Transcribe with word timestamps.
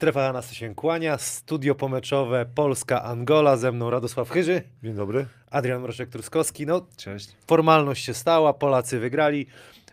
Strefa 0.00 0.32
nas 0.32 0.52
się 0.52 0.74
kłania, 0.74 1.18
studio 1.18 1.74
pomeczowe 1.74 2.46
Polska-Angola, 2.54 3.56
ze 3.56 3.72
mną 3.72 3.90
Radosław 3.90 4.30
Chyży, 4.30 4.62
Dzień 4.82 4.94
dobry. 4.94 5.26
Adrian 5.50 5.82
Mroczek-Truskowski. 5.82 6.66
No, 6.66 6.86
Cześć. 6.96 7.36
formalność 7.46 8.04
się 8.04 8.14
stała, 8.14 8.52
Polacy 8.52 8.98
wygrali. 8.98 9.46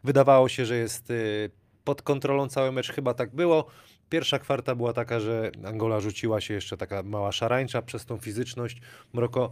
Wydawało 0.04 0.50
się, 0.50 0.66
że 0.66 0.76
jest 0.76 1.12
y, 1.12 1.52
pod 1.84 2.02
kontrolą 2.02 2.50
cały 2.50 2.72
mecz, 2.72 2.92
chyba 2.92 3.14
tak 3.14 3.36
było. 3.36 3.66
Pierwsza 4.10 4.40
kwarta 4.40 4.76
była 4.76 4.94
taka, 4.94 5.20
że 5.20 5.52
Angola 5.66 6.00
rzuciła 6.00 6.42
się 6.42 6.54
jeszcze 6.54 6.78
taka 6.78 7.04
mała 7.04 7.32
szarańcza 7.32 7.82
przez 7.82 8.06
tą 8.06 8.18
fizyczność. 8.18 8.82
Mroko, 9.14 9.50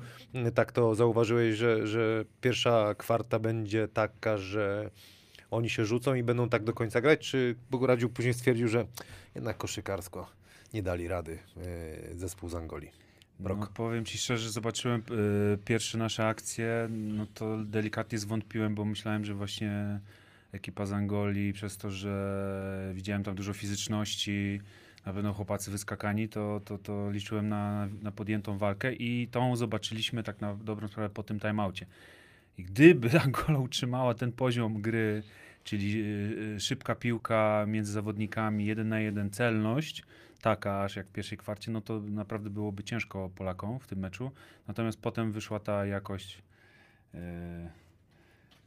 y, 0.47 0.51
tak 0.51 0.71
to 0.71 0.95
zauważyłeś, 0.95 1.55
że, 1.55 1.87
że 1.87 2.25
pierwsza 2.41 2.95
kwarta 2.97 3.39
będzie 3.39 3.87
taka, 3.87 4.37
że 4.37 4.89
oni 5.51 5.69
się 5.69 5.85
rzucą 5.85 6.13
i 6.13 6.23
będą 6.23 6.49
tak 6.49 6.63
do 6.63 6.73
końca 6.73 7.01
grać, 7.01 7.19
czy 7.19 7.55
Bogoradziu 7.71 8.09
później 8.09 8.33
stwierdził, 8.33 8.67
że 8.67 8.85
jednak 9.35 9.57
koszykarsko 9.57 10.44
nie 10.75 10.83
dali 10.83 11.07
rady 11.07 11.39
y, 12.11 12.17
zespół 12.17 12.49
z 12.49 12.55
Angolii. 12.55 12.91
Brok. 13.39 13.59
No, 13.59 13.67
powiem 13.73 14.05
ci 14.05 14.17
szczerze, 14.17 14.49
zobaczyłem 14.49 15.03
y, 15.53 15.57
pierwsze 15.65 15.97
nasze 15.97 16.27
akcje, 16.27 16.87
no 16.89 17.25
to 17.33 17.57
delikatnie 17.63 18.17
zwątpiłem, 18.19 18.75
bo 18.75 18.85
myślałem, 18.85 19.25
że 19.25 19.33
właśnie 19.33 19.99
ekipa 20.51 20.85
z 20.85 20.91
Angolii, 20.91 21.53
przez 21.53 21.77
to, 21.77 21.91
że 21.91 22.91
widziałem 22.93 23.23
tam 23.23 23.35
dużo 23.35 23.53
fizyczności, 23.53 24.61
na 25.05 25.13
pewno 25.13 25.33
chłopacy 25.33 25.71
wyskakani, 25.71 26.29
to, 26.29 26.61
to, 26.65 26.77
to 26.77 27.11
liczyłem 27.11 27.49
na, 27.49 27.87
na 28.01 28.11
podjętą 28.11 28.57
walkę 28.57 28.93
i 28.93 29.27
tą 29.31 29.55
zobaczyliśmy 29.55 30.23
tak 30.23 30.41
na 30.41 30.55
dobrą 30.55 30.87
sprawę 30.87 31.09
po 31.09 31.23
tym 31.23 31.39
timeoutie. 31.39 31.85
I 32.57 32.63
gdyby 32.63 33.09
Angola 33.25 33.59
utrzymała 33.59 34.13
ten 34.13 34.31
poziom 34.31 34.81
gry, 34.81 35.23
czyli 35.63 36.01
y, 36.01 36.55
y, 36.55 36.59
szybka 36.59 36.95
piłka 36.95 37.65
między 37.67 37.91
zawodnikami, 37.91 38.65
jeden 38.65 38.89
na 38.89 38.99
jeden, 38.99 39.29
celność, 39.29 40.03
taka 40.45 40.83
aż 40.83 40.95
jak 40.95 41.07
w 41.07 41.11
pierwszej 41.11 41.37
kwarcie, 41.37 41.71
no 41.71 41.81
to 41.81 41.99
naprawdę 41.99 42.49
byłoby 42.49 42.83
ciężko 42.83 43.29
Polakom 43.35 43.79
w 43.79 43.87
tym 43.87 43.99
meczu. 43.99 44.31
Natomiast 44.67 45.01
potem 45.01 45.31
wyszła 45.31 45.59
ta 45.59 45.85
jakość 45.85 46.43
y, 47.13 47.17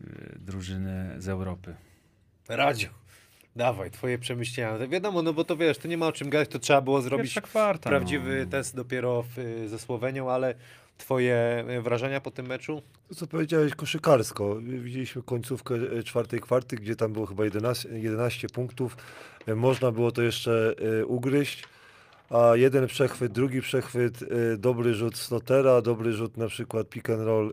y, 0.00 0.38
drużyny 0.38 1.14
z 1.18 1.28
Europy. 1.28 1.74
Radziu, 2.48 2.88
dawaj, 3.56 3.90
twoje 3.90 4.18
przemyślenia. 4.18 4.86
Wiadomo, 4.88 5.22
no 5.22 5.32
bo 5.32 5.44
to 5.44 5.56
wiesz, 5.56 5.78
to 5.78 5.88
nie 5.88 5.98
ma 5.98 6.06
o 6.06 6.12
czym 6.12 6.30
gadać, 6.30 6.48
to 6.48 6.58
trzeba 6.58 6.80
było 6.80 7.02
zrobić 7.02 7.24
Pierwsza 7.24 7.40
kwarta. 7.40 7.90
prawdziwy 7.90 8.40
no. 8.44 8.50
test 8.50 8.76
dopiero 8.76 9.22
w, 9.22 9.38
y, 9.38 9.68
ze 9.68 9.78
Słowenią, 9.78 10.30
ale 10.30 10.54
twoje 10.98 11.64
y, 11.78 11.82
wrażenia 11.82 12.20
po 12.20 12.30
tym 12.30 12.46
meczu? 12.46 12.82
To, 13.08 13.14
co 13.14 13.26
powiedziałeś 13.26 13.74
koszykarsko. 13.74 14.56
Widzieliśmy 14.60 15.22
końcówkę 15.22 15.74
e, 15.74 16.02
czwartej 16.02 16.40
kwarty, 16.40 16.76
gdzie 16.76 16.96
tam 16.96 17.12
było 17.12 17.26
chyba 17.26 17.44
11, 17.44 17.88
11 17.88 18.48
punktów. 18.48 18.96
E, 19.46 19.54
Można 19.54 19.92
było 19.92 20.12
to 20.12 20.22
jeszcze 20.22 20.74
e, 21.00 21.06
ugryźć. 21.06 21.64
A 22.30 22.56
jeden 22.56 22.86
przechwyt, 22.86 23.32
drugi 23.32 23.60
przechwyt, 23.60 24.22
e, 24.22 24.56
dobry 24.56 24.94
rzut 24.94 25.16
Slotera, 25.16 25.82
dobry 25.82 26.12
rzut 26.12 26.36
na 26.36 26.48
przykład 26.48 26.88
pick 26.88 27.10
and 27.10 27.20
roll 27.22 27.48
e, 27.48 27.52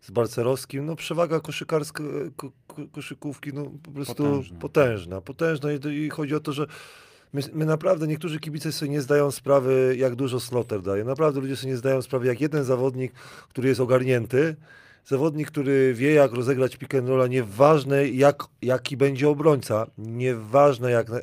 z 0.00 0.10
Balcerowskim. 0.10 0.86
No 0.86 0.96
przewaga 0.96 1.40
koszykarska, 1.40 2.04
e, 2.04 2.06
ko, 2.36 2.50
ko, 2.66 2.82
koszykówki 2.92 3.50
no 3.54 3.64
po 3.82 3.90
prostu 3.90 4.14
Potężna. 4.14 4.58
potężna. 4.58 5.20
Potężna, 5.20 5.68
i, 5.72 5.96
i 5.96 6.10
chodzi 6.10 6.34
o 6.34 6.40
to, 6.40 6.52
że 6.52 6.66
My, 7.36 7.42
my 7.52 7.66
naprawdę, 7.66 8.06
niektórzy 8.06 8.40
kibice 8.40 8.72
sobie 8.72 8.90
nie 8.90 9.00
zdają 9.00 9.30
sprawy, 9.30 9.94
jak 9.98 10.14
dużo 10.14 10.40
Slotter 10.40 10.82
daje. 10.82 11.04
Naprawdę 11.04 11.40
ludzie 11.40 11.56
sobie 11.56 11.70
nie 11.70 11.76
zdają 11.76 12.02
sprawy, 12.02 12.26
jak 12.26 12.40
jeden 12.40 12.64
zawodnik, 12.64 13.12
który 13.48 13.68
jest 13.68 13.80
ogarnięty, 13.80 14.56
zawodnik, 15.06 15.48
który 15.50 15.94
wie, 15.94 16.12
jak 16.12 16.32
rozegrać 16.32 16.76
pick 16.76 16.94
and 16.94 17.08
rolla, 17.08 17.26
nieważne 17.26 18.08
jak, 18.08 18.42
jaki 18.62 18.96
będzie 18.96 19.28
obrońca, 19.28 19.86
nieważne 19.98 20.90
jak, 20.90 21.10
e, 21.10 21.22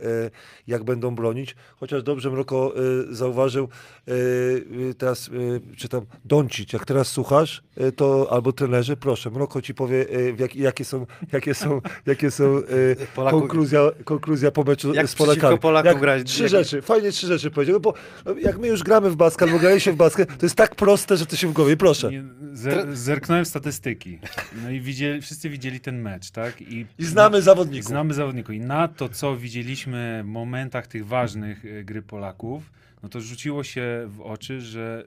jak 0.67 0.83
będą 0.83 1.15
bronić, 1.15 1.55
chociaż 1.79 2.03
dobrze 2.03 2.31
Mroko 2.31 2.73
e, 2.75 3.13
zauważył, 3.15 3.67
e, 4.07 4.93
teraz 4.93 5.29
czytam, 5.77 6.05
Doncic, 6.25 6.73
jak 6.73 6.85
teraz 6.85 7.07
słuchasz, 7.07 7.63
to 7.95 8.27
albo 8.31 8.53
trenerzy, 8.53 8.97
proszę, 8.97 9.29
Mroko 9.29 9.61
ci 9.61 9.73
powie, 9.73 10.05
jak, 10.39 10.55
jakie 10.55 10.85
są, 10.85 11.05
jakie 11.31 11.53
są, 11.53 11.81
jakie 12.05 12.31
są 12.31 12.43
Polaku- 13.15 13.39
konkluzja, 13.39 13.81
konkluzja 14.03 14.51
po 14.51 14.63
meczu 14.63 14.93
Jak 14.93 15.07
z 15.09 15.15
Polakami. 15.15 15.59
Polakom 15.59 15.91
jak 15.91 15.99
grać? 15.99 16.27
Trzy 16.27 16.41
Jak- 16.43 16.51
rzeczy, 16.51 16.81
fajnie 16.81 17.11
trzy 17.11 17.27
rzeczy 17.27 17.51
powiedział, 17.51 17.73
no 17.73 17.79
bo 17.79 17.93
no, 18.25 18.35
jak 18.39 18.57
my 18.57 18.67
już 18.67 18.83
gramy 18.83 19.09
w 19.09 19.15
basket, 19.15 19.47
albo 19.47 19.59
graliśmy 19.59 19.93
w 19.93 19.95
basket, 19.95 20.37
to 20.37 20.45
jest 20.45 20.55
tak 20.55 20.75
proste, 20.75 21.17
że 21.17 21.25
to 21.25 21.35
się 21.35 21.47
w 21.47 21.53
głowie, 21.53 21.77
proszę. 21.77 22.09
Zer, 22.53 22.97
zerknąłem 22.97 23.45
w 23.45 23.47
statystyki. 23.73 24.19
No 24.63 24.69
i 24.69 24.81
widzieli, 24.81 25.21
wszyscy 25.21 25.49
widzieli 25.49 25.79
ten 25.79 26.01
mecz, 26.01 26.31
tak? 26.31 26.61
I, 26.61 26.85
I 26.99 27.05
znamy 27.05 27.41
zawodników. 27.41 27.87
Znamy 27.87 28.13
zawodników. 28.13 28.55
I 28.55 28.59
na 28.59 28.87
to, 28.87 29.09
co 29.09 29.37
widzieliśmy 29.37 30.21
w 30.23 30.27
momentach 30.27 30.87
tych 30.87 31.07
ważnych 31.07 31.65
e, 31.65 31.83
gry 31.83 32.01
Polaków, 32.01 32.71
no 33.03 33.09
to 33.09 33.21
rzuciło 33.21 33.63
się 33.63 34.05
w 34.07 34.21
oczy, 34.21 34.61
że 34.61 35.05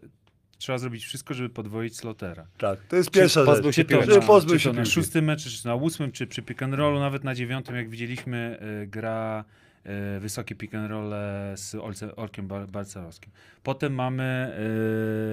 trzeba 0.59 0.79
zrobić 0.79 1.05
wszystko, 1.05 1.35
żeby 1.35 1.49
podwoić 1.49 1.97
Slotera. 1.97 2.47
Tak, 2.59 2.79
to 2.89 2.97
jest 2.97 3.11
pierwsza 3.11 3.45
pozbył 3.45 3.73
rzecz. 3.73 3.77
się 3.77 3.85
Czy 3.85 4.07
to, 4.07 4.21
na, 4.21 4.27
pozbył 4.27 4.55
czy 4.55 4.61
się 4.61 4.71
to 4.71 4.77
na 4.77 4.85
szóstym 4.85 5.25
meczu, 5.25 5.51
czy 5.51 5.67
na 5.67 5.75
ósmym, 5.75 6.13
czy 6.13 6.27
przy 6.27 6.43
pick 6.43 6.63
and 6.63 6.75
rollu, 6.75 7.01
nawet 7.01 7.25
na 7.25 7.35
dziewiątym, 7.35 7.77
jak 7.77 7.89
widzieliśmy, 7.89 8.59
e, 8.83 8.87
gra 8.87 9.45
e, 9.85 10.21
wysokie 10.21 10.55
pick 10.55 10.75
and 10.75 10.91
rolle 10.91 11.53
z 11.57 11.75
Olce, 11.75 12.17
Orkiem 12.17 12.49
Bar- 12.49 12.69
Balcerowskim. 12.69 13.33
Potem 13.63 13.95
mamy 13.95 14.23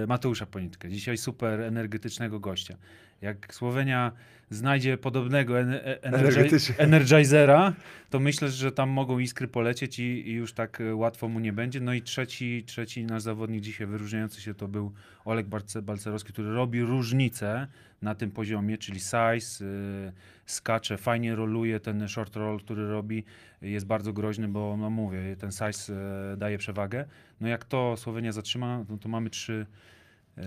e, 0.03 0.07
Mateusza 0.07 0.45
Ponitkę, 0.45 0.89
dzisiaj 0.89 1.17
super 1.17 1.61
energetycznego 1.61 2.39
gościa. 2.39 2.77
Jak 3.21 3.53
Słowenia 3.53 4.11
znajdzie 4.49 4.97
podobnego 4.97 5.59
en, 5.59 5.73
e- 5.73 5.97
energi- 6.01 6.73
energizera, 6.77 7.73
to 8.09 8.19
myślę, 8.19 8.49
że 8.49 8.71
tam 8.71 8.89
mogą 8.89 9.19
iskry 9.19 9.47
polecieć 9.47 9.99
i, 9.99 10.03
i 10.03 10.31
już 10.33 10.53
tak 10.53 10.81
e, 10.81 10.95
łatwo 10.95 11.27
mu 11.27 11.39
nie 11.39 11.53
będzie. 11.53 11.79
No 11.79 11.93
i 11.93 12.01
trzeci, 12.01 12.63
trzeci 12.65 13.05
nasz 13.05 13.21
zawodnik 13.21 13.61
dzisiaj 13.61 13.87
wyróżniający 13.87 14.41
się 14.41 14.53
to 14.53 14.67
był 14.67 14.91
Barce- 15.25 15.81
Balcerowski, 15.81 16.33
który 16.33 16.53
robi 16.53 16.81
różnicę 16.81 17.67
na 18.01 18.15
tym 18.15 18.31
poziomie, 18.31 18.77
czyli 18.77 18.99
size, 18.99 19.65
y, 19.65 20.11
skacze, 20.45 20.97
fajnie 20.97 21.35
roluje, 21.35 21.79
ten 21.79 22.07
short 22.07 22.35
roll, 22.35 22.59
który 22.59 22.87
robi 22.87 23.23
jest 23.61 23.85
bardzo 23.85 24.13
groźny, 24.13 24.47
bo 24.47 24.77
no 24.77 24.89
mówię, 24.89 25.35
ten 25.39 25.51
size 25.51 25.93
y, 26.33 26.37
daje 26.37 26.57
przewagę. 26.57 27.05
No 27.41 27.47
jak 27.47 27.65
to 27.65 27.97
Słowenia 27.97 28.31
zatrzyma, 28.31 28.85
no 28.89 28.97
to 28.97 29.09
mamy 29.09 29.29
trzy 29.29 29.65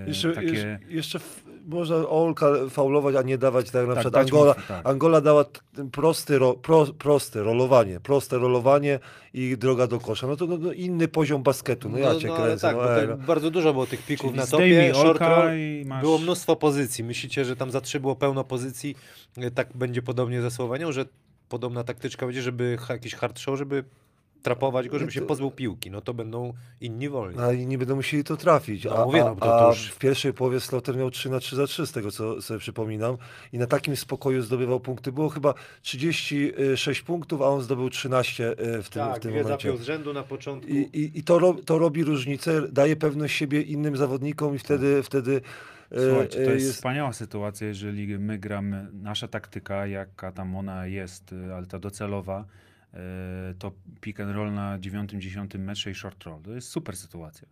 Jeszcze, 0.06 0.32
takie... 0.32 0.46
jeszcze, 0.46 0.78
jeszcze 0.88 1.18
f- 1.18 1.44
można 1.66 1.96
Olka 1.96 2.46
faulować, 2.70 3.16
a 3.16 3.22
nie 3.22 3.38
dawać 3.38 3.70
tak 3.70 3.86
na 3.86 3.94
Tak, 3.94 4.02
przykład 4.02 4.22
Angola. 4.24 4.54
tak. 4.68 4.86
Angola 4.86 5.20
dała 5.20 5.44
prosty, 5.92 6.38
ro, 6.38 6.54
pro, 6.54 6.86
proste 6.98 7.42
rolowanie, 7.42 8.00
proste 8.00 8.38
rolowanie 8.38 8.98
i 9.34 9.56
droga 9.58 9.86
do 9.86 10.00
kosza. 10.00 10.26
No 10.26 10.36
to 10.36 10.46
no, 10.46 10.58
no 10.58 10.72
inny 10.72 11.08
poziom 11.08 11.42
basketu. 11.42 11.88
No, 11.88 11.98
ja 11.98 12.14
cię 12.16 12.32
ale 12.34 12.42
kręcę. 12.46 12.62
tak, 12.68 12.76
no, 12.76 13.16
no. 13.16 13.26
bardzo 13.26 13.50
dużo 13.50 13.72
było 13.72 13.86
tych 13.86 14.06
pików 14.06 14.26
Czyli 14.30 14.38
na 14.40 14.46
topie, 14.46 14.94
short 14.94 15.08
Olka 15.22 15.28
roll. 15.36 15.50
i 15.58 15.84
masz... 15.86 16.02
Było 16.02 16.18
mnóstwo 16.18 16.56
pozycji. 16.56 17.04
Myślicie, 17.04 17.44
że 17.44 17.56
tam 17.56 17.70
za 17.70 17.80
trzy 17.80 18.00
było 18.00 18.16
pełno 18.16 18.44
pozycji? 18.44 18.96
Y, 19.38 19.50
Tak 19.50 19.68
będzie 19.74 20.02
podobnie 20.02 20.42
ze 20.42 20.50
Słowenią, 20.50 20.92
że 20.92 21.04
podobna 21.48 21.84
taktyczka 21.84 22.26
będzie, 22.26 22.42
żeby 22.42 22.78
jakiś 22.88 23.14
hard 23.14 23.38
show, 23.38 23.58
żeby 23.58 23.84
trapować 24.46 24.88
go, 24.88 24.98
żeby 24.98 25.12
się 25.12 25.22
pozbył 25.22 25.50
piłki. 25.50 25.90
No 25.90 26.00
to 26.00 26.14
będą 26.14 26.52
inni 26.80 27.08
wolni. 27.08 27.40
A 27.40 27.52
i 27.52 27.66
nie 27.66 27.78
będą 27.78 27.96
musieli 27.96 28.24
to 28.24 28.36
trafić. 28.36 28.84
No 28.84 28.96
a, 28.96 29.04
mówię, 29.04 29.24
no 29.24 29.34
to- 29.34 29.40
to 29.40 29.66
a 29.66 29.68
już- 29.68 29.90
w 29.90 29.98
pierwszej 29.98 30.32
połowie 30.32 30.60
Slotter 30.60 30.96
miał 30.96 31.10
3 31.10 31.30
na 31.30 31.40
3 31.40 31.56
za 31.56 31.66
3, 31.66 31.86
z 31.86 31.92
tego 31.92 32.10
co 32.10 32.42
sobie 32.42 32.60
przypominam. 32.60 33.16
I 33.52 33.58
na 33.58 33.66
takim 33.66 33.96
spokoju 33.96 34.42
zdobywał 34.42 34.80
punkty. 34.80 35.12
Było 35.12 35.28
chyba 35.28 35.54
36 35.82 37.02
punktów, 37.02 37.42
a 37.42 37.44
on 37.44 37.62
zdobył 37.62 37.90
13 37.90 38.50
e, 38.50 38.54
w 38.54 38.56
tym, 38.56 38.82
w 38.82 38.88
tak, 38.88 39.18
tym 39.18 39.30
dwie 39.32 39.42
momencie. 39.42 39.68
zapiął 39.68 39.82
z 39.82 39.86
rzędu 39.86 40.12
na 40.12 40.22
początku. 40.22 40.70
I, 40.70 40.76
i, 40.76 41.18
i 41.18 41.24
to, 41.24 41.38
ro, 41.38 41.54
to 41.64 41.78
robi 41.78 42.04
różnicę, 42.04 42.62
daje 42.72 42.96
pewność 42.96 43.36
siebie 43.36 43.62
innym 43.62 43.96
zawodnikom 43.96 44.54
i 44.54 44.58
wtedy, 44.58 45.02
wtedy 45.02 45.40
e, 45.92 46.08
Słuchajcie, 46.08 46.44
to 46.44 46.50
e, 46.50 46.54
jest, 46.54 46.72
wspaniała 46.72 47.12
sytuacja, 47.12 47.66
jeżeli 47.66 48.18
my 48.18 48.38
gramy, 48.38 48.86
nasza 48.92 49.28
taktyka, 49.28 49.86
jaka 49.86 50.32
tam 50.32 50.56
ona 50.56 50.86
jest, 50.86 51.34
ale 51.56 51.66
ta 51.66 51.78
docelowa, 51.78 52.44
to 53.58 53.72
pick 54.00 54.20
and 54.20 54.34
roll 54.34 54.52
na 54.52 54.78
9-10 54.78 55.58
metrze 55.58 55.90
i 55.90 55.94
short 55.94 56.24
roll. 56.24 56.42
To 56.42 56.52
jest 56.52 56.68
super 56.68 56.96
sytuacja. 56.96 57.48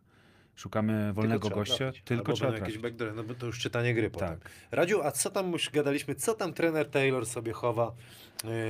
Szukamy 0.56 1.12
wolnego 1.12 1.48
tak. 1.48 1.58
gościa, 1.58 1.76
trafić. 1.76 2.02
tylko 2.04 2.22
Albo 2.22 2.32
trzeba 2.32 2.50
będą 2.50 2.64
jakieś 2.64 2.80
trafić. 2.80 2.98
backdoor, 2.98 3.14
no 3.14 3.24
bo 3.24 3.34
to 3.34 3.46
już 3.46 3.58
czytanie 3.58 3.94
gry 3.94 4.10
potem. 4.10 4.28
Tak. 4.28 4.50
Radziu, 4.70 5.02
a 5.02 5.10
co 5.10 5.30
tam 5.30 5.52
już 5.52 5.70
gadaliśmy, 5.70 6.14
co 6.14 6.34
tam 6.34 6.52
trener 6.52 6.90
Taylor 6.90 7.26
sobie 7.26 7.52
chowa 7.52 7.94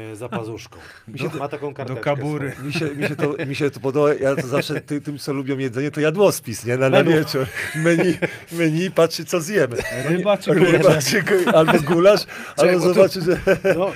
yy, 0.08 0.16
za 0.16 0.28
pazuszką? 0.28 0.78
Ma 1.38 1.48
taką 1.48 1.74
karteczkę 1.74 2.02
kabury. 2.02 2.50
swoją. 2.52 2.66
Mi 2.66 2.72
się, 2.72 2.86
mi, 2.96 3.08
się 3.08 3.16
to, 3.16 3.46
mi 3.46 3.54
się 3.54 3.70
to 3.70 3.80
podoba, 3.80 4.14
ja 4.14 4.36
to 4.36 4.46
zawsze 4.46 4.80
ty, 4.80 5.00
tym, 5.00 5.18
co 5.18 5.32
lubią 5.32 5.58
jedzenie, 5.58 5.90
to 5.90 6.00
jadłospis, 6.00 6.64
nie? 6.64 6.76
Na, 6.76 6.90
na 6.90 7.02
Menu. 7.02 7.12
wieczór. 7.12 7.46
Menu, 7.76 8.18
menu 8.52 8.90
patrzy, 8.90 9.24
co 9.24 9.40
zjemy. 9.40 9.76
Ryba 10.08 10.38
czy 10.38 10.54
Ryba, 10.54 11.02
czy, 11.02 11.24
albo 11.54 11.80
gulasz, 11.80 12.26
albo 12.56 12.80
zobaczy, 12.80 13.20
że... 13.20 13.40
No, 13.76 13.92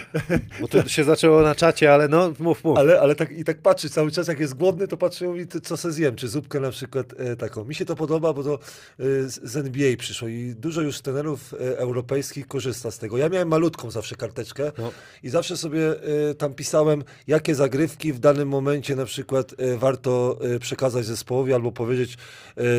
bo 0.61 0.69
to 0.69 0.89
się 0.89 1.05
zaczęło 1.05 1.43
na 1.43 1.55
czacie, 1.55 1.95
ale 1.95 2.09
no 2.09 2.33
mów, 2.39 2.65
mów. 2.65 2.79
Ale, 2.79 3.01
ale 3.01 3.15
tak, 3.15 3.33
i 3.33 3.45
tak 3.45 3.59
patrzy 3.59 3.91
cały 3.91 4.11
czas, 4.11 4.29
jak 4.29 4.41
jest 4.41 4.55
głodny, 4.55 4.89
to 4.89 4.97
patrzy 4.97 5.25
i 5.25 5.29
mówi, 5.29 5.47
ty, 5.47 5.61
co 5.61 5.77
se 5.77 5.93
zjem, 5.93 6.17
czy 6.17 6.29
zupkę 6.29 6.61
na 6.61 6.71
przykład 6.71 7.07
e, 7.19 7.37
taką. 7.37 7.65
Mi 7.65 7.75
się 7.75 7.79
się 7.79 7.85
to 7.85 7.97
podoba, 7.97 8.33
bo 8.33 8.45
to 8.45 8.59
y, 9.01 9.29
z 9.29 9.57
NBA 9.57 9.97
przyszło 9.97 10.29
i 10.29 10.55
dużo 10.59 10.81
już 10.81 11.01
trenerów 11.01 11.53
y, 11.53 11.79
europejskich 11.79 12.47
korzysta 12.49 12.91
z 12.91 12.99
tego. 12.99 13.19
Ja 13.19 13.29
miałem 13.29 13.49
malutką 13.49 13.91
zawsze 13.91 14.17
karteczkę 14.17 14.73
No. 14.79 14.93
i 15.23 15.29
zawsze 15.29 15.57
sobie 15.59 16.09
y, 16.31 16.35
tam 16.35 16.55
pisałem, 16.55 17.05
jakie 17.27 17.55
zagrywki 17.55 18.13
w 18.13 18.19
danym 18.19 18.49
momencie 18.49 18.97
na 18.97 19.05
przykład 19.05 19.53
y, 19.53 19.79
warto 19.79 20.39
y, 20.55 20.59
przekazać 20.59 21.05
zespołowi 21.05 21.53
albo 21.53 21.73
powiedzieć, 21.73 22.19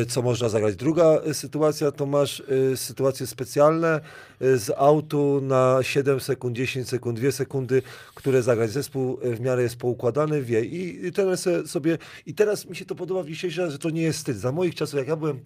co 0.08 0.22
można 0.22 0.48
zagrać. 0.48 0.76
Druga 0.76 1.20
sytuacja 1.32 1.92
to 1.92 2.06
masz 2.06 2.42
sytuacje 2.76 3.26
specjalne 3.26 4.00
z 4.40 4.70
autu 4.76 5.40
na 5.42 5.78
7 5.82 6.20
sekund, 6.20 6.56
10 6.56 6.88
sekund, 6.88 7.20
2 7.20 7.32
sekundy, 7.32 7.82
które 8.14 8.42
zagrać. 8.42 8.70
Zespół 8.70 9.18
w 9.22 9.40
miarę 9.40 9.62
jest 9.62 9.76
poukładany, 9.76 10.42
wie 10.42 10.60
i, 10.64 11.12
teraz 11.12 11.48
sobie, 11.66 11.98
i 12.26 12.34
teraz 12.34 12.66
mi 12.66 12.76
się 12.76 12.84
to 12.84 12.94
podoba 12.94 13.22
w 13.22 13.26
dzisiejszej, 13.26 13.70
że 13.70 13.78
to 13.78 13.90
nie 13.90 14.02
jest 14.02 14.18
wstyd. 14.18 14.36
Za 14.36 14.52
moich 14.52 14.74
czasów, 14.74 14.98
jak 14.98 15.08
ja 15.08 15.16
byłem 15.16 15.40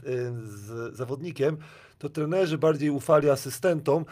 zawodnikiem, 0.92 1.56
to 1.98 2.08
trenerzy 2.08 2.58
bardziej 2.58 2.90
ufali 2.90 3.30
asystentom, 3.30 4.04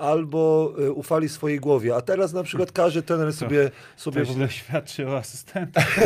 albo 0.00 0.72
y, 0.78 0.92
ufali 0.92 1.28
swojej 1.28 1.60
głowie, 1.60 1.96
a 1.96 2.00
teraz 2.00 2.32
na 2.32 2.42
przykład 2.42 2.72
każdy 2.72 3.02
trener 3.02 3.32
sobie, 3.32 3.70
sobie 3.96 4.26
To 4.26 4.32
źle 4.32 4.48
świadczy 4.50 5.08
o 5.08 5.16
asystentach. 5.16 5.96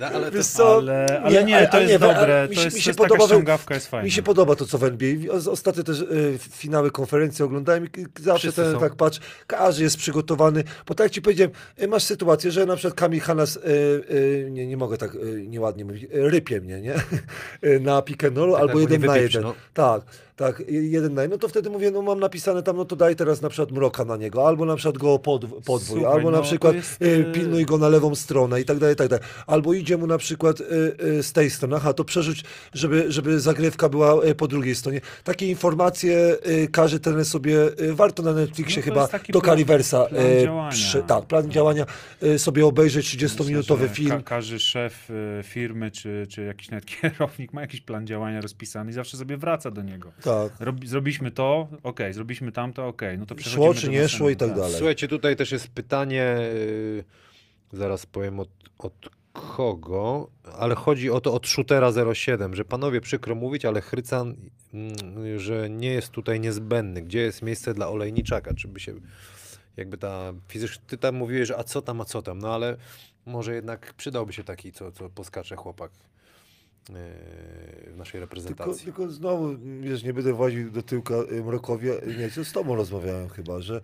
No, 0.00 0.06
ale 0.06 0.30
to, 0.30 0.42
co? 0.44 0.76
Ale, 0.76 1.20
ale 1.24 1.44
nie, 1.44 1.56
ale- 1.56 1.68
to 1.68 1.80
jest 1.80 1.92
we- 1.92 1.98
dobre. 2.14 2.48
mi 2.50 2.56
To 2.56 2.62
jest, 2.62 2.76
mi 2.76 2.80
to 2.80 2.84
się 2.84 2.90
jest 2.90 2.98
taka 2.98 3.08
podoba 3.08 3.26
we- 3.26 3.34
ściągawka, 3.34 3.74
jest 3.74 3.88
fajna. 3.88 4.04
Mi 4.04 4.10
się 4.10 4.22
podoba 4.22 4.56
to, 4.56 4.66
co 4.66 4.78
w 4.78 4.84
NBA. 4.84 5.32
O- 5.32 5.50
Ostatnio 5.50 5.82
też 5.82 6.00
y, 6.00 6.38
finały 6.50 6.90
konferencji 6.90 7.44
oglądałem 7.44 7.84
i 7.84 7.88
zawsze 8.22 8.38
Wszyscy 8.48 8.62
ten 8.62 8.72
są. 8.72 8.80
tak 8.80 8.94
patrz, 8.94 9.20
każdy 9.46 9.82
jest 9.84 9.96
przygotowany, 9.96 10.64
bo 10.86 10.94
tak 10.94 11.04
jak 11.04 11.12
ci 11.12 11.22
powiedziałem, 11.22 11.50
y, 11.82 11.88
masz 11.88 12.02
sytuację, 12.02 12.50
że 12.50 12.66
na 12.66 12.76
przykład 12.76 12.94
Kamil 12.94 13.20
Hanas, 13.20 13.56
y, 13.56 13.60
y, 14.10 14.48
nie, 14.50 14.66
nie 14.66 14.76
mogę 14.76 14.96
tak 14.98 15.14
y, 15.14 15.44
nieładnie 15.48 15.84
mówić, 15.84 16.04
y, 16.04 16.08
rypie 16.12 16.60
mnie, 16.60 16.80
nie? 16.80 16.94
Y, 17.64 17.80
na 17.80 18.02
pick 18.02 18.24
and 18.24 18.36
roll, 18.36 18.52
Tak, 18.52 18.60
albo 18.60 18.72
bo 18.72 18.78
nie 18.78 18.84
jeden 18.84 19.02
na 19.02 19.16
jeden. 19.16 19.42
no. 19.42 19.54
Tak, 19.74 20.02
tak, 20.38 20.62
jeden 20.68 21.14
na. 21.14 21.26
No 21.26 21.38
to 21.38 21.48
wtedy 21.48 21.70
mówię, 21.70 21.90
no 21.90 22.02
mam 22.02 22.20
napisane 22.20 22.62
tam, 22.62 22.76
no 22.76 22.84
to 22.84 22.96
daj 22.96 23.16
teraz 23.16 23.42
na 23.42 23.48
przykład 23.48 23.70
mroka 23.72 24.04
na 24.04 24.16
niego, 24.16 24.46
albo 24.48 24.64
na 24.64 24.76
przykład 24.76 24.98
go 24.98 25.16
podw- 25.16 25.62
podwój, 25.64 26.00
Słuchaj, 26.00 26.12
albo 26.16 26.30
na 26.30 26.36
no, 26.36 26.42
przykład 26.42 26.72
to 26.72 26.76
jest, 26.76 27.02
y, 27.02 27.06
y, 27.06 27.32
pilnuj 27.32 27.64
go 27.66 27.78
na 27.78 27.88
lewą 27.88 28.14
stronę 28.14 28.60
i 28.60 28.64
tak 28.64 28.78
dalej, 28.78 28.94
i 28.94 28.96
tak 28.96 29.08
dalej. 29.08 29.24
Albo 29.46 29.74
idzie 29.74 29.96
mu 29.96 30.06
na 30.06 30.18
przykład 30.18 30.60
y, 30.60 31.22
z 31.22 31.32
tej 31.32 31.50
strony, 31.50 31.76
aha, 31.76 31.92
to 31.92 32.04
przerzuć, 32.04 32.44
żeby, 32.74 33.04
żeby 33.12 33.40
zagrywka 33.40 33.88
była 33.88 34.14
po 34.36 34.48
drugiej 34.48 34.74
stronie. 34.74 35.00
Takie 35.24 35.46
informacje 35.48 36.36
każdy 36.72 37.00
trener 37.00 37.24
sobie, 37.24 37.56
warto 37.92 38.22
na 38.22 38.32
Netflixie 38.32 38.82
No 38.82 38.84
chyba 38.84 39.08
do 39.28 39.40
plan- 39.40 39.42
Caliversa, 39.44 40.04
plan 40.06 40.42
działania. 40.42 40.70
przy- 40.70 41.02
tak, 41.02 41.26
plan 41.26 41.50
działania 41.50 41.86
y, 42.22 42.38
sobie 42.38 42.66
obejrzeć 42.66 43.06
30-minutowy 43.16 43.80
Myślę, 43.80 43.88
że 43.88 43.94
film. 43.94 44.10
Ka 44.10 44.22
każdy 44.22 44.58
szef 44.58 45.08
firmy, 45.42 45.90
czy, 45.90 46.26
czy 46.30 46.44
jakiś 46.44 46.70
nawet 46.70 46.84
kierownik 47.00 47.52
ma 47.52 47.60
jakiś 47.60 47.80
plan 47.80 48.06
działania 48.06 48.40
rozpisany 48.40 48.90
i 48.90 48.94
zawsze 48.94 49.16
sobie 49.16 49.36
wraca 49.36 49.70
do 49.70 49.82
niego. 49.82 50.12
Tak. 50.28 50.52
Robi, 50.60 50.88
zrobiliśmy 50.88 51.30
to, 51.30 51.68
okej, 51.82 52.12
zrobiliśmy 52.12 52.52
tamto, 52.52 52.86
okej, 52.86 53.18
no 53.18 53.26
to 53.26 53.34
Szło 53.38 53.74
czy 53.74 53.88
nie 53.88 54.08
szło 54.08 54.30
i 54.30 54.36
tak 54.36 54.54
dalej. 54.54 54.74
Słuchajcie, 54.76 55.08
tutaj 55.08 55.36
też 55.36 55.52
jest 55.52 55.68
pytanie, 55.68 56.36
yy, 56.54 57.04
zaraz 57.72 58.06
powiem 58.06 58.40
od, 58.40 58.48
od 58.78 59.10
kogo, 59.32 60.30
ale 60.58 60.74
chodzi 60.74 61.10
o 61.10 61.20
to 61.20 61.34
od 61.34 61.46
Shootera 61.46 61.92
07, 62.14 62.54
że 62.54 62.64
panowie 62.64 63.00
przykro 63.00 63.34
mówić, 63.34 63.64
ale 63.64 63.80
Chrycan, 63.80 64.36
mm, 64.74 65.38
że 65.38 65.70
nie 65.70 65.90
jest 65.90 66.10
tutaj 66.10 66.40
niezbędny. 66.40 67.02
Gdzie 67.02 67.20
jest 67.20 67.42
miejsce 67.42 67.74
dla 67.74 67.88
Olejniczaka? 67.88 68.54
Czy 68.54 68.68
by 68.68 68.80
się 68.80 68.94
jakby 69.76 69.98
ta 69.98 70.32
fizyczna, 70.48 70.82
ty 70.86 70.98
tam 70.98 71.14
mówiłeś, 71.14 71.48
że 71.48 71.58
a 71.58 71.64
co 71.64 71.82
tam, 71.82 72.00
a 72.00 72.04
co 72.04 72.22
tam, 72.22 72.38
no 72.38 72.54
ale 72.54 72.76
może 73.26 73.54
jednak 73.54 73.94
przydałby 73.94 74.32
się 74.32 74.44
taki, 74.44 74.72
co, 74.72 74.92
co 74.92 75.10
poskacze 75.10 75.56
chłopak 75.56 75.90
w 76.88 77.96
naszej 77.96 78.12
Tylko, 78.12 78.34
reprezentacji. 78.34 78.84
tylko 78.84 79.10
znowu, 79.10 79.56
wiesz, 79.80 80.02
nie 80.02 80.12
będę 80.12 80.32
właził 80.32 80.70
do 80.70 80.82
tyłka 80.82 81.14
y, 81.14 81.44
Mrokowi, 81.44 81.88
nie, 82.18 82.30
to 82.30 82.44
z 82.44 82.52
tobą 82.52 82.76
rozmawiałem 82.76 83.28
chyba, 83.28 83.60
że, 83.60 83.80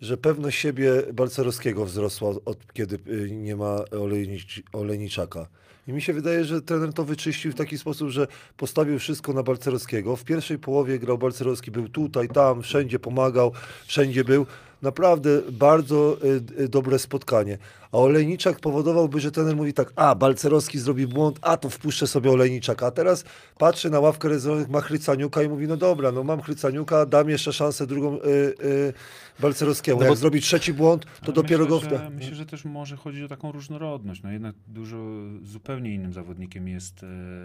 że 0.00 0.16
pewność 0.16 0.58
siebie 0.58 0.92
Balcerowskiego 1.12 1.84
wzrosła 1.84 2.30
od, 2.44 2.72
kiedy 2.72 2.98
y, 3.08 3.30
nie 3.30 3.56
ma 3.56 3.84
Olejnicz, 3.90 4.62
Olejniczaka. 4.72 5.46
I 5.88 5.92
mi 5.92 6.02
się 6.02 6.12
wydaje, 6.12 6.44
że 6.44 6.62
trener 6.62 6.92
to 6.92 7.04
wyczyścił 7.04 7.52
w 7.52 7.54
taki 7.54 7.78
sposób, 7.78 8.08
że 8.08 8.26
postawił 8.56 8.98
wszystko 8.98 9.32
na 9.32 9.42
Balcerowskiego. 9.42 10.16
W 10.16 10.24
pierwszej 10.24 10.58
połowie 10.58 10.98
grał 10.98 11.18
Balcerowski, 11.18 11.70
był 11.70 11.88
tutaj, 11.88 12.28
tam, 12.28 12.62
wszędzie 12.62 12.98
pomagał, 12.98 13.52
wszędzie 13.86 14.24
był. 14.24 14.46
Naprawdę 14.82 15.42
bardzo 15.52 16.16
y, 16.60 16.68
dobre 16.68 16.98
spotkanie. 16.98 17.58
A 17.96 17.98
Olejniczak 17.98 18.60
powodowałby, 18.60 19.20
że 19.20 19.30
trener 19.32 19.56
mówi 19.56 19.72
tak, 19.74 19.92
a 19.96 20.14
Balcerowski 20.14 20.78
zrobi 20.78 21.06
błąd, 21.06 21.38
a 21.42 21.56
to 21.56 21.70
wpuszczę 21.70 22.06
sobie 22.06 22.30
Olejniczaka. 22.30 22.86
A 22.86 22.90
teraz 22.90 23.24
patrzy 23.58 23.90
na 23.90 24.00
ławkę 24.00 24.28
rezerwowych, 24.28 24.68
ma 24.68 24.80
Chrycaniuka 24.80 25.42
i 25.42 25.48
mówi, 25.48 25.68
no 25.68 25.76
dobra, 25.76 26.12
no 26.12 26.24
mam 26.24 26.42
Chrycaniuka, 26.42 27.06
dam 27.06 27.28
jeszcze 27.30 27.52
szansę 27.52 27.86
drugą 27.86 28.16
y, 28.16 28.20
y, 28.64 28.92
Balcerowskiemu. 29.40 29.98
No 29.98 30.04
Jak 30.04 30.12
bo- 30.12 30.16
zrobi 30.16 30.40
trzeci 30.40 30.72
błąd, 30.72 31.04
to 31.04 31.10
Ale 31.24 31.32
dopiero 31.32 31.64
myślę, 31.64 31.90
go... 31.90 31.98
Że, 31.98 32.10
myślę, 32.10 32.34
że 32.34 32.46
też 32.46 32.64
może 32.64 32.96
chodzić 32.96 33.22
o 33.22 33.28
taką 33.28 33.52
różnorodność. 33.52 34.22
No 34.22 34.32
jednak 34.32 34.54
dużo, 34.66 34.96
zupełnie 35.42 35.94
innym 35.94 36.12
zawodnikiem 36.12 36.68
jest 36.68 37.04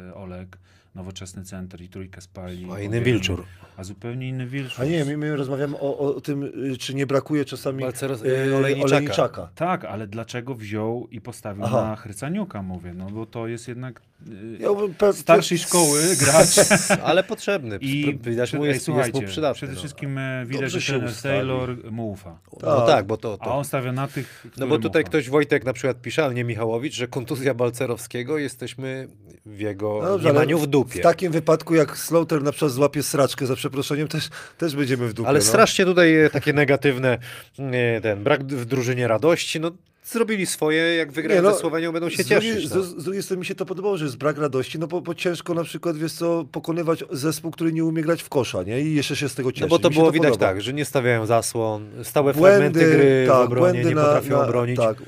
e, 0.09 0.15
Olek, 0.15 0.57
nowoczesny 0.95 1.43
center 1.43 1.81
i 1.81 1.89
trójkę 1.89 2.21
spali. 2.21 2.67
A 2.73 2.79
inny 2.79 3.01
Wilczur. 3.01 3.43
A 3.77 3.83
zupełnie 3.83 4.29
inny 4.29 4.47
Wilczur. 4.47 4.81
A 4.81 4.85
nie, 4.85 5.05
my, 5.05 5.17
my 5.17 5.35
rozmawiamy 5.35 5.77
o, 5.79 5.97
o 6.15 6.21
tym, 6.21 6.43
y, 6.43 6.77
czy 6.77 6.93
nie 6.95 7.05
brakuje 7.07 7.45
czasami 7.45 7.83
Balceros- 7.83 8.25
y, 8.25 8.47
y, 8.49 8.55
Olejniczaka. 8.55 8.95
Olejniczaka. 8.95 9.49
Tak, 9.55 9.85
ale 9.85 10.07
dlaczego 10.07 10.40
wziął 10.49 11.07
i 11.11 11.21
postawił 11.21 11.63
Aha. 11.65 11.89
na 11.89 11.95
Chrycaniuka, 11.95 12.61
mówię, 12.61 12.93
no 12.93 13.05
bo 13.05 13.25
to 13.25 13.47
jest 13.47 13.67
jednak 13.67 14.01
e, 14.27 14.31
Ja 14.59 15.13
starszej 15.13 15.57
szkoły 15.57 16.01
gracz. 16.21 16.55
Ale 17.03 17.23
potrzebny. 17.23 17.77
I 17.81 18.19
Widać 18.21 18.53
mu 18.53 18.65
jest, 18.65 18.69
ej, 18.69 18.73
jest 18.73 18.85
słuchajcie, 18.85 19.21
mu 19.21 19.27
przydatny. 19.27 19.55
przede 19.55 19.73
no. 19.73 19.79
wszystkim 19.79 20.17
e, 20.17 20.45
widać, 20.45 20.61
Dobrze 20.61 20.79
że 20.79 21.05
ustawi. 21.05 21.35
Taylor 21.35 21.91
mu 21.91 22.11
ufa. 22.11 22.39
No 22.61 22.87
tak, 22.87 23.05
bo 23.05 23.17
to, 23.17 23.37
A 23.39 23.45
to 23.45 23.55
on 23.55 23.65
stawia 23.65 23.91
na 23.91 24.07
tych, 24.07 24.47
No 24.57 24.67
bo 24.67 24.79
tutaj 24.79 25.01
ufa. 25.01 25.09
ktoś, 25.09 25.29
Wojtek 25.29 25.65
na 25.65 25.73
przykład 25.73 26.01
pisze, 26.01 26.25
ale 26.25 26.33
nie 26.33 26.43
Michałowicz, 26.43 26.93
że 26.93 27.07
kontuzja 27.07 27.53
Balcerowskiego, 27.53 28.37
jesteśmy 28.37 29.07
w 29.45 29.59
jego 29.59 30.19
No 30.21 30.57
w 30.57 30.67
dupie. 30.67 30.99
W 30.99 31.03
takim 31.03 31.31
wypadku, 31.31 31.75
jak 31.75 31.97
Slaughter 31.97 32.43
na 32.43 32.51
przykład 32.51 32.71
złapie 32.71 33.03
sraczkę, 33.03 33.45
za 33.45 33.55
przeproszeniem, 33.55 34.07
też, 34.07 34.29
też 34.57 34.75
będziemy 34.75 35.07
w 35.07 35.13
dupie. 35.13 35.29
Ale 35.29 35.39
no. 35.39 35.45
strasznie 35.45 35.85
tutaj 35.85 36.15
e, 36.25 36.29
takie 36.29 36.53
negatywne, 36.53 37.17
e, 37.59 38.01
ten 38.01 38.23
brak 38.23 38.45
w 38.45 38.65
drużynie 38.65 39.07
radości, 39.07 39.59
no 39.59 39.71
zrobili 40.03 40.45
swoje, 40.45 40.95
jak 40.95 41.11
wygrają 41.11 41.41
no, 41.41 41.53
ze 41.53 41.59
Słowenią, 41.59 41.91
będą 41.91 42.09
się 42.09 42.23
z 42.23 42.27
drugiej, 42.27 42.53
cieszyć. 42.53 42.69
Z, 42.69 42.73
z 42.99 43.03
drugiej 43.03 43.23
strony 43.23 43.39
mi 43.39 43.45
się 43.45 43.55
to 43.55 43.65
podobało, 43.65 43.97
że 43.97 44.05
jest 44.05 44.17
brak 44.17 44.37
radości, 44.37 44.79
no 44.79 44.87
bo, 44.87 45.01
bo 45.01 45.15
ciężko 45.15 45.53
na 45.53 45.63
przykład, 45.63 45.97
wiesz 45.97 46.13
co, 46.13 46.45
pokonywać 46.51 47.03
zespół, 47.11 47.51
który 47.51 47.73
nie 47.73 47.85
umie 47.85 48.01
grać 48.03 48.23
w 48.23 48.29
kosza, 48.29 48.63
nie? 48.63 48.81
I 48.81 48.95
jeszcze 48.95 49.15
się 49.15 49.29
z 49.29 49.35
tego 49.35 49.51
cieszy. 49.51 49.61
no 49.61 49.67
bo 49.67 49.79
to 49.79 49.89
Mi 49.89 49.95
było 49.95 50.11
widać 50.11 50.29
podoba. 50.31 50.45
tak, 50.47 50.61
że 50.61 50.73
nie 50.73 50.85
stawiają 50.85 51.25
zasłon, 51.25 51.85
stałe 52.03 52.33
fragmenty 52.33 52.79
gry 52.79 53.25
w 53.27 53.31
obronie, 53.31 53.83
nie 53.83 53.95
potrafią 53.95 54.41
obronić. 54.41 54.77
Tak, 54.77 55.01
y, 55.01 55.03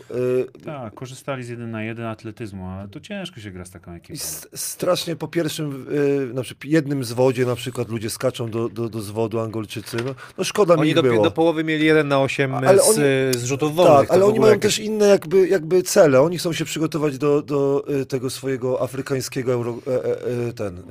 Tak, 0.66 0.94
korzystali 0.94 1.44
z 1.44 1.50
jeden 1.50 1.72
na 1.72 1.84
jeden 1.84 2.06
atletyzmu, 2.06 2.68
ale 2.68 2.88
to 2.88 3.00
ciężko 3.00 3.40
się 3.40 3.52
gra 3.52 3.66
z 3.66 3.72
taką 3.72 3.92
ekipą. 3.92 4.14
s- 4.14 4.48
strasznie 4.56 5.16
po 5.16 5.28
pierwszym, 5.28 5.88
y, 6.30 6.34
na 6.34 6.42
przykład 6.44 6.66
jednym 6.66 7.04
zwodzie 7.04 7.46
na 7.46 7.56
przykład 7.56 7.90
ludzie 7.90 8.10
skaczą 8.10 8.50
do, 8.50 8.70
do, 8.70 8.90
do 8.90 9.02
zwodu 9.02 9.40
Angolijczycy, 9.40 9.98
no, 10.06 10.16
no 10.38 10.44
szkoda 10.44 10.76
mi 10.76 10.82
Oni 10.82 10.90
ich 10.90 10.96
do, 10.96 11.04
było. 11.04 11.24
do 11.24 11.32
połowy 11.32 11.64
mieli 11.64 11.86
1 11.86 12.08
na 12.08 12.22
8 12.22 12.54
Ale 12.54 12.78
z, 12.80 12.82
oni- 12.90 12.98
z 13.40 13.44
rzutów 13.44 13.76
wolnych. 13.76 13.98
Tak, 14.00 14.08
to 14.08 14.14
ale 14.14 14.26
oni 14.26 14.40
mają 14.40 14.54
jakieś- 14.54 14.76
też 14.76 14.83
inne 14.84 15.08
jakby, 15.08 15.48
jakby 15.48 15.84
cele. 15.84 16.22
Oni 16.22 16.38
chcą 16.38 16.54
się 16.54 16.66
przygotować 16.66 17.18
do, 17.18 17.42
do 17.42 17.86
y, 18.02 18.06
tego 18.06 18.30
swojego 18.30 18.82
afrykańskiego 18.82 19.54
euro, 19.54 19.80
e, 19.88 19.92
e, 19.92 20.50
e, 20.50 20.54
ten, 20.54 20.84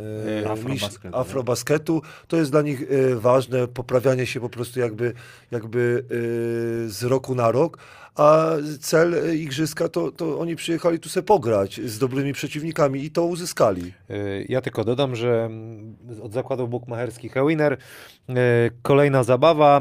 Afrobasketu, 0.46 1.16
afrobasketu. 1.16 2.02
To 2.28 2.36
jest 2.36 2.50
dla 2.50 2.62
nich 2.62 2.82
ważne, 3.16 3.68
poprawianie 3.68 4.26
się 4.26 4.40
po 4.40 4.48
prostu 4.48 4.80
jakby, 4.80 5.12
jakby 5.50 6.04
e, 6.04 6.88
z 6.88 7.04
roku 7.04 7.34
na 7.34 7.50
rok. 7.50 7.78
A 8.14 8.50
cel 8.80 9.14
e, 9.14 9.34
igrzyska 9.34 9.88
to, 9.88 10.12
to 10.12 10.38
oni 10.38 10.56
przyjechali 10.56 10.98
tu 10.98 11.08
sobie 11.08 11.24
pograć 11.24 11.80
z 11.80 11.98
dobrymi 11.98 12.32
przeciwnikami 12.32 13.04
i 13.04 13.10
to 13.10 13.24
uzyskali. 13.24 13.92
Y, 14.10 14.46
Ja 14.48 14.60
tylko 14.60 14.84
dodam, 14.84 15.16
że 15.16 15.50
od 16.22 16.32
zakładów 16.32 16.70
bukmacherskich 16.70 17.36
Ewiner 17.36 17.72
y, 17.72 18.34
kolejna 18.82 19.24
zabawa. 19.24 19.80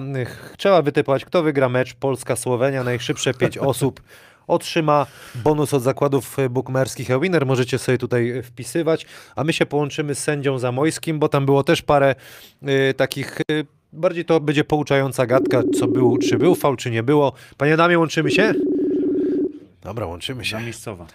Trzeba 0.58 0.82
wytypować, 0.82 1.26
kto 1.26 1.44
wygra 1.44 1.70
mecz 1.70 1.94
Polska-Słowenia. 1.94 2.84
Najszybsze 2.84 3.34
pięć 3.34 3.58
osób 3.72 4.02
otrzyma 4.48 5.06
bonus 5.36 5.74
od 5.74 5.84
zakładów 5.84 6.38
bukmacherskich 6.50 7.12
Ewiner. 7.12 7.46
Możecie 7.46 7.80
sobie 7.80 7.98
tutaj 7.98 8.44
wpisywać. 8.44 9.06
A 9.36 9.44
my 9.44 9.54
się 9.54 9.66
połączymy 9.66 10.16
z 10.16 10.20
sędzią 10.20 10.60
Zamojskim, 10.60 11.20
bo 11.20 11.30
tam 11.30 11.46
było 11.46 11.64
też 11.64 11.82
parę 11.82 12.16
y, 12.64 12.94
takich... 12.94 13.38
Y, 13.52 13.81
Bardziej 13.94 14.26
to 14.26 14.40
będzie 14.40 14.64
pouczająca 14.64 15.26
gadka, 15.26 15.62
co 15.80 15.88
był, 15.88 16.18
czy 16.18 16.38
był 16.38 16.56
fał, 16.56 16.76
czy 16.76 16.92
nie 16.92 17.04
było. 17.04 17.34
Panie 17.58 17.78
Damie, 17.78 18.00
łączymy 18.00 18.32
się? 18.32 18.54
Dobra, 19.82 20.06
łączymy 20.06 20.46
się. 20.46 20.58
Zamiejscowa. 20.58 21.08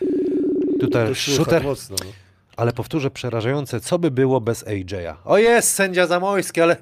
Tutaj 0.81 1.15
shooter. 1.15 1.63
mocno. 1.63 1.97
No. 2.05 2.11
Ale 2.57 2.73
powtórzę 2.73 3.11
przerażające, 3.11 3.81
co 3.81 3.99
by 3.99 4.11
było 4.11 4.41
bez 4.41 4.65
AJ'a? 4.65 5.15
O 5.25 5.39
jest, 5.39 5.71
sędzia 5.71 6.07
Zamojski, 6.07 6.61
ale 6.61 6.77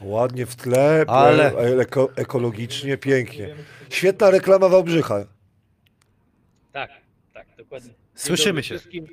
Ładnie 0.00 0.46
w 0.46 0.56
tle, 0.56 1.04
Ale- 1.08 1.52
ale 1.58 1.76
eko, 1.82 2.08
ekologicznie, 2.16 2.98
pięknie. 2.98 3.54
Świetna 3.90 4.30
reklama 4.30 4.68
Wałbrzycha. 4.68 5.24
Tak, 6.72 6.90
tak, 7.34 7.46
dokładnie. 7.58 7.90
Słyszymy 8.14 8.62
się. 8.62 8.74
Wszystkim. 8.74 9.06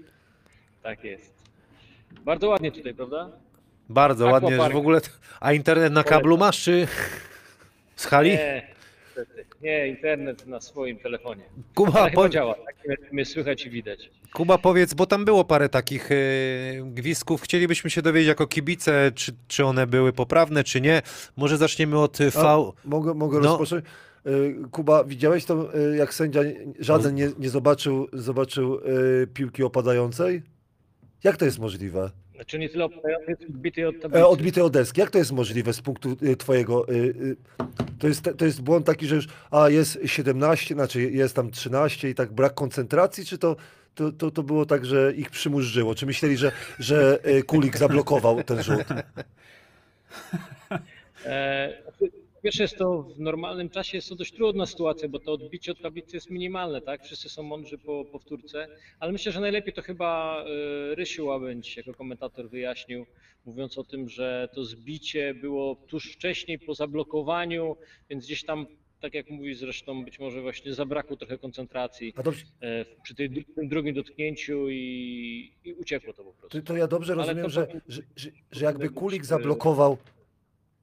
Tak 0.84 1.04
jest. 1.04 1.34
Bardzo 2.26 2.50
ładnie 2.50 2.72
tutaj, 2.72 2.94
prawda? 2.94 3.30
Bardzo 3.90 4.26
ładnie, 4.26 4.50
że 4.50 4.56
w 4.56 4.60
Aquapark. 4.60 4.78
ogóle... 4.78 5.02
A 5.40 5.54
internet 5.54 5.94
na 5.94 6.04
kablu 6.04 6.38
masz, 6.38 6.64
czy 6.64 6.88
z 7.96 8.06
hali? 8.06 8.30
Nie. 8.30 8.68
Nie, 9.62 9.88
internet 9.88 10.48
na 10.48 10.62
swoim 10.62 10.98
telefonie. 10.98 11.44
Kuba, 11.76 12.02
Ale 12.02 12.12
po, 12.12 12.30
działa, 12.30 12.56
tak 12.56 13.12
mnie, 13.12 13.26
słychać 13.26 13.66
i 13.66 13.70
widać. 13.70 14.10
Kuba, 14.34 14.58
powiedz, 14.58 14.94
bo 14.94 15.06
tam 15.06 15.26
było 15.26 15.44
parę 15.46 15.70
takich 15.70 16.12
e, 16.12 16.16
gwizdków. 16.86 17.42
Chcielibyśmy 17.42 17.90
się 17.90 18.02
dowiedzieć 18.02 18.28
jako 18.28 18.48
kibice, 18.48 19.12
czy, 19.16 19.32
czy 19.48 19.66
one 19.66 19.88
były 19.88 20.14
poprawne, 20.14 20.64
czy 20.64 20.82
nie. 20.82 21.02
Może 21.38 21.58
zaczniemy 21.58 22.00
od 22.00 22.22
e, 22.22 22.30
V. 22.32 22.72
Mogę, 22.86 23.14
mogę 23.14 23.40
No. 23.40 23.48
rozpocząć? 23.48 23.86
Y, 24.28 24.56
Kuba, 24.72 25.04
widziałeś 25.04 25.46
to, 25.46 25.76
y, 25.94 25.98
jak 25.98 26.14
sędzia 26.14 26.42
żaden 26.80 27.16
nie, 27.16 27.30
nie 27.40 27.50
zobaczył, 27.50 28.08
zobaczył 28.14 28.76
y, 29.24 29.28
piłki 29.34 29.64
opadającej? 29.64 30.42
Jak 31.24 31.38
to 31.38 31.46
jest 31.46 31.60
możliwe? 31.60 32.10
Znaczy 32.40 32.60
nie 32.60 32.70
tyle 32.70 32.88
jest 33.28 33.44
odbity 33.50 33.88
od 33.88 34.02
tablicy. 34.02 34.20
E, 34.20 34.28
odbity 34.28 34.64
od 34.64 34.74
deski. 34.74 35.02
Jak 35.02 35.12
to 35.12 35.18
jest 35.18 35.32
możliwe 35.32 35.74
z 35.74 35.82
punktu 35.82 36.18
y, 36.24 36.36
twojego? 36.36 36.90
Y, 36.90 36.94
y, 36.96 37.36
to, 38.00 38.08
jest, 38.08 38.30
to 38.38 38.46
jest 38.46 38.62
błąd 38.62 38.86
taki, 38.86 39.08
że 39.08 39.16
już 39.16 39.28
a 39.52 39.70
jest 39.70 40.00
17, 40.06 40.76
znaczy 40.76 41.02
jest 41.02 41.36
tam 41.36 41.52
13 41.52 42.10
i 42.10 42.16
tak 42.16 42.32
brak 42.32 42.54
koncentracji, 42.54 43.26
czy 43.26 43.38
to, 43.38 43.56
to, 43.96 44.12
to, 44.12 44.32
to 44.32 44.44
było 44.44 44.66
tak, 44.66 44.86
że 44.86 45.14
ich 45.16 45.30
przymuszyło? 45.30 45.96
Czy 45.96 46.06
myśleli, 46.06 46.38
że, 46.38 46.52
że 46.80 47.20
Kulik 47.48 47.78
zablokował 47.78 48.44
ten 48.44 48.64
rzut? 48.64 48.86
E, 51.26 51.74
znaczy, 51.84 52.19
Pierwsze 52.44 52.64
jest 52.64 52.78
to 52.78 53.04
w 53.04 53.20
normalnym 53.20 53.70
czasie 53.70 53.98
jest 53.98 54.10
to 54.10 54.16
dość 54.16 54.34
trudna 54.34 54.66
sytuacja, 54.66 55.10
bo 55.10 55.20
to 55.20 55.32
odbicie 55.32 55.72
od 55.72 55.82
tablicy 55.82 56.18
jest 56.18 56.30
minimalne, 56.30 56.82
tak? 56.82 57.04
Wszyscy 57.04 57.30
są 57.30 57.44
mądrzy 57.44 57.78
po 57.78 58.06
powtórce, 58.06 58.68
ale 59.00 59.12
myślę, 59.12 59.32
że 59.32 59.40
najlepiej 59.40 59.74
to 59.74 59.82
chyba 59.82 60.44
e, 60.92 60.96
Rysiu 60.96 61.26
Łabędź 61.26 61.78
jako 61.78 61.94
komentator 61.94 62.50
wyjaśnił, 62.50 63.06
mówiąc 63.46 63.78
o 63.78 63.84
tym, 63.84 64.10
że 64.10 64.50
to 64.54 64.64
zbicie 64.64 65.34
było 65.34 65.76
tuż 65.76 66.14
wcześniej 66.14 66.60
po 66.60 66.74
zablokowaniu, 66.76 67.76
więc 68.10 68.26
gdzieś 68.26 68.44
tam, 68.44 68.66
tak 69.00 69.14
jak 69.14 69.30
mówi 69.30 69.56
zresztą, 69.56 70.06
być 70.06 70.20
może 70.20 70.42
właśnie 70.42 70.74
zabrakło 70.74 71.18
trochę 71.18 71.38
koncentracji 71.38 72.14
e, 72.62 72.86
przy 73.04 73.16
tej, 73.16 73.46
tym 73.56 73.70
drugim 73.70 73.96
dotknięciu 73.96 74.70
i, 74.70 75.54
i 75.64 75.74
uciekło 75.74 76.14
to 76.14 76.24
po 76.24 76.34
prostu. 76.34 76.62
to, 76.62 76.68
to 76.68 76.78
ja 76.78 76.88
dobrze 76.88 77.16
rozumiem, 77.16 77.44
to 77.44 77.50
że, 77.50 77.68
że, 77.88 78.02
że, 78.52 78.66
jakby 78.66 78.90
Kulik 78.90 79.26
zablokował. 79.26 79.98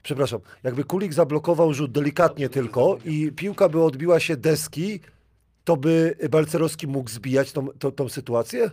Przepraszam, 0.06 0.40
jakby 0.64 0.84
Kulik 0.84 1.12
zablokował 1.12 1.75
rzut 1.75 1.92
delikatnie 1.92 2.48
tylko 2.48 2.98
i 3.04 3.32
piłka 3.36 3.68
by 3.68 3.82
odbiła 3.82 4.20
się 4.20 4.36
deski, 4.36 5.00
to 5.64 5.76
by 5.76 6.16
Balcerowski 6.30 6.86
mógł 6.86 7.10
zbijać 7.10 7.52
tą, 7.52 7.68
tą, 7.68 7.90
tą 7.90 8.08
sytuację? 8.08 8.70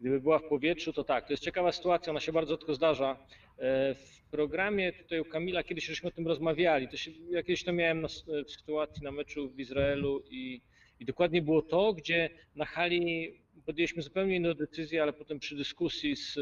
Gdyby 0.00 0.20
była 0.20 0.38
w 0.38 0.42
powietrzu, 0.48 0.92
to 0.92 1.04
tak. 1.04 1.26
To 1.26 1.32
jest 1.32 1.42
ciekawa 1.42 1.72
sytuacja, 1.72 2.10
ona 2.10 2.20
się 2.20 2.32
bardzo 2.32 2.54
rzadko 2.54 2.74
zdarza. 2.74 3.16
E, 3.58 3.94
W 3.94 4.30
programie 4.30 4.92
tutaj 4.92 5.20
u 5.20 5.24
Kamila 5.24 5.62
kiedyś 5.62 5.86
żeśmy 5.86 6.08
o 6.08 6.12
tym 6.12 6.26
rozmawiali. 6.26 6.88
To 6.88 6.96
się, 6.96 7.10
ja 7.30 7.42
kiedyś 7.42 7.64
to 7.64 7.72
miałem 7.72 8.00
na, 8.00 8.08
w 8.46 8.50
sytuacji 8.50 9.02
na 9.02 9.12
meczu 9.12 9.50
w 9.50 9.60
Izraelu 9.60 10.22
i, 10.30 10.60
i 11.00 11.04
dokładnie 11.04 11.42
było 11.42 11.62
to, 11.62 11.92
gdzie 11.92 12.30
na 12.56 12.64
hali 12.64 13.40
podjęliśmy 13.64 14.02
zupełnie 14.02 14.36
inną 14.36 14.54
decyzję, 14.54 15.02
ale 15.02 15.12
potem 15.12 15.38
przy 15.38 15.56
dyskusji 15.56 16.16
z, 16.16 16.34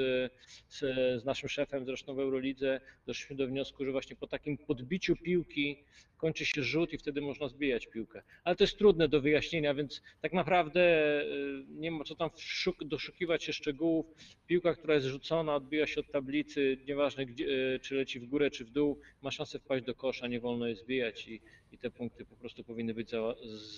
z, 0.68 0.78
z 1.20 1.24
naszym 1.24 1.48
szefem, 1.48 1.84
zresztą 1.84 2.14
w 2.14 2.18
Eurolidze, 2.18 2.80
doszliśmy 3.06 3.36
do 3.36 3.46
wniosku, 3.46 3.84
że 3.84 3.92
właśnie 3.92 4.16
po 4.16 4.26
takim 4.26 4.58
podbiciu 4.58 5.16
piłki 5.16 5.84
kończy 6.16 6.46
się 6.46 6.62
rzut 6.62 6.92
i 6.92 6.98
wtedy 6.98 7.20
można 7.20 7.48
zbijać 7.48 7.86
piłkę. 7.86 8.22
Ale 8.44 8.56
to 8.56 8.64
jest 8.64 8.78
trudne 8.78 9.08
do 9.08 9.20
wyjaśnienia, 9.20 9.74
więc 9.74 10.02
tak 10.20 10.32
naprawdę 10.32 10.80
y, 11.22 11.64
nie 11.68 11.90
ma 11.90 12.04
co 12.04 12.14
tam 12.14 12.30
szuk- 12.30 12.84
doszukiwać 12.84 13.44
się 13.44 13.52
szczegółów. 13.52 14.06
Piłka, 14.46 14.74
która 14.74 14.94
jest 14.94 15.06
rzucona, 15.06 15.54
odbija 15.54 15.86
się 15.86 16.00
od 16.00 16.12
tablicy, 16.12 16.78
nieważne 16.86 17.26
gdzie, 17.26 17.44
y, 17.74 17.80
czy 17.80 17.94
leci 17.94 18.20
w 18.20 18.26
górę, 18.26 18.50
czy 18.50 18.64
w 18.64 18.70
dół, 18.70 19.00
ma 19.22 19.30
szansę 19.30 19.58
wpaść 19.58 19.84
do 19.84 19.94
kosza, 19.94 20.26
nie 20.26 20.40
wolno 20.40 20.66
je 20.66 20.76
zbijać 20.76 21.28
i, 21.28 21.40
i 21.72 21.78
te 21.78 21.90
punkty 21.90 22.24
po 22.24 22.36
prostu 22.36 22.64
powinny 22.64 22.94
być 22.94 23.10
za, 23.10 23.34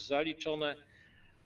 zaliczone. 0.06 0.76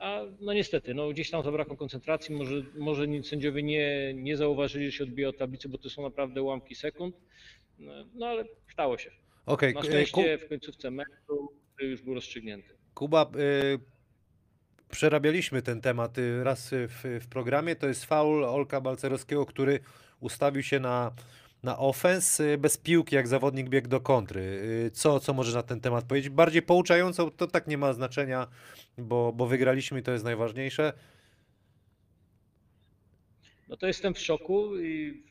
A 0.01 0.21
no 0.41 0.53
niestety, 0.53 0.95
no 0.95 1.09
gdzieś 1.09 1.31
tam 1.31 1.43
zabrakło 1.43 1.77
koncentracji, 1.77 2.35
może, 2.35 2.63
może 2.79 3.07
sędziowie 3.23 3.63
nie, 3.63 4.15
nie 4.15 4.37
zauważyli, 4.37 4.87
że 4.87 4.93
się 4.93 5.05
odbija 5.05 5.29
od 5.29 5.39
tablicy, 5.39 5.69
bo 5.69 5.79
to 5.79 5.91
są 5.91 6.03
naprawdę 6.03 6.43
ułamki 6.43 6.75
sekund. 6.75 7.17
No, 7.79 7.93
no 8.15 8.27
ale 8.27 8.45
stało 8.73 8.99
się. 8.99 9.11
Okej, 9.47 9.75
Na 9.75 9.83
szczęście 9.83 10.39
w 10.39 10.49
końcówce 10.49 10.91
meczu 10.91 11.53
już 11.81 12.03
był 12.03 12.15
rozstrzygnięty. 12.15 12.69
Kuba, 12.95 13.31
y, 13.75 13.79
przerabialiśmy 14.91 15.63
ten 15.63 15.81
temat 15.81 16.19
y, 16.19 16.45
raz 16.45 16.71
w, 16.73 17.21
w 17.21 17.29
programie. 17.29 17.77
To 17.77 17.89
jest 17.89 18.05
faul 18.05 18.45
Olka 18.45 18.81
Balcerowskiego, 18.81 19.47
który 19.47 19.81
ustawił 20.21 20.63
się 20.63 20.81
na, 20.81 21.13
na 21.63 21.79
ofens 21.79 22.41
y, 22.41 22.59
bez 22.59 22.77
piłki, 22.79 23.15
jak 23.17 23.29
zawodnik 23.29 23.69
biegł 23.69 23.89
do 23.89 24.01
kontry. 24.01 24.41
Y, 24.87 24.91
Co, 24.95 25.21
co 25.21 25.35
możesz 25.35 25.55
na 25.55 25.63
ten 25.63 25.81
temat 25.81 26.05
powiedzieć? 26.05 26.31
Bardziej 26.33 26.63
pouczająco, 26.63 27.31
to 27.31 27.47
tak 27.47 27.67
nie 27.67 27.79
ma 27.79 27.93
znaczenia, 27.93 28.47
bo, 28.99 29.33
bo 29.33 29.47
wygraliśmy 29.47 30.01
i 30.01 30.03
to 30.03 30.13
jest 30.13 30.25
najważniejsze. 30.25 30.93
No 33.69 33.77
to 33.77 33.87
jestem 33.87 34.15
w 34.15 34.19
szoku 34.19 34.79
i 34.81 35.23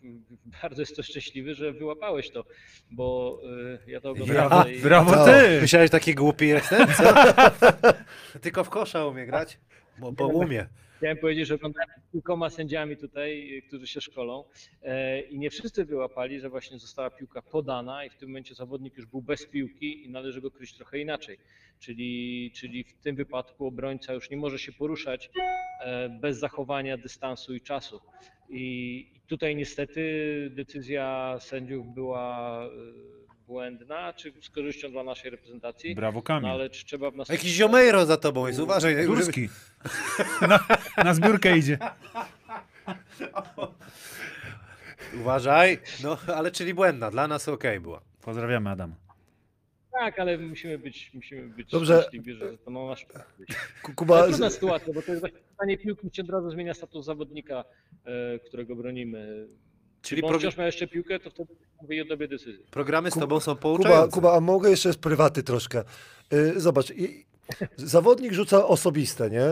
bardzo 0.61 0.81
jestem 0.81 1.03
szczęśliwy, 1.03 1.55
że 1.55 1.71
wyłapałeś 1.73 2.31
to, 2.31 2.43
bo 2.91 3.39
y, 3.87 3.91
ja 3.91 4.01
to 4.01 4.09
oglądałem. 4.11 4.49
Brawo, 4.49 4.69
i- 4.69 4.79
brawo 4.79 5.11
No. 5.11 5.25
ty! 5.25 5.61
Myślałeś, 5.61 5.91
taki 5.91 6.15
głupi 6.15 6.47
jestem? 6.47 6.87
Co? 6.93 7.13
Tylko 8.41 8.63
w 8.63 8.69
kosza 8.69 9.05
umie 9.05 9.25
grać? 9.25 9.57
Bo, 9.97 10.11
bo 10.11 10.27
umie. 10.27 10.67
Chciałem 10.99 11.17
powiedzieć, 11.17 11.47
że 11.47 11.55
oglądałem 11.55 11.89
kilkoma 12.11 12.49
sędziami 12.49 12.97
tutaj, 12.97 13.63
którzy 13.67 13.87
się 13.87 14.01
szkolą 14.01 14.43
e, 14.81 15.21
i 15.21 15.39
nie 15.39 15.49
wszyscy 15.49 15.85
wyłapali, 15.85 16.39
że 16.39 16.49
właśnie 16.49 16.79
została 16.79 17.09
piłka 17.09 17.41
podana 17.41 18.05
i 18.05 18.09
w 18.09 18.15
tym 18.15 18.29
momencie 18.29 18.55
zawodnik 18.55 18.97
już 18.97 19.05
był 19.05 19.21
bez 19.21 19.45
piłki 19.45 20.05
i 20.05 20.09
należy 20.09 20.41
go 20.41 20.51
kryć 20.51 20.73
trochę 20.73 20.99
inaczej. 20.99 21.37
Czyli, 21.79 22.51
czyli 22.55 22.83
w 22.83 22.93
tym 22.93 23.15
wypadku 23.15 23.65
obrońca 23.65 24.13
już 24.13 24.29
nie 24.29 24.37
może 24.37 24.59
się 24.59 24.71
poruszać 24.71 25.29
e, 25.81 26.09
bez 26.09 26.37
zachowania 26.37 26.97
dystansu 26.97 27.55
i 27.55 27.61
czasu. 27.61 28.01
I 28.49 29.05
tutaj 29.27 29.55
niestety 29.55 30.01
decyzja 30.55 31.37
sędziów 31.39 31.93
była 31.93 32.63
e, 32.65 32.69
błędna, 33.53 34.13
czy 34.13 34.33
z 34.41 34.49
korzyścią 34.49 34.91
dla 34.91 35.03
naszej 35.03 35.31
reprezentacji. 35.31 35.95
Brawo 35.95 36.19
No 36.19 36.21
Kamil. 36.23 36.49
ale 36.49 36.69
czy 36.69 36.85
trzeba 36.85 37.11
w 37.11 37.15
nas 37.15 37.29
Jakiś 37.29 37.51
ziomejro 37.51 38.05
za 38.05 38.17
tobą 38.17 38.47
jest, 38.47 38.59
uważaj. 38.59 39.05
Górski. 39.05 39.49
Na, 40.41 40.59
na 41.03 41.13
zbiórkę 41.13 41.57
idzie. 41.57 41.77
Uważaj. 45.21 45.79
No, 46.03 46.17
ale 46.35 46.51
czyli 46.51 46.73
błędna, 46.73 47.11
dla 47.11 47.27
nas 47.27 47.47
okej 47.47 47.79
była. 47.79 48.01
Pozdrawiamy 48.21 48.69
Adam. 48.69 48.95
Tak, 49.91 50.19
ale 50.19 50.37
musimy 50.37 50.77
być, 50.77 51.11
musimy 51.13 51.49
być 51.49 51.71
Dobrze. 51.71 51.99
szczęśliwi, 52.01 52.33
że 52.33 52.57
to 52.57 52.71
no 52.71 52.87
nasz 52.87 53.05
Ku- 53.05 53.13
To 53.83 53.93
Kuba, 53.95 54.17
jest 54.17 54.29
trudna 54.29 54.49
sytuacja, 54.49 54.93
bo 54.93 55.01
to 55.01 55.11
jest 55.11 55.21
właśnie 55.21 55.39
pytanie 55.39 55.77
piłki, 55.77 56.07
gdzie 56.07 56.21
od 56.21 56.29
razu 56.29 56.51
zmienia 56.51 56.73
status 56.73 57.05
zawodnika, 57.05 57.63
e, 58.05 58.39
którego 58.39 58.75
bronimy. 58.75 59.47
Czyli 60.01 60.23
on 60.23 60.39
wciąż 60.39 60.57
ma 60.57 60.65
jeszcze 60.65 60.87
piłkę, 60.87 61.19
to 61.19 61.29
wtedy 61.29 62.05
dobie 62.05 62.27
decyzji. 62.27 62.63
programy 62.71 63.11
z 63.11 63.13
tobą 63.13 63.39
są 63.39 63.51
Kuba, 63.51 63.61
pouczające. 63.61 64.11
Kuba, 64.11 64.35
a 64.35 64.39
mogę 64.39 64.69
jeszcze 64.69 64.93
z 64.93 64.97
prywaty 64.97 65.43
troszkę. 65.43 65.83
Y, 66.33 66.59
Zobacz, 66.59 66.91
i- 66.91 67.25
zawodnik 67.77 68.33
rzuca 68.33 68.67
osobiste, 68.67 69.29
nie? 69.29 69.43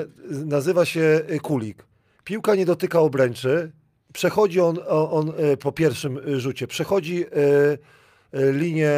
Nazywa 0.46 0.86
się 0.86 1.22
y, 1.32 1.40
Kulik. 1.40 1.86
Piłka 2.24 2.56
nie 2.56 2.66
dotyka 2.66 3.00
obręczy. 3.00 3.72
Przechodzi 4.14 4.60
on, 4.60 4.78
o- 4.88 5.12
on 5.12 5.30
y, 5.54 5.58
po 5.58 5.72
pierwszym 5.72 6.18
y, 6.18 6.40
rzucie, 6.40 6.68
przechodzi 6.68 7.26
y, 7.26 7.28
y, 8.40 8.54
linię, 8.54 8.92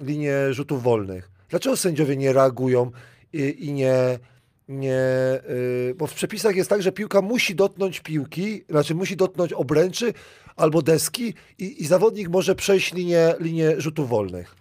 linię 0.00 0.34
rzutów 0.54 0.82
wolnych. 0.82 1.30
Dlaczego 1.48 1.76
sędziowie 1.76 2.16
nie 2.16 2.32
reagują 2.32 2.90
i, 3.32 3.66
i 3.66 3.72
nie, 3.72 3.94
nie, 4.68 5.40
y, 5.50 5.94
bo 5.96 6.06
w 6.06 6.14
przepisach 6.14 6.56
jest 6.56 6.70
tak, 6.70 6.82
że 6.82 6.92
piłka 6.92 7.22
musi 7.22 7.54
dotknąć 7.54 8.00
piłki, 8.00 8.64
znaczy 8.68 8.94
musi 8.94 9.16
dotknąć 9.16 9.52
obręczy 9.52 10.12
albo 10.56 10.82
deski 10.82 11.34
i, 11.58 11.82
i 11.82 11.86
zawodnik 11.86 12.28
może 12.28 12.54
przejść 12.54 12.94
linię, 12.94 13.34
linię 13.40 13.80
rzutów 13.80 14.08
wolnych. 14.08 14.56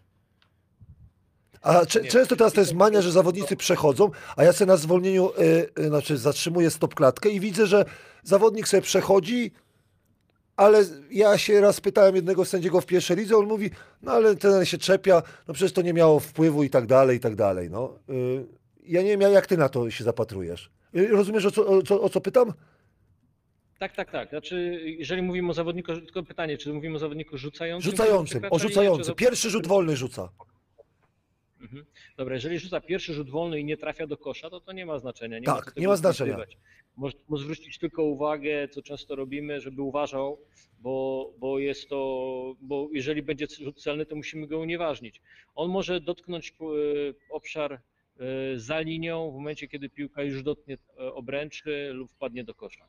A 1.62 1.86
cze, 1.86 2.04
często 2.04 2.36
teraz 2.36 2.54
to 2.54 2.62
jest 2.62 2.74
mania, 2.74 3.02
że 3.02 3.12
zawodnicy 3.12 3.56
przechodzą, 3.56 4.12
a 4.36 4.44
ja 4.44 4.54
sobie 4.54 4.68
na 4.68 4.78
zwolnieniu, 4.78 5.30
y, 5.30 5.70
y, 5.80 5.88
znaczy 5.88 6.18
zatrzymuję 6.18 6.72
stop 6.72 6.96
klatkę 6.96 7.30
i 7.30 7.40
widzę, 7.40 7.68
że 7.68 7.86
zawodnik 8.24 8.68
sobie 8.68 8.82
przechodzi, 8.82 9.52
ale 10.56 10.84
ja 11.12 11.38
się 11.38 11.62
raz 11.62 11.82
pytałem 11.82 12.16
jednego 12.16 12.46
sędziego 12.46 12.82
w 12.82 12.86
pierwszej 12.86 13.18
lidze, 13.18 13.38
on 13.38 13.46
mówi, 13.46 13.72
no 14.02 14.12
ale 14.12 14.36
ten 14.36 14.66
się 14.66 14.78
czepia, 14.78 15.22
no 15.48 15.54
przecież 15.54 15.74
to 15.74 15.82
nie 15.82 15.94
miało 15.94 16.20
wpływu 16.20 16.64
i 16.64 16.70
tak 16.70 16.86
dalej, 16.86 17.18
i 17.18 17.20
tak 17.20 17.36
dalej. 17.36 17.70
No. 17.70 18.00
Y, 18.10 18.46
ja 18.88 19.02
nie 19.02 19.18
wiem, 19.18 19.22
jak 19.34 19.48
ty 19.48 19.58
na 19.58 19.70
to 19.70 19.92
się 19.92 20.04
zapatrujesz. 20.04 20.72
Rozumiesz, 20.94 21.46
o 21.46 21.52
co, 21.52 21.68
o, 21.68 21.82
co, 21.82 22.02
o 22.02 22.10
co 22.10 22.22
pytam? 22.22 22.54
Tak, 23.80 23.96
tak, 23.96 24.12
tak. 24.12 24.30
Znaczy, 24.30 24.82
jeżeli 25.00 25.22
mówimy 25.22 25.50
o 25.50 25.54
zawodniku, 25.54 25.94
tylko 25.94 26.24
pytanie, 26.24 26.58
czy 26.58 26.74
mówimy 26.74 26.96
o 26.96 27.00
zawodniku 27.00 27.38
rzucającym? 27.38 27.92
Rzucającym, 27.92 28.44
o 28.44 28.48
linię, 28.48 28.60
rzucający. 28.60 29.04
czy 29.06 29.12
o- 29.12 29.16
Pierwszy 29.16 29.50
rzut 29.50 29.68
wolny 29.68 29.96
rzuca. 29.96 30.30
Mhm. 31.62 31.86
Dobra, 32.18 32.34
jeżeli 32.36 32.60
rzuca 32.60 32.82
pierwszy 32.82 33.14
rzut 33.14 33.30
wolny 33.30 33.60
i 33.60 33.66
nie 33.66 33.78
trafia 33.78 34.08
do 34.08 34.18
kosza, 34.18 34.50
to 34.50 34.60
to 34.60 34.72
nie 34.72 34.86
ma 34.86 35.00
znaczenia. 35.00 35.40
Nie 35.40 35.48
ma 35.48 35.56
Tak, 35.56 35.66
tego 35.66 35.82
nie 35.82 35.88
ma 35.88 35.96
znaczenia. 35.96 36.38
Może, 36.98 37.18
może 37.28 37.44
zwrócić 37.44 37.78
tylko 37.80 38.04
uwagę, 38.04 38.68
co 38.68 38.82
często 38.82 39.16
robimy, 39.16 39.62
żeby 39.62 39.82
uważał, 39.82 40.40
bo, 40.80 41.30
bo 41.40 41.60
jest 41.60 41.90
to, 41.90 41.96
bo 42.62 42.88
jeżeli 42.94 43.22
będzie 43.22 43.48
rzut 43.62 43.82
celny, 43.82 44.06
to 44.06 44.16
musimy 44.16 44.48
go 44.48 44.60
unieważnić. 44.60 45.22
On 45.56 45.70
może 45.72 46.02
dotknąć 46.02 46.50
e, 46.50 46.64
obszar 47.30 47.82
za 48.56 48.80
linią 48.80 49.32
w 49.32 49.34
momencie, 49.34 49.68
kiedy 49.68 49.90
piłka 49.90 50.24
już 50.24 50.44
dotknie 50.44 50.78
e, 51.00 51.14
obręczy 51.14 51.90
lub 51.94 52.12
wpadnie 52.12 52.44
do 52.44 52.54
kosza. 52.54 52.88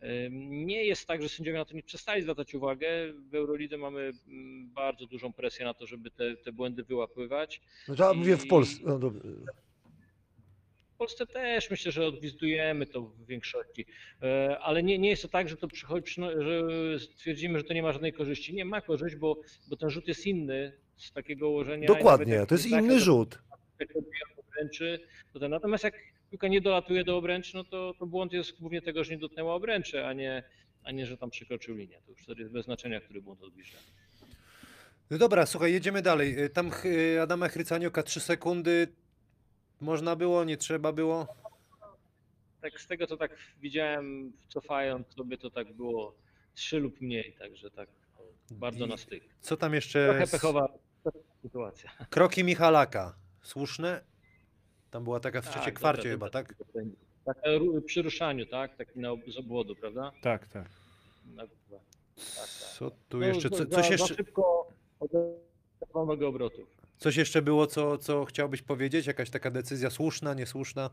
E, 0.00 0.30
Nie 0.40 0.84
jest 0.84 1.06
tak, 1.06 1.22
że 1.22 1.28
sędziowie 1.28 1.58
na 1.58 1.64
to 1.64 1.74
nie 1.74 1.82
przestali 1.82 2.22
zwracać 2.22 2.54
uwagę. 2.54 2.88
W 3.30 3.34
Eurolidze 3.34 3.76
mamy 3.78 4.12
mm, 4.28 4.70
bardzo 4.70 5.06
dużą 5.06 5.32
presję 5.32 5.64
na 5.64 5.74
to, 5.74 5.86
żeby 5.86 6.10
te, 6.10 6.36
te 6.36 6.52
błędy 6.52 6.84
wyłapywać. 6.84 7.60
Znaczy, 7.84 8.02
ja 8.02 8.12
mówię 8.12 8.36
w 8.36 8.44
I- 8.44 8.48
Polsce. 8.48 8.80
No. 8.86 8.98
W 10.94 10.98
Polsce 10.98 11.26
też 11.26 11.70
myślę, 11.70 11.92
że 11.92 12.06
odwizdujemy 12.06 12.86
to 12.86 13.02
w 13.02 13.26
większości, 13.26 13.86
ale 14.60 14.82
nie, 14.82 14.98
nie 14.98 15.08
jest 15.08 15.22
to 15.22 15.28
tak, 15.28 15.48
że 15.48 15.56
to 15.56 15.68
przychodzi, 15.68 16.14
że 16.38 16.62
stwierdzimy, 16.98 17.58
że 17.58 17.64
to 17.64 17.74
nie 17.74 17.82
ma 17.82 17.92
żadnej 17.92 18.12
korzyści. 18.12 18.54
Nie 18.54 18.64
ma 18.64 18.80
korzyść, 18.80 19.16
bo, 19.16 19.36
bo 19.70 19.76
ten 19.76 19.90
rzut 19.90 20.08
jest 20.08 20.26
inny 20.26 20.72
z 20.96 21.12
takiego 21.12 21.50
ułożenia. 21.50 21.84
i 21.84 21.86
Dokładnie, 21.86 22.46
to 22.46 22.54
jest 22.54 22.66
inny 22.66 23.00
rzut. 23.00 23.38
Obręczy. 24.58 25.00
Natomiast 25.48 25.84
jak 25.84 25.94
piłka 26.30 26.48
nie 26.48 26.60
dolatuje 26.60 27.04
do 27.04 27.16
obręczy, 27.16 27.56
no 27.56 27.64
to, 27.64 27.94
to 27.98 28.06
błąd 28.06 28.32
jest 28.32 28.60
głównie 28.60 28.82
tego, 28.82 29.04
że 29.04 29.12
nie 29.12 29.18
dotknęła 29.18 29.54
obręczy, 29.54 30.06
a 30.06 30.12
nie, 30.12 30.42
a 30.84 30.92
nie, 30.92 31.06
że 31.06 31.16
tam 31.16 31.30
przekroczył 31.30 31.76
linię. 31.76 32.00
To 32.06 32.10
już 32.10 32.20
wtedy 32.22 32.40
jest 32.40 32.52
bez 32.52 32.64
znaczenia, 32.64 33.00
który 33.00 33.22
błąd 33.22 33.42
odbliża. 33.42 33.78
No 35.10 35.18
dobra, 35.18 35.46
słuchaj, 35.46 35.72
jedziemy 35.72 36.02
dalej. 36.02 36.36
Tam 36.52 36.70
Adama 37.22 37.48
Chrycanioka 37.48 38.02
3 38.02 38.20
sekundy. 38.20 38.88
Można 39.80 40.16
było, 40.16 40.44
nie 40.44 40.56
trzeba 40.56 40.92
było. 40.92 41.26
Tak 42.60 42.80
z 42.80 42.86
tego, 42.86 43.06
co 43.06 43.16
tak 43.16 43.36
widziałem, 43.60 44.32
cofając 44.48 45.14
sobie, 45.14 45.38
to 45.38 45.50
tak 45.50 45.72
było 45.72 46.14
trzy 46.54 46.78
lub 46.78 47.00
mniej, 47.00 47.36
także 47.38 47.70
tak 47.70 47.88
bardzo 48.50 48.86
I 48.86 48.88
na 48.88 48.96
styk. 48.96 49.24
Co 49.40 49.56
tam 49.56 49.74
jeszcze? 49.74 50.08
Trochę 50.08 50.26
pechowa 50.26 50.68
sytuacja. 51.42 51.90
Kroki 52.10 52.44
Michalaka. 52.44 53.14
Słuszne? 53.42 54.04
Tam 54.90 55.04
była 55.04 55.20
taka 55.20 55.40
w 55.42 55.44
trzeciej 55.44 55.64
Tak, 55.64 55.74
kwarcie 55.74 56.10
dobra, 56.10 56.12
chyba, 56.12 56.26
dobra, 56.26 56.42
tak? 56.42 56.54
Tak, 57.24 57.36
e, 57.42 57.58
ru- 57.58 57.82
przy 57.82 58.02
ruszaniu, 58.02 58.46
tak? 58.46 58.76
Taki 58.76 58.98
na, 59.00 59.08
z 59.28 59.36
obwodu, 59.38 59.76
prawda? 59.76 60.12
Tak, 60.22 60.46
tak. 60.46 60.68
Na. 61.36 61.42
Tak, 61.42 61.50
tak. 62.16 62.48
Co 62.78 62.90
tu 63.08 63.18
No, 63.18 63.26
jeszcze? 63.26 63.48
za- 63.48 63.56
Co, 63.56 63.56
za- 63.56 63.66
coś 63.70 63.86
Za 63.86 63.92
jeszcze? 63.92 64.14
szybko 64.14 64.72
odebrał 65.00 66.06
nogę 66.06 66.26
obrotów. 66.26 66.68
Coś 66.98 67.16
jeszcze 67.16 67.42
było, 67.42 67.66
co, 67.66 67.98
co 67.98 68.24
chciałbyś 68.24 68.62
powiedzieć? 68.62 69.06
Jakaś 69.06 69.30
taka 69.30 69.50
decyzja 69.50 69.90
słuszna, 69.90 70.34
niesłuszna? 70.34 70.90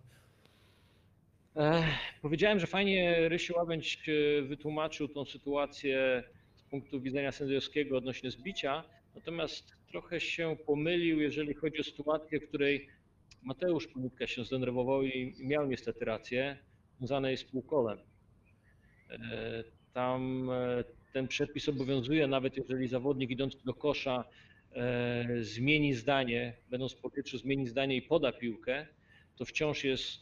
Ech, 1.55 1.85
powiedziałem, 2.21 2.59
że 2.59 2.67
fajnie 2.67 3.29
Rysiu 3.29 3.53
Łabędź 3.57 4.09
e, 4.09 4.41
wytłumaczył 4.41 5.07
tą 5.07 5.25
sytuację 5.25 6.23
z 6.55 6.63
punktu 6.63 7.01
widzenia 7.01 7.31
sędziowskiego 7.31 7.97
odnośnie 7.97 8.31
zbicia, 8.31 8.83
natomiast 9.15 9.71
trochę 9.87 10.19
się 10.19 10.57
pomylił, 10.65 11.21
jeżeli 11.21 11.53
chodzi 11.53 11.79
o 11.79 11.83
sytuację, 11.83 12.39
w 12.39 12.47
której 12.47 12.87
Mateusz 13.45 13.87
Ponitka 13.87 14.27
się 14.27 14.43
zdenerwował 14.43 15.03
i 15.03 15.35
miał 15.39 15.67
niestety 15.67 16.05
rację, 16.05 16.57
związanej 16.97 17.37
z 17.37 17.43
półkolem. 17.43 17.97
E, 19.09 19.63
Tam 19.93 20.49
e, 20.49 20.83
ten 21.13 21.27
przepis 21.27 21.69
obowiązuje, 21.69 22.27
nawet 22.27 22.57
jeżeli 22.57 22.87
zawodnik 22.87 23.29
idąc 23.29 23.63
do 23.63 23.73
kosza 23.73 24.25
e, 24.75 25.27
zmieni 25.41 25.93
zdanie, 25.93 26.53
będąc 26.69 26.93
w 26.93 27.01
powietrzu, 27.01 27.37
zmieni 27.37 27.67
zdanie 27.67 27.95
i 27.95 28.01
poda 28.01 28.31
piłkę, 28.31 28.87
to 29.35 29.45
wciąż 29.45 29.83
jest 29.83 30.21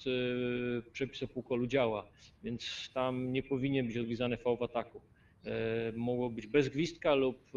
przepis 0.92 1.24
o 1.24 1.28
półkolu 1.28 1.68
działa, 1.68 2.10
więc 2.44 2.90
tam 2.94 3.34
nie 3.34 3.44
powinien 3.44 3.88
być 3.88 3.98
odgwizdany 3.98 4.38
fał 4.38 4.58
w 4.58 4.64
ataku. 4.64 5.02
E, 5.46 5.92
Mogło 5.96 6.30
być 6.30 6.48
bez 6.48 6.70
gwizdka 6.70 7.16
lub 7.16 7.38
e, 7.38 7.52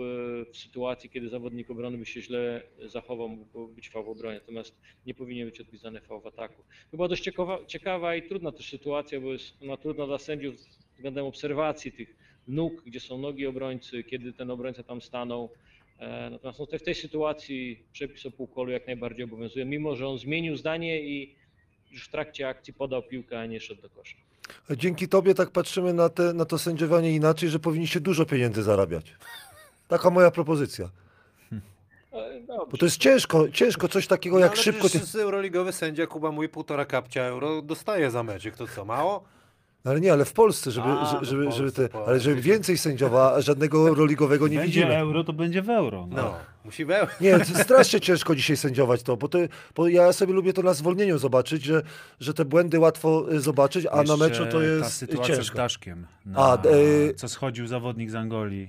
w 0.53 0.57
sytuacji, 0.57 1.11
kiedy 1.11 1.29
zawodnik 1.29 1.71
obrony 1.71 1.99
by 1.99 2.07
się 2.07 2.23
źle 2.23 2.63
zachował, 2.85 3.29
mógł 3.29 3.69
być 3.69 3.91
fał 3.91 4.05
w 4.05 4.09
obronie, 4.09 4.39
natomiast 4.39 4.81
nie 5.07 5.15
powinien 5.15 5.49
być 5.49 5.61
odgwizdany 5.61 6.01
fał 6.01 6.21
w 6.21 6.27
ataku. 6.27 6.63
To 6.91 6.97
była 6.97 7.09
dość 7.09 7.23
ciekawa, 7.23 7.59
ciekawa 7.67 8.17
i 8.17 8.23
trudna 8.29 8.53
też 8.53 8.71
sytuacja, 8.71 9.21
bo 9.21 9.33
jest 9.33 9.63
ona 9.63 9.77
trudna 9.77 10.07
dla 10.07 10.19
sędziów 10.19 10.57
względem 10.95 11.27
obserwacji 11.27 11.93
tych 11.93 12.17
nóg, 12.49 12.83
gdzie 12.87 13.01
są 13.01 13.19
nogi 13.19 13.47
obrońcy, 13.47 14.05
kiedy 14.05 14.33
ten 14.33 14.51
obrońca 14.51 14.83
tam 14.83 15.03
stanął. 15.03 15.51
E, 15.99 16.31
Natomiast 16.31 16.59
no, 16.59 16.67
w 16.79 16.83
tej 16.83 16.95
sytuacji 16.95 17.79
przepis 17.93 18.27
o 18.27 18.31
półkolu 18.31 18.71
jak 18.71 18.87
najbardziej 18.87 19.25
obowiązuje, 19.25 19.65
mimo 19.65 19.97
że 19.97 20.09
on 20.09 20.19
zmienił 20.19 20.57
zdanie 20.57 21.01
i 21.01 21.35
już 21.91 22.09
w 22.09 22.11
trakcie 22.11 22.49
akcji 22.49 22.75
podał 22.75 23.03
piłkę, 23.03 23.41
a 23.41 23.47
nie 23.47 23.61
szedł 23.61 23.83
do 23.83 23.91
kosza. 23.91 24.17
Dzięki 24.71 25.09
tobie 25.09 25.35
tak 25.35 25.51
patrzymy 25.51 25.93
na, 25.95 26.09
te, 26.09 26.33
na 26.33 26.45
to 26.45 26.59
sędziowanie 26.59 27.13
inaczej, 27.15 27.49
że 27.49 27.59
powinniście 27.59 28.01
dużo 28.01 28.27
pieniędzy 28.27 28.63
zarabiać. 28.63 29.15
Taka 29.89 30.11
moja 30.11 30.31
propozycja. 30.31 30.89
E, 32.13 32.41
Bo 32.47 32.57
Dobrze. 32.57 32.79
to 32.79 32.85
jest 32.87 32.97
ciężko, 32.97 33.49
ciężko 33.49 33.89
coś 33.89 34.07
takiego 34.07 34.39
jak 34.39 34.49
No, 34.51 34.55
ale 34.55 34.63
szybko. 34.63 34.89
z 34.89 35.17
Euroligowy 35.17 35.73
sędzia 35.73 36.07
Kuba 36.07 36.31
mój 36.31 36.49
półtora 36.49 36.85
kapcia 36.85 37.23
euro 37.23 37.63
dostaje 37.63 38.11
za 38.11 38.23
meczek. 38.23 38.57
To 38.57 38.67
co, 38.69 38.85
mało? 38.85 39.25
No 39.87 39.93
Ale 39.93 40.01
nie, 40.01 40.13
ale 40.13 40.25
w 40.25 40.33
Polsce, 40.33 40.71
żeby, 40.71 40.89
A, 40.89 41.07
żeby, 41.07 41.15
no 41.15 41.21
w 41.21 41.25
żeby, 41.25 41.53
żeby 41.53 41.63
Polsce, 41.73 41.89
te, 41.89 41.99
ale 42.07 42.21
żeby 42.21 42.37
Polsce. 42.37 42.51
więcej 42.51 42.79
sędziowa, 42.79 43.33
a 43.35 43.41
żadnego 43.41 43.95
roligowego 43.95 44.49
nie 44.49 44.59
będzie 44.59 44.81
widzimy. 44.81 44.97
euro, 44.97 45.25
to 45.25 45.33
będzie 45.33 45.63
w 45.63 45.71
euro. 45.71 46.07
No. 46.11 46.17
No, 46.17 46.35
musi 46.65 46.85
we... 46.85 47.07
Nie, 47.21 47.39
to 47.39 47.45
strasznie 47.65 48.01
ciężko 48.01 48.35
dzisiaj 48.35 48.57
sędziować 48.57 49.03
to, 49.03 49.17
bo, 49.17 49.29
to, 49.29 49.39
bo 49.75 49.89
ja 49.89 50.13
sobie 50.13 50.33
lubię 50.33 50.53
to 50.53 50.63
na 50.63 50.75
zwolnieniu 50.75 51.19
zobaczyć, 51.19 51.65
że, 51.65 51.83
że 52.21 52.35
te 52.35 52.45
błędy 52.45 52.79
łatwo 52.79 53.33
y, 53.33 53.41
zobaczyć, 53.41 53.87
a 53.87 53.95
na 53.97 54.01
Jeszcze 54.03 54.17
meczu 54.17 54.47
to 54.47 54.59
ta 54.59 54.65
jest 54.65 54.93
sytuacja 54.93 55.35
z 55.35 55.39
ciężko. 55.39 55.57
Daszkiem. 55.57 56.07
Na, 56.27 56.39
A, 56.39 56.57
e- 56.57 57.15
Co 57.15 57.29
schodził 57.29 57.67
zawodnik 57.67 58.11
z 58.11 58.15
Angolii. 58.15 58.69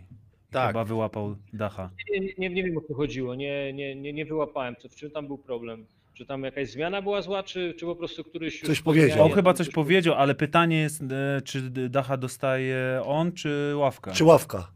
Tak. 0.51 0.67
Chyba 0.67 0.83
wyłapał 0.83 1.35
Dacha. 1.53 1.89
Nie, 2.11 2.19
nie, 2.37 2.49
nie 2.49 2.63
wiem 2.63 2.77
o 2.77 2.81
co 2.81 2.93
chodziło, 2.93 3.35
nie, 3.35 3.73
nie, 3.73 3.95
nie, 3.95 4.13
nie 4.13 4.25
wyłapałem, 4.25 4.75
co, 4.75 4.89
w 4.89 4.95
czym 4.95 5.11
tam 5.11 5.27
był 5.27 5.37
problem. 5.37 5.85
Czy 6.17 6.25
tam 6.25 6.43
jakaś 6.43 6.69
zmiana 6.69 7.01
była 7.01 7.21
zła, 7.21 7.43
czy, 7.43 7.73
czy 7.73 7.85
po 7.85 7.95
prostu 7.95 8.23
któryś... 8.23 8.61
Coś 8.61 8.79
po 8.79 8.83
powiedział. 8.83 9.25
On 9.25 9.31
chyba 9.31 9.53
coś 9.53 9.69
powiedział, 9.69 10.15
ale 10.15 10.35
pytanie 10.35 10.79
jest, 10.79 11.01
e, 11.01 11.41
czy 11.41 11.61
Dacha 11.89 12.17
dostaje 12.17 13.01
on, 13.05 13.31
czy 13.31 13.73
Ławka? 13.75 14.11
Czy 14.11 14.23
ławka? 14.23 14.71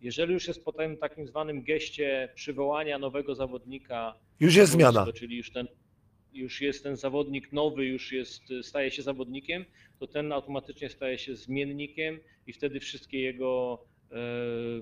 Jeżeli 0.00 0.32
już 0.32 0.48
jest 0.48 0.64
po 0.64 0.72
tym 0.72 0.96
takim 0.96 1.26
zwanym 1.26 1.62
geście 1.62 2.28
przywołania 2.34 2.98
nowego 2.98 3.34
zawodnika, 3.34 4.14
Już 4.40 4.54
jest 4.54 4.72
zmiana. 4.72 5.12
Czyli 5.12 5.36
już 5.36 5.52
ten, 5.52 5.68
już 6.32 6.60
jest 6.60 6.82
ten 6.82 6.96
zawodnik 6.96 7.52
nowy, 7.52 7.84
już 7.84 8.12
jest, 8.12 8.42
staje 8.62 8.90
się 8.90 9.02
zawodnikiem, 9.02 9.64
to 9.98 10.06
ten 10.06 10.32
automatycznie 10.32 10.88
staje 10.88 11.18
się 11.18 11.36
zmiennikiem 11.36 12.20
i 12.46 12.52
wtedy 12.52 12.80
wszystkie 12.80 13.20
jego 13.20 13.84
e, 14.12 14.16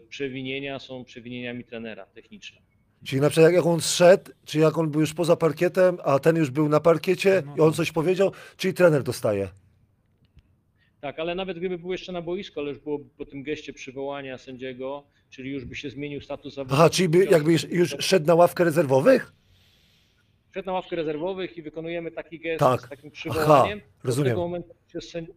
przewinienia 0.09 0.79
są 0.79 1.05
przewinieniami 1.05 1.65
trenera 1.65 2.07
techniczne. 2.07 2.61
Czyli 3.05 3.21
na 3.21 3.31
przykład 3.31 3.53
jak 3.53 3.67
on 3.67 3.81
zszedł, 3.81 4.31
czy 4.45 4.59
jak 4.59 4.79
on 4.79 4.91
był 4.91 5.01
już 5.01 5.15
poza 5.15 5.37
parkietem, 5.37 5.99
a 6.05 6.19
ten 6.19 6.37
już 6.37 6.51
był 6.51 6.69
na 6.69 6.81
parkiecie 6.81 7.43
No, 7.47 7.57
i 7.57 7.61
on 7.61 7.67
no. 7.67 7.73
coś 7.73 7.93
powiedział, 7.93 8.33
czyli 8.57 8.75
trener 8.75 9.03
dostaje. 9.03 9.49
Tak, 11.01 11.19
ale 11.19 11.35
nawet 11.35 11.59
gdyby 11.59 11.79
był 11.79 11.93
jeszcze 11.93 12.13
na 12.13 12.23
boisku, 12.23 12.61
ale 12.61 12.69
już 12.69 12.79
było 12.79 12.99
po 13.19 13.25
tym 13.25 13.43
geście 13.43 13.73
przywołania 13.73 14.39
sędziego, 14.39 15.05
czyli 15.31 15.51
już 15.51 15.65
by 15.65 15.77
się 15.77 15.91
zmienił 15.91 16.21
status 16.21 16.55
zawodnika. 16.55 16.77
Aha, 16.81 16.91
czyli 16.91 17.09
by, 17.09 17.25
jakby 17.25 17.53
już, 17.71 17.97
szedł 17.99 18.27
na 18.27 18.35
ławkę 18.35 18.65
rezerwowych? 18.65 19.33
Wszedł 20.51 20.67
na 20.67 20.73
ławkę 20.73 20.97
rezerwowych 20.97 21.57
i 21.57 21.63
wykonujemy 21.63 22.11
taki 22.11 22.41
gest 22.41 22.61
Tak. 22.61 22.81
z 22.81 22.89
takim 22.89 23.11
przywołaniem. 23.11 23.81
Aha, 23.83 23.91
rozumiem. 24.05 24.37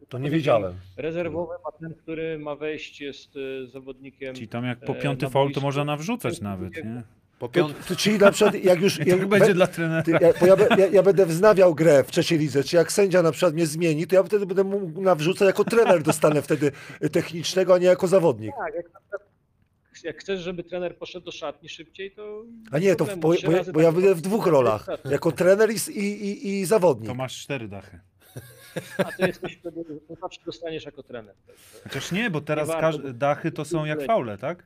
To 0.09 0.17
nie 0.19 0.29
wiedziałem. 0.29 0.73
Rezerwowy, 0.97 1.53
a 1.67 1.71
ten, 1.71 1.93
który 1.93 2.39
ma 2.39 2.55
wejść, 2.55 3.01
jest 3.01 3.33
e, 3.35 3.67
zawodnikiem. 3.67 4.35
Czyli 4.35 4.47
tam 4.47 4.65
jak 4.65 4.79
po 4.79 4.93
e, 4.93 5.01
piąty 5.01 5.29
faul, 5.29 5.51
to 5.51 5.61
można 5.61 5.83
nawrzucać 5.83 6.41
nawet, 6.41 6.75
nie? 6.75 7.03
Po 7.41 7.47
To, 7.47 7.53
piąt... 7.53 7.85
to, 7.87 7.95
czyli 7.95 8.17
na 8.17 8.31
przykład 8.31 8.55
jak 8.63 8.81
już... 8.81 8.97
Jak, 9.05 9.25
będzie 9.27 9.47
be- 9.47 9.53
dla 9.53 9.67
trenera. 9.67 10.03
ty, 10.03 10.11
ja, 10.11 10.19
bo 10.39 10.45
ja, 10.45 10.55
be- 10.55 10.67
ja, 10.77 10.87
ja 10.87 11.03
będę 11.03 11.25
wznawiał 11.25 11.75
grę 11.75 12.03
w 12.03 12.11
trzeciej 12.11 12.39
lidze, 12.39 12.63
czy 12.63 12.75
jak 12.75 12.91
sędzia 12.91 13.21
na 13.21 13.31
przykład 13.31 13.53
mnie 13.53 13.65
zmieni, 13.67 14.07
to 14.07 14.15
ja 14.15 14.23
wtedy 14.23 14.45
będę 14.45 14.63
mógł 14.63 15.01
nawrzucać 15.01 15.45
jako 15.45 15.63
trener 15.63 16.03
dostanę 16.03 16.41
wtedy 16.41 16.71
technicznego, 17.11 17.73
a 17.73 17.77
nie 17.77 17.85
jako 17.85 18.07
zawodnik. 18.07 18.51
Tak, 18.57 18.73
jak, 18.75 18.85
jak 20.03 20.17
chcesz, 20.19 20.39
żeby 20.41 20.63
trener 20.63 20.97
poszedł 20.97 21.25
do 21.25 21.31
szatni 21.31 21.69
szybciej, 21.69 22.11
to. 22.11 22.43
A 22.71 22.79
nie, 22.79 22.95
to 22.95 23.05
w, 23.05 23.15
bo, 23.15 23.29
bo, 23.29 23.71
bo 23.73 23.81
ja 23.81 23.87
tak 23.87 23.95
będę 23.95 24.15
w 24.15 24.21
dwóch 24.21 24.47
rolach. 24.47 24.79
wystarczy. 24.79 25.07
Jako 25.11 25.31
trener 25.31 25.69
i, 25.71 25.99
i, 25.99 26.49
i, 26.59 26.65
zawodnik. 26.65 27.07
To 27.09 27.15
masz 27.15 27.37
cztery 27.43 27.67
dachy. 27.67 27.99
A 28.97 29.03
ty 29.03 29.27
jesteś 29.27 29.57
wtedy, 29.57 29.83
to 30.07 30.15
zawsze 30.21 30.41
dostaniesz 30.45 30.85
jako 30.85 31.03
trener. 31.03 31.35
Chociaż 31.83 32.11
nie, 32.11 32.29
bo 32.29 32.41
teraz 32.41 32.67
bo- 33.01 33.13
dachy 33.13 33.51
to 33.51 33.65
są 33.65 33.85
jak 33.85 34.03
faule, 34.03 34.37
tak? 34.37 34.63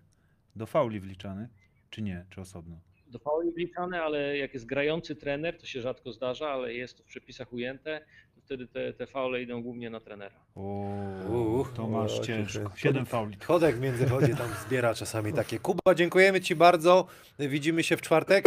Do 0.55 0.65
fauli 0.65 0.99
wliczane? 0.99 1.47
Czy 1.95 2.01
nie? 2.01 2.25
Czy 2.29 2.41
osobno? 2.41 2.79
Do 3.07 3.19
fauli 3.19 3.51
wliczane, 3.51 4.01
ale 4.01 4.37
jak 4.37 4.53
jest 4.53 4.65
grający 4.65 5.15
trener, 5.15 5.57
to 5.57 5.65
się 5.65 5.81
rzadko 5.81 6.11
zdarza, 6.11 6.49
ale 6.49 6.73
jest 6.73 6.97
to 6.97 7.03
w 7.03 7.05
przepisach 7.05 7.53
ujęte, 7.53 8.05
to 8.35 8.41
wtedy 8.41 8.67
te, 8.67 8.93
te 8.93 9.07
faule 9.07 9.41
idą 9.41 9.63
głównie 9.63 9.89
na 9.89 9.99
trenera. 9.99 10.35
O, 10.55 11.65
to 11.75 11.87
masz 11.87 12.19
ciężko. 12.19 12.71
Siedem 12.75 13.05
fauli. 13.05 13.37
Chodek 13.39 13.75
w 13.75 13.79
międzychodzie 13.79 14.35
tam 14.35 14.49
zbiera 14.67 14.93
czasami 14.93 15.33
takie. 15.33 15.59
Kuba, 15.59 15.95
dziękujemy 15.95 16.41
Ci 16.41 16.55
bardzo. 16.55 17.07
Widzimy 17.39 17.83
się 17.83 17.97
w 17.97 18.01
czwartek. 18.01 18.45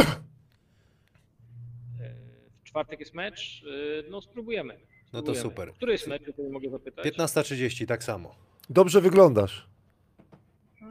czwartek 2.65 3.01
jest 3.01 3.15
mecz, 3.15 3.63
y, 3.63 4.05
no 4.11 4.21
spróbujemy. 4.21 4.75
No 5.13 5.23
to 5.23 5.35
spróbujemy. 5.35 5.43
super. 5.43 5.73
Który 5.73 5.93
jest 5.93 6.07
mecz, 6.07 6.23
jeżeli 6.27 6.51
mogę 6.51 6.71
zapytać? 6.71 7.05
15.30, 7.07 7.87
tak 7.87 8.05
samo. 8.05 8.35
Dobrze 8.71 9.01
wyglądasz. 9.01 9.69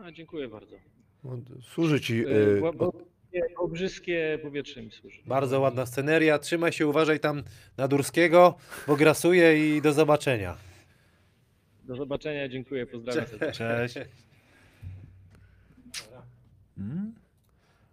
A, 0.03 0.11
dziękuję 0.11 0.47
bardzo. 0.47 0.96
No, 1.23 1.37
Służy 1.61 2.01
ci. 2.01 2.25
Y, 2.25 2.29
y, 2.29 2.61
bo- 2.61 2.73
bo- 2.73 2.93
Obrzyskie 3.57 4.39
powietrze 4.41 4.81
mi 4.81 4.91
służy. 4.91 5.19
Bardzo 5.25 5.59
ładna 5.59 5.85
sceneria. 5.85 6.39
Trzymaj 6.39 6.71
się, 6.71 6.87
uważaj 6.87 7.19
tam 7.19 7.43
na 7.77 7.87
Durskiego, 7.87 8.55
bo 8.87 8.95
grasuje 8.95 9.77
i 9.77 9.81
do 9.81 9.93
zobaczenia. 9.93 10.57
Do 11.83 11.95
zobaczenia, 11.95 12.49
dziękuję, 12.49 12.85
pozdrawiam 12.85 13.27
serdecznie. 13.27 13.65
Cześć. 13.67 13.95
Mm? 16.77 17.13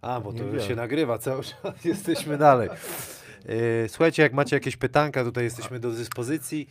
A, 0.03 0.21
bo 0.21 0.33
to 0.33 0.61
się 0.61 0.75
nagrywa 0.75 1.19
cały 1.19 1.43
czas. 1.43 1.55
Jesteśmy 1.85 2.39
dalej. 2.39 2.69
Yy, 3.49 3.89
Słuchajcie, 3.89 4.23
jak 4.23 4.33
macie 4.33 4.57
jakieś 4.57 4.77
pytanka, 4.77 5.25
tutaj 5.25 5.45
jesteśmy 5.45 5.81
do 5.81 5.91
dyspozycji. 5.91 6.69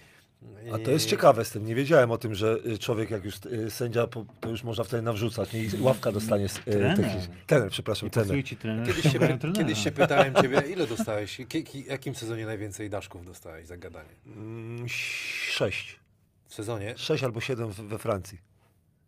A 0.73 0.77
to 0.79 0.91
jest 0.91 1.05
Yy, 1.05 1.11
ciekawe 1.11 1.45
z 1.45 1.49
tym. 1.51 1.65
Nie 1.65 1.75
wiedziałem 1.75 2.11
o 2.11 2.17
tym, 2.17 2.35
że 2.35 2.57
y, 2.65 2.77
człowiek 2.77 3.11
jak 3.11 3.25
już 3.25 3.35
y, 3.45 3.71
sędzia, 3.71 4.07
to 4.07 4.25
już 4.49 4.63
można 4.63 4.83
wtedy 4.83 5.03
nawrzucać. 5.03 5.53
Nie? 5.53 5.63
I 5.63 5.69
ławka 5.81 6.11
dostanie. 6.11 6.45
y, 6.45 6.49
Trener. 6.71 6.97
techniczny- 6.97 7.35
Trener, 7.47 7.69
przepraszam, 7.69 8.09
trener. 8.09 8.43
Ci 8.43 8.57
trener, 8.57 8.87
Kiedyś 8.87 9.03
się, 9.03 9.19
trenera. 9.19 9.51
kiedyś 9.53 9.83
się 9.83 9.91
pytałem 9.91 10.35
ciebie, 10.35 10.61
ile 10.71 10.87
dostałeś? 10.87 11.37
Ki- 11.49 11.63
ki- 11.63 11.85
jakim 11.87 12.15
sezonie 12.15 12.45
najwięcej 12.45 12.89
daszków 12.89 13.25
dostałeś 13.25 13.67
za 13.67 13.77
gadanie? 13.77 14.09
Mm, 14.25 14.85
Sześć. 15.49 15.99
W 16.47 16.53
sezonie? 16.53 16.93
Sześć 16.97 17.23
albo 17.23 17.41
siedem 17.41 17.71
we 17.71 17.97
Francji. 17.97 18.37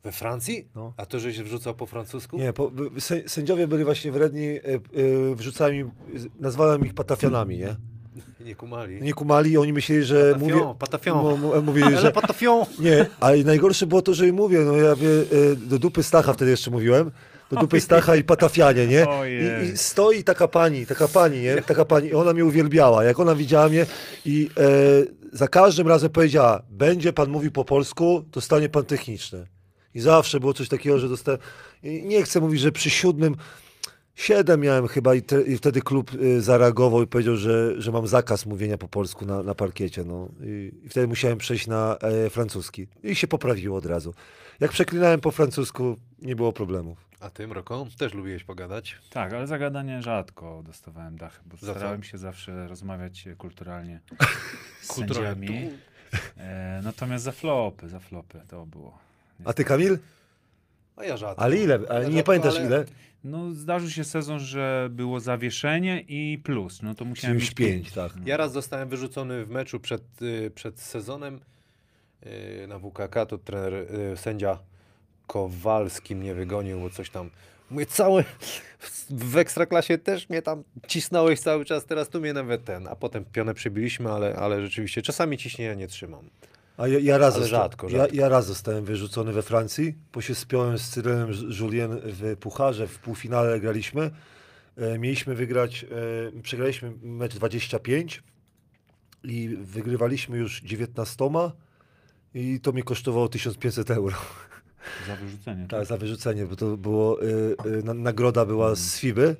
We 0.03 0.11
Francji? 0.11 0.67
No. 0.75 0.93
A 0.97 1.05
to, 1.05 1.19
żeś 1.19 1.39
wrzucał 1.41 1.75
po 1.75 1.85
francusku? 1.85 2.37
Nie, 2.37 2.53
po, 2.53 2.67
sę- 2.97 3.27
sędziowie 3.29 3.67
byli 3.67 3.83
właśnie 3.83 4.11
wredni, 4.11 4.43
y, 4.47 4.79
y, 4.97 5.35
wrzucałem 5.35 5.75
im, 5.75 5.87
y, 5.87 5.91
nazwałem 6.39 6.85
ich 6.85 6.93
patafianami, 6.93 7.57
nie? 7.57 7.75
Nie 8.39 8.55
kumali. 8.55 9.01
Nie 9.01 9.13
kumali 9.13 9.51
i 9.51 9.57
oni 9.57 9.73
myśleli, 9.73 10.03
że 10.03 10.33
Patafion, 10.33 10.53
mówię... 10.53 10.75
patafion. 10.79 11.63
Mówili, 11.63 11.87
Ale 11.87 12.01
że... 12.01 12.11
patafion! 12.11 12.65
Nie, 12.79 13.05
ale 13.19 13.37
najgorsze 13.37 13.87
było 13.87 14.01
to, 14.01 14.13
że 14.13 14.27
im 14.27 14.35
mówię, 14.35 14.59
no 14.59 14.75
ja 14.75 14.95
wie, 14.95 15.07
y, 15.07 15.55
do 15.55 15.79
dupy 15.79 16.03
Stacha 16.03 16.33
wtedy 16.33 16.51
jeszcze 16.51 16.71
mówiłem, 16.71 17.11
do 17.51 17.55
dupy 17.57 17.81
Stacha 17.81 18.15
i 18.15 18.23
patafianie, 18.23 18.87
nie? 18.87 19.05
I, 19.63 19.65
I 19.73 19.77
stoi 19.77 20.23
taka 20.23 20.47
pani, 20.47 20.85
taka 20.85 21.07
pani, 21.07 21.41
nie? 21.41 21.61
Taka 21.61 21.85
pani, 21.85 22.07
i 22.07 22.13
ona 22.13 22.33
mnie 22.33 22.45
uwielbiała. 22.45 23.03
Jak 23.03 23.19
ona 23.19 23.35
widziała 23.35 23.69
mnie 23.69 23.85
i 24.25 24.49
e, 24.57 25.37
za 25.37 25.47
każdym 25.47 25.87
razem 25.87 26.09
powiedziała, 26.09 26.61
będzie 26.69 27.13
pan 27.13 27.29
mówił 27.29 27.51
po 27.51 27.65
polsku, 27.65 28.23
dostanie 28.31 28.69
pan 28.69 28.85
techniczne. 28.85 29.45
I 29.95 29.99
zawsze 29.99 30.39
było 30.39 30.53
coś 30.53 30.69
takiego, 30.69 30.99
że 30.99 31.09
dostałem. 31.09 31.39
Nie 31.83 32.23
chcę 32.23 32.39
mówić, 32.39 32.61
że 32.61 32.71
przy 32.71 32.89
siódmym, 32.89 33.35
siedem 34.15 34.61
miałem 34.61 34.87
chyba 34.87 35.15
i, 35.15 35.21
te, 35.21 35.41
i 35.41 35.57
wtedy 35.57 35.81
klub 35.81 36.13
y, 36.13 36.41
zareagował 36.41 37.01
i 37.03 37.07
powiedział, 37.07 37.35
że, 37.35 37.81
że 37.81 37.91
mam 37.91 38.07
zakaz 38.07 38.45
mówienia 38.45 38.77
po 38.77 38.87
polsku 38.87 39.25
na, 39.25 39.43
na 39.43 39.55
parkiecie. 39.55 40.03
No. 40.03 40.29
I, 40.43 40.71
I 40.83 40.89
wtedy 40.89 41.07
musiałem 41.07 41.37
przejść 41.37 41.67
na 41.67 41.97
e, 41.97 42.29
francuski. 42.29 42.87
I 43.03 43.15
się 43.15 43.27
poprawiło 43.27 43.77
od 43.77 43.85
razu. 43.85 44.13
Jak 44.59 44.71
przeklinałem 44.71 45.21
po 45.21 45.31
francusku, 45.31 45.95
nie 46.21 46.35
było 46.35 46.53
problemów. 46.53 47.05
A 47.19 47.29
ty, 47.29 47.47
Mroko, 47.47 47.87
też 47.97 48.13
lubiłeś 48.13 48.43
pogadać? 48.43 48.95
Tak, 49.09 49.33
ale 49.33 49.47
zagadanie 49.47 50.01
rzadko 50.01 50.63
dostawałem 50.65 51.17
dachy, 51.17 51.39
bo 51.45 51.57
Za 51.57 51.67
co? 51.67 51.73
starałem 51.79 52.03
się 52.03 52.17
zawsze 52.17 52.67
rozmawiać 52.67 53.25
kulturalnie 53.37 53.99
z 54.81 54.93
sędziami. 54.93 55.69
E, 56.37 56.81
natomiast 56.83 57.23
za 57.23 57.31
flopy, 57.31 57.89
za 57.89 57.99
flopy 57.99 58.41
to 58.47 58.65
było. 58.65 58.97
A 59.45 59.53
ty, 59.53 59.63
Kamil? 59.63 59.97
A 60.95 61.03
ja 61.03 61.17
rzadko. 61.17 61.41
Ale 61.43 61.57
ile? 61.57 61.79
Ale 61.89 62.03
Ja 62.03 62.09
nie 62.09 62.15
rzadko, 62.15 62.25
pamiętasz 62.25 62.55
ale- 62.55 62.65
ile? 62.65 62.85
No 63.25 63.51
zdarzył 63.53 63.89
się 63.89 64.03
sezon, 64.03 64.39
że 64.39 64.87
było 64.91 65.19
zawieszenie 65.19 66.01
i 66.07 66.39
plus, 66.43 66.81
no 66.81 66.95
to 66.95 67.05
musiałem 67.05 67.37
mieć 67.37 67.51
pięć, 67.51 67.91
tak. 67.91 68.11
Ja 68.25 68.37
raz 68.37 68.51
zostałem 68.51 68.89
wyrzucony 68.89 69.45
w 69.45 69.49
meczu 69.49 69.79
przed, 69.79 70.21
y, 70.21 70.51
przed 70.55 70.79
sezonem 70.79 71.39
y, 72.25 72.67
na 72.67 72.79
WKK, 72.79 73.25
to 73.25 73.37
trener, 73.37 73.73
y, 73.73 74.17
sędzia 74.17 74.59
Kowalski 75.27 76.15
mnie 76.15 76.33
wygonił, 76.33 76.79
bo 76.79 76.89
coś 76.89 77.09
tam... 77.09 77.29
Mówię, 77.71 77.85
cały... 77.85 78.23
W 79.09 79.37
Ekstraklasie 79.37 79.97
też 79.97 80.29
mnie 80.29 80.41
tam 80.41 80.63
cisnąłeś 80.87 81.39
cały 81.39 81.65
czas, 81.65 81.85
teraz 81.85 82.09
tu 82.09 82.21
mnie 82.21 82.33
nawet 82.33 82.65
ten... 82.65 82.87
A 82.87 82.95
potem 82.95 83.25
pionę 83.25 83.53
przybiliśmy, 83.53 84.11
ale, 84.11 84.35
ale 84.35 84.61
rzeczywiście 84.61 85.01
czasami 85.01 85.37
ciśnienia 85.37 85.73
nie 85.73 85.87
trzymam. 85.87 86.29
A 86.77 86.87
ja, 86.87 86.99
ja, 86.99 87.17
raz 87.17 87.35
Ale 87.35 87.43
zosta- 87.43 87.57
rzadko, 87.57 87.89
ja, 87.89 87.97
rzadko. 87.97 88.15
ja 88.15 88.29
raz 88.29 88.45
zostałem 88.45 88.85
wyrzucony 88.85 89.33
we 89.33 89.41
Francji, 89.41 89.95
bo 90.13 90.21
się 90.21 90.35
spiąłem 90.35 90.77
z 90.77 90.89
Cyrilem 90.89 91.29
Julien 91.59 91.99
w 92.03 92.37
Pucharze, 92.39 92.87
w 92.87 92.99
półfinale 92.99 93.59
graliśmy. 93.59 94.11
E, 94.77 94.99
mieliśmy 94.99 95.35
wygrać, 95.35 95.85
e, 96.37 96.41
przegraliśmy 96.41 96.93
mecz 97.01 97.35
25 97.35 98.23
i 99.23 99.57
wygrywaliśmy 99.61 100.37
już 100.37 100.61
19 100.61 101.51
i 102.33 102.59
to 102.59 102.71
mnie 102.71 102.83
kosztowało 102.83 103.27
1500 103.29 103.91
euro 103.91 104.15
Za 105.07 105.15
wyrzucenie. 105.15 105.67
tak, 105.71 105.85
za 105.85 105.97
wyrzucenie, 105.97 106.45
bo 106.45 106.55
to 106.55 106.77
było, 106.77 107.19
e, 107.21 107.25
e, 107.79 107.83
na, 107.83 107.93
nagroda 107.93 108.45
była 108.45 108.75
z 108.75 108.97
FIBY, 108.97 109.35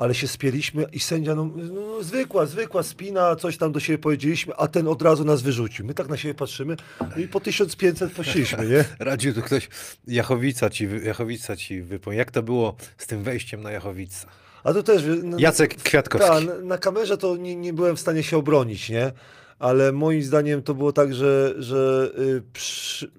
ale 0.00 0.14
się 0.14 0.28
spieliśmy 0.28 0.86
i 0.92 1.00
sędzia, 1.00 1.34
no, 1.34 1.50
no 1.56 2.02
zwykła, 2.02 2.46
zwykła 2.46 2.82
spina, 2.82 3.36
coś 3.36 3.56
tam 3.56 3.72
do 3.72 3.80
siebie 3.80 3.98
powiedzieliśmy, 3.98 4.54
a 4.56 4.68
ten 4.68 4.88
od 4.88 5.02
razu 5.02 5.24
nas 5.24 5.42
wyrzucił. 5.42 5.86
My 5.86 5.94
tak 5.94 6.08
na 6.08 6.16
siebie 6.16 6.34
patrzymy 6.34 6.76
no 7.00 7.16
i 7.16 7.28
po 7.28 7.40
1500 7.40 8.12
poszliśmy, 8.12 8.66
nie? 8.66 8.84
Radził 9.10 9.34
tu 9.34 9.42
ktoś, 9.42 9.68
Jachowica 10.06 10.70
ci, 10.70 10.88
Jachowica 11.04 11.56
ci 11.56 11.82
wypomniał. 11.82 12.18
Jak 12.18 12.30
to 12.30 12.42
było 12.42 12.76
z 12.98 13.06
tym 13.06 13.22
wejściem 13.22 13.62
na 13.62 13.70
Jachowica? 13.70 14.26
A 14.64 14.72
to 14.72 14.82
też... 14.82 15.02
No, 15.22 15.36
Jacek 15.38 15.82
Kwiatkowski. 15.82 16.30
Ta, 16.30 16.40
na, 16.40 16.54
na 16.54 16.78
kamerze 16.78 17.18
to 17.18 17.36
nie, 17.36 17.56
nie 17.56 17.72
byłem 17.72 17.96
w 17.96 18.00
stanie 18.00 18.22
się 18.22 18.36
obronić, 18.36 18.88
nie? 18.88 19.12
Ale 19.58 19.92
moim 19.92 20.22
zdaniem 20.22 20.62
to 20.62 20.74
było 20.74 20.92
tak, 20.92 21.14
że, 21.14 21.54
że 21.58 22.10
y, 22.18 22.42
przy, 22.52 23.10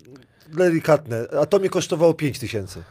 delikatne, 0.48 1.28
a 1.42 1.46
to 1.46 1.60
mnie 1.60 1.70
kosztowało 1.70 2.14
5 2.14 2.40
tysięcy 2.40 2.84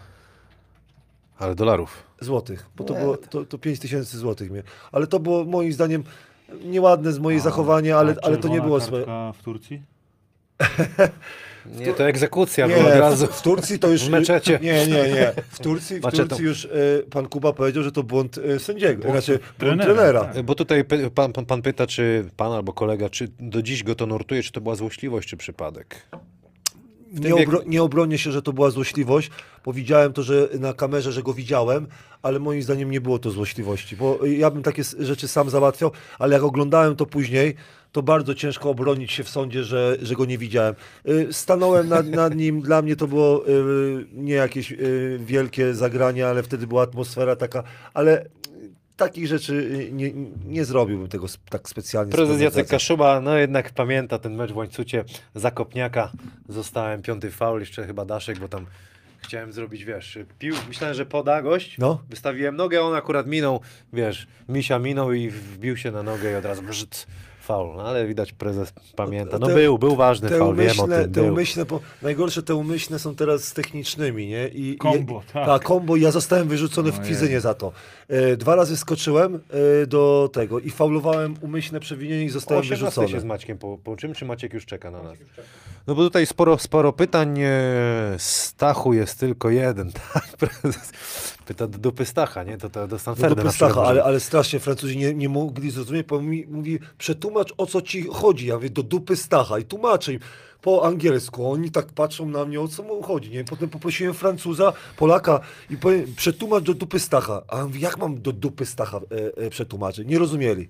Ale 1.40 1.54
dolarów. 1.54 2.02
złotych, 2.20 2.66
bo 2.76 2.84
to 2.84 2.94
było 2.94 3.16
to, 3.16 3.44
to 3.44 3.58
5 3.58 3.78
tysięcy 3.78 4.18
złotych 4.18 4.50
mnie. 4.50 4.62
Ale 4.92 5.06
to 5.06 5.20
było 5.20 5.44
moim 5.44 5.72
zdaniem 5.72 6.04
nieładne 6.64 7.12
z 7.12 7.18
mojej 7.18 7.40
A- 7.40 7.42
zachowania, 7.42 7.98
ale, 7.98 8.14
ale 8.22 8.36
to 8.36 8.48
nie 8.48 8.60
było 8.60 8.80
złe. 8.80 9.04
w 9.38 9.42
Turcji? 9.42 9.82
Nie, 11.66 11.94
to 11.94 12.08
egzekucja 12.08 12.66
Nie, 12.66 12.74
była 12.74 12.86
od 12.88 12.94
razu. 13.00 13.26
w, 13.26 13.30
w 13.30 13.42
Turcji 13.42 13.78
to 13.78 13.88
już... 13.88 14.02
W 14.04 14.10
meczecie. 14.10 14.58
Nie, 14.62 14.86
nie, 14.86 15.08
nie. 15.12 15.32
W 15.50 15.58
Turcji, 15.68 16.00
w 16.00 16.02
Maczetą. 16.02 16.28
Turcji 16.28 16.44
już 16.44 16.64
y, 16.64 17.04
pan 17.10 17.28
Kuba 17.28 17.52
powiedział, 17.52 17.82
że 17.82 17.92
to 17.92 18.02
błąd 18.02 18.38
y, 18.38 18.58
sędziego, 18.58 19.10
znaczy 19.10 19.38
błąd 19.58 19.82
trenera, 19.82 20.24
tak. 20.24 20.42
Bo 20.42 20.54
tutaj 20.54 20.84
pan, 21.14 21.32
pan, 21.32 21.46
pan 21.46 21.62
pyta, 21.62 21.86
czy 21.86 22.24
pan 22.36 22.52
albo 22.52 22.72
kolega, 22.72 23.08
czy 23.10 23.28
do 23.38 23.62
dziś 23.62 23.82
go 23.82 23.94
to 23.94 24.06
nurtuje, 24.06 24.42
czy 24.42 24.52
to 24.52 24.60
była 24.60 24.74
złośliwość, 24.74 25.28
czy 25.28 25.36
przypadek? 25.36 26.06
Nie, 27.12 27.30
wieku- 27.30 27.42
obro, 27.42 27.60
nie 27.66 27.82
obronię 27.82 28.18
się, 28.18 28.32
że 28.32 28.42
to 28.42 28.52
była 28.52 28.70
złośliwość, 28.70 29.30
bo 29.64 29.72
widziałem 29.72 30.12
to, 30.12 30.22
że 30.22 30.48
na 30.58 30.72
kamerze, 30.72 31.12
że 31.12 31.22
go 31.22 31.34
widziałem, 31.34 31.86
ale 32.22 32.38
moim 32.38 32.62
zdaniem 32.62 32.90
nie 32.90 33.00
było 33.00 33.18
to 33.18 33.30
złośliwości, 33.30 33.96
bo 33.96 34.18
ja 34.26 34.50
bym 34.50 34.62
takie 34.62 34.82
rzeczy 34.98 35.28
sam 35.28 35.50
załatwiał, 35.50 35.90
ale 36.18 36.34
jak 36.34 36.42
oglądałem 36.42 36.96
to 36.96 37.06
później, 37.06 37.54
to 37.92 38.02
bardzo 38.02 38.34
ciężko 38.34 38.70
obronić 38.70 39.12
się 39.12 39.24
w 39.24 39.28
sądzie, 39.28 39.64
że, 39.64 39.96
że 40.02 40.14
go 40.14 40.24
nie 40.24 40.38
widziałem. 40.38 40.74
Y, 41.08 41.28
Stanąłem 41.32 41.88
nad, 41.88 42.06
nad 42.22 42.34
nim, 42.34 42.60
dla 42.60 42.82
mnie 42.82 42.96
to 42.96 43.06
było 43.06 43.48
y, 43.48 44.06
nie 44.12 44.34
jakieś 44.34 44.72
y, 44.72 45.20
wielkie 45.24 45.74
zagranie, 45.74 46.26
ale 46.28 46.42
wtedy 46.42 46.66
była 46.66 46.82
atmosfera 46.82 47.36
taka, 47.36 47.62
ale 47.94 48.26
takich 49.00 49.26
rzeczy 49.26 49.54
y, 49.54 49.92
nie, 49.92 50.12
nie 50.46 50.64
zrobiłbym 50.64 51.08
tego 51.08 51.26
tak 51.50 51.68
specjalnie. 51.68 52.12
Prezes 52.12 52.40
Jacek. 52.40 52.68
Kaszuba, 52.68 53.20
no 53.20 53.36
jednak 53.36 53.70
pamięta 53.70 54.18
ten 54.18 54.34
mecz 54.34 54.52
w 54.52 54.56
łańcucie 54.56 55.04
Zakopniaka. 55.34 56.10
Zostałem 56.48 57.02
piąty 57.02 57.30
faul, 57.30 57.60
jeszcze 57.60 57.86
chyba 57.86 58.04
Daszek, 58.04 58.38
bo 58.38 58.48
tam 58.48 58.66
chciałem 59.22 59.52
zrobić, 59.52 59.84
wiesz, 59.84 60.18
pił, 60.38 60.54
myślałem, 60.68 60.94
że 60.96 61.06
poda 61.06 61.42
gość, 61.42 61.78
No. 61.78 62.02
wystawiłem 62.08 62.56
nogę, 62.56 62.82
on 62.82 62.94
akurat 62.94 63.26
minął, 63.26 63.60
wiesz, 63.92 64.26
misia 64.48 64.78
minął 64.78 65.12
i 65.12 65.30
wbił 65.30 65.76
się 65.76 65.90
na 65.90 66.02
nogę 66.02 66.32
i 66.32 66.34
od 66.34 66.44
razu 66.44 66.62
brzyt, 66.62 67.06
faul. 67.50 67.76
No, 67.76 67.82
ale 67.82 68.06
widać 68.06 68.32
prezes 68.32 68.72
pamięta. 68.96 69.38
No 69.38 69.46
Te- 69.46 69.54
był, 69.54 69.78
był 69.78 69.96
ważny 69.96 70.28
Te 70.28 70.38
faul, 70.38 70.56
wiem 70.56 70.66
o 70.68 70.72
umyślne, 70.72 71.02
tym, 71.04 71.12
te 71.12 71.20
był. 71.20 71.32
umyślne, 71.32 71.64
bo 71.64 71.80
najgorsze 72.02 72.42
te 72.42 72.54
umyślne 72.54 72.98
są 72.98 73.14
teraz 73.14 73.44
z 73.44 73.52
technicznymi, 73.52 74.26
nie? 74.26 74.48
I, 74.48 74.76
Kombo, 74.76 75.22
i, 75.28 75.32
tak. 75.32 75.46
Tak, 75.46 75.62
kombo. 75.62 75.96
Ja 75.96 76.10
zostałem 76.10 76.48
wyrzucony 76.48 76.90
w 76.92 76.94
Ojej. 76.94 77.04
kwizynie 77.04 77.40
za 77.40 77.54
to. 77.54 77.72
E, 78.08 78.36
dwa 78.36 78.54
razy 78.56 78.76
skoczyłem 78.76 79.34
e, 79.82 79.86
do 79.86 80.30
tego 80.32 80.58
i 80.58 80.70
faulowałem 80.70 81.34
umyślne 81.40 81.80
przewinienie 81.80 82.24
i 82.24 82.28
zostałem 82.28 82.60
18 82.60 82.84
wyrzucony. 82.84 83.08
się 83.08 83.20
z 83.20 83.24
Maćkiem 83.24 83.58
po- 83.58 83.78
połączymy, 83.78 84.14
czy 84.14 84.24
Maciek 84.24 84.54
już 84.54 84.66
czeka 84.66 84.90
na 84.90 85.02
nas? 85.02 85.16
No 85.86 85.94
bo 85.94 86.02
tutaj 86.02 86.26
sporo, 86.26 86.58
sporo 86.58 86.92
pytań. 86.92 87.38
e, 87.40 87.50
Stachu 88.18 88.92
jest 88.94 89.20
tylko 89.20 89.50
jeden, 89.50 89.92
tak? 90.14 90.28
Prezes 90.38 90.92
pyta 91.50 91.66
do 91.66 91.78
dupy 91.78 92.04
Stacha, 92.06 92.42
nie? 92.44 92.58
To, 92.58 92.70
to 92.70 92.88
do 92.88 92.98
Stanferda 92.98 93.42
może- 93.44 93.88
ale, 93.88 94.04
ale 94.04 94.20
strasznie 94.20 94.60
Francuzi 94.60 94.98
nie, 94.98 95.14
nie 95.14 95.28
mogli 95.28 95.70
zrozumieć, 95.70 96.06
bo 96.06 96.20
mi 96.22 96.46
mówi, 96.46 96.78
przetłumacz 96.98 97.54
o 97.56 97.66
co 97.66 97.82
ci 97.82 98.06
chodzi. 98.12 98.46
Ja 98.46 98.54
mówię, 98.54 98.70
do 98.70 98.82
dupy 98.82 99.16
Stacha 99.16 99.58
i 99.58 99.64
tłumaczę 99.64 100.12
im 100.12 100.20
po 100.62 100.84
angielsku. 100.84 101.50
Oni 101.52 101.70
tak 101.70 101.86
patrzą 101.86 102.28
na 102.28 102.44
mnie, 102.44 102.60
o 102.60 102.68
co 102.68 102.82
mu 102.82 103.02
chodzi. 103.02 103.30
Nie? 103.30 103.44
Potem 103.44 103.68
poprosiłem 103.68 104.14
Francuza, 104.14 104.72
Polaka 104.96 105.40
i 105.70 105.76
powiem, 105.76 106.14
przetłumacz 106.16 106.64
do 106.64 106.74
dupy 106.74 106.98
Stacha. 106.98 107.42
A 107.48 107.56
on 107.56 107.66
mówi, 107.66 107.80
jak 107.80 107.98
mam 107.98 108.22
do 108.22 108.32
dupy 108.32 108.66
Stacha 108.66 108.98
e, 108.98 109.46
e, 109.46 109.50
przetłumaczyć? 109.50 110.08
Nie 110.08 110.18
rozumieli. 110.18 110.68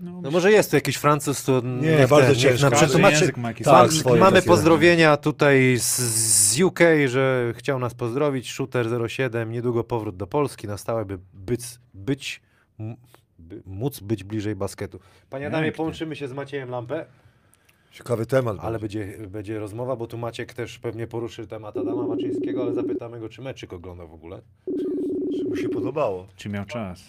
No 0.00 0.30
może 0.30 0.52
jest 0.52 0.70
tu 0.70 0.76
jakiś 0.76 0.96
Francuz, 0.96 1.44
to 1.44 1.60
niech 1.64 2.08
bardzo 2.08 2.26
ten, 2.32 2.34
ciężko. 2.40 2.62
nam 2.70 2.72
przetłumaczy. 2.78 3.14
język 3.14 3.36
ma 3.36 3.52
Tak, 3.64 3.92
swoje- 3.92 4.20
Mamy 4.20 4.36
takie- 4.36 4.48
pozdrowienia 4.48 5.16
tutaj 5.16 5.76
z, 5.78 5.98
z 6.52 6.60
UK, 6.60 6.78
że 7.06 7.52
chciał 7.56 7.78
nas 7.78 7.94
pozdrowić. 7.94 8.52
Shooter07, 8.54 9.48
niedługo 9.50 9.84
powrót 9.84 10.16
do 10.16 10.26
Polski, 10.26 10.66
na 10.66 10.76
stałe 10.78 11.04
by 11.04 11.18
być, 11.34 11.60
być 11.94 12.42
by, 13.38 13.62
móc 13.66 14.00
być 14.00 14.24
bliżej 14.24 14.56
basketu. 14.56 15.00
Panie 15.30 15.46
Adamie, 15.46 15.72
połączymy 15.72 16.16
się 16.16 16.28
z 16.28 16.32
Maciejem 16.32 16.70
Lampę, 16.70 17.06
Ciekawy 17.92 18.26
temat. 18.26 18.56
ale 18.60 18.78
będzie. 18.78 19.04
będzie, 19.06 19.26
będzie 19.28 19.58
rozmowa, 19.58 19.96
bo 19.96 20.06
tu 20.06 20.18
Maciek 20.18 20.54
też 20.54 20.78
pewnie 20.78 21.06
poruszy 21.06 21.46
temat 21.46 21.76
Adama 21.76 22.02
Waczyńskiego, 22.06 22.62
ale 22.62 22.74
zapytamy 22.74 23.20
go, 23.20 23.28
czy 23.28 23.42
meczyk 23.42 23.72
oglądał 23.72 24.08
w 24.08 24.14
ogóle. 24.14 24.40
Czy 25.38 25.48
mu 25.48 25.56
się 25.56 25.68
podobało? 25.68 26.26
Czy 26.36 26.48
miał 26.48 26.64
czas? 26.64 27.00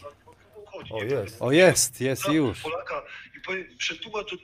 O, 0.90 1.04
jest. 1.04 1.42
O 1.42 1.52
jest, 1.52 2.02
jest 2.02 2.30
i 2.30 2.34
już. 2.34 2.62
Polaka 2.62 3.04
i 3.38 3.42
powie, 3.42 3.66
przetłumacz 3.78 4.36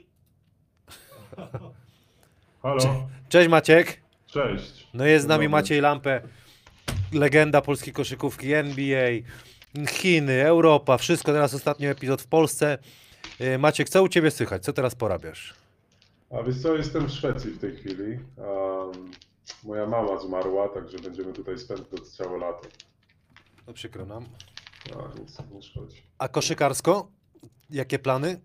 Halo, 2.62 3.08
Cześć 3.28 3.48
Maciek. 3.48 4.00
cześć. 4.26 4.88
No 4.94 5.06
jest 5.06 5.24
z 5.24 5.28
nami 5.28 5.38
Dobry. 5.44 5.48
Maciej 5.48 5.80
Lampę, 5.80 6.22
legenda 7.12 7.60
polskiej 7.60 7.92
koszykówki, 7.92 8.52
NBA, 8.52 9.10
Chiny, 9.88 10.46
Europa, 10.46 10.98
wszystko. 10.98 11.32
Teraz 11.32 11.54
ostatni 11.54 11.86
epizod 11.86 12.22
w 12.22 12.26
Polsce. 12.26 12.78
E, 13.40 13.58
Maciek, 13.58 13.88
co 13.88 14.02
u 14.02 14.08
Ciebie 14.08 14.30
słychać? 14.30 14.64
Co 14.64 14.72
teraz 14.72 14.94
porabiasz? 14.94 15.54
A 16.30 16.42
wiesz 16.42 16.62
co, 16.62 16.76
jestem 16.76 17.06
w 17.06 17.10
Szwecji 17.12 17.50
w 17.50 17.58
tej 17.58 17.76
chwili. 17.76 18.18
Um, 18.36 19.10
moja 19.64 19.86
mama 19.86 20.18
zmarła, 20.18 20.68
także 20.68 20.98
będziemy 20.98 21.32
tutaj 21.32 21.58
spędzać 21.58 22.00
całe 22.16 22.38
lato. 22.38 22.68
No 23.66 23.72
przykro 23.72 24.06
nam. 24.06 24.24
A, 24.96 25.20
nic 25.20 25.38
nie 25.54 25.62
szkodzi. 25.62 26.02
A 26.18 26.28
koszykarsko? 26.28 27.08
Jakie 27.70 27.98
plany? 27.98 28.40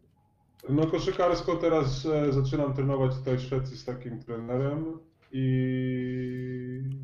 No 0.69 0.87
koszykarsko 0.87 1.55
teraz 1.55 2.05
e, 2.05 2.33
zaczynam 2.33 2.73
trenować 2.73 3.15
tutaj 3.15 3.37
w 3.37 3.41
Szwecji 3.41 3.77
z 3.77 3.85
takim 3.85 4.23
trenerem 4.23 4.99
i 5.31 5.43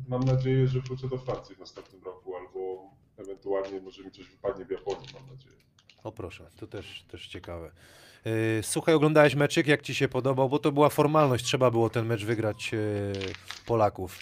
mam 0.08 0.20
nadzieję, 0.20 0.66
że 0.66 0.80
wrócę 0.80 1.08
do 1.08 1.18
Francji 1.18 1.54
w 1.56 1.58
następnym 1.58 2.02
roku 2.04 2.36
albo 2.36 2.90
ewentualnie 3.16 3.80
może 3.80 4.04
mi 4.04 4.10
coś 4.10 4.26
wypadnie 4.26 4.64
w 4.64 4.70
Japonii, 4.70 5.08
mam 5.14 5.30
nadzieję. 5.30 5.56
O 6.04 6.12
proszę, 6.12 6.50
to 6.56 6.66
też, 6.66 7.04
też 7.10 7.28
ciekawe. 7.28 7.72
E, 8.24 8.62
Słuchaj, 8.62 8.94
oglądałeś 8.94 9.34
meczyk, 9.34 9.66
jak 9.66 9.82
Ci 9.82 9.94
się 9.94 10.08
podobał? 10.08 10.48
Bo 10.48 10.58
to 10.58 10.72
była 10.72 10.88
formalność, 10.88 11.44
trzeba 11.44 11.70
było 11.70 11.90
ten 11.90 12.06
mecz 12.06 12.24
wygrać 12.24 12.74
e, 12.74 12.78
Polaków. 13.66 14.18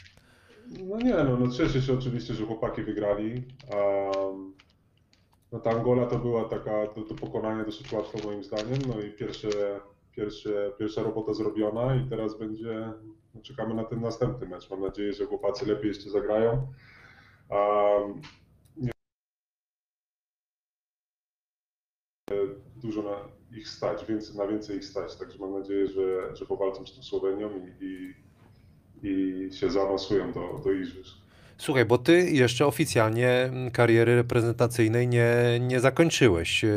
No 0.70 0.96
nie, 0.96 1.14
no, 1.14 1.36
no 1.36 1.52
cieszę 1.52 1.82
się 1.82 1.92
oczywiście, 1.94 2.34
że 2.34 2.46
chłopaki 2.46 2.82
wygrali. 2.82 3.42
Um, 3.70 4.54
no 5.52 5.60
ta 5.60 5.70
Angola 5.70 6.06
to 6.06 6.18
była 6.18 6.44
taka 6.44 6.86
do, 6.86 7.04
do 7.04 7.14
pokonania 7.14 7.64
dosyć 7.64 7.92
łatwo 7.92 8.18
moim 8.24 8.44
zdaniem. 8.44 8.78
No 8.88 9.00
i 9.00 9.12
pierwsze, 9.12 9.80
pierwsze, 10.16 10.72
pierwsza 10.78 11.02
robota 11.02 11.34
zrobiona 11.34 11.96
i 11.96 12.08
teraz 12.08 12.38
będzie, 12.38 12.92
no 13.34 13.42
czekamy 13.42 13.74
na 13.74 13.84
ten 13.84 14.00
następny 14.00 14.48
mecz. 14.48 14.70
Mam 14.70 14.80
nadzieję, 14.80 15.12
że 15.12 15.26
chłopacy 15.26 15.66
lepiej 15.66 15.88
jeszcze 15.88 16.10
zagrają. 16.10 16.72
Um, 17.50 18.20
dużo 22.76 23.02
na 23.02 23.28
ich 23.58 23.68
stać, 23.68 24.04
więcej, 24.04 24.36
na 24.36 24.46
więcej 24.46 24.76
ich 24.76 24.84
stać, 24.84 25.16
także 25.16 25.38
mam 25.38 25.52
nadzieję, 25.52 25.86
że, 25.86 26.36
że 26.36 26.46
powalczą 26.46 26.86
z 26.86 26.96
tą 26.96 27.02
Słowenią 27.02 27.50
i, 27.50 27.84
i 27.84 28.14
i 29.02 29.48
się 29.52 29.70
zaawansują 29.70 30.32
do, 30.32 30.60
do 30.64 30.72
igrzysk. 30.72 31.16
Słuchaj, 31.60 31.84
bo 31.84 31.98
Ty 31.98 32.30
jeszcze 32.30 32.66
oficjalnie 32.66 33.30
mm, 33.30 33.70
kariery 33.70 34.16
reprezentacyjnej 34.16 35.08
nie, 35.08 35.32
nie 35.60 35.80
zakończyłeś. 35.80 36.64
E, 36.64 36.68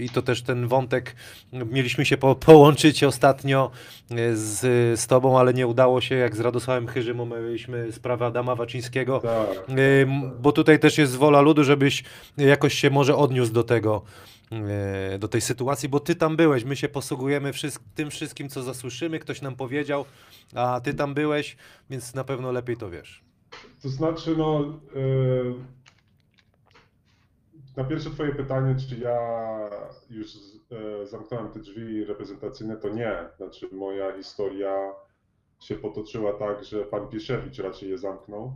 I 0.00 0.08
to 0.08 0.22
też 0.22 0.42
ten 0.42 0.68
wątek, 0.68 1.16
m, 1.52 1.68
mieliśmy 1.72 2.04
się 2.04 2.16
po, 2.16 2.34
połączyć 2.46 3.04
ostatnio 3.04 3.70
e, 4.10 4.36
z, 4.36 4.60
z 5.00 5.06
Tobą, 5.06 5.38
ale 5.38 5.54
nie 5.54 5.66
udało 5.66 6.00
się, 6.00 6.14
jak 6.14 6.36
z 6.36 6.40
Radosławem 6.40 6.86
Chyżym 6.86 7.20
omawialiśmy 7.20 7.92
sprawę 7.92 8.26
Adama 8.26 8.54
Waczyńskiego. 8.54 9.20
Tak, 9.20 9.74
Bo 10.40 10.52
tutaj 10.52 10.78
też 10.78 10.98
jest 10.98 11.16
wola 11.16 11.40
ludu, 11.40 11.64
żebyś 11.64 12.04
jakoś 12.36 12.74
się 12.74 12.90
może 12.90 13.16
odniósł 13.16 13.52
do 13.52 13.62
tego, 13.62 14.02
e, 14.52 15.18
do 15.18 15.28
tej 15.28 15.40
sytuacji, 15.40 15.88
bo 15.88 16.00
ty 16.00 16.14
tam 16.14 16.36
byłeś, 16.36 16.64
my 16.64 16.76
się 16.76 16.88
posługujemy 16.88 17.52
tym 17.94 18.10
wszystkim, 18.10 18.48
co 18.48 18.62
zasłyszymy, 18.62 19.18
ktoś 19.18 19.42
nam 19.42 19.56
powiedział, 19.56 20.04
a 20.54 20.80
ty 20.84 20.94
tam 20.94 21.14
byłeś, 21.14 21.56
więc 21.90 22.14
na 22.14 22.24
pewno 22.24 22.52
lepiej 22.52 22.76
to 22.76 22.90
wiesz. 22.90 23.27
To 23.82 23.88
znaczy 23.88 24.36
no 24.36 24.60
yy, 24.94 25.54
na 27.76 27.84
pierwsze 27.84 28.10
twoje 28.10 28.34
pytanie, 28.34 28.76
czy 28.88 28.98
ja 28.98 29.18
już 30.10 30.34
yy, 30.70 31.06
zamknąłem 31.06 31.52
te 31.52 31.60
drzwi 31.60 32.04
reprezentacyjne, 32.04 32.76
to 32.76 32.88
nie. 32.88 33.28
Znaczy 33.36 33.68
moja 33.72 34.16
historia 34.16 34.92
się 35.60 35.74
potoczyła 35.74 36.32
tak, 36.32 36.64
że 36.64 36.84
pan 36.84 37.08
Pieszewicz 37.08 37.58
raczej 37.58 37.90
je 37.90 37.98
zamknął. 37.98 38.52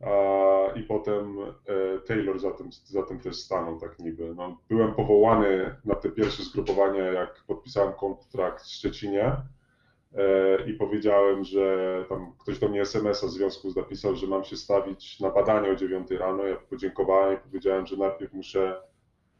A, 0.00 0.72
I 0.78 0.82
potem 0.82 1.38
e, 1.40 1.98
Taylor 2.06 2.38
za 2.38 2.50
tym, 2.50 2.70
za 2.84 3.02
tym 3.02 3.20
też 3.20 3.36
stanął, 3.36 3.80
tak 3.80 3.98
niby. 3.98 4.34
No, 4.34 4.58
byłem 4.68 4.94
powołany 4.94 5.76
na 5.84 5.94
te 5.94 6.08
pierwsze 6.08 6.42
zgrupowania, 6.42 7.04
jak 7.04 7.44
podpisałem 7.46 7.92
kontrakt 7.92 8.64
w 8.64 8.70
Szczecinie 8.70 9.22
e, 9.24 9.42
i 10.66 10.74
powiedziałem, 10.74 11.44
że 11.44 12.04
tam 12.08 12.32
ktoś 12.38 12.58
do 12.58 12.68
mnie 12.68 12.80
SMS-a 12.80 13.26
w 13.26 13.30
związku 13.30 13.70
z 13.70 13.76
napisał, 13.76 14.16
że 14.16 14.26
mam 14.26 14.44
się 14.44 14.56
stawić 14.56 15.20
na 15.20 15.30
badanie 15.30 15.70
o 15.70 15.76
9 15.76 16.10
rano. 16.10 16.44
Ja 16.44 16.56
podziękowałem 16.56 17.34
i 17.36 17.40
powiedziałem, 17.40 17.86
że 17.86 17.96
najpierw 17.96 18.32
muszę 18.32 18.82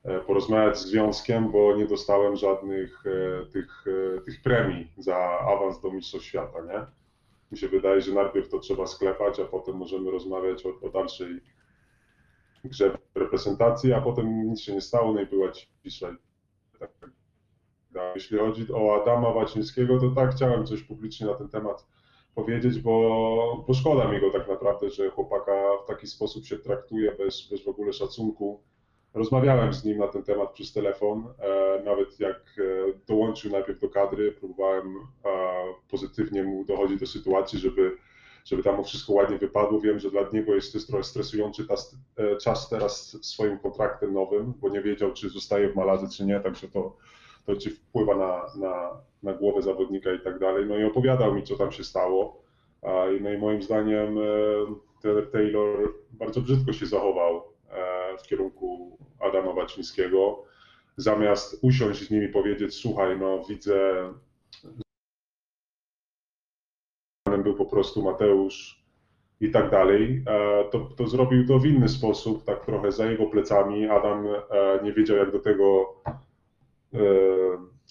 e, 0.05 0.21
porozmawiać 0.21 0.79
z 0.79 0.87
związkiem, 0.87 1.53
bo 1.53 1.77
nie 1.77 1.87
dostałem 1.87 2.37
żadnych 2.37 3.05
e, 3.07 3.47
tych, 3.47 3.85
e, 4.17 4.21
tych 4.21 4.43
premii 4.43 4.93
za 4.99 5.17
awans 5.41 5.81
do 5.81 5.91
Mistrzostw 5.91 6.29
Świata, 6.29 6.61
nie? 6.61 6.87
Mi 7.53 7.59
się 7.59 7.69
wydaje, 7.69 8.01
że 8.01 8.13
najpierw 8.13 8.49
to 8.49 8.59
trzeba 8.59 8.87
sklepać, 8.87 9.41
a 9.41 9.45
potem 9.45 9.77
możemy 9.77 10.11
rozmawiać 10.11 10.67
o, 10.67 10.81
o 10.87 10.91
dalszej 10.91 11.41
grze 12.65 12.99
w 13.15 13.19
reprezentacji, 13.19 13.93
a 13.93 14.01
potem 14.01 14.49
nic 14.49 14.61
się 14.61 14.75
nie 14.75 14.81
stało, 14.81 15.13
no 15.13 15.21
i 15.21 15.27
była 15.27 15.53
cisza. 15.83 16.17
tak 16.79 16.91
dalej. 17.01 17.20
Jeśli 18.15 18.39
chodzi 18.39 18.67
o 18.73 19.03
Adama 19.03 19.33
Wacińskiego, 19.33 20.01
to 20.01 20.11
tak, 20.11 20.35
chciałem 20.35 20.67
coś 20.67 20.83
publicznie 20.83 21.27
na 21.27 21.35
ten 21.35 21.49
temat 21.49 21.87
powiedzieć, 22.35 22.79
bo, 22.79 23.65
bo 23.69 23.75
szkoda 23.75 24.09
mi 24.09 24.21
go 24.21 24.31
tak 24.31 24.49
naprawdę, 24.49 24.91
że 24.91 25.11
chłopaka 25.11 25.53
w 25.85 25.89
taki 25.89 26.07
sposób 26.07 26.45
się 26.45 26.59
traktuje, 26.59 27.13
bez, 27.13 27.49
bez 27.51 27.65
w 27.65 27.69
ogóle 27.69 27.93
szacunku. 27.93 28.61
Rozmawiałem 29.15 29.73
z 29.73 29.85
nim 29.85 29.99
na 29.99 30.09
ten 30.09 30.23
temat 30.23 30.53
przez 30.53 30.73
telefon, 30.73 31.25
e, 31.39 31.83
nawet 31.85 32.21
jak 32.21 32.37
e, 32.37 32.63
dołączył 33.07 33.53
najpierw 33.53 33.81
do 33.81 33.89
kadry, 33.89 34.33
próbowałem 34.33 34.87
e, 35.25 35.31
pozytywnie 35.91 36.43
mu 36.43 36.65
dochodzić 36.65 37.01
do 37.01 37.07
sytuacji, 37.07 37.59
żeby, 37.59 37.97
żeby 38.45 38.63
tam 38.63 38.85
wszystko 38.85 39.13
ładnie 39.13 39.39
wypadło. 39.39 39.81
Wiem, 39.81 39.99
że 39.99 40.11
dla 40.11 40.23
niego 40.33 40.55
jest 40.55 40.75
jest 40.75 40.87
trochę 40.87 41.05
stresujący 41.05 41.67
tas, 41.67 41.97
e, 42.17 42.37
czas 42.37 42.69
teraz 42.69 43.19
swoim 43.23 43.59
kontraktem 43.59 44.15
nowym, 44.15 44.55
bo 44.61 44.69
nie 44.69 44.83
wiedział, 44.83 45.13
czy 45.13 45.29
zostaje 45.29 45.69
w 45.69 45.77
Maladze, 45.77 46.09
czy 46.09 46.25
nie, 46.25 46.41
także 46.41 46.69
to, 46.69 46.97
to 47.51 47.57
ci 47.57 47.71
wpływa 47.71 48.17
na, 48.17 48.47
na, 48.57 48.91
na 49.23 49.33
głowę 49.33 49.63
zawodnika 49.63 50.13
i 50.13 50.21
tak 50.21 50.39
dalej. 50.39 50.67
No 50.67 50.79
i 50.79 50.85
opowiadał 50.85 51.35
mi, 51.35 51.43
co 51.43 51.57
tam 51.57 51.73
się 51.73 51.85
stało. 51.85 52.43
No 53.21 53.33
i 53.33 53.39
moim 53.39 53.63
zdaniem 53.63 54.19
e, 54.19 54.23
trener 55.03 55.31
Taylor 55.31 55.93
bardzo 56.11 56.41
brzydko 56.41 56.73
się 56.73 56.87
zachował 56.87 57.43
e, 57.71 58.19
w 58.19 58.23
kierunku 58.23 58.99
Adama 59.21 59.53
Waczyńskiego. 59.53 60.45
Zamiast 60.97 61.59
usiąść 61.63 62.07
z 62.07 62.11
nimi 62.11 62.27
i 62.27 62.29
powiedzieć, 62.29 62.75
słuchaj, 62.75 63.19
no 63.19 63.45
widzę, 63.49 64.13
był 67.43 67.55
po 67.55 67.67
prostu 67.67 68.03
Mateusz 68.03 68.85
i 69.41 69.51
tak 69.51 69.71
dalej, 69.71 70.25
e, 70.27 70.65
to, 70.71 70.81
to 70.81 71.07
zrobił 71.07 71.47
to 71.47 71.59
w 71.59 71.67
inny 71.67 71.89
sposób, 71.89 72.45
tak 72.45 72.65
trochę 72.67 72.93
za 72.93 73.11
jego 73.11 73.27
plecami. 73.27 73.89
Adam 73.89 74.27
nie 74.83 74.93
wiedział, 74.93 75.17
jak 75.17 75.33
do 75.33 75.39
tego, 75.39 75.95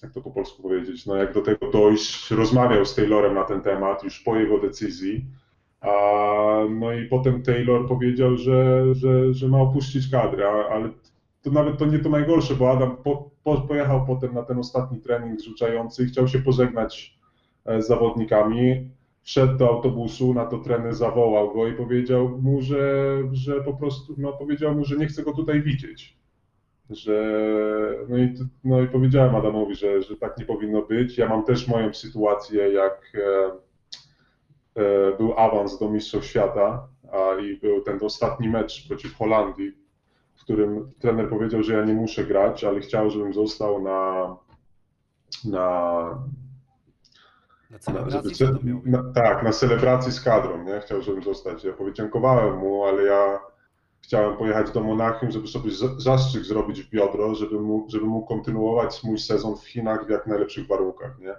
jak 0.03 0.13
to 0.13 0.21
po 0.21 0.31
polsku 0.31 0.63
powiedzieć, 0.63 1.05
no 1.05 1.15
jak 1.15 1.33
do 1.33 1.41
tego 1.41 1.71
dojść. 1.71 2.31
Rozmawiał 2.31 2.85
z 2.85 2.95
Taylorem 2.95 3.33
na 3.33 3.43
ten 3.43 3.61
temat 3.61 4.03
już 4.03 4.19
po 4.19 4.35
jego 4.35 4.59
decyzji. 4.59 5.25
A, 5.81 5.91
no 6.69 6.93
i 6.93 7.05
potem 7.05 7.43
Taylor 7.43 7.87
powiedział, 7.87 8.37
że, 8.37 8.85
że, 8.95 9.33
że 9.33 9.47
ma 9.47 9.57
opuścić 9.57 10.11
kadrę, 10.11 10.49
ale 10.71 10.89
to 11.41 11.51
nawet 11.51 11.77
to 11.77 11.85
nie 11.85 11.99
to 11.99 12.09
najgorsze, 12.09 12.55
bo 12.55 12.71
Adam 12.71 12.97
po, 13.03 13.29
po, 13.43 13.61
pojechał 13.61 14.05
potem 14.05 14.33
na 14.33 14.43
ten 14.43 14.57
ostatni 14.57 15.01
trening 15.01 15.39
zrzucający 15.39 16.03
i 16.03 16.07
chciał 16.07 16.27
się 16.27 16.39
pożegnać 16.39 17.19
e, 17.65 17.81
z 17.81 17.87
zawodnikami. 17.87 18.89
Wszedł 19.21 19.57
do 19.57 19.67
autobusu, 19.69 20.33
na 20.33 20.45
to 20.45 20.57
trener 20.57 20.95
zawołał 20.95 21.53
go 21.53 21.67
i 21.67 21.73
powiedział 21.73 22.29
mu, 22.41 22.61
że, 22.61 23.17
że 23.31 23.63
po 23.63 23.73
prostu, 23.73 24.15
no 24.17 24.33
powiedział 24.33 24.75
mu, 24.75 24.85
że 24.85 24.95
nie 24.95 25.07
chce 25.07 25.23
go 25.23 25.33
tutaj 25.33 25.61
widzieć. 25.61 26.18
Że, 26.89 27.23
no, 28.09 28.17
i, 28.17 28.35
no 28.63 28.81
i 28.81 28.87
powiedziałem 28.87 29.35
Adamowi, 29.35 29.75
że, 29.75 30.01
że 30.01 30.15
tak 30.17 30.37
nie 30.37 30.45
powinno 30.45 30.81
być. 30.81 31.17
Ja 31.17 31.29
mam 31.29 31.43
też 31.43 31.67
moją 31.67 31.93
sytuację, 31.93 32.71
jak 32.73 33.01
e, 33.15 33.51
e, 34.81 35.17
był 35.17 35.39
awans 35.39 35.79
do 35.79 35.89
Mistrzostw 35.89 36.29
Świata 36.29 36.87
a, 37.11 37.39
i 37.41 37.57
był 37.57 37.81
ten 37.81 37.99
ostatni 38.01 38.49
mecz 38.49 38.85
przeciw 38.85 39.15
Holandii, 39.15 39.71
w 40.35 40.41
którym 40.41 40.91
trener 40.99 41.29
powiedział, 41.29 41.63
że 41.63 41.73
ja 41.73 41.85
nie 41.85 41.93
muszę 41.93 42.23
grać, 42.23 42.63
ale 42.63 42.79
chciał, 42.79 43.09
żebym 43.09 43.33
został 43.33 43.81
na, 43.83 44.35
na, 45.45 45.99
Na 47.69 47.75
na, 47.75 47.79
celebracji 47.79 48.29
być? 48.29 48.39
na, 48.85 49.03
tak, 49.15 49.43
na 49.43 49.51
celebracji 49.51 50.11
z 50.11 50.21
kadrą, 50.21 50.63
nie? 50.63 50.79
Chciał, 50.79 51.01
żebym 51.01 51.23
zostać. 51.23 51.63
Ja 51.63 51.73
podziękowałem 51.73 52.57
mu, 52.57 52.83
ale 52.83 53.03
ja 53.03 53.39
chciałem 54.09 54.37
pojechać 54.37 54.71
do 54.71 54.81
Monachium, 54.83 55.31
żeby 55.31 55.47
sobie 55.47 55.71
za- 55.71 55.99
zastrzyk 55.99 56.43
zrobić 56.43 56.81
w 56.83 56.89
biodro, 56.89 57.35
żeby 57.35 57.59
mógł, 57.59 57.89
żeby 57.89 58.05
mógł 58.05 58.27
kontynuować 58.27 59.03
mój 59.03 59.19
sezon 59.19 59.55
w 59.57 59.67
Chinach 59.67 60.05
w 60.05 60.09
jak 60.09 60.27
najlepszych 60.27 60.67
warunkach, 60.67 61.19
nie? 61.19 61.35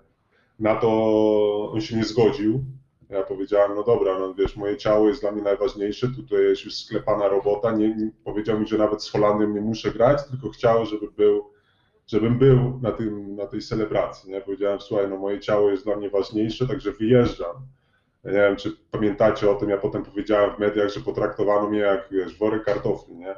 Na 0.59 0.77
to 0.77 1.71
on 1.73 1.81
się 1.81 1.97
nie 1.97 2.05
zgodził. 2.05 2.65
Ja 3.09 3.23
powiedziałem, 3.23 3.75
no 3.77 3.83
dobra, 3.83 4.19
no 4.19 4.35
wiesz, 4.35 4.57
moje 4.57 4.77
ciało 4.77 5.09
jest 5.09 5.21
dla 5.21 5.33
mnie 5.33 5.43
najważniejsze, 5.43 6.09
tutaj 6.09 6.43
jest 6.43 6.65
już 6.65 6.77
sklepana 6.77 7.29
robota, 7.29 7.73
nie, 7.73 7.89
nie, 7.97 8.11
powiedział 8.25 8.61
mi, 8.61 8.67
że 8.67 8.79
nawet 8.79 9.03
z 9.03 9.11
Holandią 9.11 9.49
nie 9.49 9.61
muszę 9.61 9.91
grać, 9.91 10.19
tylko 10.31 10.49
chciał, 10.51 10.87
żeby 10.87 11.11
był, 11.17 11.45
żebym 12.07 12.39
był 12.39 12.79
na, 12.83 12.93
tym, 12.93 13.37
na 13.37 13.47
tej 13.47 13.61
celebracji, 13.61 14.31
nie? 14.31 14.41
Powiedziałem, 14.41 14.81
słuchaj, 14.81 15.09
no 15.09 15.17
moje 15.17 15.41
ciało 15.41 15.71
jest 15.71 15.85
dla 15.85 15.97
mnie 15.97 16.11
ważniejsze, 16.11 16.67
także 16.69 16.93
wyjeżdżam. 16.93 17.55
Nie 18.25 18.33
wiem, 18.33 18.57
czy 18.57 18.73
pamiętacie 18.91 19.51
o 19.51 19.55
tym, 19.55 19.69
ja 19.71 19.79
potem 19.79 20.03
powiedziałem 20.03 20.57
w 20.57 20.59
mediach, 20.59 20.89
że 20.89 21.01
potraktowano 21.01 21.71
mnie 21.71 21.79
jak, 21.79 22.09
wiesz, 22.11 22.39
worek 22.39 22.65
kartofli, 22.65 23.17
nie? 23.17 23.35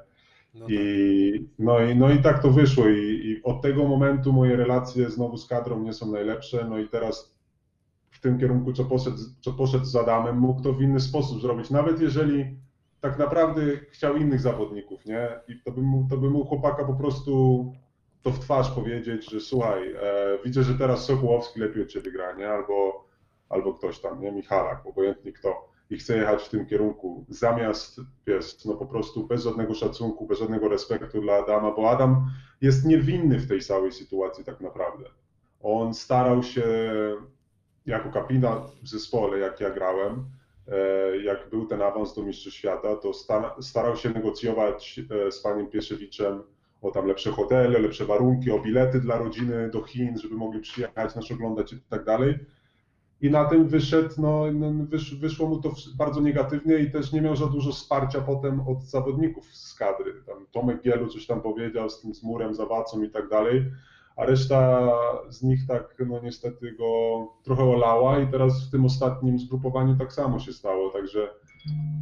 No 0.55 0.67
tak. 0.67 0.75
I, 0.75 1.49
no, 1.59 1.81
i, 1.81 1.97
no 1.97 2.11
i 2.11 2.23
tak 2.23 2.43
to 2.43 2.51
wyszło 2.51 2.89
I, 2.89 2.99
i 2.99 3.43
od 3.43 3.63
tego 3.63 3.85
momentu 3.89 4.33
moje 4.33 4.57
relacje 4.57 5.11
znowu 5.11 5.37
z 5.37 5.47
kadrą 5.47 5.83
nie 5.83 5.93
są 5.93 6.13
najlepsze, 6.13 6.67
no 6.71 6.79
i 6.79 6.89
teraz 6.89 7.35
w 8.11 8.21
tym 8.21 8.39
kierunku, 8.39 8.73
co 8.73 8.85
poszedł, 8.85 9.17
co 9.41 9.53
poszedł 9.53 9.85
z 9.85 9.97
Adamem, 9.97 10.39
mógł 10.39 10.63
to 10.63 10.73
w 10.73 10.83
inny 10.83 11.01
sposób 11.01 11.41
zrobić, 11.43 11.71
nawet 11.71 12.01
jeżeli 12.01 12.57
tak 13.01 13.19
naprawdę 13.19 13.63
chciał 13.91 14.17
innych 14.17 14.41
zawodników, 14.41 15.07
nie? 15.07 15.29
I 15.49 15.63
to 15.65 15.73
by 15.73 15.83
mu, 15.83 16.07
to 16.11 16.17
by 16.17 16.31
mu 16.31 16.45
chłopaka 16.45 16.85
po 16.85 16.95
prostu 16.95 17.67
to 18.23 18.31
w 18.31 18.39
twarz 18.39 18.71
powiedzieć, 18.71 19.31
że 19.31 19.41
słuchaj, 19.41 19.93
e, 19.93 19.99
widzę, 20.45 20.63
że 20.63 20.75
teraz 20.75 21.05
Sokołowski 21.05 21.61
lepiej 21.61 21.83
od 21.83 21.89
ciebie 21.89 22.13
gra, 22.13 22.33
nie? 22.33 22.49
Albo, 22.49 23.05
albo 23.53 23.75
ktoś 23.75 23.99
tam, 23.99 24.21
nie? 24.21 24.33
Michalak, 24.33 24.87
obojętnie 24.87 25.33
kto 25.33 25.73
i 25.91 25.97
chce 25.97 26.17
jechać 26.17 26.43
w 26.43 26.49
tym 26.49 26.67
kierunku, 26.67 27.25
zamiast, 27.29 28.01
wiesz, 28.27 28.65
no 28.65 28.75
po 28.75 28.87
prostu 28.87 29.27
bez 29.27 29.43
żadnego 29.43 29.75
szacunku, 29.75 30.27
bez 30.27 30.39
żadnego 30.39 30.69
respektu 30.69 31.21
dla 31.21 31.35
Adama, 31.35 31.73
bo 31.73 31.91
Adam 31.91 32.31
jest 32.61 32.85
niewinny 32.85 33.39
w 33.39 33.49
tej 33.49 33.61
całej 33.61 33.93
sytuacji 33.93 34.45
tak 34.45 34.61
naprawdę. 34.61 35.05
On 35.61 35.95
starał 35.95 36.43
się 36.43 36.63
jako 37.87 38.11
kapitan 38.11 38.63
w 38.83 38.89
zespole, 38.89 39.39
jak 39.39 39.61
ja 39.61 39.71
grałem, 39.71 40.25
e, 40.69 41.17
jak 41.17 41.51
był 41.51 41.67
ten 41.67 41.83
awans 41.83 42.15
do 42.15 42.23
Mistrzostw 42.23 42.59
Świata, 42.59 42.97
to 42.97 43.13
sta- 43.15 43.57
starał 43.61 43.97
się 43.97 44.11
negocjować 44.11 45.01
e, 45.27 45.33
z 45.33 45.41
panem 45.41 45.67
Pieszewiczem 45.67 46.43
o 46.83 46.91
tam 46.91 47.07
lepsze 47.07 47.31
hotele, 47.31 47.79
lepsze 47.79 48.05
warunki, 48.07 48.51
o 48.51 48.59
bilety 48.59 49.01
dla 49.01 49.19
rodziny 49.19 49.71
do 49.71 49.83
Chin, 49.83 50.19
żeby 50.19 50.35
mogli 50.35 50.61
przyjechać, 50.61 51.15
nas 51.15 51.31
oglądać 51.33 51.73
i 51.73 51.81
tak 51.81 52.05
dalej. 52.05 52.39
I 53.23 53.31
na 53.31 53.45
tym 53.45 53.69
wyszedł, 53.69 54.15
no, 54.19 54.53
no 54.53 54.85
wysz, 54.85 55.15
wyszło 55.15 55.49
mu 55.49 55.61
to 55.61 55.73
bardzo 55.97 56.21
negatywnie 56.21 56.79
i 56.79 56.91
też 56.91 57.13
nie 57.13 57.21
miał 57.21 57.37
za 57.37 57.47
dużo 57.47 57.73
wsparcia 57.73 58.21
potem 58.21 58.61
od 58.69 58.85
zawodników 58.85 59.47
z 59.57 59.75
kadry. 59.75 60.15
Tam 60.27 60.47
Tomek 60.53 60.83
Gielu 60.83 61.09
coś 61.09 61.27
tam 61.27 61.41
powiedział 61.41 61.91
z 61.91 62.01
tym 62.01 62.15
z 62.15 62.23
murem, 62.23 62.55
zawacą 62.55 63.03
i 63.03 63.11
tak 63.11 63.29
dalej, 63.29 63.65
a 64.17 64.25
reszta 64.25 64.91
z 65.29 65.43
nich 65.43 65.67
tak, 65.69 65.97
no 66.07 66.21
niestety 66.23 66.73
go 66.73 67.27
trochę 67.43 67.65
olała 67.65 68.19
i 68.19 68.27
teraz 68.27 68.69
w 68.69 68.71
tym 68.71 68.85
ostatnim 68.85 69.39
zgrupowaniu 69.39 69.97
tak 69.99 70.13
samo 70.13 70.39
się 70.39 70.53
stało, 70.53 70.91
także 70.91 71.29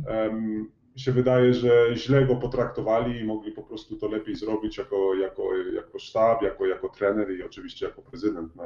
em, 0.06 0.70
się 0.96 1.12
wydaje, 1.12 1.54
że 1.54 1.86
źle 1.94 2.26
go 2.26 2.36
potraktowali 2.36 3.20
i 3.20 3.24
mogli 3.24 3.52
po 3.52 3.62
prostu 3.62 3.96
to 3.96 4.08
lepiej 4.08 4.36
zrobić 4.36 4.78
jako, 4.78 5.14
jako, 5.14 5.56
jako 5.74 5.98
sztab, 5.98 6.42
jako, 6.42 6.66
jako 6.66 6.88
trener 6.88 7.30
i 7.30 7.42
oczywiście 7.42 7.86
jako 7.86 8.02
prezydent. 8.02 8.56
Na, 8.56 8.64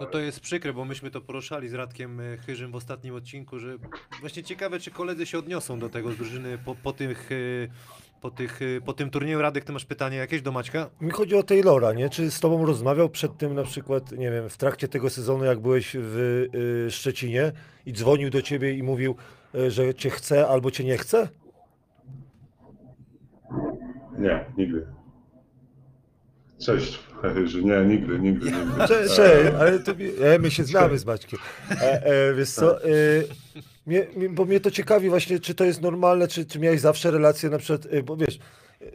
No 0.00 0.06
to 0.06 0.18
jest 0.18 0.40
przykre, 0.40 0.72
bo 0.72 0.84
myśmy 0.84 1.10
to 1.10 1.20
poruszali 1.20 1.68
z 1.68 1.74
Radkiem 1.74 2.20
e, 2.20 2.36
Chyżym 2.36 2.72
w 2.72 2.74
ostatnim 2.74 3.14
odcinku, 3.14 3.58
że 3.58 3.76
właśnie 4.20 4.42
ciekawe, 4.42 4.80
czy 4.80 4.90
koledzy 4.90 5.26
się 5.26 5.38
odniosą 5.38 5.78
do 5.78 5.88
tego 5.88 6.12
z 6.12 6.16
drużyny 6.16 6.58
po, 6.64 6.74
po, 6.74 6.92
tych, 6.92 7.32
e, 7.32 7.34
po, 8.20 8.30
tych, 8.30 8.62
e, 8.62 8.80
po 8.80 8.92
tym 8.92 9.10
turnieju. 9.10 9.42
Radek, 9.42 9.64
ty 9.64 9.72
masz 9.72 9.84
pytanie 9.84 10.16
jakieś 10.16 10.42
do 10.42 10.52
Maćka? 10.52 10.90
Mi 11.00 11.10
chodzi 11.10 11.34
o 11.34 11.42
Taylora, 11.42 11.92
nie? 11.92 12.08
Czy 12.08 12.30
z 12.30 12.40
tobą 12.40 12.66
rozmawiał 12.66 13.08
przed 13.08 13.36
tym 13.36 13.54
na 13.54 13.62
przykład, 13.62 14.12
nie 14.12 14.30
wiem, 14.30 14.48
w 14.48 14.56
trakcie 14.56 14.88
tego 14.88 15.10
sezonu, 15.10 15.44
jak 15.44 15.60
byłeś 15.60 15.96
w 16.00 16.46
y, 16.86 16.90
Szczecinie 16.90 17.52
i 17.86 17.92
dzwonił 17.92 18.30
do 18.30 18.42
ciebie 18.42 18.72
i 18.72 18.82
mówił, 18.82 19.16
y, 19.54 19.70
że 19.70 19.94
cię 19.94 20.10
chce 20.10 20.48
albo 20.48 20.70
cię 20.70 20.84
nie 20.84 20.98
chce? 20.98 21.28
Nie, 24.18 24.44
nigdy. 24.56 24.86
Cześć, 26.58 27.07
że 27.44 27.62
nie, 27.62 27.84
nigdy, 27.84 28.18
nigdy, 28.18 28.46
nigdy. 28.52 28.86
Cześć, 28.88 29.14
cześć 29.16 29.54
ale 29.60 29.78
to, 29.78 29.94
mi- 29.94 30.10
e, 30.22 30.38
my 30.38 30.50
się 30.50 30.64
znamy 30.64 30.98
z 30.98 31.06
Maćkiem. 31.06 31.38
E, 31.70 32.04
e, 32.04 32.34
wiesz 32.34 32.50
co, 32.50 32.84
e, 32.84 32.88
mnie, 33.86 34.06
bo 34.30 34.44
mnie 34.44 34.60
to 34.60 34.70
ciekawi 34.70 35.08
właśnie, 35.08 35.40
czy 35.40 35.54
to 35.54 35.64
jest 35.64 35.82
normalne, 35.82 36.28
czy, 36.28 36.46
czy 36.46 36.58
miałeś 36.58 36.80
zawsze 36.80 37.10
relacje 37.10 37.50
na 37.50 37.58
przykład, 37.58 37.86
e, 37.92 38.02
bo 38.02 38.16
wiesz, 38.16 38.38
e, 38.82 38.86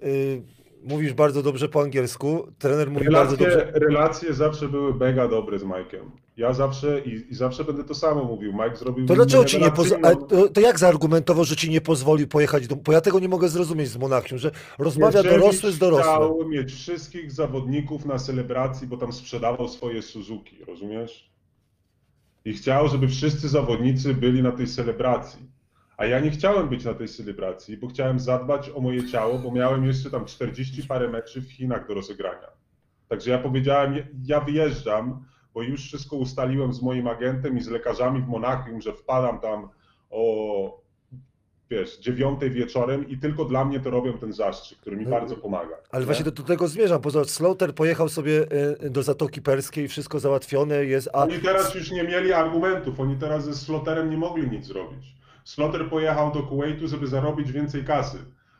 mówisz 0.83 1.13
bardzo 1.13 1.43
dobrze 1.43 1.69
po 1.69 1.81
angielsku, 1.81 2.47
trener 2.59 2.91
mówi 2.91 3.09
bardzo 3.09 3.35
Relacje, 3.35 3.61
dobrze. 3.65 3.79
relacje 3.79 4.33
zawsze 4.33 4.67
były 4.67 4.93
mega 4.95 5.27
dobre 5.27 5.59
z 5.59 5.63
Mike'em. 5.63 6.22
Ja 6.37 6.53
zawsze 6.53 6.99
i, 6.99 7.31
i 7.31 7.35
zawsze 7.35 7.63
będę 7.63 7.83
to 7.83 7.95
samo 7.95 8.23
mówił. 8.23 8.53
Mike 8.53 8.75
zrobił 8.75 9.05
To 9.05 9.15
dlaczego 9.15 9.45
ci 9.45 9.59
nie 9.61 9.71
pozwolił, 9.71 10.27
to, 10.27 10.49
to 10.49 10.61
jak 10.61 10.79
zaargumentował, 10.79 11.45
że 11.45 11.55
ci 11.55 11.69
nie 11.69 11.81
pozwolił 11.81 12.27
pojechać 12.27 12.67
do, 12.67 12.75
bo 12.75 12.91
ja 12.91 13.01
tego 13.01 13.19
nie 13.19 13.29
mogę 13.29 13.49
zrozumieć 13.49 13.89
z 13.89 13.97
Monachium, 13.97 14.39
że 14.39 14.51
rozmawia 14.79 15.19
Jeżeli 15.19 15.39
dorosły 15.39 15.71
z 15.71 15.77
dorosłym. 15.77 16.15
Chciał 16.15 16.49
mieć 16.49 16.73
wszystkich 16.73 17.31
zawodników 17.31 18.05
na 18.05 18.19
celebracji, 18.19 18.87
bo 18.87 18.97
tam 18.97 19.13
sprzedawał 19.13 19.67
swoje 19.67 20.01
Suzuki, 20.01 20.65
rozumiesz? 20.67 21.33
I 22.45 22.53
chciał, 22.53 22.87
żeby 22.87 23.07
wszyscy 23.07 23.49
zawodnicy 23.49 24.13
byli 24.13 24.43
na 24.43 24.51
tej 24.51 24.67
celebracji. 24.67 25.53
A 25.97 26.05
ja 26.05 26.19
nie 26.19 26.31
chciałem 26.31 26.69
być 26.69 26.85
na 26.85 26.93
tej 26.93 27.07
celebracji, 27.07 27.77
bo 27.77 27.87
chciałem 27.87 28.19
zadbać 28.19 28.69
o 28.75 28.81
moje 28.81 29.07
ciało, 29.07 29.39
bo 29.39 29.51
miałem 29.51 29.85
jeszcze 29.85 30.09
tam 30.09 30.25
40 30.25 30.87
parę 30.87 31.09
meczów 31.09 31.43
w 31.43 31.51
Chinach 31.51 31.87
do 31.87 31.93
rozegrania. 31.93 32.47
Także 33.07 33.31
ja 33.31 33.37
powiedziałem, 33.39 33.95
ja 34.25 34.41
wyjeżdżam, 34.41 35.25
bo 35.53 35.61
już 35.61 35.85
wszystko 35.85 36.15
ustaliłem 36.15 36.73
z 36.73 36.81
moim 36.81 37.07
agentem 37.07 37.57
i 37.57 37.61
z 37.61 37.67
lekarzami 37.67 38.21
w 38.21 38.27
Monachium, 38.27 38.81
że 38.81 38.93
wpadam 38.93 39.39
tam 39.39 39.69
o 40.09 40.83
wiesz, 41.69 41.99
dziewiątej 41.99 42.51
wieczorem 42.51 43.09
i 43.09 43.17
tylko 43.17 43.45
dla 43.45 43.65
mnie 43.65 43.79
to 43.79 43.89
robią 43.89 44.17
ten 44.17 44.33
zastrzyk, 44.33 44.79
który 44.79 44.97
mi 44.97 45.03
No, 45.03 45.11
bardzo 45.11 45.37
pomaga. 45.37 45.75
Ale 45.91 46.01
nie? 46.01 46.05
właśnie 46.05 46.25
do, 46.25 46.31
do 46.31 46.43
tego 46.43 46.67
zmierzam, 46.67 47.01
poza 47.01 47.23
Slaughter 47.23 47.75
pojechał 47.75 48.09
sobie 48.09 48.45
e, 48.81 48.89
do 48.89 49.03
Zatoki 49.03 49.41
Perskiej, 49.41 49.87
wszystko 49.87 50.19
załatwione 50.19 50.85
jest, 50.85 51.09
a 51.13 51.23
Oni 51.23 51.39
teraz 51.39 51.75
już 51.75 51.91
nie 51.91 52.03
mieli 52.03 52.33
argumentów, 52.33 52.99
oni 52.99 53.15
teraz 53.15 53.45
ze 53.45 53.55
Slotterem 53.55 54.09
nie 54.09 54.17
mogli 54.17 54.49
nic 54.49 54.65
zrobić. 54.65 55.15
Slotter 55.43 55.89
pojechał 55.89 56.31
do 56.31 56.43
Kuwaitu, 56.43 56.87
żeby 56.87 57.07
zarobić 57.07 57.51
więcej 57.51 57.83
kasy. 57.83 58.17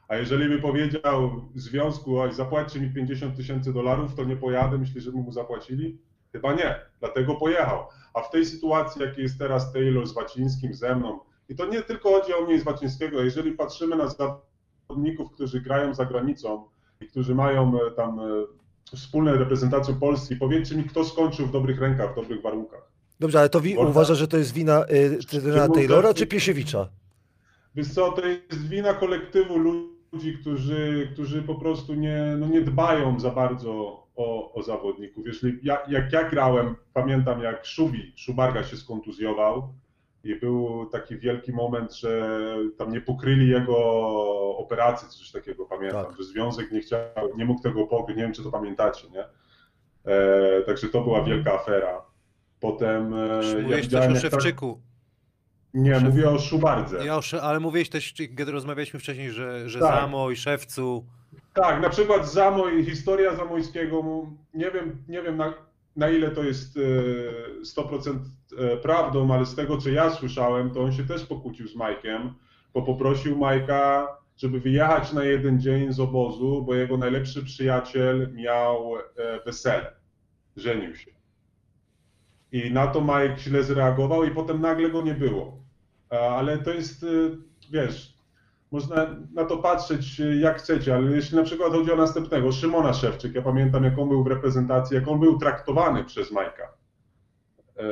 A 0.08 0.16
jeżeli 0.16 0.50
by 0.50 0.62
powiedział 0.62 1.42
związku, 1.56 2.20
oj, 2.20 2.34
zapłaćcie 2.34 2.80
mi 2.80 2.94
50 2.94 3.36
tysięcy 3.36 3.74
dolarów, 3.74 4.16
to 4.16 4.24
nie 4.24 4.36
pojadę, 4.36 4.78
myślisz, 4.78 5.04
że 5.04 5.12
by 5.12 5.18
mu 5.18 5.32
zapłacili? 5.32 5.98
Chyba 6.34 6.54
nie, 6.54 6.76
dlatego 7.00 7.36
pojechał. 7.36 7.80
A 8.14 8.22
w 8.22 8.30
tej 8.30 8.46
sytuacji, 8.46 9.02
jakiej 9.02 9.24
jest 9.24 9.38
teraz 9.40 9.74
Taylor 9.74 10.08
z 10.08 10.14
Wacińskim, 10.14 10.74
ze 10.74 10.96
mną, 10.96 11.20
i 11.50 11.56
to 11.56 11.66
nie 11.66 11.82
tylko 11.82 12.10
chodzi 12.12 12.34
o 12.34 12.42
mnie 12.42 12.56
i 12.56 12.60
z 12.60 12.64
Wacińskiego, 12.64 13.22
jeżeli 13.24 13.52
patrzymy 13.52 13.96
na 13.96 14.08
zawodników, 14.10 15.32
którzy 15.32 15.62
grają 15.62 15.94
za 15.94 16.06
granicą 16.06 16.64
i 17.02 17.08
którzy 17.08 17.36
mają 17.36 17.80
e, 17.88 17.92
tam 17.92 18.20
e, 18.20 18.24
wspólne 18.96 19.34
reprezentacją 19.34 20.00
Polski, 20.00 20.36
powiedzcie 20.36 20.76
mi, 20.76 20.84
kto 20.84 21.04
skończył 21.06 21.48
w 21.48 21.52
dobrych 21.52 21.80
rękach, 21.80 22.12
w 22.12 22.16
dobrych 22.16 22.42
warunkach. 22.42 22.92
dobrze, 23.20 23.40
ale 23.40 23.50
to 23.50 23.62
wi- 23.62 23.78
uważa, 23.78 24.16
że 24.16 24.28
to 24.28 24.38
jest 24.38 24.54
wina 24.54 24.84
y, 24.84 24.88
trenera 24.88 25.20
Szczególnie- 25.64 25.74
Taylora 25.88 26.14
czy 26.14 26.28
Piesiewicza? 26.28 26.90
Wiesz 27.76 27.88
co, 27.94 28.12
to 28.12 28.26
jest 28.28 28.68
wina 28.70 28.94
kolektywu 28.94 29.58
ludzi, 29.58 30.38
którzy, 30.42 31.10
którzy 31.14 31.42
po 31.42 31.56
prostu 31.56 31.94
nie, 31.94 32.36
no 32.40 32.48
nie 32.48 32.62
dbają 32.62 33.20
za 33.20 33.30
bardzo 33.30 34.03
o, 34.16 34.54
o 34.54 34.64
zawodników. 34.64 35.28
Jeśli 35.28 35.60
ja, 35.64 35.78
jak 35.88 36.14
ja 36.14 36.30
grałem, 36.30 36.76
pamiętam 36.94 37.42
jak 37.42 37.66
Szubi, 37.66 38.14
Szubarga 38.16 38.64
się 38.64 38.78
skontuzjował 38.78 39.74
i 40.24 40.36
był 40.36 40.86
taki 40.92 41.18
wielki 41.18 41.54
moment, 41.54 41.94
że 41.96 42.40
tam 42.78 42.92
nie 42.92 43.02
pokryli 43.02 43.48
jego 43.50 43.78
operacji, 44.58 45.08
coś 45.10 45.32
takiego 45.32 45.66
pamiętam, 45.66 46.06
Tak. 46.06 46.18
że 46.18 46.24
związek 46.24 46.72
nie 46.72 46.80
chciał, 46.82 47.00
nie 47.38 47.46
mógł 47.46 47.62
tego 47.62 47.88
pokryć, 47.88 48.18
nie 48.18 48.24
wiem 48.24 48.34
czy 48.34 48.44
to 48.44 48.52
pamiętacie, 48.52 49.08
nie? 49.10 49.26
E, 50.12 50.62
także 50.62 50.88
to 50.88 51.02
była 51.02 51.24
wielka 51.24 51.54
afera. 51.54 52.02
Potem 52.60 53.14
e, 53.14 53.18
ja 53.28 53.36
Mówiłeś 53.62 53.76
coś 53.76 53.82
widziałem, 53.82 54.12
o 54.12 54.14
jak 54.14 54.22
tak- 54.22 54.32
Szewczyku. 54.32 54.82
Nie, 55.74 55.94
Szef- 55.96 56.04
mówię 56.04 56.30
o 56.30 56.40
Szubardze. 56.40 57.06
Ja 57.06 57.18
o, 57.18 57.22
Sze- 57.22 57.42
ale 57.42 57.60
mówiłeś 57.60 57.90
też, 57.90 58.14
kiedy 58.14 58.52
rozmawialiśmy 58.52 59.00
wcześniej, 59.00 59.32
że, 59.32 59.70
że 59.70 59.80
Tak. 59.80 59.96
Zamo 60.02 60.32
i 60.32 60.36
Szewcu. 60.36 61.06
Tak, 61.54 61.82
na 61.82 61.90
przykład 61.90 62.32
Zamoj, 62.32 62.86
historia 62.86 63.36
Zamojskiego, 63.36 64.28
nie 64.54 64.72
wiem, 64.72 65.04
nie 65.08 65.22
wiem 65.22 65.38
na, 65.38 65.54
na 65.96 66.10
ile 66.10 66.32
to 66.32 66.44
jest 66.44 66.78
e, 66.78 66.82
100% 67.64 68.20
e, 68.58 68.78
prawdą, 68.78 69.34
ale 69.34 69.46
z 69.46 69.56
tego 69.56 69.78
co 69.78 69.90
ja 69.90 70.10
słyszałem, 70.10 70.72
to 70.72 70.82
on 70.84 70.92
się 70.92 71.04
też 71.04 71.26
pokłócił 71.26 71.68
z 71.68 71.76
Majkiem, 71.76 72.34
bo 72.74 72.82
poprosił 72.82 73.38
Majka, 73.38 74.08
żeby 74.38 74.60
wyjechać 74.60 75.14
na 75.14 75.24
jeden 75.24 75.62
dzień 75.62 75.94
z 75.94 76.00
obozu, 76.00 76.64
bo 76.66 76.76
jego 76.76 76.98
najlepszy 76.98 77.44
przyjaciel 77.46 78.34
miał 78.34 78.96
e, 78.98 79.40
wesele, 79.46 79.92
żenił 80.58 80.96
się. 80.96 81.12
I 82.52 82.72
na 82.72 82.88
to 82.88 83.02
Mike 83.02 83.38
źle 83.38 83.64
zreagował 83.64 84.24
i 84.24 84.32
potem 84.32 84.62
nagle 84.62 84.90
go 84.90 85.02
nie 85.02 85.14
było. 85.14 85.58
E, 86.12 86.20
Ale 86.20 86.58
to 86.58 86.74
jest, 86.74 87.06
wiesz, 87.72 88.13
można 88.74 89.16
na 89.34 89.46
to 89.46 89.58
patrzeć 89.58 90.20
y, 90.20 90.36
jak 90.36 90.58
chcecie, 90.58 90.96
ale 90.96 91.12
jeśli 91.12 91.38
na 91.38 91.44
przykład 91.44 91.72
chodzi 91.72 91.92
o 91.92 91.96
następnego, 91.96 92.52
Szymona 92.52 92.94
Szewczyk, 92.94 93.36
ja 93.36 93.42
pamiętam 93.42 93.84
jak 93.84 94.00
on 94.00 94.10
był 94.10 94.24
w 94.24 94.28
reprezentacji, 94.28 94.96
jak 94.96 95.08
on 95.08 95.20
był 95.20 95.40
traktowany 95.40 96.04
przez 96.04 96.32
Majka. 96.32 96.74
E, 97.78 97.84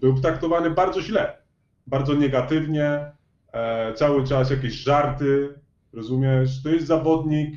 Był 0.00 0.20
traktowany 0.20 0.70
bardzo 0.70 1.02
źle, 1.02 1.42
bardzo 1.86 2.14
negatywnie, 2.14 3.12
e, 3.52 3.94
cały 3.94 4.24
czas 4.24 4.50
jakieś 4.50 4.72
żarty, 4.72 5.54
rozumiesz? 5.92 6.62
To 6.62 6.68
jest 6.68 6.86
zawodnik, 6.86 7.54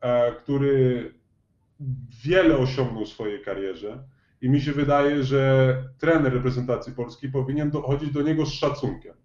e, 0.00 0.32
który 0.32 1.14
wiele 2.24 2.56
osiągnął 2.56 3.04
w 3.04 3.08
swojej 3.08 3.42
karierze 3.42 4.04
i 4.40 4.48
mi 4.48 4.60
się 4.60 4.72
wydaje, 4.72 5.24
że 5.24 5.74
trener 5.98 6.32
reprezentacji 6.32 6.92
Polski 6.92 7.28
powinien 7.28 7.70
dochodzić 7.70 8.10
do 8.10 8.22
niego 8.22 8.46
z 8.46 8.52
szacunkiem. 8.52 9.23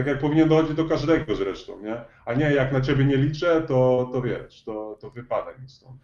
Tak 0.00 0.06
jak 0.06 0.18
powinien 0.18 0.48
dochodzić 0.48 0.74
do 0.76 0.84
każdego 0.84 1.34
zresztą, 1.36 1.80
nie? 1.82 1.96
A 2.24 2.34
nie, 2.34 2.44
jak 2.44 2.72
na 2.72 2.80
ciebie 2.80 3.04
nie 3.04 3.16
liczę, 3.16 3.62
to, 3.62 4.08
to 4.12 4.22
wiesz, 4.22 4.62
to, 4.62 4.98
to 5.00 5.10
wypadaj 5.10 5.54
mi 5.62 5.68
stąd. 5.68 5.96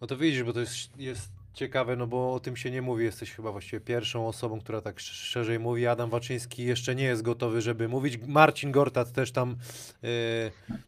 No 0.00 0.06
to 0.06 0.16
widzisz, 0.16 0.42
bo 0.42 0.52
to 0.52 0.60
jest, 0.60 0.96
jest 0.98 1.28
ciekawe, 1.54 1.96
no 1.96 2.06
bo 2.06 2.34
o 2.34 2.40
tym 2.40 2.56
się 2.56 2.70
nie 2.70 2.82
mówi. 2.82 3.04
Jesteś 3.04 3.32
chyba 3.32 3.52
właściwie 3.52 3.80
pierwszą 3.80 4.28
osobą, 4.28 4.60
która 4.60 4.80
tak 4.80 4.96
sz- 4.98 5.16
szerzej 5.28 5.58
mówi. 5.58 5.86
Adam 5.86 6.10
Waczyński 6.10 6.64
jeszcze 6.64 6.94
nie 6.94 7.04
jest 7.04 7.22
gotowy, 7.22 7.60
żeby 7.60 7.88
mówić. 7.88 8.18
Marcin 8.26 8.70
Gortat 8.72 9.12
też 9.12 9.32
tam 9.32 9.56
e, 10.04 10.06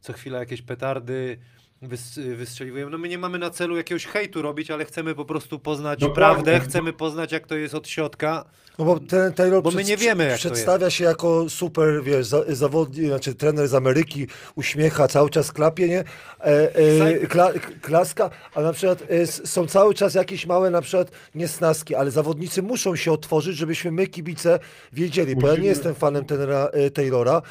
co 0.01 0.13
chwila 0.13 0.39
jakieś 0.39 0.63
petardy 0.63 1.39
wys, 1.83 2.19
wystrzeliwują. 2.37 2.91
No 2.91 2.99
my 2.99 3.09
nie 3.09 3.19
mamy 3.19 3.39
na 3.39 3.51
celu 3.51 3.77
jakiegoś 3.77 4.07
hejtu 4.07 4.43
robić, 4.43 4.71
ale 4.71 4.85
chcemy 4.85 5.15
po 5.15 5.25
prostu 5.25 5.59
poznać 5.59 6.01
Dokładnie. 6.01 6.15
prawdę, 6.15 6.61
chcemy 6.61 6.93
poznać 6.93 7.33
jak 7.33 7.47
to 7.47 7.57
jest 7.57 7.75
od 7.75 7.89
środka. 7.89 8.45
No 8.79 8.85
bo 8.85 9.01
ten 9.01 9.33
Taylor 9.33 9.63
Bo 9.63 9.71
my 9.71 9.85
nie 9.85 9.97
wiemy, 9.97 10.25
jak 10.25 10.33
to 10.33 10.39
przedstawia 10.39 10.91
się 10.91 11.05
jako 11.05 11.51
super, 11.51 12.03
wiesz, 12.03 12.27
za, 12.27 12.43
zawodnik, 12.49 13.07
znaczy 13.07 13.35
trener 13.35 13.69
z 13.69 13.75
Ameryki, 13.75 14.27
uśmiecha, 14.55 15.09
cały 15.09 15.31
czas 15.31 15.53
klapie, 15.53 15.89
nie? 15.89 16.05
E, 16.41 16.75
e, 16.75 17.27
kla, 17.27 17.53
klaska, 17.83 18.31
a 18.55 18.63
na 18.63 18.73
przykład 18.73 19.03
e, 19.09 19.27
są 19.27 19.67
cały 19.67 19.95
czas 19.95 20.15
jakieś 20.15 20.47
małe 20.47 20.71
na 20.71 20.83
przykład 20.83 21.11
niesnaski, 21.35 21.95
ale 21.95 22.11
zawodnicy 22.11 22.63
muszą 22.63 22.97
się 22.97 23.13
otworzyć, 23.13 23.57
żebyśmy 23.57 23.93
my 23.93 24.07
kibice 24.07 24.59
wiedzieli, 24.93 25.37
bo 25.37 25.49
ja 25.49 25.57
nie 25.57 25.69
jestem 25.69 25.95
fanem 25.95 26.25
tenera, 26.25 26.69
e, 26.73 26.91
Taylora, 26.91 27.43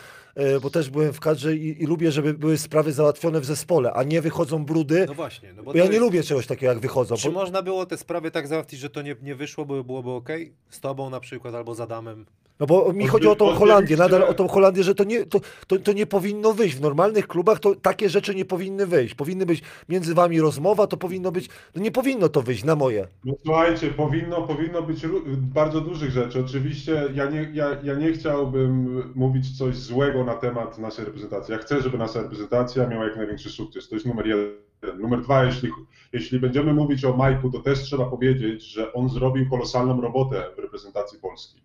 bo 0.61 0.69
też 0.69 0.89
byłem 0.89 1.13
w 1.13 1.19
kadrze 1.19 1.55
i, 1.55 1.83
i 1.83 1.85
lubię, 1.85 2.11
żeby 2.11 2.33
były 2.33 2.57
sprawy 2.57 2.93
załatwione 2.93 3.39
w 3.39 3.45
zespole, 3.45 3.93
a 3.93 4.03
nie 4.03 4.21
wychodzą 4.21 4.65
brudy, 4.65 5.05
No 5.07 5.13
właśnie. 5.13 5.53
No 5.53 5.63
bo 5.63 5.71
bo 5.71 5.77
ja 5.77 5.83
nie 5.85 5.89
jest- 5.89 6.01
lubię 6.01 6.23
czegoś 6.23 6.47
takiego 6.47 6.71
jak 6.71 6.81
wychodzą. 6.81 7.15
Czy 7.15 7.27
Bo, 7.27 7.33
można 7.33 7.61
było 7.61 7.85
te 7.85 7.97
sprawy 7.97 8.31
tak 8.31 8.47
załatwić, 8.47 8.79
że 8.79 8.89
to 8.89 9.01
nie, 9.01 9.15
nie 9.21 9.35
wyszło, 9.35 9.65
bo 9.65 9.83
byłoby 9.83 10.09
ok? 10.11 10.29
Z 10.69 10.79
tobą 10.79 11.09
na 11.09 11.19
przykład 11.19 11.55
albo 11.55 11.75
z 11.75 11.79
Adamem. 11.81 12.25
No 12.59 12.67
bo 12.67 12.93
mi 12.93 13.07
chodzi 13.07 13.27
o 13.27 13.35
tą 13.35 13.53
Holandię, 13.55 13.97
nadal 13.97 14.23
o 14.23 14.33
tą 14.33 14.47
Holandię, 14.47 14.83
że 14.83 14.95
to 14.95 15.03
nie, 15.03 15.25
to, 15.25 15.39
to, 15.67 15.79
to 15.79 15.93
nie 15.93 16.05
powinno 16.05 16.53
wyjść. 16.53 16.75
W 16.75 16.81
normalnych 16.81 17.27
klubach 17.27 17.59
to 17.59 17.75
takie 17.75 18.09
rzeczy 18.09 18.35
nie 18.35 18.45
powinny 18.45 18.87
wyjść. 18.87 19.15
Powinny 19.15 19.45
być 19.45 19.61
między 19.89 20.13
wami 20.13 20.41
rozmowa, 20.41 20.87
to 20.87 20.97
powinno 20.97 21.31
być, 21.31 21.49
no 21.75 21.81
nie 21.81 21.91
powinno 21.91 22.29
to 22.29 22.41
wyjść 22.41 22.63
na 22.63 22.75
moje. 22.75 23.07
No 23.25 23.33
słuchajcie, 23.43 23.87
powinno, 23.87 24.41
powinno 24.41 24.81
być 24.81 25.05
bardzo 25.37 25.81
dużych 25.81 26.11
rzeczy. 26.11 26.39
Oczywiście 26.45 27.03
ja 27.13 27.29
nie, 27.29 27.51
ja, 27.53 27.77
ja 27.83 27.93
nie 27.93 28.11
chciałbym 28.11 29.03
mówić 29.15 29.57
coś 29.57 29.75
złego 29.75 30.23
na 30.23 30.33
temat 30.33 30.77
naszej 30.77 31.05
reprezentacji. 31.05 31.51
Ja 31.51 31.57
chcę, 31.57 31.81
żeby 31.81 31.97
nasza 31.97 32.21
reprezentacja 32.21 32.87
miała 32.87 33.05
jak 33.05 33.15
największy 33.15 33.49
sukces. 33.49 33.89
To 33.89 33.95
jest 33.95 34.05
numer 34.05 34.27
jeden. 34.27 34.51
Numer 34.99 35.21
dwa, 35.21 35.43
jeśli, 35.43 35.69
jeśli 36.13 36.39
będziemy 36.39 36.73
mówić 36.73 37.05
o 37.05 37.17
Majku, 37.17 37.51
to 37.51 37.59
też 37.59 37.79
trzeba 37.79 38.05
powiedzieć, 38.05 38.63
że 38.63 38.93
on 38.93 39.09
zrobił 39.09 39.49
kolosalną 39.49 40.01
robotę 40.01 40.43
w 40.55 40.59
reprezentacji 40.59 41.19
Polski. 41.19 41.61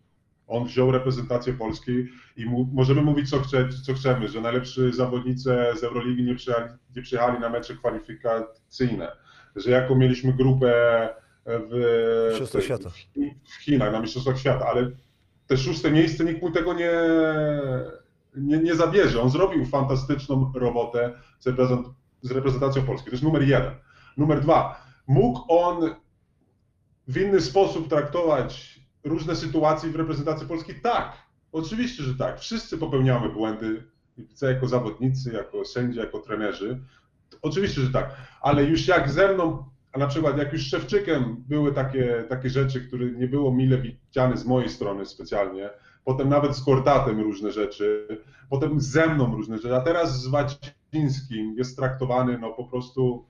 On 0.47 0.65
wziął 0.65 0.91
reprezentację 0.91 1.53
Polski 1.53 2.07
i 2.37 2.47
mu, 2.47 2.69
możemy 2.73 3.03
mówić 3.03 3.31
co, 3.31 3.41
chce, 3.41 3.69
co 3.87 3.95
chcemy, 3.95 4.29
że 4.29 4.41
najlepsi 4.41 4.93
zawodnicy 4.93 5.57
z 5.81 5.85
Euroligi 5.85 6.23
nie 6.23 6.35
przyjechali, 6.35 6.73
nie 6.97 7.03
przyjechali 7.03 7.41
na 7.41 7.49
mecze 7.49 7.77
kwalifikacyjne, 7.77 9.13
że 9.57 9.71
jaką 9.71 9.95
mieliśmy 9.95 10.33
grupę 10.33 11.09
w, 11.47 12.27
Mistrzostwach 12.29 12.63
świata. 12.63 12.91
w 13.45 13.55
Chinach, 13.63 13.93
na 13.93 14.01
Mistrzostwach 14.01 14.39
Świata, 14.39 14.67
ale 14.67 14.91
te 15.47 15.57
szóste 15.57 15.91
miejsce 15.91 16.25
nikt 16.25 16.43
mu 16.43 16.51
tego 16.51 16.75
nie, 16.75 16.93
nie, 18.37 18.59
nie 18.59 18.75
zabierze. 18.75 19.23
On 19.23 19.31
zrobił 19.31 19.65
fantastyczną 19.65 20.53
robotę 20.55 21.13
z, 21.39 21.47
reprezent, 21.47 21.87
z 22.23 22.31
reprezentacją 22.31 22.83
Polski. 22.83 23.07
To 23.07 23.11
jest 23.11 23.25
numer 23.25 23.43
jeden. 23.43 23.75
Numer 24.17 24.41
dwa, 24.41 24.87
mógł 25.07 25.45
on 25.49 25.95
w 27.09 27.17
inny 27.17 27.41
sposób 27.41 27.89
traktować 27.89 28.81
różne 29.07 29.37
sytuacje 29.37 29.91
w 29.91 29.97
reprezentacji 29.97 30.47
Polski? 30.47 30.75
Tak, 30.75 31.13
oczywiście, 31.53 32.03
że 32.03 32.15
tak. 32.15 32.41
Wszyscy 32.41 32.79
popełniamy 32.79 33.29
błędy, 33.29 33.85
jako 34.43 34.69
zawodnicy, 34.69 35.33
jako 35.33 35.65
sędzia, 35.65 36.01
jako 36.01 36.19
trenerzy. 36.19 36.81
Oczywiście, 37.43 37.81
że 37.81 37.91
tak, 37.91 38.17
ale 38.41 38.65
już 38.65 38.87
jak 38.87 39.11
ze 39.11 39.35
mną, 39.35 39.65
a 39.93 39.99
na 39.99 40.07
przykład 40.07 40.39
jak 40.39 40.53
już 40.53 40.63
z 40.67 40.71
Szewczykiem 40.71 41.45
były 41.49 41.73
takie, 41.73 42.25
takie 42.29 42.51
rzeczy, 42.51 42.81
które 42.81 43.07
nie 43.07 43.29
było 43.29 43.55
mile 43.55 43.79
widziane 43.79 44.37
z 44.37 44.47
mojej 44.47 44.69
strony 44.69 45.07
specjalnie, 45.07 45.71
potem 46.05 46.29
nawet 46.29 46.57
z 46.57 46.65
Kortatem 46.65 47.21
różne 47.21 47.53
rzeczy, 47.53 48.09
potem 48.51 48.81
ze 48.81 49.07
mną 49.07 49.37
różne 49.37 49.57
rzeczy, 49.57 49.77
a 49.77 49.81
teraz 49.81 50.23
z 50.23 50.27
Wacińskim 50.27 51.55
jest 51.59 51.77
traktowany 51.77 52.39
no 52.39 52.53
po 52.53 52.65
prostu, 52.65 53.27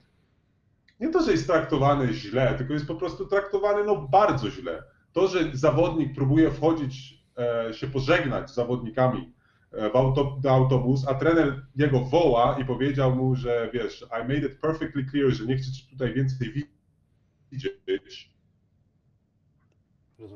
nie 1.00 1.08
to, 1.08 1.22
że 1.22 1.32
jest 1.32 1.46
traktowany 1.46 2.12
źle, 2.12 2.54
tylko 2.58 2.72
jest 2.72 2.86
po 2.86 2.94
prostu 2.94 3.26
traktowany 3.26 3.84
no 3.84 3.96
bardzo 3.96 4.50
źle. 4.50 4.82
To, 5.16 5.28
że 5.28 5.50
zawodnik 5.52 6.14
próbuje 6.14 6.50
wchodzić, 6.50 7.24
e, 7.38 7.74
się 7.74 7.86
pożegnać 7.86 8.50
z 8.50 8.54
zawodnikami 8.54 9.32
e, 9.72 9.90
w 9.90 9.96
auto, 9.96 10.38
do 10.40 10.50
autobus, 10.50 11.08
a 11.08 11.14
trener 11.14 11.66
jego 11.76 12.00
woła 12.00 12.58
i 12.58 12.64
powiedział 12.64 13.16
mu, 13.16 13.36
że 13.36 13.70
wiesz, 13.72 14.02
I 14.02 14.22
made 14.22 14.46
it 14.46 14.60
perfectly 14.60 15.04
clear, 15.04 15.30
że 15.30 15.46
nie 15.46 15.56
chcę 15.56 15.72
cię 15.72 15.90
tutaj 15.90 16.14
więcej 16.14 16.52
widzieć. 17.52 18.30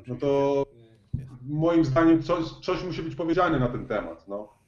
No 0.07 0.17
to 0.17 0.65
moim 1.43 1.85
zdaniem 1.85 2.23
coś, 2.23 2.45
coś 2.45 2.85
musi 2.85 3.03
być 3.03 3.15
powiedziane 3.15 3.59
na 3.59 3.69
ten 3.69 3.87
temat. 3.87 4.29
No. 4.29 4.60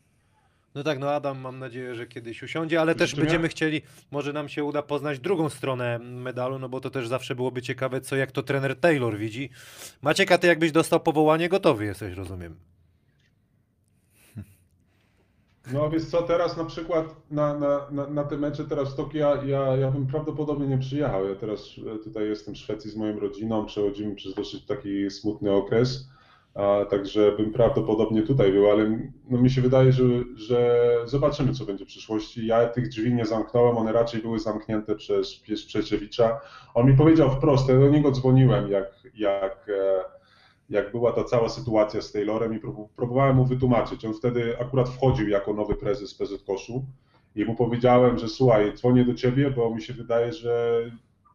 No 0.74 0.82
tak, 0.82 0.98
no 0.98 1.10
Adam 1.10 1.38
mam 1.38 1.58
nadzieję, 1.58 1.94
że 1.94 2.06
kiedyś 2.06 2.42
usiądzie, 2.42 2.80
ale 2.80 2.94
też 2.94 3.14
będziemy 3.14 3.48
chcieli, 3.48 3.82
może 4.10 4.32
nam 4.32 4.48
się 4.48 4.64
uda 4.64 4.82
poznać 4.82 5.18
drugą 5.18 5.48
stronę 5.48 5.98
medalu, 5.98 6.58
no 6.58 6.68
bo 6.68 6.80
to 6.80 6.90
też 6.90 7.08
zawsze 7.08 7.34
byłoby 7.34 7.62
ciekawe, 7.62 8.00
co 8.00 8.16
jak 8.16 8.32
to 8.32 8.42
trener 8.42 8.80
Taylor 8.80 9.18
widzi. 9.18 9.50
Maciek, 10.02 10.32
a 10.32 10.38
ty 10.38 10.46
jakbyś 10.46 10.72
dostał 10.72 11.00
powołanie, 11.00 11.48
gotowy 11.48 11.84
jesteś, 11.84 12.14
rozumiem. 12.14 12.56
No 15.72 15.90
więc 15.90 16.10
co, 16.10 16.22
teraz 16.22 16.56
na 16.56 16.64
przykład 16.64 17.06
na, 17.30 17.58
na, 17.58 17.90
na, 17.90 18.06
na 18.06 18.24
te 18.24 18.36
mecze 18.36 18.64
teraz 18.64 18.92
w 18.92 18.96
Tokio 18.96 19.18
ja, 19.18 19.44
ja, 19.44 19.76
ja 19.76 19.90
bym 19.90 20.06
prawdopodobnie 20.06 20.66
nie 20.66 20.78
przyjechał. 20.78 21.28
Ja 21.28 21.34
teraz 21.34 21.60
e, 21.94 21.98
tutaj 21.98 22.28
jestem 22.28 22.54
w 22.54 22.58
Szwecji 22.58 22.90
z 22.90 22.96
moją 22.96 23.20
rodziną, 23.20 23.66
przechodzimy 23.66 24.14
przez 24.14 24.34
dosyć 24.34 24.66
taki 24.66 25.10
smutny 25.10 25.52
okres, 25.52 26.08
a, 26.54 26.84
także 26.90 27.32
bym 27.36 27.52
prawdopodobnie 27.52 28.22
tutaj 28.22 28.52
był, 28.52 28.70
ale 28.70 28.98
no, 29.30 29.38
mi 29.42 29.50
się 29.50 29.60
wydaje, 29.60 29.92
że, 29.92 30.04
że 30.34 30.86
zobaczymy, 31.04 31.52
co 31.52 31.64
będzie 31.64 31.84
w 31.84 31.88
przyszłości. 31.88 32.46
Ja 32.46 32.68
tych 32.68 32.88
drzwi 32.88 33.14
nie 33.14 33.26
zamknąłem, 33.26 33.76
one 33.76 33.92
raczej 33.92 34.22
były 34.22 34.38
zamknięte 34.38 34.94
przez 34.94 35.40
pies 35.40 35.64
Przeciewicza. 35.64 36.40
On 36.74 36.86
mi 36.86 36.96
powiedział 36.96 37.30
wprost, 37.30 37.68
ja 37.68 37.78
do 37.78 37.88
niego 37.88 38.10
dzwoniłem, 38.10 38.70
jak, 38.70 38.86
jak, 39.14 39.66
e, 39.68 40.04
jak 40.70 40.90
była 40.92 41.12
ta 41.12 41.24
cała 41.24 41.48
sytuacja 41.48 42.02
z 42.02 42.12
Taylorem 42.12 42.54
i 42.54 42.58
prób- 42.60 42.88
próbowałem 42.96 43.36
mu 43.36 43.44
wytłumaczyć. 43.44 44.04
On 44.04 44.14
wtedy 44.14 44.56
akurat 44.60 44.88
wchodził 44.88 45.28
jako 45.28 45.54
nowy 45.54 45.74
prezes 45.74 46.14
PZ 46.14 46.42
Koszu 46.46 46.84
i 47.36 47.44
mu 47.44 47.54
powiedziałem, 47.54 48.18
że 48.18 48.28
słuchaj, 48.28 48.72
dzwonię 48.74 49.04
do 49.04 49.14
ciebie, 49.14 49.50
bo 49.50 49.74
mi 49.74 49.82
się 49.82 49.92
wydaje, 49.92 50.32
że 50.32 50.82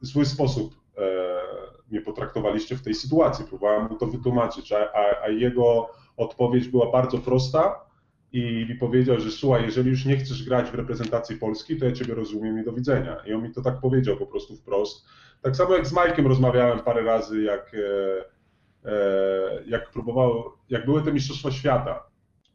zły 0.01 0.25
sposób 0.25 0.75
e, 0.97 1.01
mnie 1.91 2.01
potraktowaliście 2.01 2.75
w 2.75 2.81
tej 2.81 2.93
sytuacji. 2.93 3.45
Próbowałem 3.45 3.87
mu 3.87 3.95
to 3.95 4.07
wytłumaczyć, 4.07 4.71
a, 4.71 4.77
a, 4.93 5.23
a 5.23 5.29
jego 5.29 5.89
odpowiedź 6.17 6.67
była 6.67 6.91
bardzo 6.91 7.17
prosta 7.17 7.87
i 8.31 8.65
mi 8.69 8.75
powiedział, 8.75 9.19
że 9.19 9.31
słuchaj, 9.31 9.63
jeżeli 9.63 9.89
już 9.89 10.05
nie 10.05 10.17
chcesz 10.17 10.43
grać 10.43 10.71
w 10.71 10.75
reprezentacji 10.75 11.37
Polski, 11.37 11.77
to 11.77 11.85
ja 11.85 11.91
ciebie 11.91 12.13
rozumiem 12.13 12.59
i 12.61 12.65
do 12.65 12.73
widzenia. 12.73 13.17
I 13.25 13.33
on 13.33 13.43
mi 13.43 13.51
to 13.51 13.61
tak 13.61 13.79
powiedział 13.79 14.17
po 14.17 14.27
prostu 14.27 14.55
wprost. 14.55 15.05
Tak 15.41 15.55
samo 15.55 15.75
jak 15.75 15.87
z 15.87 15.93
Majkiem 15.93 16.27
rozmawiałem 16.27 16.79
parę 16.79 17.01
razy, 17.03 17.41
jak, 17.43 17.71
e, 17.73 18.89
e, 18.91 19.63
jak 19.67 19.91
próbował, 19.91 20.43
jak 20.69 20.85
były 20.85 21.03
te 21.03 21.13
Mistrzostwa 21.13 21.51
Świata, 21.51 22.03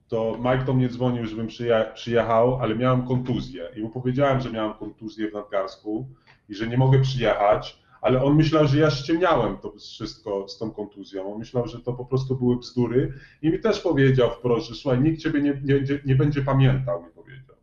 to 0.09 0.39
Mike 0.39 0.65
do 0.65 0.75
mnie 0.75 0.89
dzwonił, 0.89 1.27
żebym 1.27 1.47
przyje, 1.47 1.91
przyjechał, 1.95 2.59
ale 2.61 2.75
miałem 2.75 3.07
kontuzję 3.07 3.69
i 3.77 3.83
mu 3.83 3.91
powiedziałem, 3.91 4.41
że 4.41 4.51
miałem 4.51 4.75
kontuzję 4.75 5.31
w 5.31 5.35
nadgarsku 5.35 6.09
i 6.49 6.55
że 6.55 6.67
nie 6.67 6.79
mogę 6.79 7.01
przyjechać, 7.01 7.82
ale 8.03 8.23
on 8.23 8.37
myślał, 8.37 8.67
że 8.67 8.79
ja 8.79 8.91
ściemniałem 8.91 9.57
to 9.59 9.73
wszystko 9.73 10.49
z 10.49 10.59
tą 10.59 10.71
kontuzją. 10.71 11.33
On 11.33 11.39
myślał, 11.39 11.67
że 11.67 11.81
to 11.81 11.93
po 11.93 12.05
prostu 12.05 12.37
były 12.37 12.57
bzdury 12.57 13.13
i 13.43 13.51
mi 13.51 13.61
też 13.61 13.81
powiedział 13.81 14.31
wprost, 14.31 14.69
że 14.69 14.75
słuchaj, 14.75 15.01
nikt 15.01 15.21
ciebie 15.21 15.43
nie, 15.43 15.61
nie, 15.65 15.85
nie 16.07 16.17
będzie 16.17 16.43
pamiętał, 16.43 17.03
mi 17.03 17.09
powiedział. 17.11 17.57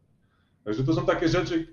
Także 0.64 0.84
to 0.84 0.94
są 0.94 1.06
takie 1.06 1.28
rzeczy, 1.28 1.68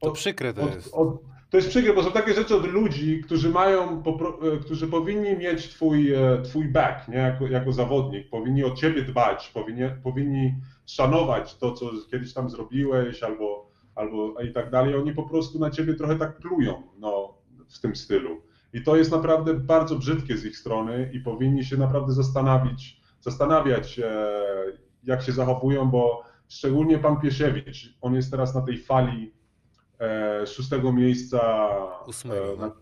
To 0.00 0.06
od- 0.08 0.14
przykre 0.14 0.54
to 0.54 0.62
od, 0.62 0.74
jest. 0.74 0.94
od, 0.94 1.20
to 1.50 1.56
jest 1.56 1.68
przykre, 1.68 1.94
bo 1.94 2.02
są 2.02 2.12
takie 2.12 2.34
rzeczy 2.34 2.56
od 2.56 2.66
ludzi, 2.66 3.20
którzy 3.24 3.50
mają, 3.50 4.02
e, 4.02 4.56
którzy 4.60 4.86
powinni 4.88 5.36
mieć 5.36 5.68
twój, 5.68 6.14
e, 6.14 6.42
twój 6.42 6.68
back, 6.68 7.08
nie? 7.08 7.16
Jako, 7.18 7.46
jako 7.46 7.72
zawodnik, 7.72 8.30
powinni 8.30 8.64
o 8.64 8.70
ciebie 8.70 9.02
dbać, 9.02 9.48
powinni, 9.48 9.82
powinni 10.02 10.54
szanować 10.86 11.54
to, 11.56 11.72
co 11.72 11.90
kiedyś 12.10 12.32
tam 12.34 12.50
zrobiłeś, 12.50 13.22
albo, 13.22 13.70
albo 13.94 14.40
i 14.40 14.52
tak 14.52 14.70
dalej. 14.70 14.94
Oni 14.94 15.12
po 15.14 15.22
prostu 15.22 15.58
na 15.58 15.70
ciebie 15.70 15.94
trochę 15.94 16.16
tak 16.18 16.36
plują, 16.38 16.82
no, 16.98 17.39
w 17.70 17.80
tym 17.80 17.96
stylu. 17.96 18.42
I 18.72 18.82
to 18.82 18.96
jest 18.96 19.10
naprawdę 19.10 19.54
bardzo 19.54 19.96
brzydkie 19.96 20.36
z 20.36 20.44
ich 20.44 20.58
strony 20.58 21.10
i 21.12 21.20
powinni 21.20 21.64
się 21.64 21.76
naprawdę 21.76 22.12
zastanowić, 22.12 23.00
zastanawiać, 23.20 24.00
jak 25.04 25.22
się 25.22 25.32
zachowują, 25.32 25.90
bo 25.90 26.22
szczególnie 26.48 26.98
pan 26.98 27.20
Piesiewicz, 27.20 27.98
on 28.00 28.14
jest 28.14 28.30
teraz 28.30 28.54
na 28.54 28.60
tej 28.60 28.78
fali 28.78 29.34
e, 30.00 30.46
szóstego 30.46 30.92
miejsca, 30.92 31.68
Ósmego, 32.06 32.52
e, 32.52 32.56
no. 32.56 32.74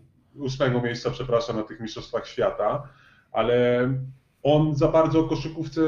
ósmego 0.43 0.81
miejsca, 0.81 1.11
przepraszam, 1.11 1.55
na 1.55 1.63
tych 1.63 1.79
mistrzostwach 1.79 2.27
świata, 2.27 2.83
ale 3.31 3.89
on 4.43 4.75
za 4.75 4.87
bardzo 4.87 5.19
o 5.19 5.27
koszykówce 5.27 5.81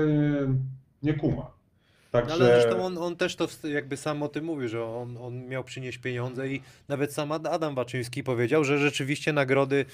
nie 1.04 1.14
kuma. 1.14 1.51
No 2.14 2.20
Także 2.20 2.34
ale 2.34 2.46
zresztą 2.62 2.86
on, 2.86 2.98
on 2.98 3.16
też 3.16 3.36
to 3.36 3.48
jakby 3.64 3.98
sam 3.98 4.24
o 4.24 4.28
tym 4.28 4.46
mówił, 4.46 4.68
że 4.70 4.86
on, 4.86 5.18
on 5.18 5.46
miał 5.48 5.64
przynieść 5.64 5.98
pieniądze 5.98 6.48
i 6.48 6.62
nawet 6.88 7.14
sam 7.14 7.32
Ad- 7.32 7.48
Adam 7.48 7.76
Baczyński 7.76 8.24
powiedział, 8.24 8.64
że 8.64 8.78
rzeczywiście 8.80 9.34
nagrody 9.34 9.86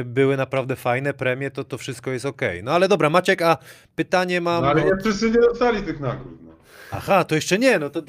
y, 0.00 0.04
były 0.04 0.36
naprawdę 0.36 0.76
fajne, 0.76 1.14
premie, 1.14 1.50
to, 1.50 1.64
to 1.64 1.78
wszystko 1.78 2.10
jest 2.10 2.26
okej. 2.26 2.62
No 2.62 2.72
ale 2.72 2.88
dobra, 2.88 3.10
Maciek, 3.10 3.42
a 3.42 3.58
pytanie 3.96 4.40
mam... 4.40 4.62
no, 4.62 4.68
ale 4.70 4.82
od- 4.84 4.88
nie 4.90 4.96
wszyscy 5.02 5.30
nie 5.30 5.40
dostali 5.40 5.82
tych 5.82 6.00
nagród. 6.00 6.42
No. 6.42 6.52
Aha, 6.90 7.24
to 7.24 7.34
jeszcze 7.34 7.58
nie, 7.58 7.78
no 7.78 7.90
to, 7.90 8.02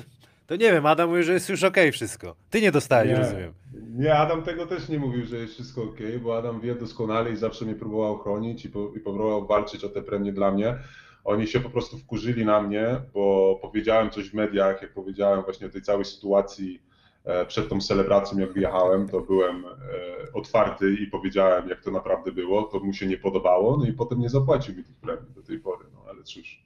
to 0.47 0.55
nie 0.55 0.71
wiem, 0.71 0.85
Adam 0.85 1.09
mówi, 1.09 1.23
że 1.23 1.33
jest 1.33 1.49
już 1.49 1.63
okej 1.63 1.91
wszystko. 1.91 2.35
Ty 2.49 2.61
nie 2.61 2.71
dostałeś, 2.71 3.09
Nie. 3.09 3.15
rozumiem. 3.17 3.53
Nie, 3.95 4.15
Adam 4.15 4.43
tego 4.43 4.65
też 4.65 4.89
nie 4.89 4.99
mówił, 4.99 5.25
że 5.25 5.37
jest 5.37 5.53
wszystko 5.53 5.83
ok, 5.83 5.97
bo 6.23 6.37
Adam 6.37 6.61
wie 6.61 6.75
doskonale 6.75 7.31
i 7.31 7.35
zawsze 7.35 7.65
mnie 7.65 7.75
próbował 7.75 8.17
chronić 8.17 8.65
i, 8.65 8.69
po, 8.69 8.91
i 8.95 8.99
próbował 8.99 9.47
walczyć 9.47 9.83
o 9.83 9.89
te 9.89 10.01
premie 10.01 10.31
dla 10.33 10.51
mnie. 10.51 10.75
Oni 11.23 11.47
się 11.47 11.59
po 11.59 11.69
prostu 11.69 11.97
wkurzyli 11.97 12.45
na 12.45 12.61
mnie, 12.61 13.01
bo 13.13 13.59
powiedziałem 13.61 14.09
coś 14.09 14.29
w 14.29 14.33
mediach, 14.33 14.81
jak 14.81 14.93
powiedziałem 14.93 15.43
właśnie 15.43 15.67
o 15.67 15.69
tej 15.69 15.81
całej 15.81 16.05
sytuacji 16.05 16.81
e, 17.25 17.45
przed 17.45 17.69
tą 17.69 17.81
celebracją, 17.81 18.37
jak 18.37 18.53
wyjechałem, 18.53 19.09
to 19.09 19.21
byłem 19.21 19.65
e, 19.65 19.69
otwarty 20.33 20.93
i 20.93 21.07
powiedziałem, 21.07 21.69
jak 21.69 21.81
to 21.81 21.91
naprawdę 21.91 22.31
było, 22.31 22.63
to 22.63 22.79
mu 22.79 22.93
się 22.93 23.07
nie 23.07 23.17
podobało, 23.17 23.77
no 23.77 23.85
i 23.85 23.93
potem 23.93 24.19
nie 24.19 24.29
zapłacił 24.29 24.75
mi 24.75 24.83
tych 24.83 24.95
premii 24.95 25.31
do 25.35 25.43
tej 25.43 25.59
pory, 25.59 25.85
no 25.93 25.99
ale 26.09 26.23
cóż. 26.23 26.63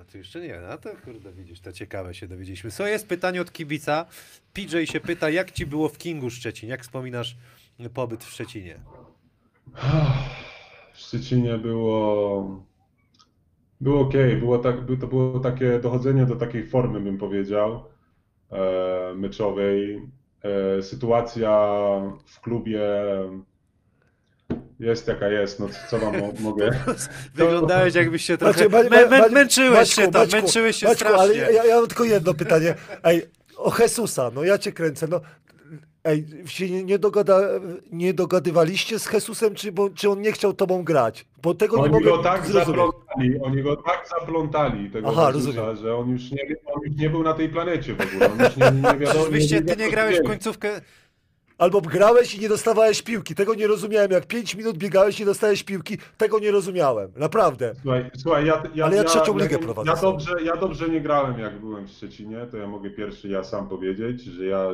A 0.00 0.04
ty 0.04 0.18
jeszcze 0.18 0.40
nie, 0.40 0.60
no 0.68 0.78
to 0.78 0.90
kurde 1.04 1.32
widzisz, 1.32 1.60
to 1.60 1.72
ciekawe 1.72 2.14
się 2.14 2.28
dowiedzieliśmy. 2.28 2.70
Co 2.70 2.86
jest 2.86 3.08
pytanie 3.08 3.40
od 3.40 3.52
kibica? 3.52 4.06
PJ 4.52 4.84
się 4.84 5.00
pyta, 5.00 5.30
jak 5.30 5.52
ci 5.52 5.66
było 5.66 5.88
w 5.88 5.98
Kingu 5.98 6.30
Szczecin? 6.30 6.68
Jak 6.68 6.82
wspominasz 6.82 7.36
pobyt 7.94 8.24
w 8.24 8.30
Szczecinie? 8.30 8.80
W 10.92 10.98
Szczecinie 10.98 11.58
było. 11.58 12.67
Było 13.80 14.00
ok, 14.00 14.12
było 14.40 14.58
tak, 14.58 14.76
to 15.00 15.06
było 15.06 15.40
takie 15.40 15.78
dochodzenie 15.78 16.26
do 16.26 16.36
takiej 16.36 16.66
formy, 16.66 17.00
bym 17.00 17.18
powiedział, 17.18 17.84
e, 18.52 19.14
meczowej. 19.16 20.02
E, 20.78 20.82
sytuacja 20.82 21.50
w 22.26 22.40
klubie 22.40 22.80
jest 24.80 25.08
jaka 25.08 25.28
jest, 25.28 25.60
no 25.60 25.68
co 25.90 25.98
wam 25.98 26.18
mo- 26.18 26.32
mogę. 26.50 26.70
Wyglądałeś 27.34 27.94
jakbyś 27.94 28.24
się 28.24 28.38
trochę... 28.38 28.68
Macie- 28.68 28.90
ma- 28.90 28.96
mę, 28.96 29.06
mę, 29.20 29.28
męczyłeś 29.28 29.78
Maćku, 29.78 30.00
się 30.00 30.10
tam, 30.10 30.22
Maćku, 30.22 30.36
męczyłeś 30.36 30.76
się 30.76 30.86
Maćku, 30.86 30.98
strasznie. 31.04 31.20
ale 31.22 31.52
ja, 31.52 31.64
ja 31.64 31.76
mam 31.76 31.86
tylko 31.86 32.04
jedno 32.04 32.34
pytanie. 32.34 32.74
Ej, 33.04 33.22
o 33.56 33.72
Jesusa, 33.78 34.30
no 34.34 34.44
ja 34.44 34.58
cię 34.58 34.72
kręcę, 34.72 35.06
no. 35.08 35.20
Ej, 36.04 36.26
się 36.46 36.70
nie, 36.70 36.84
nie, 36.84 36.98
dogada, 36.98 37.40
nie 37.92 38.14
dogadywaliście 38.14 38.98
z 38.98 39.12
Jesusem, 39.12 39.54
czy, 39.54 39.72
bo, 39.72 39.90
czy 39.90 40.10
on 40.10 40.20
nie 40.20 40.32
chciał 40.32 40.52
tobą 40.54 40.84
grać? 40.84 41.26
Bo 41.42 41.54
tego 41.54 41.76
nie 41.76 41.82
Oni 41.82 41.92
mogę 41.92 42.10
go 42.10 42.18
tak 42.18 42.46
zrozumieć. 42.46 42.66
zaplątali, 42.66 43.40
oni 43.42 43.62
go 43.62 43.76
tak 43.76 44.08
zaplątali, 44.20 44.90
tego 44.90 45.08
Aha, 45.08 45.30
Jezusa, 45.34 45.74
że 45.74 45.96
on 45.96 46.10
już, 46.10 46.30
nie, 46.30 46.42
on 46.74 46.82
już 46.86 46.96
nie 46.96 47.10
był 47.10 47.22
na 47.22 47.34
tej 47.34 47.48
planecie 47.48 47.94
w 47.94 48.00
ogóle. 48.00 48.32
On 48.32 48.38
już 48.38 48.56
nie, 48.56 48.90
nie 48.92 48.98
wiadomo, 48.98 49.24
wyście, 49.24 49.62
ty 49.62 49.76
nie 49.76 49.90
grałeś 49.90 50.20
w 50.20 50.26
końcówkę... 50.26 50.80
Albo 51.58 51.80
grałeś 51.80 52.34
i 52.34 52.40
nie 52.40 52.48
dostawałeś 52.48 53.02
piłki. 53.02 53.34
Tego 53.34 53.54
nie 53.54 53.66
rozumiałem. 53.66 54.10
Jak 54.10 54.26
5 54.26 54.54
minut 54.54 54.76
biegałeś 54.78 55.18
i 55.18 55.22
nie 55.22 55.26
dostałeś 55.26 55.62
piłki, 55.62 55.98
tego 56.18 56.38
nie 56.38 56.50
rozumiałem. 56.50 57.12
Naprawdę. 57.16 57.74
Słuchaj, 57.82 58.10
słuchaj 58.16 58.46
ja, 58.46 58.62
ja, 58.74 58.84
Ale 58.84 58.96
ja 58.96 59.04
trzecią 59.04 59.38
ligę 59.38 59.56
ja, 59.56 59.58
prowadzę 59.58 59.90
Ja 59.90 59.96
dobrze, 59.96 60.42
ja 60.44 60.56
dobrze 60.56 60.88
nie 60.88 61.00
grałem, 61.00 61.38
jak 61.38 61.60
byłem 61.60 61.86
w 61.86 61.90
Szczecinie, 61.90 62.46
to 62.50 62.56
ja 62.56 62.66
mogę 62.66 62.90
pierwszy 62.90 63.28
ja 63.28 63.44
sam 63.44 63.68
powiedzieć, 63.68 64.22
że 64.24 64.44
ja 64.44 64.64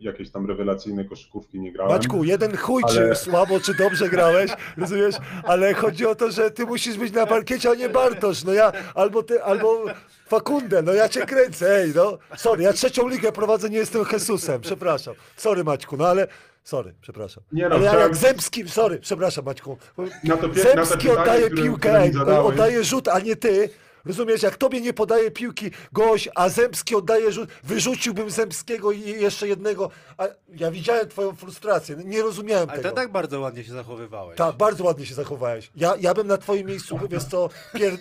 jakieś 0.00 0.30
tam 0.30 0.46
rewelacyjne 0.46 1.04
koszykówki 1.04 1.60
nie 1.60 1.72
grałem. 1.72 1.92
Maćku, 1.92 2.24
jeden 2.24 2.56
chuj, 2.56 2.82
Ale- 2.84 2.94
czy 2.94 3.14
słabo, 3.24 3.60
czy 3.60 3.74
dobrze 3.74 4.08
grałeś, 4.08 4.50
rozumiesz? 4.76 5.14
Ale 5.44 5.74
chodzi 5.74 6.06
o 6.06 6.14
to, 6.14 6.30
że 6.30 6.50
ty 6.50 6.66
musisz 6.66 6.98
być 6.98 7.12
na 7.12 7.26
parkiecie, 7.26 7.70
a 7.70 7.74
nie 7.74 7.88
Bartosz. 7.88 8.44
No 8.44 8.52
ja, 8.52 8.72
albo 8.94 9.22
ty, 9.22 9.42
albo 9.42 9.84
Fakundę, 10.26 10.82
no 10.82 10.92
ja 10.92 11.08
cię 11.08 11.26
kręcę, 11.26 11.76
ej, 11.82 11.92
no. 11.94 12.18
Sorry, 12.36 12.62
ja 12.62 12.72
trzecią 12.72 13.08
ligę 13.08 13.32
prowadzę, 13.32 13.70
nie 13.70 13.78
jestem 13.78 14.04
Jesusem, 14.12 14.60
przepraszam. 14.60 15.14
Sorry, 15.36 15.64
Maćku, 15.64 15.96
no 15.96 16.06
ale... 16.08 16.26
Sorry, 16.64 16.94
przepraszam. 17.00 17.44
Nie 17.52 17.68
no, 17.68 17.74
ale 17.74 17.84
ja 17.84 17.90
chciałem- 17.90 18.08
jak 18.08 18.16
Zemski, 18.16 18.68
sorry, 18.68 18.98
przepraszam 18.98 19.44
Maćku. 19.44 19.78
Na 20.24 20.36
to 20.36 20.48
pie- 20.48 20.56
na 20.74 20.82
to 20.82 20.84
Zemski 20.86 20.96
pytanie, 21.08 21.20
oddaje 21.20 21.50
piłkę, 21.50 22.00
ej, 22.00 22.12
oddaje 22.42 22.84
rzut, 22.84 23.08
a 23.08 23.18
nie 23.20 23.36
ty. 23.36 23.70
Rozumiesz, 24.04 24.42
jak 24.42 24.56
tobie 24.56 24.80
nie 24.80 24.92
podaje 24.92 25.30
piłki 25.30 25.70
gość, 25.92 26.28
a 26.34 26.48
Zemski 26.48 26.94
oddaje 26.94 27.32
rzut, 27.32 27.48
wyrzuciłbym 27.64 28.30
Zemskiego 28.30 28.92
i 28.92 29.00
jeszcze 29.00 29.48
jednego. 29.48 29.90
A 30.18 30.26
ja 30.48 30.70
widziałem 30.70 31.08
twoją 31.08 31.36
frustrację, 31.36 31.96
nie 32.04 32.22
rozumiałem 32.22 32.70
Ale 32.70 32.78
tego. 32.78 32.88
to 32.90 32.96
tak 32.96 33.12
bardzo 33.12 33.40
ładnie 33.40 33.64
się 33.64 33.72
zachowywałeś. 33.72 34.36
Tak, 34.38 34.56
bardzo 34.56 34.84
ładnie 34.84 35.06
się 35.06 35.14
zachowałeś. 35.14 35.70
Ja, 35.76 35.94
ja 36.00 36.14
bym 36.14 36.26
na 36.26 36.38
twoim 36.38 36.66
miejscu, 36.66 36.98
wiesz 37.10 37.24
co, 37.24 37.48
pier... 37.74 37.92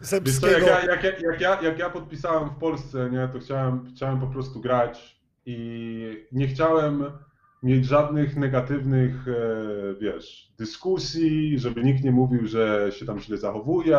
Wiesz 0.00 0.38
co, 0.38 0.50
jak 0.50 0.66
ja, 0.66 0.84
jak, 0.84 1.04
ja, 1.04 1.10
jak, 1.10 1.40
ja, 1.40 1.62
jak 1.62 1.78
ja 1.78 1.90
podpisałem 1.90 2.50
w 2.50 2.58
Polsce, 2.58 3.10
nie, 3.10 3.28
to 3.32 3.38
chciałem, 3.38 3.86
chciałem 3.94 4.20
po 4.20 4.26
prostu 4.26 4.60
grać 4.60 5.20
i 5.46 6.26
nie 6.32 6.48
chciałem 6.48 7.04
mieć 7.62 7.86
żadnych 7.86 8.36
negatywnych, 8.36 9.28
e, 9.28 9.34
wiesz, 10.00 10.52
dyskusji, 10.58 11.58
żeby 11.58 11.84
nikt 11.84 12.04
nie 12.04 12.12
mówił, 12.12 12.46
że 12.46 12.90
się 12.92 13.06
tam 13.06 13.20
źle 13.20 13.36
zachowuje 13.36 13.98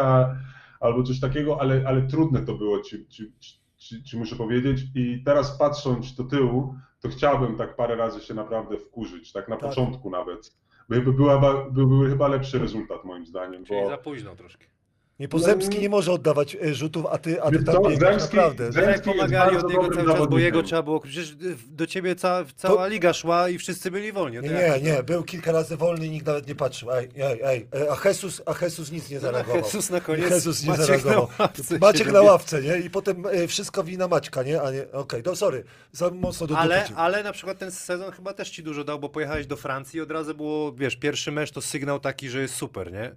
albo 0.80 1.04
coś 1.04 1.20
takiego, 1.20 1.62
ale, 1.62 1.84
ale 1.88 2.08
trudne 2.08 2.42
to 2.42 2.54
było, 2.54 2.80
ci, 2.80 3.08
ci, 3.08 3.34
ci, 3.78 4.04
ci 4.04 4.18
muszę 4.18 4.36
powiedzieć 4.36 4.82
i 4.96 5.24
teraz 5.26 5.58
patrząc 5.58 6.16
do 6.16 6.24
tyłu, 6.24 6.76
to 7.02 7.10
chciałbym 7.10 7.58
tak 7.58 7.76
parę 7.76 7.96
razy 7.96 8.22
się 8.22 8.34
naprawdę 8.34 8.78
wkurzyć, 8.78 9.32
tak 9.32 9.48
na 9.48 9.58
Tak. 9.58 9.70
początku 9.70 10.10
nawet. 10.10 10.56
By, 10.90 11.02
by, 11.02 11.14
była, 11.14 11.66
by 11.66 11.88
był 11.88 12.02
chyba 12.10 12.28
lepszy 12.28 12.60
rezultat 12.60 13.06
moim 13.06 13.26
zdaniem, 13.26 13.66
Czyli 13.66 13.82
bo... 13.82 13.90
za 13.90 13.98
późno 13.98 14.36
troszkę. 14.36 14.66
Nie, 15.22 15.28
bo 15.28 15.40
Zemski 15.40 15.80
nie 15.80 15.90
może 15.90 16.12
oddawać 16.12 16.56
e, 16.56 16.74
rzutów, 16.74 17.06
a 17.12 17.18
ty, 17.18 17.42
a 17.44 17.52
ty 17.52 17.64
tam 17.64 17.84
biegasz, 17.84 18.14
Zemski- 18.14 18.22
naprawdę. 18.22 18.72
Zemski- 18.72 18.94
Tak 18.94 19.02
pomagali 19.02 19.58
od 19.58 19.70
niego 19.70 19.90
cały 19.90 20.06
czas, 20.18 20.28
bo 20.28 20.40
jego 20.40 20.64
trzeba 20.64 20.82
było... 20.82 21.00
Przecież 21.00 21.36
do 21.68 21.88
ciebie 21.88 22.16
ca, 22.16 22.46
cała 22.56 22.88
liga 22.88 23.14
szła 23.14 23.50
i 23.50 23.58
wszyscy 23.58 23.92
byli 23.92 24.12
wolni. 24.12 24.36
No 24.38 24.42
Nie, 24.42 24.50
to 24.50 24.78
nie, 24.78 24.82
nie, 24.92 25.04
był 25.04 25.24
kilka 25.24 25.52
razy 25.52 25.78
wolny 25.78 26.06
i 26.06 26.10
nikt 26.10 26.26
nawet 26.26 26.48
nie 26.48 26.56
patrzył. 26.56 26.92
Ej, 26.92 27.10
ej, 27.18 27.40
ej, 27.44 27.68
e, 27.76 27.92
a 27.92 28.08
Jesus, 28.08 28.42
a 28.46 28.66
Jesus 28.66 28.92
nic 28.92 29.10
nie 29.10 29.20
zareagował. 29.20 29.62
Jezus 29.64 29.90
na 29.90 30.02
koniec, 30.02 30.30
Jezus 30.32 30.64
nie 30.64 30.70
Maciek 30.70 30.86
zareagował. 30.86 31.28
na 31.40 31.44
ławce 31.46 31.80
Maciek 31.80 32.12
na 32.12 32.22
ławce, 32.22 32.62
nie? 32.62 32.78
I 32.78 32.90
potem 32.90 33.26
e, 33.26 33.48
wszystko 33.48 33.84
wina 33.84 34.08
Maćka, 34.08 34.44
nie? 34.44 34.62
A 34.62 34.72
nie, 34.72 34.92
okej, 34.92 35.24
no 35.26 35.36
sorry, 35.36 35.64
za 35.92 36.10
mocno 36.10 36.48
do 36.48 36.58
Ale, 36.58 36.86
ale 36.96 37.24
na 37.24 37.32
przykład 37.32 37.58
ten 37.58 37.72
sezon 37.72 38.12
chyba 38.12 38.34
też 38.34 38.50
ci 38.50 38.64
dużo 38.64 38.84
dał, 38.84 39.00
bo 39.00 39.10
pojechałeś 39.10 39.48
do 39.48 39.58
Francji 39.58 39.98
i 39.98 40.02
od 40.02 40.12
razu 40.12 40.36
było, 40.36 40.74
wiesz, 40.74 40.96
pierwszy 40.96 41.32
mecz 41.32 41.52
to 41.52 41.62
sygnał 41.62 42.00
taki, 42.00 42.30
że 42.30 42.42
jest 42.42 42.56
super, 42.56 42.92
nie? 42.92 43.16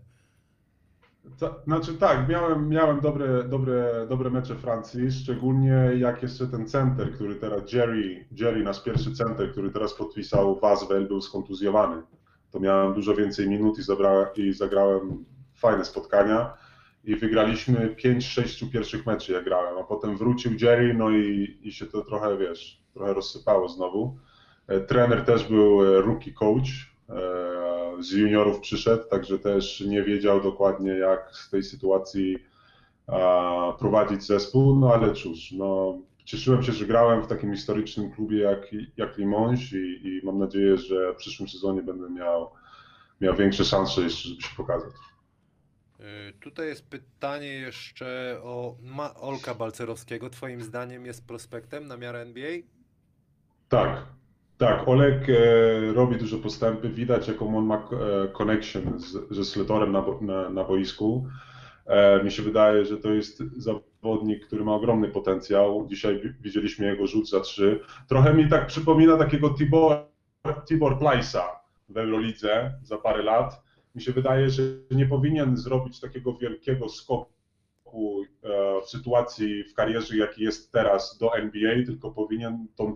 To, 1.39 1.61
znaczy 1.65 1.95
tak, 1.95 2.29
miałem, 2.29 2.69
miałem 2.69 3.01
dobre, 3.01 3.45
dobre, 3.45 4.07
dobre 4.09 4.31
mecze 4.31 4.55
Francji, 4.55 5.13
szczególnie 5.13 5.91
jak 5.99 6.23
jeszcze 6.23 6.47
ten 6.47 6.69
center, 6.69 7.13
który 7.15 7.35
teraz, 7.35 7.73
Jerry, 7.73 8.27
Jerry, 8.33 8.63
nasz 8.63 8.83
pierwszy 8.83 9.13
center, 9.13 9.53
który 9.53 9.71
teraz 9.71 9.95
podpisał 9.95 10.61
Waswell, 10.61 11.07
był 11.07 11.21
skontuzjowany. 11.21 12.03
To 12.51 12.61
miałem 12.61 12.95
dużo 12.95 13.15
więcej 13.15 13.49
minut 13.49 13.79
i, 13.79 13.83
zabrałem, 13.83 14.27
i 14.37 14.53
zagrałem 14.53 15.25
fajne 15.55 15.85
spotkania 15.85 16.55
i 17.05 17.17
wygraliśmy 17.17 17.95
5-6 18.05 18.71
pierwszych 18.71 19.07
meczy, 19.07 19.33
jak 19.33 19.45
grałem, 19.45 19.79
a 19.79 19.85
potem 19.85 20.17
wrócił 20.17 20.53
Jerry, 20.61 20.95
no 20.95 21.11
i, 21.11 21.59
i 21.63 21.73
się 21.73 21.87
to 21.87 22.05
trochę, 22.05 22.37
wiesz, 22.37 22.83
trochę 22.95 23.15
rozsypało 23.15 23.69
znowu. 23.69 24.19
E, 24.67 24.81
Trener 24.81 25.25
też 25.25 25.49
był 25.49 25.97
e, 25.97 26.01
rookie 26.01 26.33
coach, 26.33 26.69
e, 27.09 27.64
z 28.01 28.11
juniorów 28.13 28.61
przyszedł, 28.61 29.05
także 29.11 29.39
też 29.39 29.81
nie 29.81 30.03
wiedział 30.03 30.41
dokładnie 30.41 30.91
jak 30.91 31.31
z 31.33 31.51
tej 31.51 31.63
sytuacji 31.63 32.39
prowadzić 33.79 34.23
zespół, 34.23 34.77
no 34.81 34.95
ale 34.95 35.15
cóż, 35.15 35.53
no, 35.53 35.99
cieszyłem 36.25 36.63
się, 36.63 36.73
że 36.73 36.87
grałem 36.87 37.23
w 37.23 37.27
takim 37.27 37.55
historycznym 37.55 38.11
klubie 38.13 38.39
jak, 38.39 38.67
jak 38.97 39.19
Limoges 39.19 39.73
i, 39.73 40.01
i 40.05 40.21
mam 40.25 40.39
nadzieję, 40.39 40.77
że 40.79 41.13
w 41.13 41.17
przyszłym 41.17 41.49
sezonie 41.49 41.83
będę 41.83 42.11
miał, 42.11 42.51
miał 43.21 43.37
większe 43.37 43.65
szanse 43.65 44.01
jeszcze, 44.01 44.29
żeby 44.29 44.43
się 44.43 44.57
pokazać. 44.57 44.93
Y, 46.01 46.33
Tutaj 46.41 46.67
jest 46.67 46.89
pytanie 46.89 47.53
jeszcze 47.53 48.41
o 48.43 48.77
Olka 49.21 49.55
Balcerowskiego. 49.55 50.31
Twoim 50.31 50.63
zdaniem 50.63 51.07
jest 51.07 51.27
prospektem 51.27 51.87
na 51.87 51.97
miarę 51.97 52.21
NBA? 52.21 52.51
Tak, 53.69 54.07
Tak, 54.59 54.89
Olek 54.89 55.29
e, 55.29 55.93
robi 55.93 56.17
dużo 56.17 56.39
postępy. 56.39 56.89
Widać, 56.89 57.29
jaką 57.29 57.59
on 57.59 57.65
ma 57.67 57.77
e, 57.77 58.29
connection 58.29 58.99
z, 59.01 59.29
ze 59.31 59.45
Sletorem 59.45 59.93
na, 59.93 60.05
na, 60.21 60.51
na 60.51 60.65
boisku. 60.65 61.27
E, 61.87 62.25
mi 62.25 62.31
się 62.31 62.43
wydaje, 62.43 62.85
że 62.85 62.97
to 62.97 63.11
jest 63.13 63.43
zawodnik, 63.57 64.47
który 64.47 64.65
ma 64.65 64.75
ogromny 64.75 65.09
potencjał. 65.09 65.87
Dzisiaj 65.89 66.21
wi- 66.21 66.33
widzieliśmy 66.41 66.87
jego 66.87 67.07
rzut 67.07 67.29
za 67.29 67.41
trzy. 67.41 67.81
Trochę 68.09 68.35
mi 68.35 68.49
tak 68.49 68.67
przypomina 68.67 69.17
takiego 69.17 69.51
Tibor, 69.51 69.97
Tibor 70.69 70.99
Plajsa 70.99 71.45
w 71.89 71.97
Eurolidze 71.99 72.73
za 72.83 72.99
parę 72.99 73.23
lat. 73.23 73.63
Mi 73.95 74.03
się 74.03 74.13
wydaje, 74.13 74.51
że 74.51 74.63
nie 74.91 75.07
powinien 75.07 75.57
zrobić 75.57 76.01
takiego 76.01 76.35
wielkiego 76.35 76.89
skoku 76.89 78.23
e, 78.43 78.81
w 78.85 78.89
sytuacji 78.89 79.65
w 79.65 79.75
karierze, 79.75 80.17
jaki 80.17 80.43
jest 80.45 80.73
teraz 80.73 81.19
do 81.19 81.35
NBA, 81.37 81.85
tylko 81.87 82.11
powinien 82.11 82.67
tą 82.77 82.95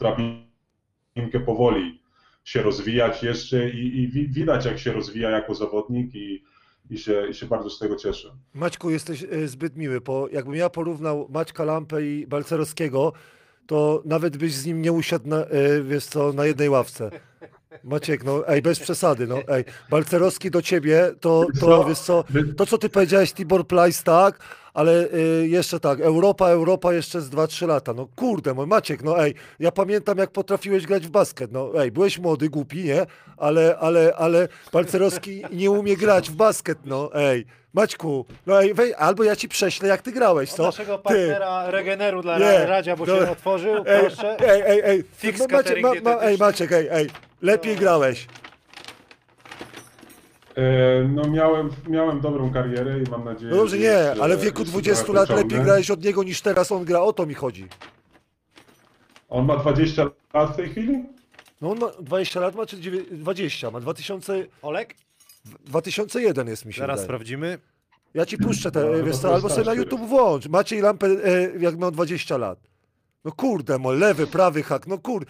drabinkę 1.18 1.40
powoli 1.40 2.00
się 2.44 2.62
rozwijać 2.62 3.22
jeszcze 3.22 3.70
i, 3.70 3.98
i 4.02 4.08
wi- 4.08 4.28
widać, 4.28 4.64
jak 4.64 4.78
się 4.78 4.92
rozwija 4.92 5.30
jako 5.30 5.54
zawodnik 5.54 6.14
i, 6.14 6.44
i, 6.90 6.98
się, 6.98 7.26
i 7.30 7.34
się 7.34 7.46
bardzo 7.46 7.70
z 7.70 7.78
tego 7.78 7.96
cieszę. 7.96 8.28
Maćku, 8.54 8.90
jesteś 8.90 9.22
e, 9.30 9.48
zbyt 9.48 9.76
miły, 9.76 10.00
bo 10.00 10.28
jakbym 10.32 10.54
ja 10.54 10.70
porównał 10.70 11.28
Maćka 11.30 11.64
Lampę 11.64 12.02
i 12.06 12.26
Balcerowskiego, 12.26 13.12
to 13.66 14.02
nawet 14.04 14.36
byś 14.36 14.54
z 14.54 14.66
nim 14.66 14.82
nie 14.82 14.92
usiadł 14.92 15.28
na, 15.28 15.36
e, 15.44 15.82
wiesz 15.82 16.04
co, 16.06 16.32
na 16.32 16.46
jednej 16.46 16.68
ławce. 16.68 17.10
Maciek, 17.84 18.24
no 18.24 18.48
ej, 18.48 18.62
bez 18.62 18.80
przesady, 18.80 19.26
no 19.26 19.38
ej. 19.48 19.64
Balcerowski 19.90 20.50
do 20.50 20.62
ciebie, 20.62 21.10
to, 21.20 21.46
to 21.60 21.66
Co? 21.66 21.84
wiesz 21.84 21.98
co, 21.98 22.24
to 22.56 22.66
co 22.66 22.78
ty 22.78 22.88
powiedziałeś, 22.88 23.32
Tibor 23.32 23.66
Plajs, 23.66 24.02
tak, 24.02 24.38
ale 24.78 24.92
y, 25.14 25.48
jeszcze 25.48 25.80
tak, 25.80 26.00
Europa, 26.00 26.48
Europa 26.48 26.92
jeszcze 26.92 27.20
z 27.20 27.30
2-3 27.30 27.66
lata, 27.68 27.92
no 27.94 28.08
kurde, 28.16 28.54
mój 28.54 28.66
Maciek, 28.66 29.02
no 29.02 29.24
ej, 29.24 29.34
ja 29.60 29.72
pamiętam 29.72 30.18
jak 30.18 30.30
potrafiłeś 30.30 30.86
grać 30.86 31.06
w 31.06 31.10
basket, 31.10 31.52
no 31.52 31.82
ej, 31.82 31.92
byłeś 31.92 32.18
młody, 32.18 32.48
głupi, 32.48 32.84
nie, 32.84 33.06
ale, 33.36 33.76
ale, 33.80 34.12
ale 34.16 34.48
Balcerowski 34.72 35.42
nie 35.52 35.70
umie 35.70 35.96
grać 35.96 36.30
w 36.30 36.34
basket, 36.36 36.78
no 36.84 37.10
ej, 37.14 37.46
Maćku, 37.74 38.24
no 38.46 38.62
ej, 38.62 38.74
wej, 38.74 38.94
albo 38.94 39.24
ja 39.24 39.36
ci 39.36 39.48
prześlę 39.48 39.88
jak 39.88 40.02
ty 40.02 40.12
grałeś, 40.12 40.50
Od 40.50 40.56
co? 40.56 40.62
naszego 40.62 40.98
partnera 40.98 41.70
Regeneru 41.70 42.22
dla 42.22 42.38
Nie, 42.38 42.66
Radzia, 42.66 42.96
bo 42.96 43.06
dobra. 43.06 43.26
się 43.26 43.32
otworzył, 43.32 43.74
Ej, 43.86 44.00
proszę. 44.00 44.36
ej, 44.48 44.62
ej, 44.66 44.80
ej, 44.84 45.04
Fix 45.16 45.40
no, 45.40 45.46
Maciek, 45.56 45.82
ma, 45.82 45.92
ma, 46.02 46.20
ej. 46.22 46.38
Maciek, 46.38 46.72
ej, 46.72 46.88
ej, 46.90 47.10
lepiej 47.42 47.74
No. 47.74 47.80
grałeś. 47.80 48.26
E, 50.58 51.08
No 51.08 51.22
miałem, 51.30 51.70
miałem 51.88 52.20
dobrą 52.20 52.52
karierę 52.52 52.98
i 52.98 53.10
mam 53.10 53.24
nadzieję, 53.24 53.50
No 53.50 53.56
dobrze, 53.56 53.76
że 53.76 53.82
nie, 53.82 53.88
jeszcze- 53.88 54.22
ale 54.22 54.36
w 54.36 54.40
wieku 54.40 54.58
jeszcze 54.58 54.72
20 54.72 55.04
trochę 55.04 55.20
lat 55.20 55.28
lepiej 55.30 55.60
grałeś 55.60 55.90
od 55.90 56.04
niego 56.04 56.22
niż 56.22 56.40
teraz 56.40 56.72
on 56.72 56.84
gra, 56.84 57.00
o 57.00 57.12
to 57.12 57.26
mi 57.26 57.34
chodzi. 57.34 57.66
On 59.28 59.44
ma 59.46 59.56
20 59.56 60.04
lat 60.34 60.52
w 60.52 60.56
tej 60.56 60.68
chwili? 60.68 61.04
No 61.60 61.70
on 61.70 61.78
ma 61.78 61.86
20 62.00 62.40
lat, 62.40 62.54
ma 62.54 62.66
czy 62.66 62.76
dziewię- 62.80 63.04
20, 63.10 63.70
ma 63.70 63.80
2000, 63.80 64.46
Olek, 64.62 64.94
2001 65.66 66.48
jest 66.48 66.64
mi 66.64 66.72
się 66.72 66.78
zaraz 66.80 66.96
wydaje. 67.00 67.06
sprawdzimy. 67.06 67.58
Ja 68.14 68.26
ci 68.26 68.38
puszczę 68.38 68.70
te, 68.70 68.84
No, 68.84 69.04
wiesz 69.04 69.22
no 69.22 69.34
albo 69.34 69.48
sobie 69.48 69.64
na. 69.66 69.74
YouTube 69.74 70.06
włącz. 70.08 70.48
Maciej 70.48 70.80
Lampę, 70.80 71.06
e, 71.06 71.50
jak 71.58 71.78
miał 71.78 71.90
20 71.90 72.36
lat. 72.36 72.58
No 73.24 73.32
kurde, 73.32 73.78
mo, 73.78 73.92
lewy, 73.92 74.26
prawy 74.26 74.62
hak, 74.62 74.86
no 74.86 74.98
kurde, 74.98 75.26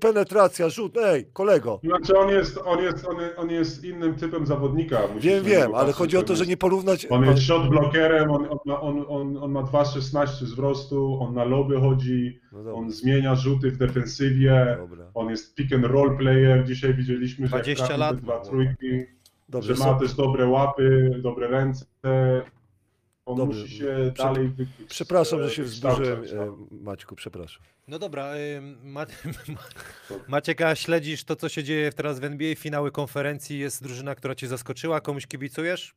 penetracja, 0.00 0.68
rzut, 0.68 0.96
ej, 0.96 1.26
kolego. 1.32 1.80
Znaczy 1.84 2.18
on 2.18 2.28
jest, 2.28 2.58
on 2.64 2.82
jest, 2.82 3.06
on, 3.08 3.16
on 3.36 3.50
jest 3.50 3.84
innym 3.84 4.14
typem 4.14 4.46
zawodnika. 4.46 4.98
Wiem, 5.18 5.44
wiem, 5.44 5.74
ale 5.74 5.92
chodzi 5.92 6.16
o 6.16 6.22
to, 6.22 6.34
że 6.34 6.40
jest- 6.40 6.50
nie 6.50 6.56
porównać... 6.56 7.06
On 7.10 7.24
jest 7.24 7.42
shot 7.42 7.68
blokerem, 7.68 8.30
on, 8.30 8.46
on, 8.50 8.58
ma, 8.66 8.80
on, 8.80 9.04
on, 9.08 9.36
on 9.36 9.50
ma 9.52 9.62
2,16 9.62 10.26
wzrostu, 10.44 11.18
on 11.20 11.34
na 11.34 11.44
loby 11.44 11.80
chodzi, 11.80 12.40
No 12.52 12.74
on 12.74 12.90
zmienia 12.90 13.34
rzuty 13.34 13.70
w 13.70 13.76
defensywie, 13.76 14.76
dobra. 14.80 15.04
on 15.14 15.30
jest 15.30 15.54
pick 15.54 15.72
and 15.72 15.84
roll 15.84 16.16
player. 16.18 16.64
Dzisiaj 16.66 16.94
widzieliśmy, 16.94 17.46
że 17.46 17.50
20 17.50 17.70
jak 17.70 17.76
trafił 17.88 18.00
lat 18.00 18.16
dwa 18.20 18.38
ma. 18.38 18.44
trójki, 18.44 19.04
Dobrze, 19.48 19.74
że 19.74 19.84
ma 19.84 19.94
też 19.98 20.14
dobre 20.14 20.46
łapy, 20.46 21.10
dobre 21.22 21.48
ręce. 21.48 21.84
On 23.26 23.36
Dobrze. 23.36 23.60
musi 23.62 23.76
się 23.78 23.84
Prze- 24.14 24.24
dalej 24.24 24.48
wy- 24.48 24.66
przepraszam, 24.88 25.40
że 25.40 25.46
e, 25.46 25.50
się 25.50 25.62
wzburzyłem, 25.62 26.22
no. 26.36 26.42
e, 26.44 26.56
Maćku, 26.70 27.16
przepraszam. 27.16 27.62
No 27.88 27.98
dobra, 27.98 28.32
ym, 28.58 28.76
Ma... 28.92 29.06
Macieka, 30.28 30.74
śledzisz 30.74 31.24
to, 31.24 31.36
co 31.36 31.48
się 31.48 31.64
dzieje 31.64 31.92
teraz 31.92 32.20
w 32.20 32.24
NBA, 32.24 32.54
finały 32.54 32.90
konferencji, 32.90 33.58
jest 33.58 33.82
drużyna, 33.82 34.14
która 34.14 34.34
cię 34.34 34.48
zaskoczyła, 34.48 35.00
komuś 35.00 35.26
kibicujesz? 35.26 35.94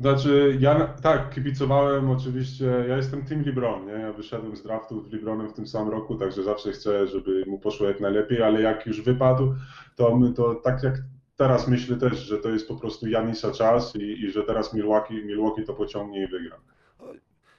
Znaczy, 0.00 0.56
ja 0.60 0.86
tak, 1.02 1.34
kibicowałem 1.34 2.10
oczywiście. 2.10 2.64
Ja 2.88 2.96
jestem 2.96 3.24
Team 3.24 3.42
LeBron, 3.46 3.86
nie? 3.86 3.92
Ja 3.92 4.12
wyszedłem 4.12 4.56
z 4.56 4.62
draftu 4.62 5.02
z 5.08 5.12
LeBronem 5.12 5.48
w 5.48 5.52
tym 5.52 5.66
samym 5.66 5.88
roku, 5.92 6.14
także 6.16 6.42
zawsze 6.42 6.72
chcę, 6.72 7.06
żeby 7.06 7.44
mu 7.46 7.58
poszło 7.58 7.86
jak 7.86 8.00
najlepiej, 8.00 8.42
ale 8.42 8.62
jak 8.62 8.86
już 8.86 9.00
wypadł, 9.02 9.54
to, 9.96 10.16
my- 10.16 10.32
to 10.32 10.54
tak 10.54 10.82
jak 10.82 10.94
teraz 11.40 11.68
myślę 11.68 11.96
też, 11.96 12.18
że 12.18 12.38
to 12.38 12.48
jest 12.48 12.68
po 12.68 12.76
prostu 12.76 13.08
Janisa 13.08 13.52
czas 13.52 13.96
i, 13.96 14.24
i 14.24 14.30
że 14.30 14.42
teraz 14.42 14.74
Milwaukee, 14.74 15.24
Milwaukee 15.24 15.64
to 15.64 15.74
pociągnie 15.74 16.24
i 16.24 16.26
wygra. 16.26 16.60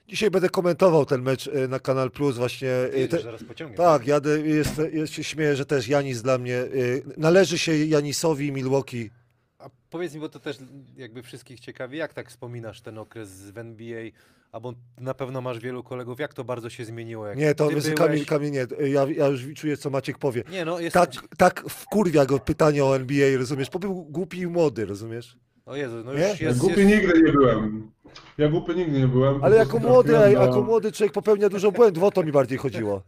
Dzisiaj 0.08 0.30
będę 0.30 0.48
komentował 0.48 1.06
ten 1.06 1.22
mecz 1.22 1.48
e, 1.48 1.68
na 1.68 1.78
Kanal 1.78 2.10
Plus 2.10 2.36
właśnie. 2.36 2.70
e, 2.70 3.08
te- 3.08 3.22
zaraz 3.22 3.44
pociągnie. 3.44 3.76
Tak, 3.76 4.06
jadę, 4.06 4.40
jest, 4.40 4.80
jest, 4.92 5.12
się 5.12 5.24
śmieję, 5.24 5.56
że 5.56 5.66
też 5.66 5.88
Janis 5.88 6.22
dla 6.22 6.38
mnie, 6.38 6.56
y, 6.56 7.02
należy 7.16 7.58
się 7.58 7.76
Janisowi 7.76 8.46
i 8.46 8.52
Milwaukee. 8.52 9.10
A 9.58 9.70
powiedz 9.90 10.14
mi, 10.14 10.20
bo 10.20 10.28
to 10.28 10.38
też 10.40 10.56
jakby 10.96 11.22
wszystkich 11.22 11.60
ciekawi, 11.60 11.98
jak 11.98 12.14
tak 12.14 12.28
wspominasz 12.28 12.80
ten 12.80 12.98
okres 12.98 13.50
w 13.50 13.58
NBA, 13.58 14.10
albo 14.52 14.72
na 15.00 15.14
pewno 15.14 15.40
masz 15.40 15.58
wielu 15.58 15.82
kolegów, 15.82 16.20
jak 16.20 16.34
to 16.34 16.44
bardzo 16.44 16.70
się 16.70 16.84
zmieniło? 16.84 17.26
Jak 17.26 17.38
Nie, 17.38 17.54
to 17.54 17.68
ty 17.68 17.74
wiesz, 17.74 17.84
byłeś- 17.84 17.98
Kamil, 17.98 18.26
Kamil, 18.26 18.50
nie, 18.50 18.66
ja, 18.88 19.06
ja 19.16 19.26
już 19.26 19.54
czuję, 19.54 19.76
co 19.76 19.90
Maciek 19.90 20.18
powie. 20.18 20.42
Nie, 20.50 20.64
no 20.64 20.80
jest... 20.80 20.94
Tak, 20.94 21.10
tak 21.38 21.64
wkurwia 21.68 22.26
go 22.26 22.38
pytanie 22.38 22.84
o 22.84 22.96
NBA, 22.96 23.38
rozumiesz? 23.38 23.70
Bo 23.70 23.78
był 23.78 23.94
głupi 24.04 24.38
i 24.38 24.46
młody, 24.46 24.86
rozumiesz? 24.86 25.36
O 25.66 25.76
Jezu, 25.76 26.02
no 26.04 26.14
Nie? 26.14 26.28
już 26.30 26.40
jest... 26.40 26.58
głupy 26.58 26.82
jest... 26.82 26.92
nigdy 27.02 27.22
nie 27.22 27.32
byłem. 27.32 27.90
Ja 28.38 28.48
głupy 28.48 28.74
nigdy 28.74 29.00
nie 29.00 29.08
byłem. 29.08 29.44
Ale 29.44 29.56
jako 29.56 29.78
młody, 29.78 30.12
jako 30.32 30.62
młody 30.62 30.92
człowiek 30.92 31.12
popełnia 31.12 31.48
dużo 31.48 31.72
błędów, 31.72 32.02
o 32.04 32.10
to 32.10 32.22
mi 32.22 32.32
bardziej 32.32 32.58
chodziło. 32.58 33.02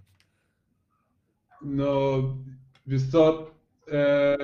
No, 1.63 2.13
wiesz 2.87 3.03
co, 3.13 3.51
e, 3.93 4.37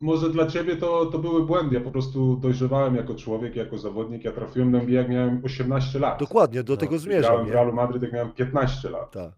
może 0.00 0.30
dla 0.30 0.46
ciebie 0.46 0.76
to, 0.76 1.06
to 1.06 1.18
były 1.18 1.46
błędy. 1.46 1.74
Ja 1.74 1.80
po 1.80 1.90
prostu 1.90 2.36
dojrzewałem 2.36 2.96
jako 2.96 3.14
człowiek, 3.14 3.56
jako 3.56 3.78
zawodnik. 3.78 4.24
Ja 4.24 4.32
trafiłem 4.32 4.70
na 4.70 4.78
NBA 4.78 5.00
jak 5.00 5.10
miałem 5.10 5.42
18 5.44 5.98
lat. 5.98 6.18
Dokładnie, 6.18 6.62
do 6.62 6.72
No, 6.72 6.76
tego 6.76 6.90
Grałem 6.90 7.02
zmierzam, 7.02 7.44
w 7.44 7.46
nie? 7.46 7.52
Realu 7.52 7.72
Madryt 7.72 8.02
jak 8.02 8.12
miałem 8.12 8.32
15 8.32 8.90
lat. 8.90 9.10
Tak. 9.10 9.32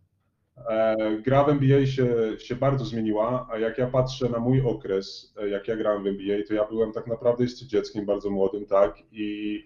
E, 0.68 0.96
gra 1.22 1.44
w 1.44 1.48
NBA 1.48 1.86
się, 1.86 2.14
się 2.38 2.56
bardzo 2.56 2.84
zmieniła, 2.84 3.48
a 3.52 3.58
jak 3.58 3.78
ja 3.78 3.86
patrzę 3.86 4.28
na 4.28 4.38
mój 4.38 4.60
okres, 4.60 5.34
e, 5.42 5.48
jak 5.48 5.68
ja 5.68 5.76
grałem 5.76 6.02
w 6.02 6.06
NBA, 6.06 6.38
to 6.48 6.54
ja 6.54 6.64
byłem 6.68 6.92
tak 6.92 7.06
naprawdę 7.06 7.44
jeszcze 7.44 7.66
dzieckiem 7.66 8.06
bardzo 8.06 8.30
młodym, 8.30 8.66
tak? 8.66 8.98
I 9.12 9.58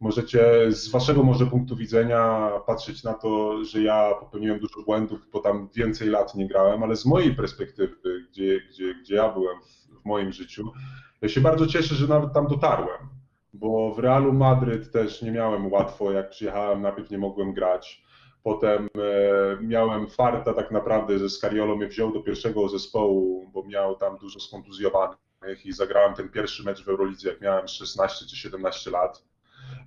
możecie 0.00 0.72
z 0.72 0.90
waszego 0.90 1.22
może 1.22 1.46
punktu 1.46 1.76
widzenia 1.76 2.50
patrzeć 2.66 3.04
na 3.04 3.14
to, 3.14 3.64
że 3.64 3.82
ja 3.82 4.14
popełniłem 4.20 4.58
dużo 4.58 4.82
błędów, 4.82 5.28
bo 5.32 5.38
tam 5.40 5.68
więcej 5.74 6.08
lat 6.08 6.34
nie 6.34 6.48
grałem, 6.48 6.82
ale 6.82 6.96
z 6.96 7.06
mojej 7.06 7.34
perspektywy, 7.34 8.26
gdzie, 8.30 8.60
gdzie, 8.70 8.94
gdzie 8.94 9.14
ja 9.14 9.32
byłem 9.32 9.56
w, 9.60 9.83
w 10.04 10.06
moim 10.06 10.32
życiu, 10.32 10.72
ja 11.22 11.28
się 11.28 11.40
bardzo 11.40 11.66
cieszę, 11.66 11.94
że 11.94 12.06
nawet 12.06 12.32
tam 12.32 12.46
dotarłem, 12.46 13.08
bo 13.52 13.94
w 13.94 13.98
Realu 13.98 14.32
Madryt 14.32 14.92
też 14.92 15.22
nie 15.22 15.30
miałem 15.30 15.72
łatwo, 15.72 16.12
jak 16.12 16.30
przyjechałem, 16.30 16.82
najpierw 16.82 17.10
nie 17.10 17.18
mogłem 17.18 17.52
grać, 17.52 18.04
Potem 18.44 18.88
e, 18.98 19.62
miałem 19.62 20.06
farta 20.06 20.54
tak 20.54 20.70
naprawdę, 20.70 21.18
że 21.18 21.30
Scariolo 21.30 21.76
mnie 21.76 21.86
wziął 21.86 22.12
do 22.12 22.20
pierwszego 22.20 22.68
zespołu, 22.68 23.50
bo 23.52 23.62
miał 23.62 23.96
tam 23.96 24.18
dużo 24.18 24.40
skontuzjowanych 24.40 25.18
i 25.64 25.72
zagrałem 25.72 26.14
ten 26.14 26.28
pierwszy 26.28 26.64
mecz 26.64 26.84
w 26.84 26.88
Eurolidze, 26.88 27.28
jak 27.28 27.40
miałem 27.40 27.68
16 27.68 28.26
czy 28.26 28.36
17 28.36 28.90
lat. 28.90 29.24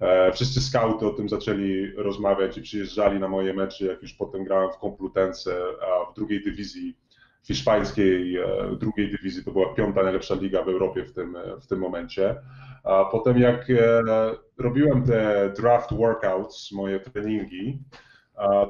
E, 0.01 0.32
wszyscy 0.32 0.61
skauty 0.61 1.07
o 1.07 1.09
tym 1.09 1.30
zaczęli 1.30 1.91
rozmawiać 1.95 2.57
i 2.57 2.61
przyjeżdżali 2.61 3.20
na 3.20 3.28
moje 3.28 3.53
mecze, 3.53 3.86
jak 3.86 4.01
już 4.01 4.13
potem 4.13 4.43
grałem 4.43 4.72
w 4.72 4.78
Komplutence, 4.78 5.57
a 5.82 6.11
w 6.11 6.15
drugiej 6.15 6.43
dywizji 6.43 6.97
hiszpańskiej, 7.43 8.38
e, 8.38 8.45
drugiej 8.79 9.11
dywizji, 9.11 9.43
to 9.43 9.51
była 9.51 9.73
piąta 9.73 10.03
najlepsza 10.03 10.35
liga 10.35 10.63
w 10.63 10.69
Europie 10.69 11.05
w 11.05 11.13
tym, 11.13 11.38
w 11.61 11.67
tym 11.67 11.79
momencie. 11.79 12.35
A 12.83 13.05
potem 13.05 13.38
jak 13.38 13.69
e, 13.69 14.03
robiłem 14.57 15.03
te 15.03 15.53
draft 15.57 15.93
workouts, 15.93 16.71
moje 16.71 16.99
treningi, 16.99 17.79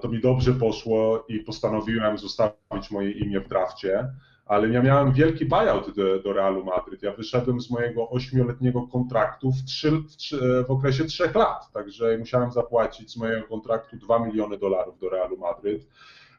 to 0.02 0.10
mi 0.10 0.22
dobrze 0.22 0.54
poszło 0.54 1.26
i 1.28 1.40
postanowiłem 1.40 2.18
zostawić 2.18 2.92
moje 2.92 3.12
imię 3.12 3.40
w 3.40 3.48
drafcie, 3.48 4.08
ale 4.48 4.70
ja 4.70 4.82
miałem 4.82 5.14
wielki 5.14 5.46
buyout 5.46 5.96
do, 5.96 6.20
do 6.20 6.34
Realu 6.34 6.66
Madryt. 6.66 7.04
Ja 7.04 7.14
wyszedłem 7.14 7.62
z 7.62 7.72
mojego 7.72 8.10
ośmioletniego 8.10 8.88
kontraktu 8.88 9.52
w, 9.52 9.64
trzy, 9.66 9.92
w, 9.92 10.66
w 10.68 10.72
okresie 10.72 11.06
trzech 11.06 11.36
lat, 11.36 11.72
także 11.74 12.18
musiałem 12.18 12.52
zapłacić 12.52 13.12
z 13.12 13.18
mojego 13.18 13.48
kontraktu 13.48 13.98
2 13.98 14.20
miliony 14.20 14.58
dolarów 14.58 15.00
do 15.00 15.10
Realu 15.10 15.38
Madryt. 15.38 15.88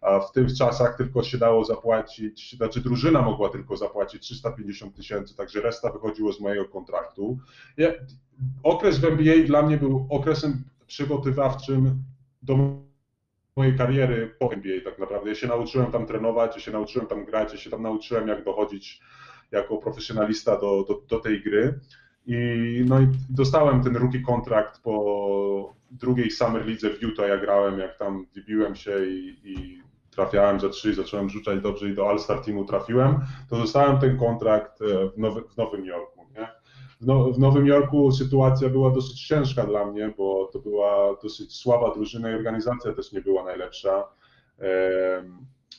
W 0.03 0.33
tych 0.33 0.55
czasach 0.55 0.97
tylko 0.97 1.23
się 1.23 1.39
dało 1.39 1.65
zapłacić, 1.65 2.57
znaczy 2.57 2.81
drużyna 2.81 3.23
mogła 3.23 3.49
tylko 3.49 3.77
zapłacić 3.77 4.23
350 4.23 4.97
tysięcy, 4.97 5.37
także 5.37 5.61
reszta 5.61 5.93
wychodziło 5.93 6.33
z 6.33 6.41
mojego 6.41 6.65
kontraktu. 6.65 7.39
Ja, 7.77 7.89
okres 8.63 8.99
w 8.99 9.05
NBA 9.05 9.47
dla 9.47 9.63
mnie 9.63 9.77
był 9.77 10.07
okresem 10.11 10.65
przygotowawczym 10.87 12.03
do 12.43 12.59
mojej 13.57 13.79
kariery 13.79 14.35
po 14.39 14.53
NBA 14.53 14.81
tak 14.85 14.99
naprawdę. 14.99 15.29
Ja 15.29 15.35
się 15.35 15.47
nauczyłem 15.47 15.93
tam 15.93 16.07
trenować, 16.07 16.57
ja 16.57 16.61
się 16.63 16.71
nauczyłem 16.71 17.07
tam 17.07 17.25
grać, 17.25 17.53
ja 17.53 17.59
się 17.59 17.71
tam 17.71 17.83
nauczyłem 17.83 18.29
jak 18.29 18.45
dochodzić 18.45 19.01
jako 19.51 19.77
profesjonalista 19.77 20.61
do, 20.61 20.85
do, 20.89 21.03
do 21.09 21.19
tej 21.19 21.43
gry. 21.43 21.81
I, 22.27 22.37
no 22.87 23.01
i 23.01 23.07
dostałem 23.31 23.83
ten 23.83 23.97
rookie 23.97 24.21
kontrakt 24.21 24.83
po 24.83 25.75
drugiej 25.91 26.31
Summer 26.31 26.67
Lidze 26.67 26.91
w 26.91 27.03
Utah, 27.03 27.29
ja 27.29 27.39
grałem, 27.39 27.79
jak 27.79 27.99
tam 27.99 28.27
wybiłem 28.35 28.75
się 28.75 29.07
i, 29.07 29.37
i 29.45 29.83
trafiałem 30.19 30.61
za 30.61 30.69
trzy, 30.69 30.95
zacząłem 30.95 31.29
rzucać 31.29 31.61
dobrze 31.61 31.89
i 31.89 31.95
do 31.95 32.09
All-Star 32.09 32.41
Teamu 32.41 32.65
trafiłem, 32.65 33.21
to 33.51 33.57
dostałem 33.57 33.99
ten 33.99 34.19
kontrakt 34.19 34.83
e, 34.83 35.09
w, 35.11 35.19
Nowy, 35.19 35.43
w 35.43 35.57
Nowym 35.57 35.85
Jorku. 35.85 36.27
Nie? 36.37 36.49
W, 37.01 37.07
no, 37.07 37.33
w 37.33 37.39
Nowym 37.39 37.67
Jorku 37.67 38.13
sytuacja 38.13 38.69
była 38.69 38.91
dosyć 38.91 39.27
ciężka 39.27 39.65
dla 39.65 39.87
mnie, 39.87 40.13
bo 40.17 40.51
to 40.53 40.59
była 40.59 41.17
dosyć 41.23 41.57
słaba 41.57 41.95
drużyna 41.95 42.31
i 42.31 42.35
organizacja 42.35 42.93
też 42.93 43.13
nie 43.13 43.21
była 43.21 43.45
najlepsza. 43.45 44.05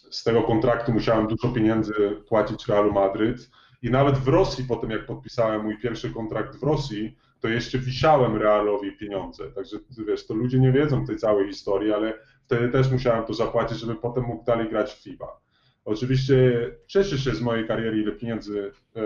Z 0.10 0.24
tego 0.24 0.44
kontraktu 0.44 0.94
musiałem 0.94 1.28
dużo 1.28 1.54
pieniędzy 1.54 1.94
płacić 2.28 2.68
Realu 2.68 2.92
Madryt 2.92 3.50
i 3.82 3.92
nawet 3.92 4.18
w 4.18 4.28
Rosji, 4.28 4.64
po 4.64 4.76
tym 4.76 4.90
jak 4.90 5.06
podpisałem 5.06 5.64
mój 5.64 5.78
pierwszy 5.78 6.14
kontrakt 6.14 6.56
w 6.60 6.64
Rosji, 6.64 7.18
to 7.40 7.48
jeszcze 7.48 7.80
wisiałem 7.80 8.38
Realowi 8.38 8.98
pieniądze. 8.98 9.52
Także 9.52 9.78
wiesz, 10.08 10.28
to 10.28 10.34
ludzie 10.34 10.60
nie 10.60 10.72
wiedzą 10.72 11.06
tej 11.06 11.18
całej 11.18 11.48
historii, 11.48 11.94
ale 11.94 12.14
wtedy 12.50 12.70
też 12.70 12.92
musiałem 12.92 13.26
to 13.26 13.34
zapłacić, 13.34 13.80
żeby 13.80 13.96
potem 13.96 14.24
mógł 14.24 14.44
dalej 14.44 14.70
grać 14.70 14.94
w 14.94 15.04
FIBA. 15.04 15.40
Oczywiście 15.86 16.70
cieszę 16.88 17.18
się 17.18 17.36
z 17.36 17.42
mojej 17.42 17.68
kariery, 17.68 18.02
ile 18.02 18.12
pieniędzy 18.12 18.72
e, 18.96 19.02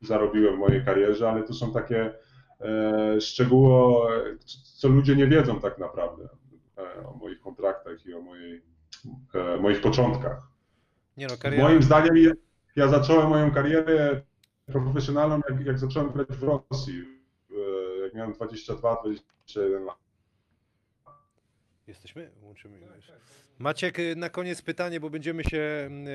zarobiłem 0.00 0.56
w 0.56 0.58
mojej 0.58 0.84
karierze, 0.84 1.30
ale 1.30 1.42
to 1.42 1.54
są 1.54 1.72
takie 1.72 2.14
e, 2.60 3.20
szczegóły, 3.20 4.38
co 4.78 4.88
ludzie 4.88 5.16
nie 5.16 5.26
wiedzą 5.26 5.60
tak 5.60 5.78
naprawdę 5.78 6.28
e, 6.78 7.06
o 7.06 7.14
moich 7.14 7.40
kontraktach 7.40 8.06
i 8.06 8.14
o 8.14 8.20
mojej, 8.20 8.62
e, 9.34 9.56
moich 9.56 9.80
początkach. 9.80 10.42
Nie 11.16 11.26
no, 11.26 11.36
kariera... 11.36 11.64
Moim 11.64 11.82
zdaniem 11.82 12.16
ja, 12.16 12.32
ja 12.76 12.88
zacząłem 12.88 13.28
moją 13.28 13.50
karierę 13.50 14.20
profesjonalną, 14.66 15.40
jak, 15.50 15.66
jak 15.66 15.78
zacząłem 15.78 16.12
grać 16.12 16.28
w 16.28 16.42
Rosji, 16.42 17.04
e, 17.50 17.98
jak 18.04 18.14
miałem 18.14 18.32
22-21 18.32 19.84
lat. 19.84 20.03
Jesteśmy? 21.86 22.30
Łączymy. 22.42 22.78
już. 22.96 23.12
Maciek, 23.58 23.98
y, 23.98 24.16
na 24.16 24.30
koniec 24.30 24.62
pytanie, 24.62 25.00
bo 25.00 25.10
będziemy 25.10 25.44
się 25.44 25.58
y, 25.58 26.08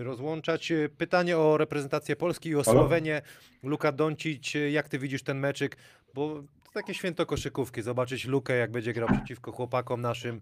y, 0.00 0.04
rozłączać. 0.04 0.72
Pytanie 0.98 1.38
o 1.38 1.56
reprezentację 1.56 2.16
Polski 2.16 2.48
i 2.48 2.54
o? 2.54 2.64
Słowenię. 2.64 3.22
Luka 3.62 3.92
Doncic, 3.92 4.52
jak 4.70 4.88
ty 4.88 4.98
widzisz 4.98 5.22
ten 5.22 5.38
meczyk? 5.38 5.76
Bo 6.14 6.42
to 6.64 6.72
takie 6.72 6.94
święto 6.94 7.26
koszykówki, 7.26 7.82
zobaczyć 7.82 8.24
Lukę, 8.24 8.56
jak 8.56 8.70
będzie 8.70 8.92
grał 8.92 9.08
przeciwko 9.08 9.52
chłopakom 9.52 10.00
naszym. 10.00 10.40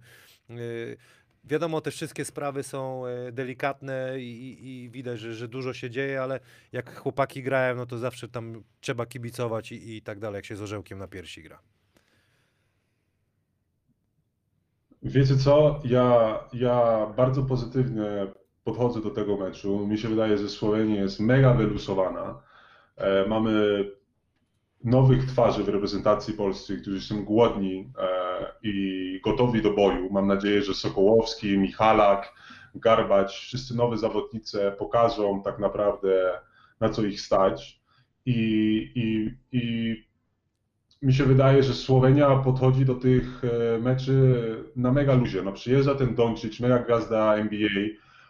Wiadomo, 1.45 1.81
te 1.81 1.91
wszystkie 1.91 2.25
sprawy 2.25 2.63
są 2.63 3.07
y, 3.07 3.33
delikatne 3.33 4.21
i, 4.21 4.43
i, 4.43 4.85
i 4.85 4.91
widać, 4.91 5.21
że, 5.21 5.35
że 5.35 5.49
dużo 5.49 5.75
się 5.75 5.91
dzieje, 5.91 6.23
ale 6.23 6.41
jak 6.73 6.99
chłopaki 6.99 7.43
grają, 7.43 7.77
no 7.77 7.87
to 7.87 7.99
zawsze 7.99 8.29
tam 8.29 8.63
trzeba 8.81 9.07
kibicować 9.07 9.73
i, 9.73 9.97
i 9.97 10.03
tak 10.03 10.19
dalej, 10.19 10.39
jak 10.39 10.45
się 10.45 10.57
z 10.57 10.63
orzełkiem 10.63 10.99
na 10.99 11.09
piersi 11.09 11.43
gra. 11.43 11.74
Wiecie 15.05 15.37
co? 15.37 15.81
Ja, 15.85 16.39
ja 16.53 17.07
bardzo 17.17 17.43
pozytywnie 17.43 18.05
podchodzę 18.65 19.01
do 19.01 19.11
tego 19.11 19.37
meczu. 19.37 19.87
Mi 19.87 19.99
się 19.99 20.09
wydaje, 20.09 20.39
że 20.39 20.49
Słowenia 20.49 21.03
jest 21.03 21.21
mega 21.21 21.55
wylusowana. 21.55 22.43
E, 22.97 23.29
mamy 23.29 23.85
nowych 24.85 25.27
twarzy 25.27 25.65
w 25.65 25.69
reprezentacji 25.69 26.35
polskiej, 26.35 26.81
którzy 26.83 27.01
są 27.01 27.25
głodni 27.25 27.93
e, 27.99 28.09
i 28.63 29.21
gotowi 29.25 29.63
do 29.63 29.71
boju. 29.71 30.09
Mam 30.11 30.27
nadzieję, 30.27 30.63
że 30.63 30.75
Sokołowski, 30.75 31.59
Michalak, 31.59 32.35
Garbać, 32.75 33.33
wszyscy 33.33 33.77
nowe 33.77 33.99
zawodnicy 33.99 34.73
pokażą 34.79 35.43
tak 35.43 35.59
naprawdę 35.59 36.41
na 36.81 36.89
co 36.89 37.03
ich 37.03 37.21
stać. 37.21 37.81
I, 38.27 38.33
i, 38.95 39.31
i 39.59 39.95
mi 41.05 41.15
się 41.15 41.25
wydaje, 41.25 41.63
że 41.63 41.75
Słowenia 41.75 42.37
podchodzi 42.37 42.85
do 42.85 42.95
tych 42.95 43.43
e, 43.45 43.79
meczy 43.79 44.35
na 44.77 44.93
mega 44.93 45.15
luzie. 45.15 45.43
No 45.43 45.53
przyjeżdża 45.53 45.95
ten 45.95 46.15
Doncic, 46.15 46.61
mega 46.61 46.79
gwiazda 46.79 47.35
NBA, 47.35 47.69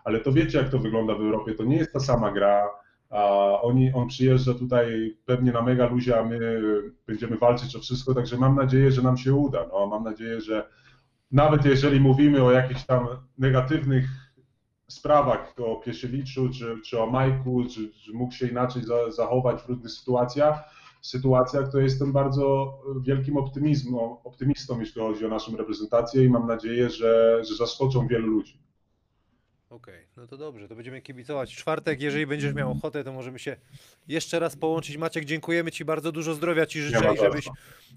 ale 0.05 0.21
to 0.21 0.33
wiecie 0.33 0.59
jak 0.59 0.69
to 0.69 0.79
wygląda 0.79 1.15
w 1.15 1.21
Europie, 1.21 1.55
to 1.55 1.65
nie 1.65 1.77
jest 1.77 1.93
ta 1.93 2.01
sama 2.01 2.33
gra. 2.33 2.71
A 3.11 3.25
oni, 3.63 3.93
on 3.93 4.09
przyjeżdża 4.09 4.55
tutaj 4.55 5.17
pewnie 5.25 5.53
na 5.53 5.63
mega 5.63 5.87
luzie, 5.87 6.21
a 6.21 6.25
my 6.25 6.39
będziemy 7.07 7.37
walczyć 7.37 7.77
o 7.77 7.81
wszystko, 7.81 8.15
także 8.15 8.37
mam 8.37 8.57
nadzieję, 8.57 8.93
że 8.93 9.03
nam 9.03 9.17
się 9.17 9.35
uda. 9.35 9.67
No, 9.73 9.87
mam 9.87 10.05
nadzieję, 10.05 10.41
że 10.41 10.69
nawet 11.33 11.65
jeżeli 11.65 12.01
mówimy 12.01 12.43
o 12.43 12.53
jakichś 12.53 12.85
tam 12.85 13.07
negatywnych 13.39 14.05
sprawach, 14.89 15.55
o 15.59 15.77
Piesiewiczu, 15.77 16.51
czy, 16.51 16.77
czy 16.85 17.01
o 17.01 17.07
Majku, 17.07 17.65
czy, 17.75 17.91
czy 17.91 18.13
mógł 18.13 18.35
się 18.35 18.47
inaczej 18.47 18.83
za, 18.83 19.11
zachować 19.11 19.63
w 19.63 19.69
różnych 19.69 19.91
sytuacjach, 19.91 20.84
sytuacjach, 21.07 21.73
to 21.73 21.79
jestem 21.81 22.13
bardzo 22.13 22.79
wielkim 23.01 23.37
optymistą, 23.37 24.81
jeśli 24.81 25.01
chodzi 25.03 25.27
o 25.27 25.29
naszą 25.29 25.57
reprezentację 25.57 26.25
i 26.25 26.29
mam 26.29 26.47
nadzieję, 26.47 26.91
że, 26.91 27.41
że 27.45 27.55
zaskoczą 27.55 28.07
wielu 28.07 28.27
ludzi. 28.27 28.59
Okej, 29.71 30.07
no 30.17 30.27
to 30.27 30.37
dobrze, 30.37 30.69
to 30.69 30.75
będziemy 30.77 31.03
kibicować. 31.03 31.57
Czwartek, 31.57 32.01
jeżeli 32.03 32.27
będziesz 32.27 32.55
miał 32.55 32.71
ochotę, 32.73 33.05
to 33.05 33.13
możemy 33.13 33.39
się 33.39 33.57
jeszcze 34.09 34.39
raz 34.39 34.57
połączyć. 34.57 34.97
Maciek, 34.97 35.25
dziękujemy 35.25 35.73
Ci 35.73 35.85
bardzo, 35.85 36.13
dużo 36.13 36.35
zdrowia 36.35 36.67
Ci 36.67 36.83
życzę 36.83 37.15
i 37.15 37.19
żebyś 37.19 37.49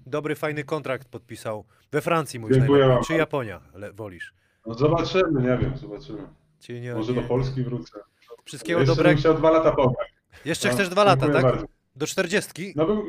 dobry, 0.06 0.34
fajny 0.34 0.64
kontrakt 0.64 1.08
podpisał. 1.08 1.64
We 1.92 2.00
Francji 2.00 2.40
mówisz 2.40 2.56
Dziękuję 2.56 2.98
Czy. 3.06 3.14
Japonia 3.14 3.60
le, 3.74 3.92
wolisz? 3.92 4.34
No 4.66 4.74
zobaczymy, 4.74 5.42
nie 5.42 5.58
wiem, 5.58 5.76
zobaczymy. 5.76 6.18
Czy 6.60 6.80
nie, 6.80 6.94
Może 6.94 7.12
nie. 7.12 7.22
do 7.22 7.28
Polski 7.28 7.62
wrócę. 7.62 8.00
Wszystkiego 8.44 8.80
Jeszcze 8.80 8.92
dobrego. 8.96 9.10
bym 9.14 9.18
chciał 9.18 9.34
dwa 9.34 9.50
lata 9.50 9.72
pograć. 9.72 10.08
Jeszcze 10.44 10.68
No, 10.68 10.74
chcesz 10.74 10.88
dwa 10.88 11.04
lata, 11.04 11.28
tak? 11.28 11.42
bardzo. 11.42 11.66
Do 11.98 12.06
40? 12.06 12.72
No 12.76 12.86
bym... 12.86 13.02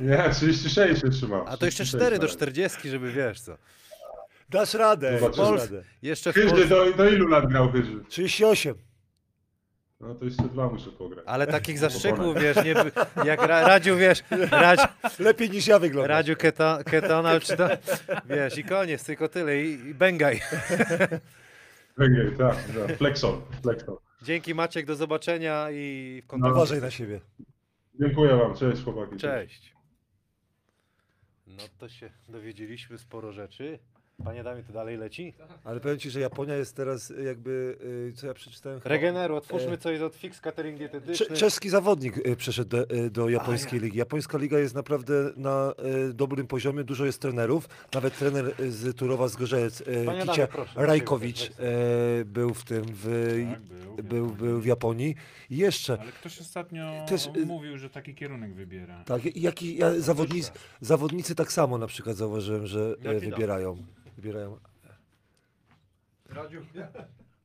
Nie, 0.00 0.30
36 0.30 1.00
się 1.02 1.10
trzymam. 1.10 1.44
A 1.48 1.56
to 1.56 1.66
jeszcze 1.66 1.84
36 1.84 1.90
4 1.92 2.16
do 2.18 2.22
nawet. 2.22 2.36
40, 2.36 2.90
żeby 2.90 3.12
wiesz 3.12 3.40
co. 3.40 3.56
Dasz 4.50 4.74
radę, 4.74 5.18
Zobaczymy. 5.18 5.46
dasz 5.46 5.54
Pols- 5.54 5.58
radę. 5.72 5.84
Jeszcze 6.02 6.32
w 6.32 6.34
Chyży, 6.34 6.48
Polsce. 6.48 6.68
do, 6.68 6.92
do 6.92 7.08
ilu 7.10 7.26
lat 7.28 7.46
grał 7.46 7.72
Chyży? 7.72 8.00
38. 8.08 8.74
No 10.00 10.14
to 10.14 10.24
jeszcze 10.24 10.42
dwa 10.42 10.68
muszę 10.68 10.90
pograć. 10.90 11.24
Ale 11.28 11.46
takich 11.46 11.78
zastrzyków, 11.78 12.38
wiesz, 12.40 12.56
nie, 12.64 12.74
jak 13.24 13.42
ra, 13.42 13.68
Radziu, 13.68 13.96
wiesz, 13.96 14.22
Radź, 14.50 14.80
Lepiej 15.18 15.50
niż 15.50 15.66
ja 15.66 15.78
wyglądam. 15.78 16.10
Radziu 16.10 16.34
Ketonal, 16.84 17.40
czy 17.40 17.56
to, 17.56 17.68
wiesz, 18.28 18.58
i 18.58 18.64
koniec, 18.64 19.04
tylko 19.04 19.28
tyle 19.28 19.62
i, 19.62 19.70
i 19.72 19.94
bęgaj. 19.94 20.40
Węgiel, 21.98 22.36
tak, 22.36 22.56
tak. 22.56 22.96
Flexon, 22.98 23.40
Flexon. 23.62 23.96
Dzięki 24.22 24.54
Maciek, 24.54 24.86
do 24.86 24.96
zobaczenia 24.96 25.66
i 25.70 26.22
w 26.24 26.26
kontakcie. 26.26 26.52
Uważaj 26.54 26.80
na 26.80 26.90
siebie. 26.90 27.20
Dziękuję 28.00 28.36
wam, 28.36 28.54
cześć 28.54 28.84
chłopaki. 28.84 29.16
Cześć. 29.16 29.74
No 31.46 31.62
to 31.78 31.88
się 31.88 32.10
dowiedzieliśmy 32.28 32.98
sporo 32.98 33.32
rzeczy. 33.32 33.78
Panie 34.22 34.42
Damie, 34.44 34.62
to 34.62 34.72
dalej 34.72 34.96
leci? 34.96 35.34
Ale 35.64 35.80
powiem 35.80 35.98
ci, 35.98 36.10
że 36.10 36.20
Japonia 36.20 36.54
jest 36.56 36.76
teraz 36.76 37.12
jakby, 37.24 37.76
y, 38.10 38.12
co 38.16 38.26
ja 38.26 38.34
przeczytałem? 38.34 38.80
chyba- 38.80 38.88
Regeneru, 38.90 39.36
otwórzmy 39.36 39.72
E, 39.72 39.78
coś 39.78 40.00
od 40.00 40.14
Fix 40.16 40.40
Catering 40.40 40.78
Cze- 40.78 40.88
Dietetyczny. 40.88 41.36
czeski 41.36 41.68
zawodnik 41.70 42.26
y, 42.26 42.36
przeszedł 42.36 42.70
do, 42.70 42.90
y, 42.90 43.10
do 43.10 43.28
japońskiej 43.28 43.80
ligi. 43.80 43.98
Japońska 43.98 44.38
liga 44.38 44.58
jest 44.58 44.74
naprawdę 44.74 45.14
na 45.36 45.72
y, 46.10 46.14
dobrym 46.14 46.46
poziomie, 46.46 46.84
dużo 46.84 47.04
jest 47.06 47.20
trenerów. 47.20 47.68
Nawet 47.94 48.18
trener 48.18 48.54
y, 48.60 48.72
z 48.72 48.96
Turowa 48.96 49.28
Zgorzelec, 49.28 49.80
y, 49.80 50.02
Panie 50.06 50.22
Kicia 50.22 50.46
proszę, 50.46 50.72
Rajkowicz 50.86 51.50
y, 51.50 52.24
był 52.24 52.54
w 52.54 52.64
tym, 52.64 52.84
w, 52.88 53.44
Tak, 53.50 53.60
był. 53.60 54.04
był, 54.04 54.26
był 54.36 54.60
w 54.60 54.66
Japonii. 54.66 55.14
I 55.50 55.56
jeszcze, 55.56 55.98
Ale 56.00 56.12
ktoś 56.12 56.40
ostatnio 56.40 57.06
Też, 57.08 57.26
y- 57.36 57.46
mówił, 57.46 57.78
że 57.78 57.90
taki 57.90 58.14
kierunek 58.14 58.54
wybiera. 58.54 59.04
tak, 59.04 59.24
i 59.26 59.40
jak 59.42 59.62
i 59.62 59.76
ja, 59.76 60.00
zawodnicy, 60.00 60.50
zawodnicy 60.80 61.34
tak 61.34 61.52
samo 61.52 61.78
na 61.78 61.86
przykład 61.86 62.16
zauważyłem, 62.16 62.66
że 62.66 62.80
e, 62.80 63.12
Jaki 63.14 63.20
dom? 63.20 63.30
wybierają. 63.30 63.76
Wybierają. 64.16 64.58
Radziu, 66.28 66.60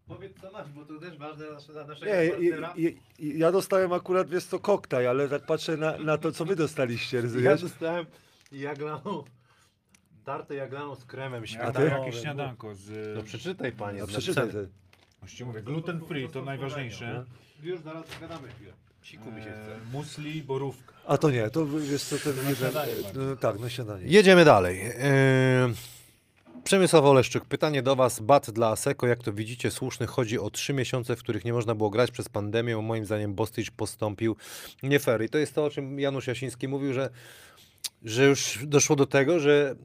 powiedz 0.08 0.42
co 0.42 0.52
masz, 0.52 0.70
bo 0.70 0.86
to 0.86 1.00
też 1.00 1.18
ważne 1.18 1.46
dla 1.68 1.84
naszego 1.88 2.12
Nie, 2.12 2.26
i, 2.28 2.54
i, 2.86 2.98
i, 3.20 3.40
ja 3.40 3.52
dostałem 3.52 3.94
akurat, 3.94 4.30
wiesz 4.30 4.46
co, 4.46 4.60
koktajl, 4.60 5.08
ale 5.08 5.30
tak 5.30 5.46
patrzę 5.46 5.78
na, 5.78 5.98
na 5.98 6.18
to, 6.18 6.32
co 6.32 6.46
wy 6.46 6.56
dostaliście, 6.56 7.18
Ja 7.18 7.24
rozumiesz? 7.24 7.62
dostałem 7.62 8.06
jaglaną, 8.52 9.24
tartę 10.26 10.56
jaglaną 10.56 10.96
z 10.96 11.06
kremem 11.06 11.44
Ja 11.54 11.72
ty? 11.72 11.84
jakieś 11.84 12.22
śniadanko 12.22 12.76
z... 12.76 13.16
No 13.16 13.24
przeczytaj 13.24 13.72
panie. 13.72 14.00
No 14.00 14.06
z 14.06 14.10
przeczytaj 14.10 14.46
napisem. 14.46 15.48
mówię, 15.48 15.62
gluten 15.62 16.02
free 16.06 16.30
to 16.30 16.42
najważniejsze. 16.42 17.26
Już 17.64 17.80
zaraz 17.80 18.06
zgadamy 18.18 18.48
chwilę. 18.48 18.74
Siku 19.02 19.32
mi 19.32 19.44
się 19.44 19.52
chce. 19.52 19.76
E, 19.76 19.80
musli, 19.92 20.44
borówka. 20.44 20.94
A 21.08 21.18
to 21.18 21.32
nie, 21.32 21.50
to 21.50 21.66
wiesz 21.66 22.04
co, 22.04 22.18
ten 22.18 22.36
jeden, 22.38 22.56
śniadanie 22.56 22.94
bardziej. 23.04 23.22
no, 23.24 23.36
tak, 23.36 23.60
na 23.60 23.70
śniadanie. 23.70 24.06
Jedziemy 24.06 24.46
dalej. 24.46 24.78
Yy, 24.78 24.94
Przemysław 26.70 27.06
Oleszczyk, 27.06 27.46
pytanie 27.46 27.82
do 27.82 27.96
Was. 27.96 28.20
Bat 28.20 28.52
dla 28.52 28.68
Aseko, 28.68 29.08
jak 29.08 29.24
to 29.24 29.34
widzicie, 29.34 29.72
słuszny. 29.72 30.08
Chodzi 30.08 30.40
o 30.40 30.50
trzy 30.50 30.74
miesiące, 30.74 31.16
w 31.16 31.20
których 31.20 31.46
nie 31.46 31.54
można 31.54 31.76
było 31.76 31.90
grać 31.90 32.12
przez 32.12 32.30
pandemię. 32.30 32.78
Moim 32.78 33.06
zdaniem 33.06 33.34
Bostycz 33.34 33.72
postąpił 33.72 34.36
nie 34.84 35.00
fair. 35.00 35.24
I 35.24 35.30
to 35.30 35.38
jest 35.38 35.56
to, 35.56 35.66
o 35.66 35.70
czym 35.70 36.00
Janusz 36.00 36.28
Jasiński 36.28 36.68
mówił, 36.68 36.94
że, 36.94 37.10
że 38.04 38.26
już 38.26 38.60
doszło 38.66 38.96
do 38.96 39.06
tego, 39.06 39.40
że 39.40 39.76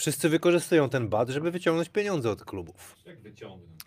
wszyscy 0.00 0.28
wykorzystują 0.28 0.88
ten 0.88 1.08
bat, 1.08 1.28
żeby 1.28 1.50
wyciągnąć 1.50 1.88
pieniądze 1.88 2.30
od 2.30 2.44
klubów. 2.44 2.96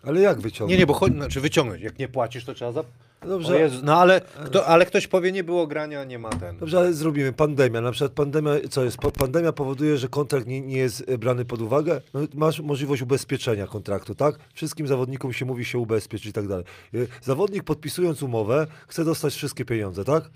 Ale 0.04 0.22
jak 0.22 0.42
wyciągnąć? 0.42 0.72
Nie, 0.72 0.78
nie, 0.78 0.86
bo 0.88 0.94
chodzi, 0.94 1.16
znaczy 1.16 1.42
wyciągnąć. 1.42 1.82
Jak 1.82 2.00
nie 2.00 2.08
płacisz, 2.08 2.46
to 2.46 2.54
trzeba 2.54 2.72
za... 2.72 2.84
Dobrze, 3.28 3.60
Jezu, 3.60 3.80
no 3.84 3.98
ale, 4.00 4.22
kto, 4.46 4.66
ale 4.66 4.86
ktoś 4.86 5.08
powie, 5.08 5.32
nie 5.32 5.44
było 5.44 5.68
grania, 5.68 6.04
nie 6.04 6.20
ma 6.20 6.30
ten. 6.30 6.58
Dobrze, 6.58 6.78
ale 6.78 6.94
zrobimy 6.94 7.34
pandemia. 7.34 7.82
Na 7.82 7.92
przykład 7.92 8.12
pandemia, 8.12 8.52
co 8.70 8.84
jest? 8.84 8.98
Pa- 8.98 9.12
Pandemia 9.12 9.52
powoduje, 9.54 9.98
że 9.98 10.08
kontrakt 10.08 10.48
nie, 10.48 10.62
nie 10.62 10.78
jest 10.78 11.04
e, 11.08 11.18
brany 11.18 11.46
pod 11.46 11.62
uwagę. 11.62 12.02
No, 12.14 12.20
masz 12.34 12.60
możliwość 12.60 13.02
ubezpieczenia 13.02 13.68
kontraktu, 13.68 14.16
tak? 14.16 14.36
Wszystkim 14.54 14.88
zawodnikom 14.88 15.34
się 15.34 15.46
mówi 15.46 15.66
się 15.66 15.78
ubezpiecz 15.80 16.26
i 16.26 16.34
tak 16.34 16.48
dalej. 16.48 16.66
E, 16.94 16.98
Zawodnik 17.22 17.64
podpisując 17.64 18.24
umowę 18.24 18.68
chce 18.88 19.06
dostać 19.06 19.34
wszystkie 19.34 19.66
pieniądze, 19.66 20.04
tak? 20.06 20.30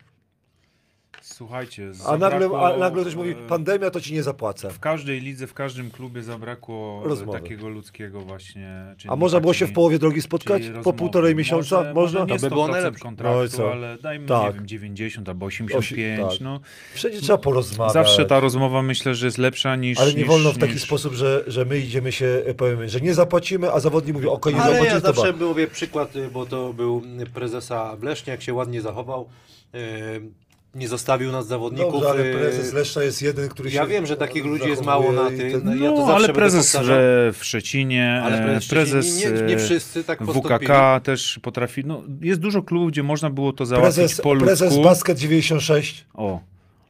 Słuchajcie, 1.37 1.91
A 2.05 2.17
nagle, 2.17 2.49
a 2.59 2.77
nagle 2.77 3.01
ktoś 3.01 3.15
mówi, 3.15 3.29
e, 3.31 3.35
pandemia 3.35 3.89
to 3.91 4.01
ci 4.01 4.13
nie 4.13 4.23
zapłacę. 4.23 4.69
W 4.69 4.79
każdej 4.79 5.21
lidze, 5.21 5.47
w 5.47 5.53
każdym 5.53 5.91
klubie 5.91 6.23
zabrakło 6.23 7.01
e, 7.05 7.09
Rozmowy. 7.09 7.39
takiego 7.39 7.69
ludzkiego 7.69 8.21
właśnie. 8.21 8.95
A 9.07 9.15
można 9.15 9.39
było 9.39 9.53
się 9.53 9.65
w 9.67 9.73
połowie 9.73 9.99
drogi 9.99 10.21
spotkać? 10.21 10.63
Po 10.83 10.93
półtorej 10.93 11.35
miesiąca? 11.35 11.77
Może, 11.77 11.93
Można? 11.93 12.19
Może 12.19 12.33
nie 12.33 12.39
To 12.39 12.49
by 12.49 12.49
było 12.49 12.67
100% 12.67 12.71
najlepsze. 12.71 12.99
kontraktu, 13.03 13.57
No 13.61 13.71
ale 13.71 13.97
dajmy, 13.97 14.27
Tak. 14.27 14.45
nie 14.53 14.53
wiem, 14.53 14.67
90 14.67 15.29
albo 15.29 15.45
85, 15.45 16.31
tak. 16.31 16.41
no. 16.41 16.59
Wszędzie 16.93 17.21
trzeba 17.21 17.37
porozmawiać. 17.37 17.93
Zawsze 17.93 18.25
ta 18.25 18.39
rozmowa 18.39 18.81
myślę, 18.81 19.15
że 19.15 19.25
jest 19.25 19.37
lepsza 19.37 19.75
niż... 19.75 19.99
Ale 19.99 20.11
nie 20.13 20.17
niż, 20.19 20.27
wolno 20.27 20.51
w 20.51 20.57
taki 20.57 20.73
niż... 20.73 20.83
sposób, 20.83 21.13
że, 21.13 21.43
że 21.47 21.65
my 21.65 21.79
idziemy 21.79 22.11
się, 22.11 22.41
e, 22.45 22.53
powiemy, 22.53 22.89
że 22.89 23.01
nie 23.01 23.13
zapłacimy, 23.13 23.71
a 23.71 23.79
zawodnik 23.79 24.15
mówi, 24.15 24.27
okej, 24.27 24.53
nie 24.53 24.61
Ale 24.61 24.71
zapłacimy, 24.73 24.95
ja 24.95 25.01
to 25.01 25.13
zawsze 25.13 25.33
mówię 25.33 25.67
przykład, 25.67 26.13
bo 26.33 26.45
to 26.45 26.73
był 26.73 27.01
prezesa 27.33 27.95
w 27.95 28.03
Lesznie, 28.03 28.31
jak 28.31 28.41
się 28.41 28.53
ładnie 28.53 28.81
zachował. 28.81 29.29
y, 29.75 30.46
Nie 30.77 30.87
zostawił 30.87 31.31
nas 31.31 31.47
zawodników. 31.47 31.93
Dobrze, 31.93 32.09
ale 32.09 32.23
y, 32.23 32.33
prezes 32.33 32.73
Leszcza 32.73 33.03
jest 33.03 33.21
jeden, 33.21 33.49
który 33.49 33.71
się 33.71 33.75
Ja 33.75 33.85
wiem, 33.85 34.05
że 34.05 34.17
takich 34.17 34.45
ludzi 34.45 34.69
jest 34.69 34.85
mało 34.85 35.11
na 35.11 35.29
i 35.29 35.37
ty- 35.37 35.51
ten- 35.51 35.61
no 35.63 35.75
ja 35.75 35.91
to 35.91 36.05
No, 36.07 36.15
ale 36.15 36.29
prezes 36.33 36.71
powtarzał. 36.71 36.97
w, 37.33 37.37
Szczecinie, 37.41 38.21
Ale 38.25 38.39
e, 38.41 38.43
prezes, 38.45 38.67
prezes 38.69 39.19
nie, 39.19 39.31
nie, 39.31 39.41
nie 39.41 39.53
e, 39.55 39.57
wszyscy 39.57 40.03
tak. 40.03 40.23
WKK 40.23 40.99
też 41.03 41.39
potrafi, 41.41 41.85
no 41.85 42.03
jest 42.21 42.39
dużo 42.41 42.61
klubów, 42.61 42.91
gdzie 42.91 43.03
można 43.03 43.29
było 43.29 43.53
to 43.53 43.65
załatwić 43.65 43.95
Prezes, 43.95 44.21
po 44.21 44.33
ludzku. 44.33 44.45
prezes 44.47 44.77
Basket 44.77 45.17
96, 45.19 46.05
O, 46.13 46.39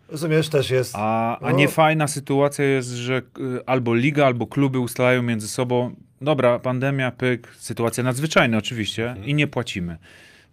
rozumiesz, 0.09 0.49
też 0.49 0.69
jest. 0.69 0.93
a, 0.95 1.39
a 1.39 1.51
No. 1.51 1.57
niefajna 1.57 2.07
sytuacja 2.07 2.65
jest, 2.65 2.89
że 2.89 3.17
y, 3.17 3.21
albo 3.65 3.95
liga, 3.95 4.25
albo 4.25 4.47
kluby 4.47 4.79
ustalają 4.79 5.23
między 5.23 5.47
sobą, 5.47 5.95
dobra, 6.21 6.59
pandemia, 6.59 7.11
pyk, 7.11 7.47
sytuacja 7.59 8.03
nadzwyczajna 8.03 8.57
oczywiście 8.57 9.07
Mhm. 9.09 9.27
i 9.27 9.33
nie 9.33 9.47
płacimy. 9.47 9.97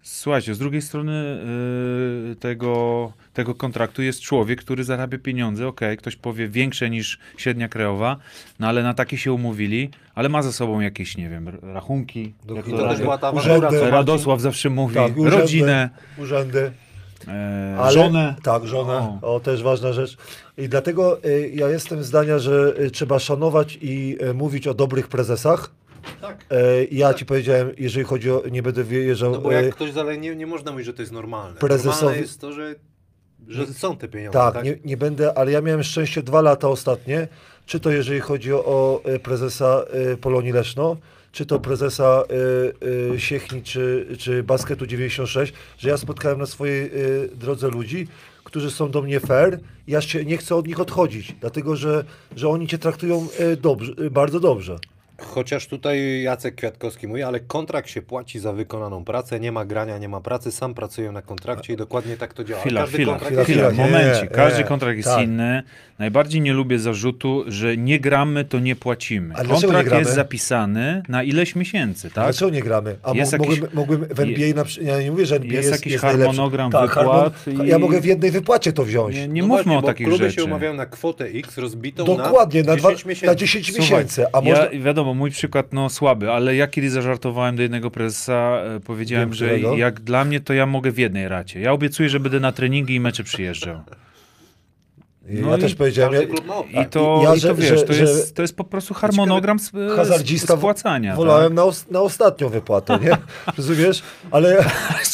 Słuchajcie, 0.08 0.54
z 0.54 0.58
drugiej 0.58 0.82
strony 0.82 1.38
y, 2.32 2.36
tego, 2.36 3.12
tego 3.34 3.54
kontraktu 3.54 4.02
jest 4.02 4.20
człowiek, 4.20 4.60
który 4.60 4.84
zarabia 4.84 5.18
pieniądze, 5.18 5.66
okej, 5.68 5.96
ktoś 5.96 6.16
powie 6.16 6.48
większe 6.48 6.90
niż 6.90 7.18
średnia 7.36 7.68
krajowa, 7.68 8.16
no 8.58 8.68
ale 8.68 8.82
na 8.82 8.94
takie 8.94 9.18
się 9.18 9.32
umówili, 9.32 9.90
ale 10.14 10.28
ma 10.28 10.42
za 10.42 10.52
sobą 10.52 10.80
jakieś, 10.80 11.16
nie 11.16 11.28
wiem, 11.28 11.58
rachunki. 11.62 12.34
Do- 12.44 12.54
jak 12.54 12.68
I 12.68 12.70
to 12.70 12.76
to 12.78 12.88
też 12.88 13.00
była 13.00 13.18
ta 13.18 13.30
Urzędy. 13.30 13.90
Radosław 13.90 14.40
zawsze 14.40 14.70
mówi, 14.70 14.94
Tak, 14.94 15.16
urzędy. 15.16 15.40
rodzinę, 15.40 15.90
Urzędy. 16.18 16.72
e, 17.28 17.76
Ale, 17.78 17.92
żonę. 17.92 18.34
Tak, 18.42 18.66
żonę. 18.66 19.18
O. 19.22 19.34
O. 19.34 19.40
też 19.40 19.62
ważna 19.62 19.92
rzecz. 19.92 20.16
I 20.58 20.68
dlatego 20.68 21.24
y, 21.24 21.50
ja 21.54 21.68
jestem 21.68 22.02
zdania, 22.02 22.38
że 22.38 22.74
y, 22.80 22.90
trzeba 22.90 23.18
szanować 23.18 23.78
i 23.82 24.16
y, 24.30 24.34
mówić 24.34 24.66
o 24.66 24.74
dobrych 24.74 25.08
prezesach. 25.08 25.70
Tak. 26.20 26.44
Y, 26.52 26.88
ja 26.90 27.14
ci 27.14 27.26
powiedziałem, 27.26 27.70
jeżeli 27.78 28.04
chodzi 28.06 28.30
o, 28.30 28.42
nie 28.50 28.62
będę 28.62 28.84
wyjeżdżał, 28.84 29.32
No 29.32 29.38
bo 29.40 29.52
y, 29.52 29.54
jak 29.64 29.74
ktoś 29.74 29.92
dalej 29.92 30.18
nie, 30.20 30.36
nie 30.36 30.46
można 30.46 30.70
mówić, 30.72 30.86
że 30.86 30.94
to 30.94 31.02
jest 31.02 31.12
normalne. 31.12 31.60
Prezesowi- 31.60 31.84
Normalne 31.86 32.18
jest 32.20 32.40
to, 32.40 32.52
że, 32.52 32.74
że 33.48 33.66
są 33.66 33.96
te 33.96 34.08
pieniądze. 34.08 34.38
Tak, 34.38 34.54
Tak, 34.54 34.64
Nie, 34.64 34.78
nie 34.84 34.96
będę, 34.96 35.38
ale 35.38 35.52
ja 35.52 35.60
miałem 35.60 35.82
szczęście 35.82 36.22
dwa 36.22 36.40
lata 36.40 36.68
ostatnie, 36.68 37.28
czy 37.66 37.80
to 37.80 37.90
jeżeli 37.90 38.20
chodzi 38.20 38.52
o, 38.52 38.64
o 38.64 39.00
e, 39.04 39.18
prezesa 39.18 39.84
e, 40.12 40.16
Polonii 40.16 40.52
Leszno, 40.52 40.96
czy 41.32 41.46
to 41.46 41.60
prezesa 41.60 42.22
e, 43.10 43.14
e, 43.14 43.20
Siechni, 43.20 43.62
czy, 43.62 44.06
czy 44.18 44.42
Basketu 44.42 44.86
96, 44.86 45.52
że 45.78 45.88
ja 45.88 45.96
spotkałem 45.96 46.38
na 46.38 46.46
swojej 46.46 46.86
e, 46.86 46.90
drodze 47.36 47.68
ludzi, 47.68 48.06
którzy 48.44 48.70
są 48.70 48.90
do 48.90 49.02
mnie 49.02 49.20
fair, 49.20 49.58
ja 49.86 50.00
się 50.00 50.24
nie 50.24 50.36
chcę 50.36 50.54
od 50.56 50.66
nich 50.66 50.80
odchodzić, 50.80 51.34
dlatego 51.40 51.76
że, 51.76 52.04
że 52.36 52.48
oni 52.48 52.66
cię 52.66 52.78
traktują 52.78 53.26
e, 53.38 53.56
dobrze, 53.56 53.92
e, 54.06 54.10
bardzo 54.10 54.40
dobrze. 54.40 54.76
Chociaż 55.18 55.66
tutaj 55.66 56.22
Jacek 56.22 56.54
Kwiatkowski 56.54 57.08
mówi, 57.08 57.22
ale 57.22 57.40
kontrakt 57.40 57.88
się 57.90 58.02
płaci 58.02 58.38
za 58.38 58.52
wykonaną 58.52 59.04
pracę, 59.04 59.40
nie 59.40 59.52
ma 59.52 59.64
grania, 59.64 59.98
nie 59.98 60.08
ma 60.08 60.20
pracy, 60.20 60.52
sam 60.52 60.74
pracuję 60.74 61.12
na 61.12 61.22
kontrakcie 61.22 61.72
i 61.72 61.76
dokładnie 61.76 62.16
tak 62.16 62.34
to 62.34 62.44
działa. 62.44 62.60
Chwila, 62.60 62.80
Każdy 62.80 62.94
chwila, 62.96 63.12
kontrakt 63.12 63.34
chwila, 63.34 63.62
jest 63.62 63.74
chwila, 63.76 63.86
nie, 63.86 63.92
momencik. 63.92 64.30
Każdy 64.30 64.58
nie, 64.58 64.64
kontrakt 64.64 64.96
jest 64.96 65.08
tak. 65.08 65.24
inny. 65.24 65.62
Najbardziej 65.98 66.40
nie 66.40 66.52
lubię 66.52 66.78
zarzutu, 66.78 67.44
że 67.46 67.76
nie 67.76 68.00
gramy, 68.00 68.44
to 68.44 68.58
nie 68.58 68.76
płacimy. 68.76 69.34
Ale 69.34 69.48
nie 69.48 69.54
Kontrakt 69.54 69.88
gramy? 69.88 70.02
jest 70.02 70.14
zapisany 70.14 71.02
na 71.08 71.22
ileś 71.22 71.56
miesięcy, 71.56 72.10
tak? 72.10 72.24
Dlaczego 72.24 72.50
nie 72.50 72.62
gramy? 72.62 72.96
A 73.02 73.12
Jest 73.12 73.38
mo- 73.38 73.44
jakiś- 73.44 73.60
mogłem, 73.60 73.74
mogłem 73.74 74.14
w 74.14 74.20
NBA, 74.20 74.54
na, 74.54 74.64
ja 74.82 75.00
nie 75.02 75.10
mówię, 75.10 75.26
że 75.26 75.36
NBA 75.36 75.52
jest 75.52 75.68
jest, 75.70 75.80
jakiś 75.80 75.92
jest 75.92 76.04
najlepszy. 76.04 76.26
harmonogram 76.26 76.70
tak, 76.72 76.88
wypłat 76.88 77.34
harmon- 77.46 77.64
i- 77.64 77.68
Ja 77.68 77.78
mogę 77.78 78.00
w 78.00 78.04
jednej 78.04 78.30
wypłacie 78.30 78.72
to 78.72 78.84
wziąć. 78.84 79.16
Nie, 79.16 79.28
nie 79.28 79.42
No 79.42 79.48
mówmy 79.48 79.62
właśnie, 79.62 79.78
o 79.78 79.82
takich 79.82 80.06
kluby 80.06 80.24
rzeczy. 80.24 80.36
się 80.36 80.44
umawiają 80.44 80.74
na 80.74 80.86
kwotę 80.86 81.24
X 81.24 81.58
rozbitą 81.58 82.04
Dokładnie, 82.04 82.62
na 82.62 82.72
na, 82.72 82.76
dwa, 82.76 82.88
10 82.88 83.04
miesięcy. 83.06 83.26
na 83.26 83.34
10 83.34 83.66
Słuchaj, 83.66 83.82
miesięcy. 83.90 84.26
A 84.32 84.40
można... 84.40 84.64
Ja, 84.64 84.70
mój 85.14 85.30
przykład 85.30 85.72
no 85.72 85.88
słaby, 85.90 86.30
ale 86.30 86.56
ja 86.56 86.66
kiedyś 86.66 86.90
zażartowałem 86.90 87.56
do 87.56 87.62
jednego 87.62 87.90
prezesa, 87.90 88.58
e, 88.76 88.80
powiedziałem, 88.80 89.28
Wiem, 89.28 89.34
że 89.34 89.46
którego. 89.46 89.76
jak 89.76 90.00
dla 90.00 90.24
mnie, 90.24 90.40
to 90.40 90.52
ja 90.52 90.66
mogę 90.66 90.90
w 90.90 90.98
jednej 90.98 91.28
racie. 91.28 91.60
Ja 91.60 91.72
obiecuję, 91.72 92.08
że 92.08 92.20
będę 92.20 92.40
na 92.40 92.52
treningi 92.52 92.94
i 92.94 93.00
mecze 93.00 93.24
przyjeżdżał. 93.24 93.76
ja 95.28 95.40
no 95.46 95.58
też 95.58 95.72
i 95.72 95.76
powiedziałem, 95.76 96.14
ja, 96.70 96.82
I 96.82 96.86
to, 96.86 97.20
Ja, 97.24 97.34
i 97.34 97.40
że- 97.40 97.48
to 97.48 97.54
wiesz, 97.54 97.68
że- 97.80 97.82
to, 97.82 97.92
że- 97.92 98.00
jest, 98.00 98.36
to 98.36 98.42
jest 98.42 98.56
po 98.56 98.64
prostu 98.64 98.94
harmonogram 98.94 99.58
z, 99.58 99.70
z, 99.70 99.96
hazardzista 99.96 100.56
spłacania. 100.56 101.16
wolałem 101.16 101.54
na, 101.54 101.64
os, 101.64 101.90
na 101.90 102.00
ostatnią 102.00 102.48
wypłatę, 102.48 102.98
nie? 103.02 103.16
Rozumiesz? 103.58 104.02
Ale... 104.30 104.64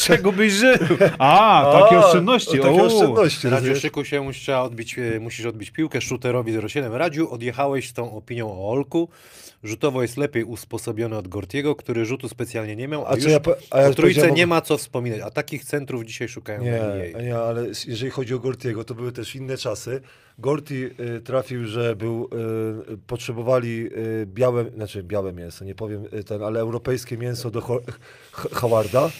Z 0.00 0.04
czego 0.04 0.32
byś 0.32 0.52
żył? 0.52 0.76
A, 1.18 1.70
takie 1.82 1.96
A, 1.96 2.06
oszczędności. 2.06 2.60
o, 2.60 2.62
Takie 2.62 2.82
o. 2.82 2.84
oszczędności. 2.86 3.48
Radziu, 3.48 3.76
szykuj 3.76 4.04
się, 4.04 4.20
musisz, 4.20 4.48
odbić, 4.48 4.98
e, 4.98 5.20
musisz 5.20 5.46
odbić 5.46 5.70
piłkę 5.70 6.00
shooterowi 6.00 6.52
07. 6.68 6.94
Radziu, 6.94 7.32
odjechałeś 7.32 7.88
z 7.88 7.92
tą 7.92 8.16
opinią 8.16 8.52
o 8.52 8.70
Olku. 8.70 9.08
Rzutowo 9.64 10.02
jest 10.02 10.16
lepiej 10.16 10.44
usposobiony 10.44 11.16
od 11.16 11.28
Gortiego, 11.28 11.76
który 11.76 12.04
rzutu 12.04 12.28
specjalnie 12.28 12.76
nie 12.76 12.88
miał, 12.88 13.06
a, 13.06 13.08
A 13.08 13.14
już 13.14 13.24
ja, 13.24 13.40
po- 13.40 13.56
a 13.70 13.80
ja 13.80 13.88
o 13.88 13.94
trójce 13.94 14.30
nie 14.32 14.46
ma 14.46 14.60
co 14.60 14.78
wspominać, 14.78 15.20
a 15.20 15.30
takich 15.30 15.64
centrów 15.64 16.04
dzisiaj 16.04 16.28
szukają 16.28 16.62
Nie, 16.62 16.80
nie, 17.24 17.36
ale 17.38 17.66
jeżeli 17.86 18.10
chodzi 18.10 18.34
o 18.34 18.38
Gortiego, 18.38 18.84
to 18.84 18.94
były 18.94 19.12
też 19.12 19.34
inne 19.36 19.56
czasy. 19.56 20.00
Gorti 20.40 20.84
y, 20.84 21.20
trafił, 21.20 21.66
że 21.66 21.96
był, 21.96 22.28
y, 22.92 22.98
potrzebowali 23.06 23.88
y, 23.96 24.26
białe, 24.26 24.64
znaczy 24.74 25.02
białe 25.02 25.32
mięso, 25.32 25.64
nie 25.64 25.74
powiem 25.74 26.04
y, 26.12 26.24
ten, 26.24 26.42
ale 26.42 26.60
europejskie 26.60 27.18
mięso 27.18 27.50
do 27.50 27.80
Howarda. 28.52 29.10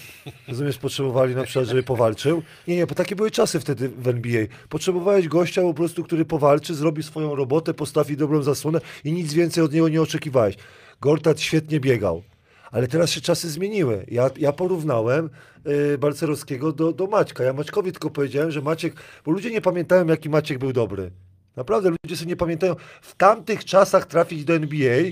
Rozumiesz, 0.47 0.77
potrzebowali 0.77 1.35
na 1.35 1.43
przykład, 1.43 1.65
żeby 1.65 1.83
powalczył. 1.83 2.41
Nie, 2.67 2.75
nie, 2.75 2.87
bo 2.87 2.95
takie 2.95 3.15
były 3.15 3.31
czasy 3.31 3.59
wtedy 3.59 3.89
w 3.89 4.07
NBA. 4.07 4.45
Potrzebowałeś 4.69 5.27
gościa 5.27 5.61
po 5.61 5.73
prostu, 5.73 6.03
który 6.03 6.25
powalczy, 6.25 6.75
zrobi 6.75 7.03
swoją 7.03 7.35
robotę, 7.35 7.73
postawi 7.73 8.17
dobrą 8.17 8.43
zasłonę 8.43 8.81
i 9.03 9.11
nic 9.11 9.33
więcej 9.33 9.63
od 9.63 9.73
niego 9.73 9.89
nie 9.89 10.01
oczekiwałeś. 10.01 10.55
Gortat 11.01 11.41
świetnie 11.41 11.79
biegał. 11.79 12.23
Ale 12.71 12.87
teraz 12.87 13.09
się 13.09 13.21
czasy 13.21 13.49
zmieniły. 13.49 14.05
Ja, 14.07 14.29
ja 14.37 14.51
porównałem 14.53 15.29
y, 15.67 15.97
Balcerowskiego 15.97 16.71
do, 16.71 16.91
do 16.93 17.07
Maćka. 17.07 17.43
Ja 17.43 17.53
Maćkowi 17.53 17.91
tylko 17.91 18.09
powiedziałem, 18.09 18.51
że 18.51 18.61
Maciek, 18.61 18.93
bo 19.25 19.31
ludzie 19.31 19.51
nie 19.51 19.61
pamiętają, 19.61 20.07
jaki 20.07 20.29
Maciek 20.29 20.59
był 20.59 20.73
dobry. 20.73 21.11
Naprawdę 21.55 21.89
ludzie 21.89 22.17
sobie 22.17 22.29
nie 22.29 22.35
pamiętają. 22.35 22.75
W 23.01 23.15
tamtych 23.15 23.65
czasach 23.65 24.05
trafić 24.05 24.45
do 24.45 24.53
NBA, 24.53 25.03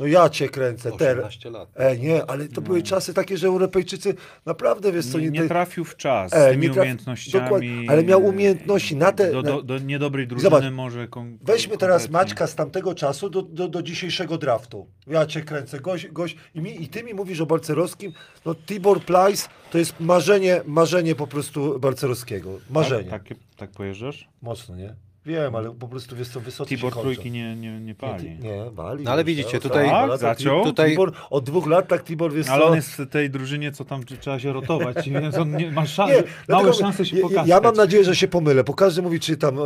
no 0.00 0.06
ja 0.06 0.28
cię 0.30 0.48
kręcę. 0.48 0.92
Ter... 0.92 1.18
18 1.18 1.50
lat. 1.50 1.68
E, 1.74 1.96
nie, 1.96 2.26
ale 2.26 2.48
to 2.48 2.60
były 2.60 2.82
czasy 2.82 3.14
takie, 3.14 3.36
że 3.38 3.46
Europejczycy 3.46 4.14
naprawdę, 4.46 4.92
wiesz 4.92 5.06
co, 5.06 5.18
Nie, 5.18 5.30
nie 5.30 5.48
trafił 5.48 5.84
w 5.84 5.96
czas 5.96 6.32
E, 6.32 6.48
z 6.48 6.50
tymi 6.50 6.62
nie 6.66 6.72
traf- 6.72 6.78
umiejętnościami. 6.80 7.44
dokładnie, 7.44 7.90
ale 7.90 8.04
miał 8.04 8.24
umiejętności 8.24 8.96
na 8.96 9.12
te- 9.12 9.32
Do, 9.32 9.42
do, 9.42 9.62
do 9.62 9.78
niedobrej 9.78 10.26
drużyny 10.26 10.50
Zobacz, 10.50 10.72
może 10.72 11.08
kon, 11.08 11.38
Weźmy 11.42 11.78
teraz. 11.78 12.10
Maćka 12.10 12.46
z 12.46 12.54
tamtego 12.54 12.94
czasu 12.94 13.30
do, 13.30 13.42
do, 13.42 13.68
do 13.68 13.82
dzisiejszego 13.82 14.38
draftu. 14.38 14.86
Ja 15.06 15.26
cię 15.26 15.40
kręcę, 15.42 15.80
gość, 15.80 16.06
gość 16.08 16.36
i, 16.54 16.60
mi, 16.60 16.82
i 16.82 16.88
ty 16.88 17.02
mi 17.02 17.14
mówisz 17.14 17.40
o 17.40 17.46
Balcerowskim, 17.46 18.12
no 18.46 18.54
Tibor 18.54 19.00
Plajs 19.00 19.48
to 19.70 19.78
jest 19.78 20.00
marzenie, 20.00 20.60
marzenie 20.66 21.14
po 21.14 21.26
prostu 21.26 21.78
Balcerowskiego. 21.80 22.58
Marzenie. 22.70 23.10
Tak, 23.10 23.28
tak, 23.28 23.38
tak 23.56 23.70
pojeżdżasz? 23.70 24.28
Mocno, 24.42 24.76
nie? 24.76 24.94
Wiem, 25.28 25.54
ale 25.54 25.74
po 25.74 25.88
prostu 25.88 26.16
wiesz 26.16 26.28
co, 26.28 26.40
wysocy 26.40 26.68
Tibor 26.76 26.94
się 26.94 27.00
trójki 27.00 27.30
nie, 27.30 27.56
nie, 27.56 27.80
nie 27.80 27.94
pali. 27.94 28.24
Nie, 28.30 28.50
nie, 28.50 28.70
wali. 28.70 29.04
No 29.04 29.10
ale 29.10 29.24
widzicie, 29.24 29.60
tutaj- 29.60 29.86
Tak, 29.86 30.08
lata 30.08 30.16
zaczął? 30.16 30.64
Tutaj- 30.64 30.90
Tibor, 30.90 31.12
od 31.30 31.44
dwóch 31.44 31.66
lat 31.66 31.88
tak 31.88 32.04
Tibor, 32.04 32.32
wiesz 32.32 32.48
Ale 32.48 32.62
co, 32.62 32.68
on 32.68 32.76
jest 32.76 32.90
w 32.90 33.08
tej 33.08 33.30
drużynie, 33.30 33.72
co 33.72 33.84
tam 33.84 34.04
trzeba 34.20 34.38
się 34.38 34.52
rotować, 34.52 35.10
więc 35.22 35.36
on 35.36 35.56
nie 35.56 35.70
ma 35.70 35.86
szans, 35.86 36.10
Nie, 36.10 36.16
małe 36.16 36.28
dlatego 36.46 36.72
szanse 36.72 37.06
się 37.06 37.16
pokazać. 37.16 37.48
Ja 37.48 37.60
mam 37.60 37.74
nadzieję, 37.74 38.04
że 38.04 38.16
się 38.16 38.28
pomylę, 38.28 38.64
bo 38.64 38.74
każdy 38.74 39.02
mówi, 39.02 39.20
czy 39.20 39.36
tam, 39.36 39.58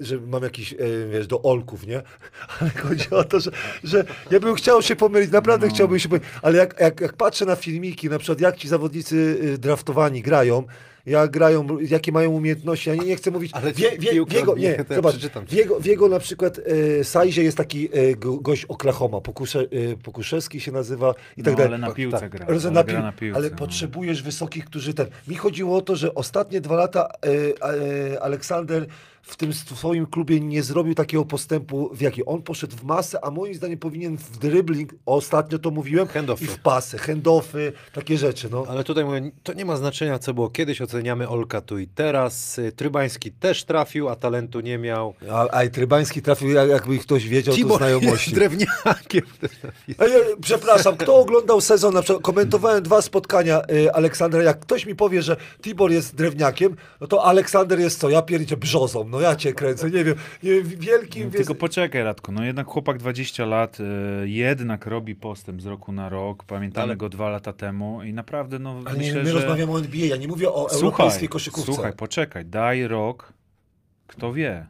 że 0.00 0.18
mam 0.20 0.42
jakiś, 0.42 0.72
e, 0.72 0.76
wiesz, 1.12 1.26
do 1.26 1.42
Olków, 1.42 1.86
nie? 1.86 2.02
Ale 2.60 2.70
chodzi 2.70 3.10
o 3.10 3.24
to, 3.24 3.40
że, 3.40 3.50
że 3.84 4.04
ja 4.30 4.40
bym 4.40 4.54
chciał 4.54 4.82
się 4.82 4.96
pomylić, 4.96 5.30
naprawdę 5.30 5.68
chciałbym 5.68 5.98
się 5.98 6.08
pomylić, 6.08 6.28
ale 6.42 6.58
jak, 6.58 6.80
jak, 6.80 7.00
jak 7.00 7.12
patrzę 7.12 7.46
na 7.46 7.56
filmiki, 7.56 8.08
na 8.08 8.18
przykład 8.18 8.40
jak 8.40 8.56
ci 8.56 8.68
zawodnicy 8.68 9.16
y, 9.42 9.58
draftowani 9.58 10.22
grają, 10.22 10.64
jak 11.06 11.30
grają, 11.30 11.78
jakie 11.80 12.12
mają 12.12 12.30
umiejętności. 12.30 12.88
Ja 12.88 12.94
nie, 12.94 13.06
nie 13.06 13.16
chcę 13.16 13.30
mówić. 13.30 13.52
Ale 13.54 13.72
wie, 13.72 13.90
wie, 13.98 14.24
w 14.24 14.32
jego, 14.32 14.56
nie, 14.56 14.74
to 14.74 14.84
ja 14.94 14.96
zobacz, 14.96 15.12
przeczytam 15.12 15.46
w 15.46 15.52
jego, 15.52 15.80
w 15.80 15.86
jego 15.86 16.08
na 16.08 16.18
przykład 16.18 16.60
e, 16.98 17.04
sajzie 17.04 17.42
jest 17.42 17.56
taki 17.56 17.88
e, 17.92 18.16
go, 18.16 18.36
gość 18.36 18.64
Oklahoma, 18.64 19.20
Pokusze, 19.20 19.60
e, 19.60 19.96
Pokuszewski 20.02 20.60
się 20.60 20.72
nazywa 20.72 21.14
i 21.36 21.42
tak 21.42 21.52
no, 21.52 21.56
dalej. 21.56 21.74
ale 21.74 21.78
na 21.78 21.94
piłce 21.94 22.20
tak. 22.20 22.30
gra. 22.30 22.46
Ale 22.46 22.70
na 22.70 22.84
gra 22.84 23.00
pił- 23.00 23.02
na 23.02 23.12
piłce. 23.12 23.38
ale 23.38 23.50
no. 23.50 23.56
potrzebujesz 23.56 24.22
wysokich, 24.22 24.64
którzy 24.64 24.94
ten. 24.94 25.06
Mi 25.28 25.36
chodziło 25.36 25.76
o 25.76 25.82
to, 25.82 25.96
że 25.96 26.14
ostatnie 26.14 26.60
dwa 26.60 26.76
lata 26.76 27.08
e, 27.26 28.14
e, 28.14 28.22
Aleksander 28.22 28.86
w 29.22 29.36
tym 29.36 29.52
swoim 29.52 30.06
klubie 30.06 30.40
nie 30.40 30.62
zrobił 30.62 30.94
takiego 30.94 31.24
postępu, 31.24 31.90
w 31.94 32.00
jaki 32.00 32.24
on 32.24 32.42
poszedł 32.42 32.76
w 32.76 32.82
masę, 32.84 33.24
a 33.24 33.30
moim 33.30 33.54
zdaniem 33.54 33.78
powinien 33.78 34.16
w 34.16 34.38
dribbling, 34.38 34.94
ostatnio 35.06 35.58
to 35.58 35.70
mówiłem, 35.70 36.08
Handoffy. 36.08 36.44
i 36.44 36.48
w 36.48 36.58
pasy, 36.58 36.98
handoffy, 36.98 37.72
takie 37.92 38.18
rzeczy. 38.18 38.48
No. 38.50 38.64
Ale 38.68 38.84
tutaj 38.84 39.04
mówię, 39.04 39.30
to 39.42 39.52
nie 39.52 39.64
ma 39.64 39.76
znaczenia, 39.76 40.18
co 40.18 40.34
było 40.34 40.50
kiedyś, 40.50 40.80
oceniamy 40.82 41.28
Olka 41.28 41.60
tu 41.60 41.78
i 41.78 41.86
teraz. 41.88 42.60
Trybański 42.76 43.32
też 43.32 43.64
trafił, 43.64 44.08
a 44.08 44.16
talentu 44.16 44.60
nie 44.60 44.78
miał. 44.78 45.14
A, 45.30 45.46
a 45.52 45.64
i 45.64 45.70
Trybański 45.70 46.22
trafił, 46.22 46.50
jak- 46.50 46.68
jakby 46.70 46.98
ktoś 46.98 47.28
wiedział, 47.28 47.54
to 47.54 47.58
Tibor 47.60 47.78
znajomości. 47.78 48.10
jest 48.30 48.34
drewniakiem. 48.34 49.22
Ej, 49.98 50.10
przepraszam, 50.42 50.96
kto 50.96 51.16
oglądał 51.16 51.60
sezon, 51.60 51.94
na 51.94 52.02
przykład 52.02 52.22
komentowałem 52.24 52.82
dwa 52.82 53.02
spotkania 53.02 53.62
y, 53.70 53.92
Aleksandra, 53.92 54.42
jak 54.42 54.60
ktoś 54.60 54.86
mi 54.86 54.94
powie, 54.94 55.22
że 55.22 55.36
Tibor 55.62 55.90
jest 55.92 56.14
drewniakiem, 56.14 56.76
no 57.00 57.06
to 57.06 57.24
Aleksander 57.24 57.80
jest 57.80 58.00
co, 58.00 58.10
ja 58.10 58.22
pierdzie 58.22 58.56
brzozą, 58.56 59.04
no 59.10 59.20
ja 59.20 59.36
cię 59.36 59.52
kręcę, 59.52 59.90
nie 59.90 60.04
wiem, 60.04 60.14
nie 60.42 60.62
wielkim... 60.62 61.24
No, 61.24 61.30
tylko 61.30 61.54
poczekaj, 61.54 62.02
Radko. 62.04 62.32
No 62.32 62.44
jednak 62.44 62.66
chłopak 62.66 62.98
20 62.98 63.44
lat 63.46 63.78
e, 63.80 64.28
jednak 64.28 64.86
robi 64.86 65.14
postęp 65.14 65.62
z 65.62 65.66
roku 65.66 65.92
na 65.92 66.08
rok. 66.08 66.44
Pamiętamy 66.44 66.84
Ale- 66.84 66.96
go 66.96 67.08
dwa 67.08 67.30
lata 67.30 67.52
temu 67.52 68.02
i 68.02 68.12
naprawdę 68.12 68.58
no 68.58 68.80
Ale 68.84 68.98
nie, 68.98 69.06
myślę, 69.06 69.22
my 69.22 69.28
że... 69.30 69.34
rozmawiamy 69.34 69.72
o 69.72 69.78
NBA, 69.78 70.06
ja 70.06 70.16
nie 70.16 70.28
mówię 70.28 70.50
o 70.52 70.68
Słuchaj, 70.68 70.80
europejskiej 70.82 71.28
koszykówce. 71.28 71.72
słuchaj, 71.72 71.92
poczekaj, 71.92 72.44
daj 72.46 72.88
rok, 72.88 73.32
kto 74.06 74.32
wie. 74.32 74.66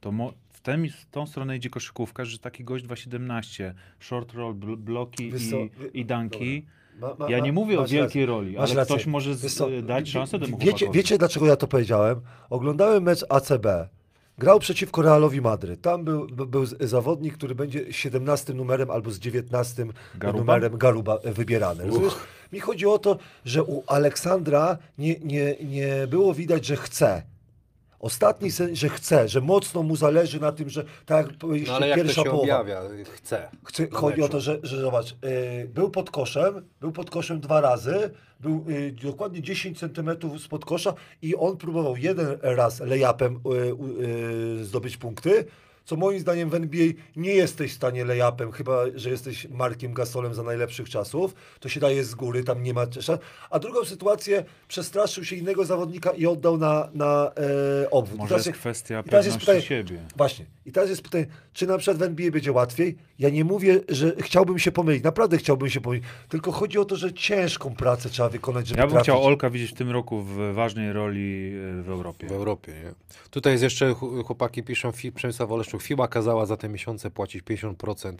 To 0.00 0.12
mo- 0.12 0.32
w, 0.52 0.60
tem, 0.60 0.88
w 0.88 1.06
tą 1.10 1.26
stronę 1.26 1.56
idzie 1.56 1.70
koszykówka, 1.70 2.24
że 2.24 2.38
taki 2.38 2.64
gość 2.64 2.84
2.17, 2.84 3.72
short 4.00 4.32
roll, 4.34 4.54
bl- 4.54 4.76
bloki 4.76 5.32
i, 5.92 6.00
i 6.00 6.04
danki. 6.04 6.66
Ma- 6.98 7.14
ma- 7.18 7.30
Ja 7.30 7.38
nie 7.38 7.52
mówię 7.52 7.78
o 7.80 7.82
wielkiej 7.82 8.00
rację. 8.00 8.26
roli, 8.26 8.56
Masz 8.56 8.70
ale 8.70 8.80
rację. 8.80 8.94
ktoś 8.96 9.06
może 9.06 9.34
z, 9.34 9.86
dać 9.86 10.08
szansę 10.10 10.38
temu 10.38 10.58
wiecie, 10.58 10.70
chłopakowi. 10.70 10.98
wiecie, 10.98 11.18
dlaczego 11.18 11.46
ja 11.46 11.56
to 11.56 11.66
powiedziałem? 11.66 12.20
Oglądałem 12.50 13.02
mecz 13.02 13.24
ACB. 13.28 13.66
Grał 14.38 14.58
przeciwko 14.60 15.02
Realowi 15.02 15.40
Madryt. 15.40 15.80
Tam 15.80 16.04
był, 16.04 16.26
był, 16.26 16.66
zawodnik, 16.80 17.34
który 17.34 17.54
będzie 17.54 17.92
17 17.92 18.54
numerem 18.54 18.90
albo 18.90 19.10
z 19.10 19.18
19 19.18 19.86
Garuba? 20.14 20.38
numerem 20.38 20.78
Garuba 20.78 21.18
e, 21.24 21.32
wybierany. 21.32 21.84
Mi 22.52 22.60
chodzi 22.60 22.86
o 22.86 22.98
to, 22.98 23.18
że 23.44 23.62
u 23.64 23.82
Aleksandra 23.86 24.78
nie, 24.98 25.16
nie, 25.24 25.56
nie 25.64 26.06
było 26.08 26.34
widać, 26.34 26.66
że 26.66 26.76
chce. 26.76 27.22
Ostatni 28.00 28.50
sen, 28.52 28.76
że 28.76 28.88
chce, 28.88 29.28
że 29.28 29.40
mocno 29.40 29.82
mu 29.82 29.96
zależy 29.96 30.40
na 30.40 30.52
tym, 30.52 30.68
że 30.68 30.84
tak 31.06 31.26
jak 31.26 31.36
No 31.66 31.74
ale 31.74 31.88
jak 31.88 32.02
to 32.02 32.08
się 32.08 32.24
połowa. 32.24 32.40
objawia? 32.42 32.80
Chce. 33.14 33.48
Chce, 33.64 33.86
chodzi 33.92 34.22
o 34.22 34.28
to, 34.28 34.40
że, 34.40 34.58
że 34.62 34.80
zobacz, 34.80 35.12
y, 35.12 35.68
był 35.74 35.90
pod 35.90 36.10
koszem, 36.10 36.66
był 36.80 36.92
pod 36.92 37.10
koszem 37.10 37.40
dwa 37.40 37.60
razy, 37.60 38.10
był 38.40 38.64
y, 38.68 38.92
dokładnie 39.02 39.42
10 39.42 39.78
centymetrów 39.78 40.40
spod 40.42 40.64
kosza 40.64 40.94
i 41.22 41.36
on 41.36 41.56
próbował 41.56 41.96
jeden 41.96 42.38
raz 42.42 42.80
layupem 42.80 43.40
y, 43.46 44.04
y, 44.60 44.64
zdobyć 44.64 44.96
punkty, 44.96 45.44
co 45.88 45.96
moim 45.96 46.20
zdaniem 46.20 46.50
w 46.50 46.54
NBA 46.54 46.86
nie 47.16 47.34
jesteś 47.34 47.72
w 47.72 47.74
stanie 47.74 48.04
layupem, 48.04 48.52
chyba, 48.52 48.84
że 48.94 49.10
jesteś 49.10 49.48
Markiem 49.48 49.94
Gasolem 49.94 50.34
za 50.34 50.42
najlepszych 50.42 50.88
czasów, 50.88 51.34
to 51.60 51.68
się 51.68 51.80
daje 51.80 52.04
z 52.04 52.14
góry, 52.14 52.44
tam 52.44 52.62
nie 52.62 52.74
ma 52.74 52.86
szans. 53.00 53.20
A 53.50 53.58
drugą 53.58 53.84
sytuację, 53.84 54.44
przestraszył 54.68 55.24
się 55.24 55.36
innego 55.36 55.64
zawodnika 55.64 56.10
i 56.10 56.26
oddał 56.26 56.58
na, 56.58 56.88
na 56.94 57.32
e, 57.84 57.90
obwód. 57.90 58.18
Może 58.18 58.34
jest 58.34 58.50
kwestia 58.50 59.02
i 59.06 59.08
teraz 59.08 59.26
jest 59.26 59.38
pewności 59.38 59.68
pytanie- 59.68 59.84
siebie. 59.84 60.00
Właśnie. 60.16 60.44
I 60.66 60.72
teraz 60.72 60.90
jest 60.90 61.02
pytanie, 61.02 61.26
czy 61.58 61.66
na 61.66 61.78
przykład 61.78 61.98
w 61.98 62.02
NBA 62.02 62.30
będzie 62.30 62.52
łatwiej? 62.52 62.96
Ja 63.18 63.30
nie 63.30 63.44
mówię, 63.44 63.80
że 63.88 64.12
chciałbym 64.20 64.58
się 64.58 64.72
pomylić, 64.72 65.04
naprawdę 65.04 65.38
chciałbym 65.38 65.70
się 65.70 65.80
pomylić, 65.80 66.04
tylko 66.28 66.52
chodzi 66.52 66.78
o 66.78 66.84
to, 66.84 66.96
że 66.96 67.12
ciężką 67.12 67.74
pracę 67.74 68.08
trzeba 68.08 68.28
wykonać, 68.28 68.66
żeby 68.68 68.80
Ja 68.80 68.86
bym 68.86 68.90
trafić. 68.92 69.04
chciał 69.04 69.24
Olka 69.24 69.50
widzieć 69.50 69.70
w 69.70 69.74
tym 69.74 69.90
roku 69.90 70.22
w 70.22 70.36
ważnej 70.54 70.92
roli 70.92 71.52
e, 71.78 71.82
w 71.82 71.88
Europie. 71.90 72.26
W 72.26 72.32
Europie, 72.32 72.72
nie? 72.84 72.92
Tutaj 73.30 73.52
jest 73.52 73.62
jeszcze, 73.62 73.94
ch- 73.94 74.26
chłopaki 74.26 74.62
piszą, 74.62 74.90
Fi- 74.90 75.12
Przemysław 75.12 75.50
Oleszczuk, 75.50 75.82
FIBA 75.82 76.08
kazała 76.08 76.46
za 76.46 76.56
te 76.56 76.68
miesiące 76.68 77.10
płacić 77.10 77.42
50%. 77.44 78.12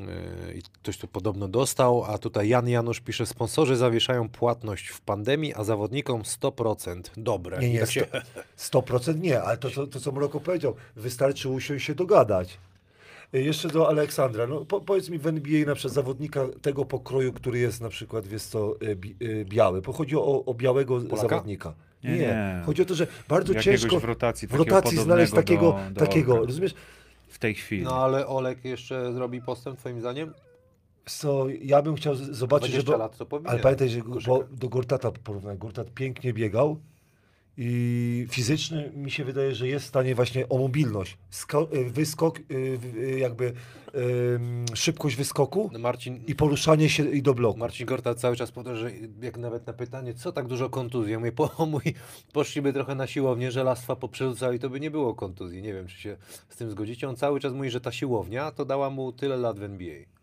Yy, 0.00 0.54
I 0.54 0.62
ktoś 0.62 0.98
tu 0.98 1.08
podobno 1.08 1.48
dostał, 1.48 2.04
a 2.04 2.18
tutaj 2.18 2.48
Jan 2.48 2.68
Janusz 2.68 3.00
pisze, 3.00 3.26
sponsorzy 3.26 3.76
zawieszają 3.76 4.28
płatność 4.28 4.88
w 4.88 5.00
pandemii, 5.00 5.54
a 5.54 5.64
zawodnikom 5.64 6.22
100%. 6.22 7.00
Dobre. 7.16 7.58
Nie, 7.58 7.70
nie, 7.72 7.80
tak 7.80 7.90
się... 7.90 8.06
100% 8.58 9.20
nie, 9.20 9.42
ale 9.42 9.56
to, 9.56 9.70
to, 9.70 9.86
to 9.86 10.00
co 10.00 10.12
Mroko 10.12 10.40
powiedział, 10.40 10.74
wystarczy 10.96 11.48
usiąść 11.48 11.86
się 11.86 11.94
dogadać. 11.94 12.58
Y, 13.34 13.42
Jeszcze 13.42 13.68
do 13.68 13.88
Aleksandra. 13.88 14.46
No, 14.46 14.64
po, 14.64 14.80
powiedz 14.80 15.08
mi 15.08 15.18
w 15.18 15.26
NBA 15.26 15.66
na 15.66 15.74
przykład 15.74 15.94
zawodnika 15.94 16.46
tego 16.62 16.84
pokroju, 16.84 17.32
który 17.32 17.58
jest 17.58 17.80
na 17.80 17.88
przykład, 17.88 18.26
wiesz 18.26 18.42
co, 18.42 18.74
y, 18.82 18.96
bi, 18.96 19.16
y, 19.22 19.44
biały. 19.44 19.82
Bo 19.82 19.92
chodzi 19.92 20.16
o, 20.16 20.44
o 20.44 20.54
białego 20.54 21.00
Polaka? 21.00 21.28
zawodnika. 21.28 21.74
Nie, 22.04 22.18
nie. 22.18 22.62
Chodzi 22.66 22.82
o 22.82 22.84
to, 22.84 22.94
że 22.94 23.06
bardzo 23.28 23.52
Jakiegoś 23.52 23.80
ciężko 23.80 24.00
w 24.00 24.04
rotacji, 24.04 24.48
w 24.48 24.54
rotacji 24.54 24.98
znaleźć 24.98 25.32
takiego, 25.32 25.72
do- 25.72 25.90
do 25.94 26.00
takiego 26.00 26.46
rozumiesz? 26.46 26.74
W 27.36 27.38
tej 27.38 27.54
chwili. 27.54 27.82
No 27.82 28.04
ale 28.04 28.26
Olek 28.26 28.64
jeszcze 28.64 29.12
zrobi 29.12 29.42
postęp, 29.42 29.78
twoim 29.78 30.00
zdaniem? 30.00 30.34
Co, 31.06 31.46
ja 31.48 31.82
bym 31.82 31.94
chciał 31.94 32.14
zobaczyć, 32.14 32.70
20 32.70 32.86
żeby... 32.86 32.98
lat 32.98 33.18
to 33.18 33.26
powinien. 33.26 33.50
Ale 33.50 33.60
pamiętaj, 33.60 33.88
że 33.88 34.00
bo, 34.26 34.44
do 34.50 34.68
Gortata 34.68 35.10
porównaj. 35.10 35.58
Gortat 35.58 35.90
pięknie 35.90 36.32
biegał 36.32 36.80
i 37.58 38.26
fizyczny 38.30 38.92
mi 38.94 39.10
się 39.10 39.24
wydaje, 39.24 39.54
że 39.54 39.68
jest 39.68 39.84
w 39.84 39.88
stanie 39.88 40.14
właśnie 40.14 40.48
o 40.48 40.58
mobilność. 40.58 41.18
Sko- 41.30 41.76
y, 41.76 41.90
wyskok, 41.90 42.38
y, 42.38 42.78
y, 42.96 43.18
jakby 43.18 43.52
szybkość 44.74 45.16
wyskoku 45.16 45.70
No 45.72 45.78
Marcin, 45.78 46.20
i 46.26 46.34
poruszanie 46.34 46.88
się 46.88 47.10
i 47.10 47.22
do 47.22 47.34
bloku. 47.34 47.58
Marcin 47.58 47.86
Gorta 47.86 48.14
cały 48.14 48.36
czas 48.36 48.52
powtarza, 48.52 48.80
że 48.80 48.90
jak 49.22 49.38
nawet 49.38 49.66
na 49.66 49.72
pytanie, 49.72 50.14
co 50.14 50.32
tak 50.32 50.46
dużo 50.46 50.70
kontuzji, 50.70 51.12
ja 51.12 51.18
mówię, 51.18 51.32
po 51.32 51.50
mój, 51.66 51.94
poszliby 52.32 52.72
trochę 52.72 52.94
na 52.94 53.06
siłownię, 53.06 53.50
żelastwa 53.50 53.96
poprzerzucali, 53.96 54.58
to 54.58 54.70
by 54.70 54.80
nie 54.80 54.90
było 54.90 55.14
kontuzji. 55.14 55.62
Nie 55.62 55.74
wiem, 55.74 55.86
czy 55.86 56.00
się 56.00 56.16
z 56.48 56.56
tym 56.56 56.70
zgodzicie. 56.70 57.08
On 57.08 57.16
cały 57.16 57.40
czas 57.40 57.52
mówi, 57.52 57.70
że 57.70 57.80
ta 57.80 57.92
siłownia 57.92 58.50
to 58.50 58.64
dała 58.64 58.90
mu 58.90 59.12
tyle 59.12 59.36
lat 59.36 59.58
w 59.58 59.62
NBA. 59.62 60.15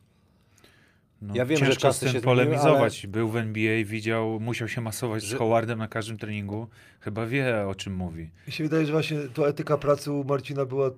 No, 1.28 1.36
Ja 1.36 1.46
wiem, 1.46 1.58
że 1.60 1.66
ciężko 1.66 1.82
czasy 1.82 1.98
z 1.98 2.00
tym 2.00 2.08
się 2.08 2.20
zmieniły, 2.20 2.46
polemizować. 2.46 3.08
Był 3.08 3.30
w 3.30 3.36
NBA, 3.38 3.84
widział, 3.86 4.40
musiał 4.40 4.68
się 4.68 4.82
masować 4.82 5.24
Że- 5.24 5.36
z 5.36 5.40
Howardem 5.40 5.80
na 5.80 5.88
każdym 5.88 6.18
treningu. 6.18 6.68
Chyba 7.00 7.26
wie, 7.26 7.68
o 7.68 7.76
czym 7.76 7.96
mówi. 7.96 8.30
Mi 8.48 8.54
się 8.54 8.64
wydaje, 8.64 8.86
że 8.86 8.92
właśnie 8.92 9.18
to 9.34 9.48
etyka 9.50 9.78
pracy 9.78 10.12
u 10.12 10.24
Marcina 10.24 10.66
była, 10.66 10.90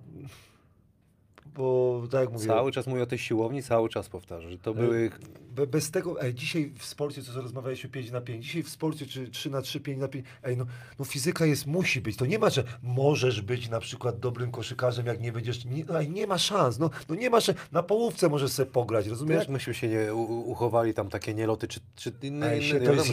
bo 1.57 2.01
tak 2.11 2.21
jak 2.21 2.31
mówię, 2.31 2.47
Cały 2.47 2.71
czas 2.71 2.87
mówi 2.87 3.01
o 3.01 3.05
tej 3.05 3.19
siłowni, 3.19 3.63
cały 3.63 3.89
czas 3.89 4.09
powtarza, 4.09 4.49
że 4.49 4.57
to 4.57 4.73
były... 4.73 5.11
Be, 5.51 5.67
bez 5.67 5.91
tego, 5.91 6.21
ej, 6.21 6.33
dzisiaj 6.33 6.71
w 6.79 6.85
sporcie, 6.85 7.21
co 7.23 7.41
rozmawialiśmy 7.41 7.89
5 7.89 8.11
na 8.11 8.21
5, 8.21 8.45
dzisiaj 8.45 8.63
w 8.63 8.69
sporcie 8.69 9.05
czy 9.05 9.27
3 9.27 9.49
na 9.49 9.61
3, 9.61 9.79
5 9.79 9.99
na 9.99 10.07
5, 10.07 10.25
ej, 10.43 10.57
no, 10.57 10.65
no 10.99 11.05
fizyka 11.05 11.45
jest, 11.45 11.65
musi 11.67 12.01
być, 12.01 12.17
to 12.17 12.25
nie 12.25 12.39
ma, 12.39 12.49
że 12.49 12.63
możesz 12.83 13.41
być 13.41 13.69
na 13.69 13.79
przykład 13.79 14.19
dobrym 14.19 14.51
koszykarzem, 14.51 15.05
jak 15.05 15.21
nie 15.21 15.31
będziesz, 15.31 15.65
nie, 15.65 15.85
no, 15.85 15.99
ej, 15.99 16.09
nie 16.09 16.27
ma 16.27 16.37
szans, 16.37 16.79
no, 16.79 16.89
no 17.09 17.15
nie 17.15 17.29
ma 17.29 17.41
szans, 17.41 17.57
na 17.71 17.83
połówce 17.83 18.29
możesz 18.29 18.51
sobie 18.51 18.71
pograć, 18.71 19.07
rozumiesz? 19.07 19.39
Jak 19.39 19.49
myśmy 19.49 19.73
się 19.73 19.87
nie 19.87 20.13
u- 20.13 20.51
uchowali 20.51 20.93
tam 20.93 21.09
takie 21.09 21.33
nieloty, 21.33 21.67
czy, 21.67 21.79
czy 21.95 22.11
inne, 22.21 22.51
Ej, 22.51 22.63
się, 22.63 22.79
to 22.79 22.93
jest 22.93 23.09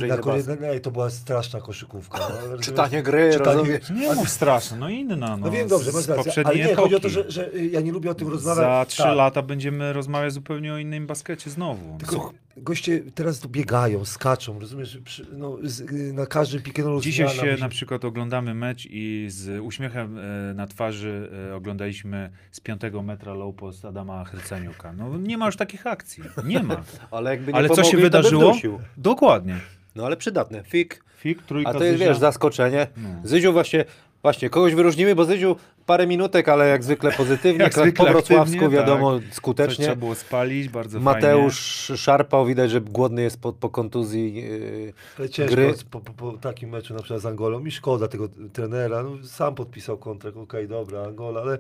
inna, 0.49 0.69
ej, 0.69 0.81
to 0.81 0.91
była 0.91 1.11
straszna 1.11 1.61
koszykówka. 1.61 2.19
No? 2.51 2.59
Czytanie 2.67 3.03
gry, 3.03 3.31
Czytanie- 3.33 3.57
rozumiesz? 3.59 3.91
Nie 3.91 4.15
mów 4.15 4.29
straszne, 4.29 4.77
no 4.77 4.89
inna. 4.89 5.17
No, 5.17 5.37
No 5.37 5.51
wiem, 5.51 5.69
dobrze, 5.69 5.93
masz 5.93 6.03
z 6.03 6.09
rację, 6.09 6.33
ale 6.45 6.57
nie, 6.57 6.75
chodzi 6.75 6.95
o 6.95 7.01
to, 7.01 7.09
że, 7.09 7.31
że 7.31 7.55
y, 7.55 7.67
ja 7.67 7.81
nie 7.81 7.93
lubię 7.93 8.11
o 8.11 8.15
tym 8.15 8.29
rozmawiać. 8.33 8.65
Za 8.65 8.85
trzy 8.89 9.03
Tak. 9.03 9.17
lata 9.17 9.43
będziemy 9.43 9.93
rozmawiać 9.93 10.33
zupełnie 10.33 10.73
o 10.75 10.79
innym 10.79 11.07
baskecie 11.07 11.51
znowu. 11.51 11.99
Tylko 11.99 12.33
goście 12.57 13.01
teraz 13.15 13.41
tu 13.41 13.49
biegają, 13.49 14.05
skaczą, 14.05 14.59
rozumiesz? 14.61 14.99
Przy, 15.05 15.27
no, 15.33 15.59
z, 15.63 16.15
na 16.15 16.27
każdym 16.27 16.63
pick 16.63 16.79
and 16.79 17.03
Dzisiaj 17.03 17.29
się 17.29 17.43
musi- 17.47 17.61
na 17.61 17.69
przykład 17.69 18.05
oglądamy 18.05 18.55
mecz 18.55 18.87
i 18.91 19.27
z 19.31 19.63
uśmiechem 19.63 20.19
e, 20.19 20.55
na 20.55 20.67
twarzy 20.67 21.31
e, 21.51 21.55
oglądaliśmy 21.55 22.31
z 22.51 22.61
piątego 22.61 23.03
metra 23.03 23.35
low 23.35 23.55
post 23.55 23.85
Adama 23.85 24.25
Hryceniuka. 24.25 24.93
No 24.93 25.19
nie 25.19 25.39
ma 25.39 25.47
już 25.47 25.57
takich 25.57 25.87
akcji. 25.87 26.25
Nie 26.45 26.63
ma. 26.63 26.77
Ale 27.11 27.31
jakby 27.31 27.53
nie 27.53 27.59
Ale 27.59 27.69
co 27.69 27.75
się 27.75 27.83
pomogli, 27.83 27.91
to 27.91 27.97
by 27.97 28.03
wydarzyło? 28.03 28.55
Dokładnie. 28.97 29.57
No 29.95 30.07
ale 30.07 30.17
przydatne. 30.17 30.63
Fik, 30.65 31.05
Fik, 31.17 31.43
trójka 31.43 31.71
A 31.71 31.75
to 31.75 31.85
jest, 31.85 31.99
Zyzia. 31.99 32.11
wiesz, 32.11 32.19
zaskoczenie. 32.19 32.87
No. 32.97 33.09
Zyziu 33.25 33.53
właśnie, 33.53 33.85
właśnie, 34.23 34.51
kogoś 34.51 34.75
wyróżnimy, 34.75 35.15
bo 35.15 35.25
Zyziu 35.25 35.57
parę 35.87 36.07
minutek, 36.07 36.49
ale 36.49 36.69
jak 36.69 36.85
zwykle 36.85 37.13
pozytywnie, 37.23 37.63
Jak 37.65 37.75
po 37.75 37.81
zwykle 37.81 38.11
wrocławsku 38.11 38.57
aktywnie, 38.57 38.69
wiadomo, 38.79 39.21
Coś 39.21 39.33
skutecznie. 39.35 39.85
trzeba 39.85 39.97
było 39.97 40.15
spalić, 40.15 40.69
bardzo 40.69 41.01
Mateusz 41.01 41.93
szarpał, 41.97 42.47
widać, 42.47 42.71
że 42.71 42.81
głodny 42.81 43.23
jest 43.23 43.41
po, 43.41 43.53
po 43.53 43.69
kontuzji. 43.71 44.35
Yy, 44.35 44.93
Ale 45.19 45.29
ciężko 45.29 45.55
gry. 45.55 45.75
po, 45.91 46.01
po, 46.01 46.13
po 46.13 46.33
takim 46.39 46.71
meczu 46.71 46.95
na 46.95 47.01
przykład 47.01 47.23
z 47.23 47.27
Angolą. 47.27 47.61
Mi 47.61 47.71
szkoda 47.71 48.09
tego 48.09 48.29
trenera. 48.53 49.03
No, 49.03 49.11
sam 49.25 49.55
podpisał 49.55 49.99
kontrakt, 49.99 50.37
okej, 50.37 50.69
dobra, 50.69 51.03
Angola, 51.03 51.41
ale 51.41 51.59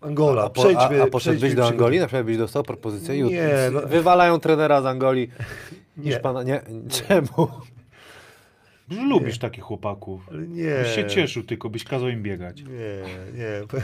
Angola, 0.00 0.42
a, 0.44 0.50
po, 0.50 0.62
przejdźmy. 0.62 1.00
a, 1.02 1.04
a 1.04 1.06
poszedłbyś 1.06 1.54
do 1.54 1.66
Angolii, 1.66 2.00
na 2.00 2.06
przykład 2.06 2.26
byś 2.26 2.36
dostał 2.36 2.62
propozycję 2.62 3.16
i 3.18 3.22
Nie, 3.22 3.48
no. 3.72 3.80
wywalają 3.80 4.40
trenera 4.40 4.82
z 4.82 4.86
Angolii. 4.86 5.30
Nie. 5.96 6.10
Niż 6.10 6.18
pana, 6.18 6.42
nie, 6.42 6.62
czemu? 7.08 7.48
Że 8.92 9.02
lubisz 9.02 9.38
takich 9.38 9.64
chłopaków. 9.64 10.28
Ale 10.28 10.48
nie. 10.48 10.74
Byś 10.82 10.94
się 10.94 11.06
cieszył 11.06 11.42
tylko, 11.42 11.70
byś 11.70 11.84
kazał 11.84 12.08
im 12.08 12.22
biegać. 12.22 12.62
Nie, 12.62 13.02
nie. 13.38 13.82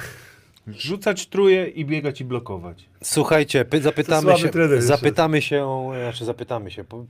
Rzucać 0.78 1.26
truje 1.26 1.66
i 1.66 1.84
biegać 1.84 2.20
i 2.20 2.24
blokować. 2.24 2.88
Słuchajcie, 3.02 3.64
py, 3.64 3.80
zapytamy 3.82 4.22
słaby 4.22 4.38
się, 4.40 4.48
trener 4.48 4.82
zapytamy 4.82 5.42
się, 5.42 5.90
znaczy 6.02 6.24
zapytamy 6.24 6.70
się, 6.70 6.84
po- 6.84 7.06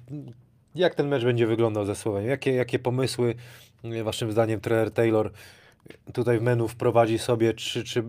jak 0.75 0.95
ten 0.95 1.09
mecz 1.09 1.25
będzie 1.25 1.47
wyglądał 1.47 1.85
ze 1.85 1.95
Słowenią? 1.95 2.29
Jakie, 2.29 2.53
jakie 2.53 2.79
pomysły, 2.79 3.35
y, 3.85 4.05
waszym 4.05 4.33
zdaniem, 4.33 4.61
trener 4.61 4.91
Taylor 4.91 5.33
tutaj 6.13 6.39
w 6.39 6.43
menu 6.43 6.69
wprowadzi 6.69 7.19
sobie, 7.19 7.55
czy, 7.55 7.85
czy 7.85 8.05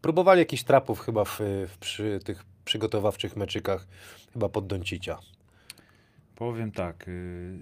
próbowali 0.00 0.38
jakichś 0.38 0.62
trapów 0.62 1.00
chyba 1.00 1.24
w, 1.24 1.40
w, 1.68 1.78
przy 1.80 2.20
tych 2.24 2.44
przygotowawczych 2.64 3.36
meczykach, 3.36 3.86
chyba 4.32 4.48
pod 4.48 4.66
Doncicia? 4.66 5.18
Powiem 6.36 6.72
tak. 6.72 7.08
y, 7.08 7.58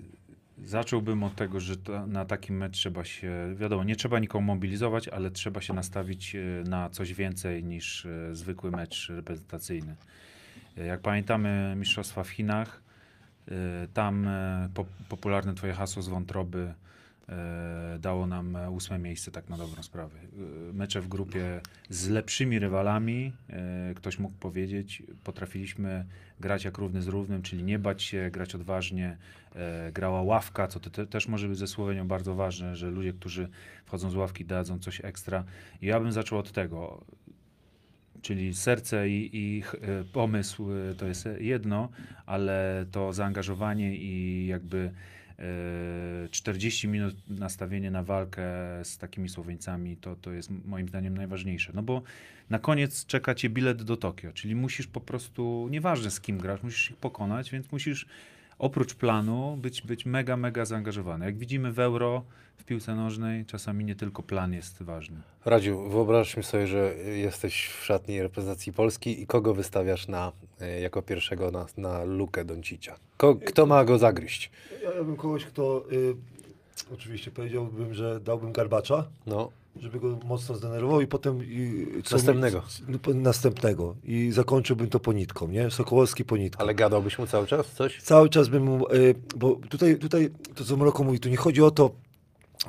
Zacząłbym 0.64 1.22
od 1.22 1.34
tego, 1.34 1.60
że 1.60 1.74
na 2.06 2.24
takim 2.24 2.56
mecz 2.56 2.72
trzeba 2.76 3.04
się, 3.04 3.54
wiadomo, 3.56 3.84
nie 3.84 3.96
trzeba 3.96 4.18
nikogo 4.18 4.42
mobilizować, 4.42 5.08
ale 5.08 5.30
trzeba 5.30 5.60
się 5.60 5.74
nastawić 5.74 6.34
y, 6.34 6.64
na 6.68 6.90
coś 6.90 7.14
więcej 7.14 7.64
niż 7.64 8.04
y, 8.04 8.30
zwykły 8.32 8.70
mecz 8.70 9.08
reprezentacyjny. 9.08 9.96
Y, 10.78 10.86
Jak 10.86 11.00
pamiętamy 11.00 11.74
Mistrzostwa 11.76 12.24
w 12.24 12.28
Chinach, 12.28 12.82
tam 13.94 14.28
po, 14.74 14.84
popularne 15.08 15.54
twoje 15.54 15.72
hasło 15.72 16.02
z 16.02 16.08
wątroby 16.08 16.74
dało 17.98 18.26
nam 18.26 18.56
e, 18.56 18.70
ósme 18.70 18.98
miejsce, 18.98 19.30
tak 19.30 19.48
na 19.48 19.56
dobrą 19.56 19.82
sprawę. 19.82 20.18
Y, 20.70 20.72
Mecze 20.72 21.00
w 21.00 21.08
grupie 21.08 21.60
z 21.88 22.08
lepszymi 22.08 22.58
rywalami, 22.58 23.32
y, 23.90 23.94
ktoś 23.94 24.18
mógł 24.18 24.34
powiedzieć, 24.34 25.02
potrafiliśmy 25.24 26.04
grać 26.40 26.64
jak 26.64 26.78
równy 26.78 27.02
z 27.02 27.08
równym, 27.08 27.42
czyli 27.42 27.64
nie 27.64 27.78
bać 27.78 28.02
się, 28.02 28.30
grać 28.32 28.54
odważnie. 28.54 29.16
E, 29.54 29.92
grała 29.92 30.22
ławka, 30.22 30.68
co 30.68 30.80
te, 30.80 31.06
też 31.06 31.28
może 31.28 31.48
być 31.48 31.58
ze 31.58 31.66
Słowenią 31.66 32.08
bardzo 32.08 32.34
ważne, 32.34 32.76
że 32.76 32.90
ludzie, 32.90 33.12
którzy 33.12 33.48
wchodzą 33.84 34.10
z 34.10 34.14
ławki, 34.14 34.44
dadzą 34.44 34.78
coś 34.78 35.04
ekstra. 35.04 35.44
I 35.82 35.86
ja 35.86 36.00
bym 36.00 36.12
zaczął 36.12 36.38
od 36.38 36.52
tego. 36.52 37.04
Czyli 38.22 38.54
serce 38.54 39.08
i, 39.08 39.30
i 39.32 39.62
e, 39.62 40.04
pomysł 40.04 40.68
e, 40.72 40.94
to 40.94 41.06
jest 41.06 41.28
jedno, 41.38 41.88
ale 42.26 42.86
to 42.90 43.12
zaangażowanie 43.12 43.96
i 43.96 44.46
jakby 44.46 44.78
e, 44.78 44.92
40 46.30 46.88
minut 46.88 47.14
nastawienie 47.28 47.90
na 47.90 48.02
walkę 48.02 48.42
z 48.84 48.98
takimi 48.98 49.28
Słoweńcami, 49.28 49.96
to, 49.96 50.16
to 50.16 50.32
jest 50.32 50.50
moim 50.64 50.88
zdaniem 50.88 51.16
najważniejsze. 51.16 51.72
No 51.74 51.82
bo 51.82 52.02
na 52.50 52.58
koniec 52.58 53.06
czeka 53.06 53.34
cię 53.34 53.50
bilet 53.50 53.82
do 53.82 53.96
Tokio, 53.96 54.32
czyli 54.32 54.54
musisz 54.54 54.86
po 54.86 55.00
prostu, 55.00 55.68
nieważne 55.70 56.10
z 56.10 56.20
kim 56.20 56.38
grasz, 56.38 56.62
musisz 56.62 56.90
ich 56.90 56.96
pokonać, 56.96 57.50
więc 57.50 57.72
musisz 57.72 58.06
oprócz 58.62 58.94
planu 58.94 59.56
być, 59.56 59.82
być 59.82 60.06
mega, 60.06 60.36
mega 60.36 60.64
zaangażowany. 60.64 61.24
Jak 61.24 61.38
widzimy 61.38 61.72
w 61.72 61.78
euro, 61.78 62.24
w 62.56 62.64
piłce 62.64 62.94
nożnej, 62.94 63.46
czasami 63.46 63.84
nie 63.84 63.94
tylko 63.94 64.22
plan 64.22 64.52
jest 64.52 64.82
ważny. 64.82 65.20
Radziu, 65.44 65.88
wyobraźmy 65.88 66.42
sobie, 66.42 66.66
że 66.66 66.94
jesteś 66.96 67.66
w 67.66 67.84
szatni 67.84 68.22
reprezentacji 68.22 68.72
Polski 68.72 69.22
i 69.22 69.26
kogo 69.26 69.54
wystawiasz 69.54 70.08
na, 70.08 70.32
y, 70.62 70.80
jako 70.80 71.02
pierwszego 71.02 71.50
na, 71.50 71.66
na 71.76 72.04
lukę 72.04 72.44
Doncicia? 72.44 72.96
Ko, 73.16 73.34
kto 73.46 73.66
ma 73.66 73.84
go 73.84 73.98
zagryźć? 73.98 74.50
Ja, 74.82 74.94
ja 74.94 75.04
bym 75.04 75.16
kogoś, 75.16 75.44
kto 75.44 75.84
y, 75.92 76.14
oczywiście 76.94 77.30
powiedziałbym, 77.30 77.94
że 77.94 78.20
dałbym 78.20 78.52
garbacza, 78.52 79.06
No, 79.26 79.50
żeby 79.76 80.00
go 80.00 80.18
mocno 80.24 80.54
zdenerwował 80.54 81.00
i 81.00 81.06
potem 81.06 81.44
i, 81.44 81.86
co 82.04 82.16
Następnego. 82.16 82.62
Mi, 82.88 82.92
c- 82.94 82.98
po- 82.98 83.14
następnego. 83.14 83.96
I 84.04 84.30
zakończyłbym 84.32 84.88
to 84.88 85.00
ponitką, 85.00 85.48
nie? 85.48 85.70
Sokołowski 85.70 86.24
ponitką. 86.24 86.62
ale 86.62 86.74
gadałbyś 86.74 87.18
mu 87.18 87.26
cały 87.26 87.46
czas 87.46 87.66
coś? 87.72 88.02
Cały 88.02 88.28
czas 88.28 88.48
bym 88.48 88.62
mu, 88.62 88.92
y, 88.94 89.14
bo 89.36 89.58
tutaj, 89.68 89.98
tutaj 89.98 90.30
to 90.54 90.64
co 90.64 90.76
Mroko 90.76 91.04
mówi, 91.04 91.20
tu 91.20 91.28
nie 91.28 91.36
chodzi 91.36 91.62
o 91.62 91.70
to, 91.70 91.90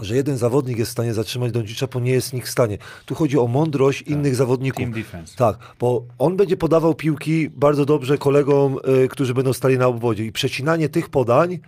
że 0.02 0.16
jeden 0.16 0.38
zawodnik 0.38 0.78
jest 0.78 0.90
w 0.90 0.92
stanie 0.92 1.14
zatrzymać 1.14 1.52
Doncicza, 1.52 1.88
bo 1.88 2.00
nie 2.00 2.12
jest 2.12 2.34
nikt 2.34 2.48
w 2.48 2.52
stanie. 2.52 2.78
Tu 3.06 3.16
chodzi 3.16 3.40
o 3.40 3.48
mądrość 3.48 4.02
innych 4.02 4.36
zawodników. 4.36 4.80
Team 4.80 4.92
defense. 4.92 5.36
Tak, 5.38 5.58
bo 5.80 6.04
on 6.20 6.38
będzie 6.38 6.58
podawał 6.58 6.96
piłki 6.96 7.50
bardzo 7.50 7.86
dobrze 7.86 8.18
kolegom, 8.18 8.78
y, 9.04 9.08
którzy 9.08 9.34
będą 9.34 9.54
stali 9.54 9.78
na 9.78 9.88
obwodzie 9.88 10.26
i 10.26 10.32
przecinanie 10.32 10.90
tych 10.90 11.10
podań 11.10 11.60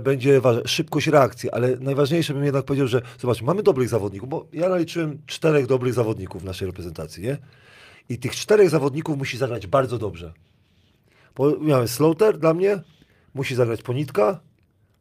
będzie 0.00 0.40
ważne. 0.40 0.62
Szybkość 0.66 1.06
reakcji, 1.06 1.50
ale 1.50 1.76
najważniejsze 1.76 2.34
bym 2.34 2.44
jednak 2.44 2.64
powiedział, 2.64 2.86
że 2.86 3.02
zobacz, 3.18 3.42
mamy 3.42 3.62
dobrych 3.62 3.88
zawodników, 3.88 4.28
bo 4.28 4.46
ja 4.52 4.68
naliczyłem 4.68 5.18
czterech 5.26 5.66
dobrych 5.66 5.94
zawodników 5.94 6.42
w 6.42 6.44
naszej 6.44 6.66
reprezentacji, 6.66 7.22
nie? 7.22 7.38
I 8.08 8.18
tych 8.18 8.36
czterech 8.36 8.70
zawodników 8.70 9.18
musi 9.18 9.38
zagrać 9.38 9.66
bardzo 9.66 9.98
dobrze. 9.98 10.32
Bo 11.36 11.58
miałem 11.60 11.88
Slaughter 11.88 12.38
dla 12.38 12.54
mnie, 12.54 12.80
musi 13.34 13.54
zagrać 13.54 13.82
Ponitka, 13.82 14.40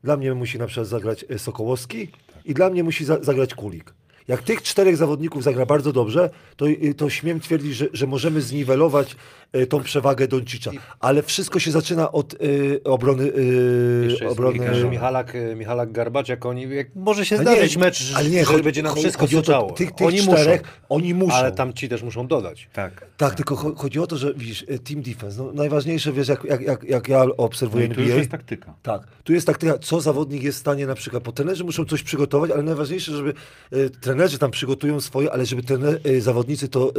dla 0.04 0.18
mnie 0.18 0.34
musi 0.34 0.60
na 0.60 0.68
przykład 0.68 0.88
zagrać 0.88 1.26
e, 1.30 1.40
Sokołowski 1.40 2.12
i 2.45 2.54
dla 2.54 2.70
mnie 2.70 2.84
musi 2.84 3.06
za, 3.06 3.24
zagrać 3.24 3.54
Kulik. 3.54 3.94
Jak 4.28 4.44
tych 4.44 4.62
czterech 4.62 4.98
zawodników 4.98 5.44
zagra 5.44 5.66
bardzo 5.66 5.94
dobrze, 5.94 6.30
to, 6.56 6.68
y, 6.68 6.94
to 6.98 7.10
śmiem 7.10 7.40
twierdzić, 7.40 7.76
że, 7.76 7.86
że 7.94 8.08
możemy 8.08 8.41
zniwelować 8.41 9.16
y, 9.56 9.68
tą 9.68 9.84
przewagę 9.84 10.28
Doncicza. 10.28 10.72
Ale 10.99 11.24
wszystko 11.24 11.60
się 11.60 11.72
zaczyna 11.72 12.12
od 12.12 12.34
y, 12.34 12.82
obrony. 12.84 13.24
Y, 13.24 14.28
obrony 14.30 14.60
obrony... 14.60 14.90
Michalak, 14.90 15.36
y, 15.36 15.56
Michalak 15.56 15.91
Garbacz, 15.91 16.30
jak 16.30 16.45
oni, 16.45 16.76
jak 16.76 16.95
może 16.95 17.26
się 17.26 17.38
zdarzyć 17.38 17.78
mecz, 17.78 18.14
ale 18.16 18.30
nie, 18.30 18.40
że 18.40 18.45
chodzi- 18.45 18.64
będzie 18.64 18.84
nam 18.84 18.90
chodzi- 18.91 19.02
wszystko 19.04 19.22
chodzi 19.22 19.38
o 19.38 19.41
to, 19.41 19.45
syczało. 19.45 19.72
Tych, 19.72 19.91
tych 19.91 20.08
oni 20.08 20.18
czterech, 20.22 20.62
muszą, 20.62 20.74
oni 20.90 21.14
muszą. 21.14 21.34
ale 21.36 21.52
tam 21.52 21.74
ci 21.74 21.90
też 21.90 22.04
muszą 22.04 22.28
dodać. 22.28 22.70
Tak. 22.74 23.06
Tak, 23.18 23.36
tylko 23.36 23.56
cho- 23.56 23.76
chodzi 23.78 23.99
o 23.99 24.08
to, 24.08 24.18
że 24.18 24.34
widzisz, 24.34 24.62
y, 24.62 24.80
team 24.80 25.02
defense, 25.02 25.44
no, 25.44 25.52
najważniejsze, 25.54 26.12
wiesz, 26.14 26.28
jak, 26.28 26.44
jak, 26.44 26.62
jak, 26.62 26.84
jak 26.84 27.08
ja 27.08 27.26
No 27.26 27.36
obserwuję 27.38 27.86
i 27.86 27.90
tu 27.90 27.94
NBA, 27.94 28.06
już 28.08 28.18
jest 28.18 28.32
taktyka. 28.32 28.74
Tak, 28.84 29.08
tu 29.24 29.34
jest 29.34 29.48
taktyka, 29.48 29.78
co 29.78 30.02
zawodnik 30.02 30.44
jest 30.44 30.58
w 30.58 30.62
stanie 30.62 30.88
na 30.88 30.95
przykład, 30.95 31.24
bo 31.24 31.32
trenerzy 31.32 31.64
muszą 31.64 31.86
coś 31.86 32.04
przygotować, 32.04 32.52
ale 32.52 32.64
najważniejsze, 32.64 33.12
żeby 33.12 33.34
e, 33.72 33.90
trenerzy 34.18 34.38
tam 34.39 34.52
przygotują 34.52 35.02
swoje, 35.02 35.31
ale 35.31 35.45
żeby 35.45 35.64
trener, 35.64 35.99
e, 36.03 36.22
zawodnicy 36.22 36.68
to 36.69 36.91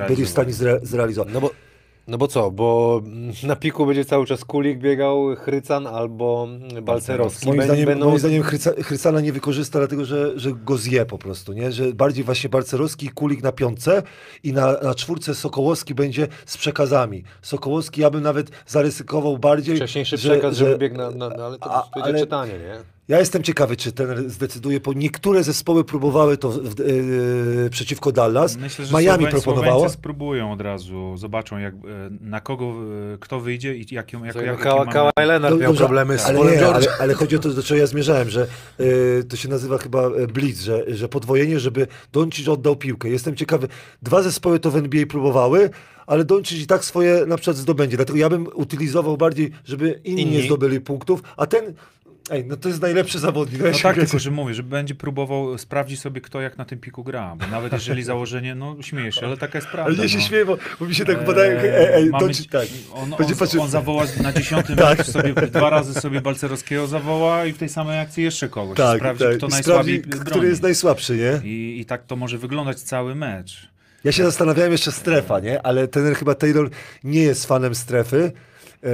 e, 0.00 0.04
e, 0.04 0.08
byli 0.08 0.24
w 0.24 0.28
stanie 0.28 0.52
zre, 0.52 0.80
zrealizować. 0.82 1.34
No 1.34 1.40
bo, 1.40 1.50
no 2.08 2.18
bo 2.18 2.28
co, 2.28 2.50
bo 2.50 3.02
na 3.42 3.56
piku 3.56 3.86
będzie 3.86 4.04
cały 4.04 4.26
czas 4.26 4.44
Kulik 4.44 4.78
biegał, 4.78 5.36
Chrycan 5.36 5.86
albo 5.86 6.48
Balcerowski. 6.82 7.46
Moim 7.46 7.62
zdaniem, 7.62 7.86
będą- 7.86 8.06
moim 8.06 8.18
zdaniem 8.18 8.42
Chryca, 8.42 8.70
Chrycana 8.82 9.20
nie 9.20 9.32
wykorzysta, 9.32 9.78
dlatego 9.78 10.04
że, 10.04 10.38
że 10.38 10.52
go 10.52 10.76
zje 10.76 11.06
po 11.06 11.18
prostu, 11.18 11.52
nie? 11.52 11.72
Że 11.72 11.92
bardziej 11.92 12.24
właśnie 12.24 12.50
Barcerowski 12.50 13.06
i 13.06 13.08
Kulik 13.08 13.42
na 13.42 13.52
piątce 13.52 14.02
i 14.42 14.52
na, 14.52 14.72
na 14.82 14.94
czwórce 14.94 15.34
Sokołowski 15.34 15.94
będzie 15.94 16.28
z 16.46 16.56
przekazami. 16.56 17.24
Sokołowski 17.42 18.00
ja 18.00 18.10
bym 18.10 18.22
nawet 18.22 18.50
zaryzykował 18.66 19.38
bardziej, 19.38 19.76
Wcześniejszy 19.76 20.16
że- 20.16 20.30
przekaz, 20.30 20.56
że- 20.56 20.64
żeby 20.64 20.78
biegł 20.78 20.96
na, 20.96 21.10
na, 21.10 21.28
na 21.28 21.46
ale 21.46 21.58
to 21.58 21.70
A- 21.74 21.90
będzie 21.94 22.08
ale- 22.10 22.20
czytanie, 22.20 22.52
nie? 22.52 22.95
Ja 23.08 23.18
jestem 23.18 23.42
ciekawy, 23.42 23.76
czy 23.76 23.92
ten 23.92 24.30
zdecyduje, 24.30 24.80
bo 24.80 24.92
niektóre 24.92 25.44
zespoły 25.44 25.84
próbowały 25.84 26.36
to 26.36 26.50
w, 26.50 26.80
e, 27.66 27.70
przeciwko 27.70 28.12
Dallas. 28.12 28.56
Myślę, 28.56 28.84
że 28.86 28.92
Miami 28.96 29.06
Słoweń- 29.24 29.30
proponowało. 29.30 29.72
Słoweńcy 29.74 29.94
spróbują 29.94 30.52
od 30.52 30.60
razu, 30.60 31.16
zobaczą 31.16 31.58
jak, 31.58 31.74
e, 31.74 31.78
na 32.20 32.40
kogo, 32.40 32.64
e, 33.14 33.18
kto 33.18 33.40
wyjdzie 33.40 33.76
i 33.76 33.94
jak, 33.94 34.12
jak, 34.12 34.34
jak, 34.34 34.60
Kała 34.92 35.10
Leonard 35.18 35.54
No 35.54 35.60
miał 35.60 35.70
dobrze, 35.72 35.84
problemy 35.84 36.18
z 36.18 36.24
ale, 36.26 36.38
nie, 36.38 36.58
George. 36.58 36.74
ale, 36.76 36.86
ale 37.00 37.14
chodzi 37.14 37.36
o 37.36 37.38
to, 37.38 37.48
do 37.48 37.62
czego 37.62 37.80
ja 37.80 37.86
zmierzałem, 37.86 38.30
że 38.30 38.46
e, 38.78 39.22
to 39.22 39.36
się 39.36 39.48
nazywa 39.48 39.78
chyba 39.78 40.10
blitz, 40.34 40.60
że, 40.60 40.84
że 40.96 41.08
podwojenie, 41.08 41.60
żeby 41.60 41.86
Doncic 42.12 42.48
oddał 42.48 42.76
piłkę. 42.76 43.08
Jestem 43.08 43.36
ciekawy, 43.36 43.68
dwa 44.02 44.22
zespoły 44.22 44.58
to 44.60 44.70
w 44.70 44.76
NBA 44.76 45.06
próbowały, 45.06 45.70
ale 46.06 46.24
Doncic 46.24 46.62
i 46.62 46.66
tak 46.66 46.84
swoje 46.84 47.26
na 47.26 47.36
przykład 47.36 47.56
zdobędzie. 47.56 47.96
Dlatego 47.96 48.18
ja 48.18 48.28
bym 48.28 48.46
utylizował 48.54 49.16
bardziej, 49.16 49.50
żeby 49.64 50.00
inni, 50.04 50.26
nie 50.26 50.32
Inni. 50.36 50.46
zdobyli 50.46 50.80
punktów, 50.80 51.22
a 51.36 51.46
ten, 51.46 51.74
ej, 52.30 52.44
no 52.44 52.56
to 52.56 52.68
jest 52.68 52.80
najlepszy 52.82 53.18
zawodnik. 53.18 53.60
No 53.62 53.78
tak, 53.82 53.96
tylko 53.96 54.18
że 54.18 54.30
mówię, 54.30 54.54
że 54.54 54.62
będzie 54.62 54.94
próbował 54.94 55.58
sprawdzić 55.58 56.00
sobie 56.00 56.20
kto 56.20 56.40
jak 56.40 56.58
na 56.58 56.64
tym 56.64 56.78
piku 56.78 57.04
gra, 57.04 57.36
bo 57.40 57.46
nawet 57.46 57.72
jeżeli 57.72 58.02
założenie, 58.12 58.54
no 58.54 58.76
śmieję 58.80 59.12
się, 59.12 59.26
ale 59.26 59.36
taka 59.36 59.58
jest 59.58 59.68
prawda. 59.68 59.92
Ale 59.92 60.02
nie 60.02 60.08
się 60.08 60.18
no. 60.18 60.24
śmieję, 60.24 60.44
bo, 60.44 60.56
bo 60.80 60.86
mi 60.86 60.94
się 60.94 61.04
tak 61.04 61.18
Eee, 61.18 61.26
podaje, 61.26 61.60
ej, 61.60 61.94
ej, 61.94 62.10
mamy- 62.10 62.24
Doncic, 62.24 62.48
tak. 62.50 62.66
On, 62.92 63.12
on, 63.12 63.18
patrzył- 63.18 63.60
on 63.60 63.68
zawoła 63.70 64.04
na 64.22 64.32
dziesiątym 64.32 64.76
Tak. 64.86 64.98
meczu 64.98 65.12
sobie 65.12 65.34
dwa 65.34 65.70
razy 65.70 66.00
sobie 66.00 66.20
Balcerowskiego 66.20 66.86
zawoła 66.86 67.44
i 67.44 67.52
w 67.52 67.58
tej 67.58 67.68
samej 67.68 68.00
akcji 68.00 68.24
jeszcze 68.24 68.48
kogoś. 68.48 68.76
Tak, 68.76 68.98
sprawdzi, 68.98 69.24
tak. 69.24 69.36
kto 69.36 69.48
najsłabiej 69.48 69.98
sprawdzi, 70.02 70.30
który 70.30 70.48
jest 70.48 70.62
najsłabszy, 70.62 71.16
nie? 71.16 71.50
I, 71.50 71.80
I 71.80 71.84
tak 71.84 72.06
to 72.06 72.16
może 72.16 72.38
wyglądać 72.38 72.80
cały 72.80 73.14
mecz. 73.14 73.68
Ja 74.04 74.12
się 74.12 74.24
zastanawiałem 74.24 74.72
jeszcze 74.72 74.92
strefa, 74.92 75.40
nie? 75.40 75.62
Ale 75.66 75.88
ten 75.88 76.14
chyba 76.14 76.34
Taylor 76.34 76.70
nie 77.04 77.20
jest 77.22 77.46
fanem 77.46 77.74
strefy. 77.74 78.32
Eee, 78.82 78.90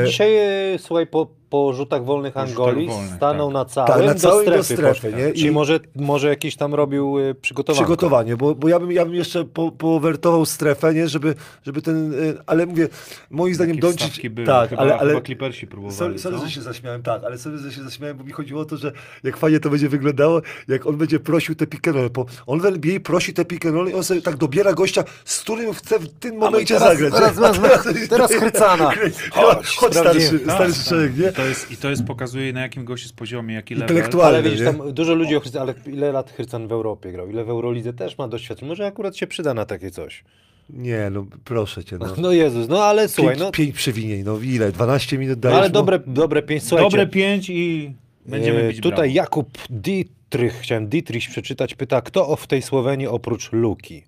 No 0.00 0.06
dzisiaj, 0.06 0.36
e, 0.36 0.78
słuchaj, 0.78 1.06
po, 1.06 1.39
po 1.50 1.72
rzutach 1.72 2.04
wolnych 2.04 2.34
Po 2.34 2.40
rzutach 2.46 2.50
Angolii 2.68 2.88
wolnych, 2.88 3.14
stanął 3.16 3.48
tak. 3.48 3.54
na 3.54 3.64
całym, 3.64 3.92
Tak, 3.92 4.06
na 4.06 4.14
do 4.14 4.20
całym 4.20 4.44
do 4.46 4.50
strefy, 4.64 4.64
strefy, 4.82 4.88
poszedł. 5.00 5.16
nie? 5.16 5.32
Czyli 5.32 5.46
I- 5.46 5.50
może, 5.50 5.80
może 5.96 6.28
jakiś 6.28 6.56
tam 6.56 6.74
robił 6.74 7.18
e, 7.18 7.34
przygotowanie. 7.34 7.84
Przygotowanie, 7.84 8.36
bo, 8.36 8.54
bo 8.54 8.68
ja, 8.68 8.78
bym, 8.80 8.92
ja 8.92 9.04
bym 9.04 9.14
jeszcze 9.14 9.44
po, 9.44 9.72
powertował 9.72 10.46
strefę, 10.46 10.94
nie? 10.94 11.08
Żeby, 11.08 11.34
żeby 11.66 11.82
ten, 11.82 12.14
y, 12.14 12.38
ale 12.46 12.66
mówię, 12.66 12.88
moim 13.30 13.54
zdaniem 13.54 13.76
Takie 13.76 13.88
Doncic, 13.88 14.28
były. 14.30 14.46
tak, 14.46 14.70
chyba, 14.70 14.82
ale, 14.82 14.98
ale 14.98 15.10
chyba 15.10 15.20
Clippersi 15.26 15.66
próbowali. 15.66 16.18
sorry, 16.18 16.38
że 16.38 16.50
się 16.50 16.62
zaśmiałem, 16.62 17.02
tak, 17.02 17.24
ale 17.24 17.38
sorry, 17.38 17.58
że 17.58 17.72
się 17.72 17.82
zaśmiałem, 17.82 18.16
bo 18.16 18.24
mi 18.24 18.32
chodziło 18.32 18.60
o 18.60 18.64
to, 18.64 18.76
że 18.76 18.92
jak 19.24 19.36
fajnie 19.36 19.60
to 19.60 19.70
będzie 19.70 19.88
wyglądało, 19.88 20.40
jak 20.68 20.86
on 20.86 20.96
będzie 20.96 21.20
prosił 21.20 21.54
te 21.54 21.66
pick 21.66 21.88
and 21.88 21.96
roll, 21.96 22.10
bo 22.10 22.26
on 22.46 22.60
w 22.60 22.66
NBA 22.66 23.00
prosi 23.00 23.34
te 23.34 23.44
pick 23.44 23.66
and 23.66 23.74
roll 23.74 23.88
i 23.88 23.94
on 23.94 24.04
sobie 24.04 24.22
tak 24.22 24.36
dobiera 24.36 24.72
gościa, 24.72 25.04
z 25.24 25.40
którym 25.40 25.74
chce 25.74 25.98
w 25.98 26.08
tym 26.08 26.36
momencie 26.36 26.74
teraz- 26.74 26.88
zagrać. 26.98 27.12
teraz 27.14 27.36
wezmę- 27.36 28.08
teraz 28.08 28.32
Chrycana. 28.40 28.90
Chodź, 29.32 29.76
Chodź, 29.76 29.92
starszy, 29.92 30.38
starszy 30.44 30.88
człowiek, 30.88 31.18
nie? 31.18 31.32
To 31.40 31.48
jest, 31.48 31.70
I 31.70 31.76
to 31.76 31.90
jest 31.90 32.04
pokazuje 32.04 32.52
na 32.52 32.60
jakim 32.60 32.84
gość 32.84 33.02
jest 33.02 33.16
poziomie, 33.16 33.54
jaki 33.54 33.74
level. 33.74 33.96
Intelektualny. 33.96 34.38
Ale 34.38 34.50
widzisz, 34.50 34.64
tam 34.64 34.92
dużo 34.92 35.14
ludzi 35.14 35.36
o 35.36 35.40
Chrycan, 35.40 35.62
ale 35.62 35.74
ile 35.86 36.12
lat 36.12 36.30
Chrycan 36.30 36.68
w 36.68 36.72
Europie 36.72 37.12
grał? 37.12 37.30
Ile 37.30 37.44
w 37.44 37.50
Eurolidze 37.50 37.92
też 37.92 38.18
ma 38.18 38.28
doświadczenie? 38.28 38.68
Może 38.68 38.86
akurat 38.86 39.16
się 39.16 39.26
przyda 39.26 39.54
na 39.54 39.64
takie 39.64 39.90
coś. 39.90 40.24
Nie, 40.70 41.10
no 41.10 41.26
proszę 41.44 41.84
cię, 41.84 41.98
no. 41.98 42.06
No 42.22 42.32
Jezus, 42.32 42.68
no 42.68 42.84
ale 42.84 43.08
słuchaj, 43.08 43.34
pięć, 43.34 43.40
no, 43.40 43.52
pięć 43.52 43.74
przewinień, 43.74 44.22
no 44.24 44.38
ile? 44.38 44.72
12 44.72 45.18
minut 45.18 45.36
no 45.36 45.40
dajesz 45.40 45.58
ale 45.58 45.68
mu? 45.68 45.72
dobre, 45.72 46.00
dobre 46.06 46.42
pięć, 46.42 46.64
słuchajcie. 46.64 46.90
Dobre 46.90 47.06
pięć 47.06 47.50
i 47.50 47.92
będziemy 48.26 48.60
e, 48.60 48.68
bić 48.68 48.80
Tutaj 48.80 48.94
brawo. 48.94 49.14
Jakub 49.14 49.58
Dietrich, 49.70 50.52
chciałem 50.52 50.88
Dietrich 50.88 51.30
przeczytać, 51.30 51.74
pyta, 51.74 52.00
kto 52.02 52.36
w 52.36 52.46
tej 52.46 52.62
Słowenii 52.62 53.06
oprócz 53.06 53.52
Luki? 53.52 54.02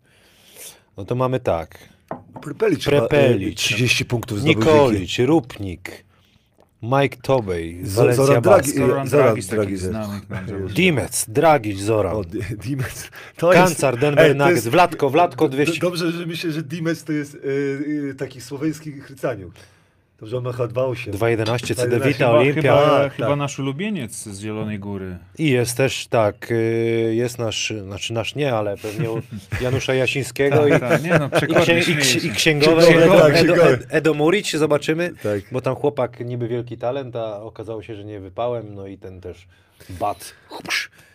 No 0.96 1.04
to 1.04 1.14
mamy 1.14 1.40
tak. 1.40 1.88
Ma, 2.92 3.18
e, 3.18 3.52
30 3.54 4.04
punktów 4.04 4.40
zdobył 4.40 4.58
Nikolic, 4.58 5.18
Rupnik, 5.18 6.04
Mike 6.82 7.16
Tobey, 7.22 7.80
Valencia 7.84 8.24
Dragi- 8.24 8.42
Basket, 8.42 8.74
Zoran 8.76 9.08
Zoran 9.08 9.26
Dragi 9.26 9.42
z 9.42 9.46
Dragi 9.46 9.62
takich 9.62 9.78
ze- 9.78 9.88
znanych 9.88 10.30
nam 10.30 10.46
zawodników. 10.46 10.72
Dimec, 10.74 11.24
Dragic, 11.28 11.80
Zoran, 11.80 12.16
O, 12.16 12.24
Di- 12.24 12.56
Dimec. 12.56 13.10
To 13.36 13.50
Kancar, 13.50 13.98
Denver 13.98 14.24
Ej, 14.24 14.34
Nuggets, 14.36 14.56
jest- 14.56 14.68
Wlatko 14.68 15.48
D- 15.48 15.56
200. 15.56 15.80
Dobrze, 15.80 16.12
że 16.12 16.26
myślę, 16.26 16.52
że 16.52 16.62
Dimec 16.62 17.04
to 17.04 17.12
jest 17.12 17.34
y, 17.34 17.38
y, 18.10 18.14
taki 18.18 18.40
słoweński 18.40 18.92
chrycaniuk. 18.92 19.52
Dobrze, 20.22 20.36
on 20.38 20.44
ma 20.44 20.52
chyba 20.52 20.68
2,8. 20.68 21.10
2.11 21.12 21.74
CD 21.74 21.96
2.11, 21.98 22.06
Vita 22.06 22.18
Chyba, 22.18 22.30
Olimpia. 22.30 22.62
chyba, 22.62 22.90
Tak, 23.02 23.12
chyba 23.14 23.28
tak. 23.28 23.38
nasz 23.38 23.58
ulubieniec 23.58 24.12
z 24.12 24.40
Zielonej 24.40 24.78
Góry. 24.78 25.18
I 25.38 25.50
jest 25.50 25.76
też 25.76 26.06
tak, 26.06 26.50
y, 26.50 27.12
jest 27.14 27.38
nasz, 27.38 27.72
znaczy 27.82 28.12
nasz 28.12 28.34
nie, 28.34 28.54
ale 28.54 28.76
pewnie 28.76 29.10
u 29.10 29.22
Janusza 29.60 29.94
Jasińskiego 29.94 30.66
i, 30.66 30.70
Tak, 30.70 30.80
tak, 30.80 31.02
nie 31.04 31.18
no, 31.18 31.26
i, 31.26 31.30
przekornie 31.30 31.80
księ, 31.80 31.92
i, 31.92 32.20
się. 32.20 32.28
księgowe 32.28 32.82
Księgowe, 32.82 33.04
Edo, 33.06 33.18
tak, 33.20 33.34
Edo, 33.36 33.52
księgowe. 33.54 33.72
Ed- 33.78 33.86
Edo 33.90 34.14
Muric, 34.14 34.52
zobaczymy, 34.56 35.12
Tak. 35.22 35.40
bo 35.52 35.60
tam 35.60 35.74
chłopak 35.74 36.20
niby 36.20 36.48
wielki 36.48 36.78
talent, 36.78 37.16
a 37.16 37.42
okazało 37.42 37.82
się, 37.82 37.96
że 37.96 38.04
nie 38.04 38.20
wypałem, 38.20 38.74
no 38.74 38.86
i 38.86 38.98
ten 38.98 39.20
też 39.20 39.46
bat. 39.90 40.32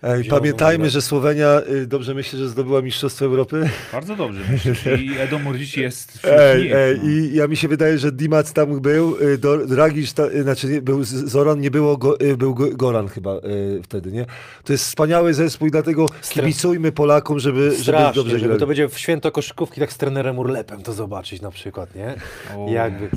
Ej, 0.04 0.24
pamiętajmy, 0.26 0.90
że 0.90 1.02
Słowenia, 1.02 1.62
y, 1.70 1.88
dobrze 1.88 2.14
myślę, 2.14 2.40
że 2.40 2.50
zdobyła 2.50 2.82
Mistrzostwo 2.82 3.26
Europy. 3.26 3.70
Bardzo 3.92 4.16
dobrze 4.16 4.42
myślę. 4.66 4.98
I 4.98 5.18
Edo 5.20 5.40
Murdzic 5.40 5.76
jest 5.78 6.20
Ej, 6.24 6.64
nich, 6.64 6.72
ej, 6.76 7.00
no. 7.04 7.10
I 7.10 7.32
ja 7.34 7.48
mi 7.48 7.58
się 7.58 7.68
wydaje, 7.68 7.98
że 7.98 8.12
Dimac 8.12 8.54
tam 8.54 8.80
był, 8.80 9.18
y, 9.22 9.38
do, 9.38 9.58
Dragic, 9.68 10.14
ta, 10.14 10.24
y, 10.28 10.44
znaczy 10.44 10.68
nie, 10.68 10.82
był 10.82 11.04
Zoran, 11.04 11.60
nie 11.62 11.72
było, 11.72 11.98
go, 11.98 12.18
był 12.38 12.54
Go- 12.56 12.70
Goran 12.76 13.08
chyba 13.08 13.36
y, 13.36 13.82
wtedy, 13.84 14.12
nie? 14.12 14.26
To 14.64 14.74
jest 14.74 14.86
wspaniały 14.86 15.34
zespół 15.34 15.68
i 15.68 15.72
dlatego 15.72 16.06
kibicujmy 16.30 16.92
Polakom, 16.92 17.40
żeby, 17.40 17.72
żeby 17.72 17.84
Strasznie, 17.84 18.14
dobrze 18.16 18.32
żeby 18.40 18.46
grali. 18.46 18.60
to 18.60 18.68
będzie 18.68 18.90
w 18.90 18.98
święto 19.00 19.32
koszykówki 19.32 19.80
tak 19.82 19.94
z 19.94 19.98
trenerem 19.98 20.40
Urlepem 20.40 20.82
to 20.84 20.94
zobaczyć 20.94 21.42
na 21.42 21.52
przykład, 21.52 21.96
nie? 21.96 22.16
O, 22.58 22.72
Jakby, 22.72 23.10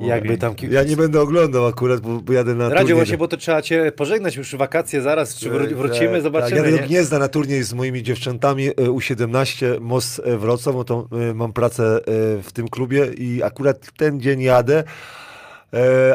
jakby 0.00 0.38
tam... 0.38 0.54
Ja 0.70 0.82
nie 0.82 0.96
będę 0.96 1.20
oglądał 1.20 1.66
akurat, 1.66 2.00
bo, 2.00 2.20
bo 2.20 2.32
jadę 2.32 2.54
na 2.54 2.64
Radziu 2.68 2.78
turniej. 2.78 2.96
właśnie, 2.96 3.18
bo 3.18 3.28
to 3.28 3.36
trzeba 3.36 3.62
cię 3.62 3.92
pożegnać 3.96 4.36
już 4.36 4.56
wakacje 4.56 5.02
zaraz, 5.02 5.36
czy 5.36 5.50
wró- 5.66 5.68
Tak, 5.70 5.78
wrócimy, 5.78 6.12
tak, 6.12 6.22
zobaczymy, 6.22 6.50
Tak, 6.50 6.58
jadę 6.66 6.76
do 6.76 6.82
nie? 6.82 6.88
Gniezna 6.88 7.18
na 7.18 7.28
turniej 7.28 7.62
z 7.62 7.72
moimi 7.74 8.02
dziewczętami 8.02 8.68
e, 8.68 8.72
U17 8.74 9.80
Most 9.80 10.20
e, 10.24 10.36
Wrocław, 10.38 10.74
bo 10.76 10.84
to 10.84 11.08
e, 11.30 11.34
mam 11.34 11.52
pracę 11.52 12.00
w 12.42 12.48
tym 12.52 12.68
klubie 12.68 13.06
i 13.18 13.42
akurat 13.42 13.92
ten 13.96 14.20
dzień 14.20 14.40
jadę, 14.42 14.84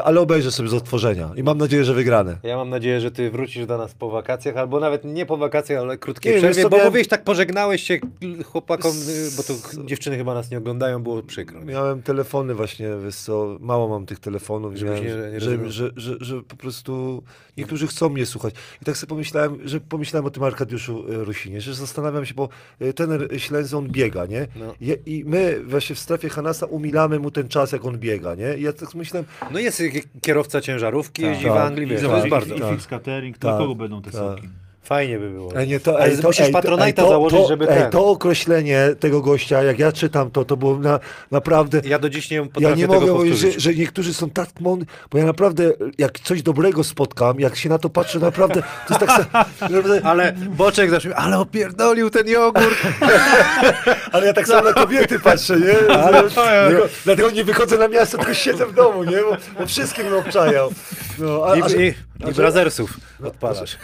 ale 0.03 0.22
obejrzę 0.22 0.52
sobie 0.52 0.69
z 0.69 0.74
odtworzenia 0.74 1.30
i 1.36 1.44
mam 1.44 1.57
nadzieję, 1.57 1.84
że 1.86 1.94
wygrane. 1.94 2.38
Ja 2.44 2.57
mam 2.57 2.69
nadzieję, 2.69 3.02
że 3.02 3.11
ty 3.11 3.32
wrócisz 3.32 3.65
do 3.65 3.78
nas 3.78 3.94
po 3.94 4.10
wakacjach, 4.10 4.57
albo 4.57 4.80
nawet 4.80 5.06
nie 5.06 5.26
po 5.26 5.38
wakacjach, 5.38 5.80
ale 5.82 5.98
krótkiej 5.98 6.34
Nie, 6.34 6.38
przerwie, 6.40 6.69
bo 6.69 6.78
mówiłeś, 6.86 7.07
tak 7.07 7.24
pożegnałeś 7.24 7.84
się 7.84 7.99
chłopakom, 8.45 8.91
y, 8.91 9.30
bo 9.38 9.44
to 9.44 9.53
dziewczyny 9.86 10.18
chyba 10.18 10.34
nas 10.34 10.52
nie 10.52 10.57
oglądają, 10.57 11.03
było 11.03 11.24
przykro. 11.24 11.60
Nie? 11.60 11.65
Miałem 11.65 12.02
telefony 12.03 12.56
właśnie, 12.56 12.90
wiesz 13.06 13.15
co, 13.15 13.57
mało 13.60 13.88
mam 13.88 14.06
tych 14.06 14.19
telefonów, 14.19 14.76
Żebyś 14.76 15.02
miałem, 15.02 15.03
nie- 15.34 15.40
że, 15.40 15.57
nie 15.57 15.61
że, 15.61 15.72
że, 15.72 15.91
że, 15.95 16.15
że 16.19 16.41
po 16.41 16.56
prostu 16.56 17.24
niektórzy 17.58 17.88
chcą 17.88 18.10
mnie 18.10 18.26
słuchać. 18.26 18.54
I 18.82 18.86
tak 18.86 18.98
sobie 18.98 19.10
pomyślałem, 19.10 19.58
że 19.66 19.80
pomyślałem 19.80 20.26
o 20.26 20.30
tym 20.30 20.44
Arkadiuszu 20.44 21.06
e, 21.10 21.24
Rusinie, 21.24 21.62
że 21.62 21.74
zastanawiam 21.76 22.26
się, 22.26 22.34
bo 22.34 22.50
e, 22.80 22.94
ten 22.94 23.28
Ślęzy, 23.38 23.78
on 23.78 23.88
biega, 23.88 24.26
nie? 24.26 24.48
No. 24.56 24.74
I 25.06 25.24
my 25.28 25.62
właśnie 25.64 25.96
w 25.96 26.00
strefie 26.00 26.30
Hanasa 26.30 26.66
umilamy 26.66 27.20
mu 27.20 27.32
ten 27.32 27.48
czas, 27.48 27.72
jak 27.72 27.86
on 27.86 27.98
biega, 27.98 28.36
nie? 28.36 28.58
I 28.58 28.62
ja 28.62 28.74
tak 28.74 28.96
myślałem, 28.96 29.26
No 29.52 29.60
jest 29.60 29.84
kierowca 30.22 30.62
ciężarówki, 30.62 31.22
Tak. 31.22 31.32
jeździ 31.32 31.46
w 31.46 31.48
Tak. 31.48 31.58
Anglii, 31.58 31.88
I 31.88 31.90
wiesz, 31.90 32.02
to 32.02 32.08
zobacz, 32.08 32.16
jest 32.18 32.28
i, 32.28 32.30
bardzo... 32.30 32.56
i 32.56 32.60
tak. 32.60 32.72
fix 32.72 32.88
catering, 32.88 33.38
dla 33.38 33.52
Tak, 33.52 33.60
kogo 33.60 33.76
będą 33.76 34.02
te 34.02 34.12
tak. 34.12 34.20
soki? 34.22 34.48
Fajnie 34.88 35.19
by 35.19 35.30
było. 35.30 35.51
Ej, 35.55 35.68
nie, 35.68 35.80
to, 35.80 35.95
Ale 35.99 36.05
ej, 36.05 36.18
to, 36.18 36.27
musisz 36.27 36.45
ej, 36.45 36.53
Patronite'a 36.53 36.93
to- 36.93 37.09
założyć, 37.09 37.39
to, 37.41 37.47
żeby 37.47 37.69
ej, 37.69 37.81
ten. 37.81 37.91
To 37.91 38.07
określenie 38.07 38.88
tego 38.99 39.22
gościa, 39.22 39.64
jak 39.64 39.80
ja 39.80 39.91
czytam 39.91 40.31
to, 40.31 40.45
to 40.45 40.57
było 40.57 40.77
na, 40.80 40.99
naprawdę... 41.31 41.81
Ja 41.85 41.99
do 41.99 42.09
dziś 42.09 42.30
nie 42.31 42.38
Ja 42.38 42.43
potrafię 42.45 42.76
nie 42.76 42.81
tego 42.88 42.93
mogę 42.93 43.07
powtórzyć. 43.07 43.53
że, 43.53 43.59
że 43.59 43.73
niektórzy 43.73 44.14
są 44.14 44.30
tak 44.30 44.49
mądrzy, 44.59 44.88
bo 45.11 45.18
ja 45.18 45.26
naprawdę, 45.26 45.72
jak 45.97 46.19
coś 46.19 46.41
dobrego 46.43 46.84
spotkam, 46.84 47.39
jak 47.39 47.55
się 47.55 47.69
na 47.69 47.77
to 47.77 47.89
patrzę, 47.89 48.19
naprawdę, 48.19 48.61
to 48.88 48.93
jest 48.93 49.05
tak... 49.30 49.45
Ale 50.03 50.34
Boczek 50.34 50.89
zawsze, 50.89 51.15
ale 51.15 51.39
opierdolił 51.39 52.09
ten 52.09 52.27
jogurt. 52.27 52.76
ale 54.11 54.27
ja 54.27 54.34
tak 54.34 54.47
samo 54.47 54.61
na 54.61 54.73
kobiety 54.73 55.19
patrzę, 55.19 55.59
nie? 55.59 55.93
Ale 56.05 56.30
to- 56.30 56.88
dlatego, 57.05 57.31
nie 57.31 57.43
wychodzę 57.43 57.77
na 57.77 57.88
miasto, 57.88 58.18
tylko 58.18 58.34
siedzę 58.34 58.65
w 58.65 58.73
domu, 58.73 59.03
nie? 59.03 59.18
Bo, 59.18 59.38
bo 59.59 59.65
wszystkim 59.65 60.14
obczajał. 60.14 60.69
No, 61.19 61.43
a, 61.45 61.55
I, 61.55 61.61
a, 61.61 61.68
i, 61.68 61.93
i 62.30 62.34
brazersów 62.34 62.97
odpalasz. 63.23 63.77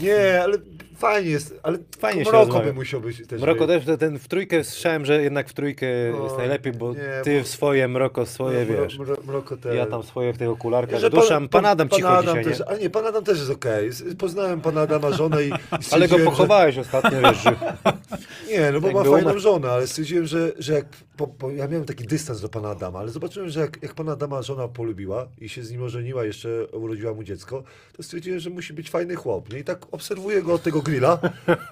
Nie, 0.00 0.42
ale 0.42 0.58
fajnie 0.98 1.30
jest, 1.30 1.54
ale 1.62 1.78
Fajnie 1.98 2.24
się 2.24 2.30
Mroko 2.30 2.44
rozmawia. 2.44 2.66
by 2.66 2.72
musiał 2.72 3.00
być 3.00 3.26
też. 3.28 3.40
Mroko 3.42 3.66
też, 3.66 3.84
to 3.84 3.96
ten 3.98 4.18
w 4.18 4.28
trójkę 4.28 4.64
słyszałem, 4.64 5.04
że 5.06 5.22
jednak 5.22 5.48
w 5.48 5.52
trójkę 5.52 5.86
O, 6.20 6.24
jest 6.24 6.36
najlepiej, 6.38 6.72
bo 6.72 6.92
nie, 6.94 6.98
ty 7.24 7.38
bo- 7.38 7.44
w 7.44 7.48
swoje, 7.48 7.88
Mroko 7.88 8.26
swoje, 8.26 8.66
Mro- 8.66 8.82
wiesz. 8.82 8.98
Mro- 8.98 9.24
Mroko 9.26 9.56
też. 9.56 9.76
Ja 9.76 9.86
tam 9.86 10.02
swoje 10.02 10.32
w 10.32 10.38
tych 10.38 10.48
okularkach 10.48 11.00
Że 11.00 11.10
duszam. 11.10 11.48
Pan 11.48 11.66
Adam 11.66 11.88
pan 11.88 11.96
cicho 11.98 12.10
Adam 12.10 12.24
dzisiaj, 12.38 12.44
też, 12.44 12.58
nie? 12.60 12.66
Ale 12.68 12.78
nie, 12.78 12.90
pan 12.90 13.06
Adam 13.06 13.24
też 13.24 13.38
jest 13.38 13.50
okej. 13.50 13.90
Poznałem 14.18 14.60
pana 14.60 14.80
Adama 14.80 15.12
żonę 15.12 15.44
i, 15.44 15.48
i 15.48 15.52
Ale 15.70 15.80
go 15.80 15.82
stwierdziłem, 15.82 16.18
że- 16.20 16.24
pochowałeś 16.24 16.78
ostatnio, 16.78 17.20
wiesz, 17.20 17.42
że... 17.42 17.56
Nie, 18.50 18.72
no 18.72 18.80
bo 18.80 18.90
ma 18.92 19.04
fajną 19.04 19.38
żonę, 19.38 19.70
ale 19.70 19.86
stwierdziłem, 19.86 20.26
że, 20.26 20.52
że 20.58 20.72
jak. 20.72 20.84
Po, 21.22 21.26
po, 21.28 21.50
ja 21.50 21.68
miałem 21.68 21.84
taki 21.86 22.04
dystans 22.06 22.40
do 22.40 22.48
pana 22.48 22.68
Adama, 22.70 22.98
ale 22.98 23.10
zobaczyłem, 23.10 23.48
że 23.50 23.60
jak, 23.60 23.82
jak 23.82 23.94
pana 23.94 24.12
Adama 24.12 24.42
żona 24.42 24.68
polubiła 24.68 25.28
i 25.38 25.48
się 25.48 25.62
z 25.62 25.70
nim 25.70 25.82
ożeniła, 25.82 26.24
jeszcze 26.24 26.66
urodziła 26.66 27.14
mu 27.14 27.24
dziecko, 27.24 27.62
to 27.96 28.02
stwierdziłem, 28.02 28.40
że 28.40 28.50
musi 28.50 28.72
być 28.72 28.90
fajny 28.90 29.14
chłop. 29.14 29.52
Nie? 29.52 29.58
I 29.58 29.64
tak 29.64 29.94
obserwuję 29.94 30.42
go 30.42 30.54
od 30.54 30.62
tego 30.62 30.82
grilla, 30.82 31.20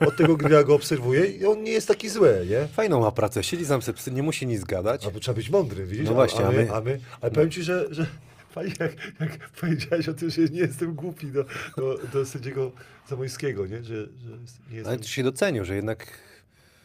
od 0.06 0.16
tego 0.16 0.36
grilla 0.36 0.62
go 0.64 0.74
obserwuję 0.74 1.26
i 1.26 1.46
on 1.46 1.62
nie 1.62 1.72
jest 1.72 1.88
taki 1.88 2.08
zły, 2.08 2.46
nie? 2.50 2.66
Fajną 2.68 3.00
ma 3.00 3.10
pracę, 3.10 3.42
siedzi 3.42 3.66
sam 3.66 3.82
se 3.82 3.92
psy, 3.92 4.10
nie 4.10 4.22
musi 4.22 4.46
nic 4.46 4.64
gadać. 4.64 5.06
A 5.06 5.10
bo 5.10 5.20
trzeba 5.20 5.36
być 5.36 5.50
mądry, 5.50 5.86
widzisz? 5.86 6.06
No 6.06 6.14
właśnie, 6.14 6.44
a, 6.44 6.48
a 6.48 6.52
my, 6.52 6.64
my- 6.64 6.72
a 6.74 6.80
my, 6.80 7.00
ale 7.20 7.30
powiem 7.30 7.50
ci, 7.50 7.62
że, 7.62 7.86
że 7.94 8.06
fajnie, 8.54 8.74
jak, 8.80 8.92
jak 9.20 9.50
powiedziałeś 9.60 10.08
o 10.08 10.14
tym, 10.14 10.30
że 10.30 10.42
nie 10.42 10.60
jestem 10.60 10.94
głupi 10.94 11.26
do, 11.26 11.44
do, 11.76 11.98
do 12.12 12.26
sędziego 12.26 12.72
Zamojskiego, 13.08 13.66
nie? 13.66 13.84
Że, 13.84 13.94
że 13.94 14.30
jest- 14.40 14.58
nie 14.58 14.66
Ale 14.70 14.76
jestem... 14.78 14.98
to 14.98 15.08
się 15.08 15.22
docenił, 15.22 15.64
że 15.64 15.76
jednak 15.76 16.06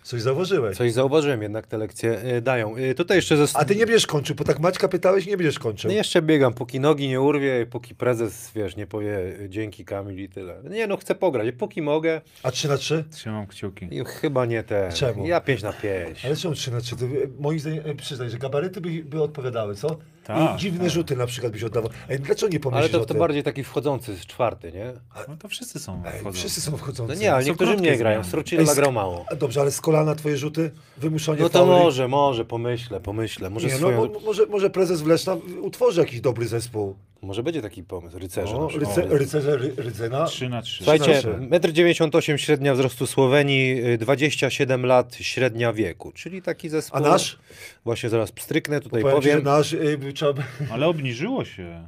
Coś 0.05 0.21
zauważyłeś. 0.21 0.77
coś 0.77 0.93
zauważyłem, 0.93 1.41
jednak 1.41 1.67
te 1.67 1.77
lekcje 1.77 2.35
y, 2.37 2.41
dają. 2.41 2.77
Y, 2.77 2.95
Tutaj 2.95 3.17
jeszcze 3.17 3.37
zost... 3.37 3.55
A 3.57 3.65
ty 3.65 3.75
nie 3.75 3.85
będziesz 3.85 4.07
kończył, 4.07 4.35
bo 4.35 4.43
tak 4.43 4.59
Maćka 4.59 4.87
pytałeś, 4.87 5.25
nie 5.25 5.37
będziesz 5.37 5.59
kończył. 5.59 5.91
No 5.91 5.97
jeszcze 5.97 6.21
biegam, 6.21 6.53
póki 6.53 6.79
nogi 6.79 7.07
nie 7.07 7.21
urwie, 7.21 7.65
póki 7.65 7.95
prezes, 7.95 8.51
wiesz, 8.55 8.75
nie 8.75 8.87
powie 8.87 9.17
y, 9.41 9.49
dzięki 9.49 9.85
Kamil 9.85 10.19
i 10.23 10.29
tyle. 10.29 10.61
Nie 10.69 10.87
no, 10.87 10.97
chcę 10.97 11.15
pograć, 11.15 11.55
póki 11.57 11.81
mogę 11.81 12.21
A 12.43 12.51
3 12.51 12.67
na 12.67 12.77
3? 12.77 13.03
Trzymam 13.11 13.47
kciuki. 13.47 13.87
i 13.91 14.05
chyba 14.05 14.45
nie 14.45 14.63
te. 14.63 14.89
Czemu? 14.93 15.25
Ja 15.27 15.41
5 15.41 15.63
na 15.63 15.73
5. 15.73 16.25
Ale 16.25 16.35
czemu 16.35 16.55
3 16.55 16.71
na 16.71 16.81
3? 16.81 16.95
To, 16.95 17.05
e, 17.05 17.09
moim 17.39 17.59
zdaniem, 17.59 17.83
e, 17.85 17.95
przyznaj, 17.95 18.29
że 18.29 18.37
gabaryty 18.37 18.81
by, 18.81 18.89
by 19.03 19.21
odpowiadały, 19.21 19.75
co? 19.75 19.97
Tak, 20.25 20.55
I 20.55 20.59
dziwne 20.61 20.79
tak. 20.79 20.89
rzuty 20.89 21.15
na 21.15 21.25
przykład 21.27 21.51
byś 21.53 21.63
oddawał. 21.63 21.89
Ej, 22.09 22.19
dlaczego 22.19 22.53
nie 22.53 22.59
pomyślisz 22.59 22.93
Ale 22.93 22.99
to, 23.05 23.13
to 23.13 23.19
bardziej 23.19 23.43
taki 23.43 23.63
wchodzący, 23.63 24.17
czwarty, 24.27 24.71
nie? 24.71 24.93
No 25.27 25.37
to 25.37 25.47
wszyscy 25.47 25.79
są 25.79 26.03
Ej, 26.05 26.11
wchodzący. 26.13 26.37
wszyscy 26.39 26.61
są 26.61 26.77
wchodzący. 26.77 27.13
No 27.15 27.21
nie, 27.21 27.33
ale 27.33 27.43
Są 27.43 27.49
niektórzy 27.49 27.77
nie 27.77 27.97
grają. 27.97 28.23
Strucilla 28.23 28.61
Ej, 28.69 28.75
grał 28.75 28.91
mało. 28.91 29.25
Dobrze, 29.39 29.61
ale 29.61 29.71
z 29.71 29.81
kolana 29.81 30.15
twoje 30.15 30.37
rzuty? 30.37 30.71
Wymuszanie 30.97 31.41
No 31.41 31.49
to 31.49 31.59
fauli? 31.65 31.83
może, 31.83 32.07
może, 32.07 32.45
pomyślę, 32.45 32.99
pomyślę. 32.99 33.49
Może, 33.49 33.67
Nie, 33.67 33.73
no, 33.73 33.79
swoją... 33.79 33.97
mo- 34.13 34.19
może, 34.19 34.45
może 34.45 34.69
prezes 34.69 35.01
Wleszna 35.01 35.37
utworzy 35.61 36.01
jakiś 36.01 36.21
dobry 36.21 36.47
zespół. 36.47 36.95
Może 37.25 37.43
będzie 37.43 37.61
taki 37.61 37.83
pomysł, 37.83 38.19
rycerze. 38.19 38.53
No, 38.53 38.61
na 38.61 38.67
przykład. 38.67 38.97
ryce, 38.97 39.17
rycerze 39.17 39.57
ry, 39.57 39.73
Rydzyna. 39.77 40.25
3 40.25 40.49
na 40.49 40.61
3. 40.61 40.77
Słuchajcie, 40.83 41.21
Znaczy- 41.21 41.37
1,98 41.49 42.31
m 42.31 42.37
średnia 42.37 42.73
wzrostu 42.73 43.07
Słowenii, 43.07 43.85
y, 43.93 43.97
27 43.97 44.85
lat 44.85 45.15
średnia 45.15 45.73
wieku, 45.73 46.11
czyli 46.11 46.41
taki 46.41 46.69
zespół. 46.69 46.97
A 46.97 47.01
nasz? 47.01 47.37
Właśnie 47.83 48.09
zaraz 48.09 48.31
pstryknę, 48.31 48.79
tutaj 48.81 49.01
Powiem, 49.01 49.17
ci, 49.21 49.23
że 49.23 49.29
powiem. 49.29 49.45
nasz 49.45 49.73
y, 49.73 50.13
trzeba... 50.15 50.43
Ale 50.71 50.87
obniżyło 50.87 51.45
się. 51.45 51.87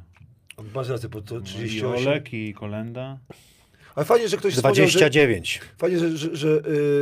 Masz 0.74 0.88
rację, 0.88 1.08
bo 1.08 1.22
to 1.22 1.34
No 1.34 1.40
I 1.40 1.44
38. 1.44 2.08
Olek 2.08 2.32
i 2.34 2.54
Kolenda. 2.54 3.18
Ale 3.98 4.04
fajnie, 4.04 4.28
że 4.28 4.36
ktoś 4.36 4.54
wspomniał, 4.54 4.74
że... 4.74 4.98
29. 4.98 5.60
Fajnie, 5.78 5.98
że, 5.98 6.16
że, 6.16 6.36
że 6.36 6.48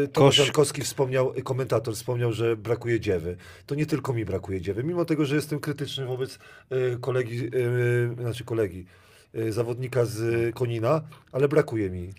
y, 0.05 0.09
Tomasz 0.09 0.39
Jankowski 0.39 0.83
wspomniał, 0.83 1.33
y, 1.39 1.43
komentator 1.43 1.95
wspomniał, 1.95 2.33
że 2.33 2.57
brakuje 2.57 3.01
dziewy. 3.01 3.37
To 3.67 3.75
nie 3.75 3.87
tylko 3.87 4.13
mi 4.13 4.25
brakuje 4.25 4.61
dziewy. 4.61 4.85
Mimo 4.85 5.05
tego, 5.05 5.25
że 5.25 5.35
jestem 5.35 5.61
krytyczny 5.61 6.07
wobec 6.07 6.39
y, 6.73 6.99
kolegi, 7.01 7.51
y, 7.55 8.15
znaczy 8.21 8.45
kolegi, 8.45 8.87
y, 9.35 9.53
zawodnika 9.53 10.05
z 10.05 10.55
Konina, 10.55 11.03
ale 11.33 11.49
brakuje 11.49 11.91
mi. 11.91 12.13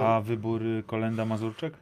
A 0.00 0.20
wybór 0.20 0.62
y, 0.62 0.82
Kolenda 0.86 1.24
Mazurczek? 1.24 1.74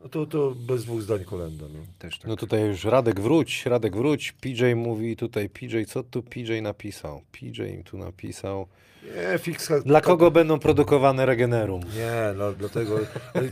No 0.00 0.08
to, 0.08 0.26
to 0.26 0.54
bez 0.56 0.84
dwóch 0.84 1.02
zdań 1.02 1.24
kolenda. 1.24 1.64
No. 1.74 1.78
Też 1.98 2.18
tak. 2.18 2.28
No 2.28 2.36
tutaj 2.36 2.66
już 2.66 2.84
Radek 2.84 3.20
wróć, 3.20 3.66
Radek 3.66 3.96
wróć. 3.96 4.32
PJ 4.32 4.64
mówi 4.76 5.16
tutaj, 5.16 5.48
PJ, 5.48 5.76
co 5.86 6.02
tu 6.02 6.22
PJ 6.22 6.62
napisał? 6.62 7.22
PJ 7.32 7.62
im 7.62 7.82
tu 7.84 7.98
napisał. 7.98 8.66
Nie, 9.02 9.38
fikska. 9.38 9.80
Dla 9.80 10.00
kogo 10.00 10.30
będą 10.30 10.58
produkowane 10.58 11.26
Regenerum? 11.26 11.80
Nie, 11.80 12.34
no, 12.36 12.52
dlatego. 12.52 12.98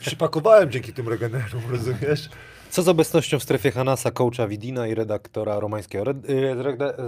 Przypakowałem 0.01 0.71
dzięki 0.71 0.93
tym 0.93 1.09
regenerom, 1.09 1.63
rozumiesz? 1.71 2.29
Co 2.71 2.83
z 2.83 2.89
obecnością 2.89 3.39
w 3.39 3.43
strefie 3.43 3.71
Hanasa, 3.71 4.11
coacha 4.11 4.49
Widina 4.49 4.87
i 4.87 4.95
redaktora 4.95 5.61
Romańskiego? 5.61 6.05
Red, 6.05 6.31
y, 6.31 6.55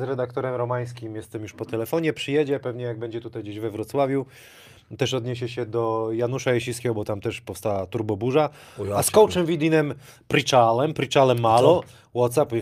z 0.00 0.02
redaktorem 0.02 0.54
Romańskim 0.54 1.16
jestem 1.16 1.42
już 1.42 1.52
po 1.52 1.64
telefonie, 1.64 2.12
przyjedzie 2.12 2.60
pewnie 2.60 2.84
jak 2.84 2.98
będzie 2.98 3.20
tutaj 3.20 3.42
gdzieś 3.42 3.58
we 3.58 3.70
Wrocławiu. 3.70 4.26
Też 4.98 5.14
odniesie 5.14 5.48
się 5.48 5.66
do 5.66 6.08
Janusza 6.12 6.52
Jesińskiego, 6.54 6.94
bo 6.94 7.04
tam 7.04 7.20
też 7.20 7.40
powstała 7.40 7.86
turboburza. 7.86 8.50
Ja 8.88 8.96
A 8.96 9.02
z 9.02 9.10
coachem 9.10 9.46
Widinem 9.46 9.94
Pritchalem, 10.28 10.94
Pritchalem 10.94 11.40
Malo, 11.40 11.82
Whatsapp, 12.14 12.52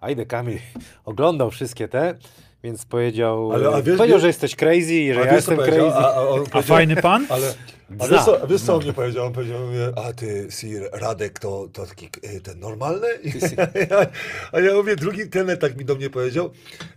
ajde 0.00 0.26
Kamil, 0.26 0.58
oglądał 1.04 1.50
wszystkie 1.50 1.88
te, 1.88 2.14
więc 2.62 2.84
powiedział, 2.84 3.52
Ale, 3.52 3.68
a 3.68 3.82
wiesz- 3.82 3.96
powiedział, 3.96 4.06
wiesz- 4.16 4.20
że 4.20 4.26
jesteś 4.26 4.56
crazy 4.56 4.94
i 4.94 5.14
że 5.14 5.20
ja 5.20 5.34
jestem 5.34 5.56
crazy. 5.58 5.94
A, 5.94 6.14
a, 6.14 6.22
A 6.58 6.62
fajny 6.62 6.96
pan? 6.96 7.26
Ale 7.28 7.54
a 7.98 8.08
wiesz, 8.08 8.24
co, 8.24 8.46
wiesz 8.46 8.62
co 8.62 8.74
on 8.74 8.86
mi 8.86 8.92
powiedział? 8.92 9.26
On 9.26 9.32
powiedział 9.32 9.66
mi, 9.66 9.76
a 9.96 10.12
ty 10.12 10.46
Sir 10.50 10.88
Radek 10.92 11.38
to, 11.38 11.68
to 11.72 11.86
taki 11.86 12.06
y, 12.36 12.40
ten 12.40 12.60
normalny? 12.60 13.06
a 14.52 14.60
ja 14.60 14.74
mówię, 14.74 14.96
drugi 14.96 15.28
ten 15.28 15.56
tak 15.56 15.76
mi 15.76 15.84
do 15.84 15.94
mnie 15.94 16.10
powiedział, 16.10 16.50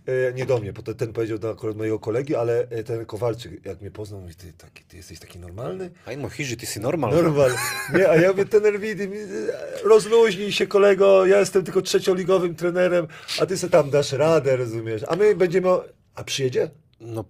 e, 0.06 0.32
nie 0.32 0.46
do 0.46 0.58
mnie, 0.58 0.72
bo 0.72 0.94
ten, 0.94 1.12
powiedział 1.12 1.38
do 1.38 1.50
akurat 1.50 1.76
mojego 1.76 1.98
kolegi, 1.98 2.36
ale 2.36 2.68
e, 2.70 2.84
ten 2.84 3.06
Kowalczyk 3.06 3.66
jak 3.66 3.80
mnie 3.80 3.90
poznał, 3.90 4.20
mówi, 4.20 4.34
ty, 4.34 4.52
taki, 4.52 4.84
ty 4.84 4.96
jesteś 4.96 5.18
taki 5.18 5.38
normalny? 5.38 5.90
Aj, 6.06 6.16
no 6.16 6.28
hiży, 6.28 6.56
ty 6.56 6.66
jsi 6.66 6.80
normal. 6.80 7.14
Normal. 7.14 7.50
Nie, 7.94 8.08
a 8.08 8.16
ja 8.16 8.30
mówię, 8.30 8.44
ten 8.44 8.80
Widy, 8.80 9.08
rozluźnij 9.84 10.52
się 10.52 10.66
kolego, 10.66 11.26
ja 11.26 11.38
jestem 11.38 11.64
tylko 11.64 11.82
trzecioligowym 11.82 12.54
trenerem, 12.54 13.06
a 13.40 13.46
ty 13.46 13.56
se 13.56 13.70
tam 13.70 13.90
dasz 13.90 14.12
radę, 14.12 14.56
rozumiesz? 14.56 15.02
A 15.08 15.16
my 15.16 15.34
będziemy, 15.34 15.68
a 16.14 16.24
przyjedzie? 16.24 16.70
No, 17.00 17.24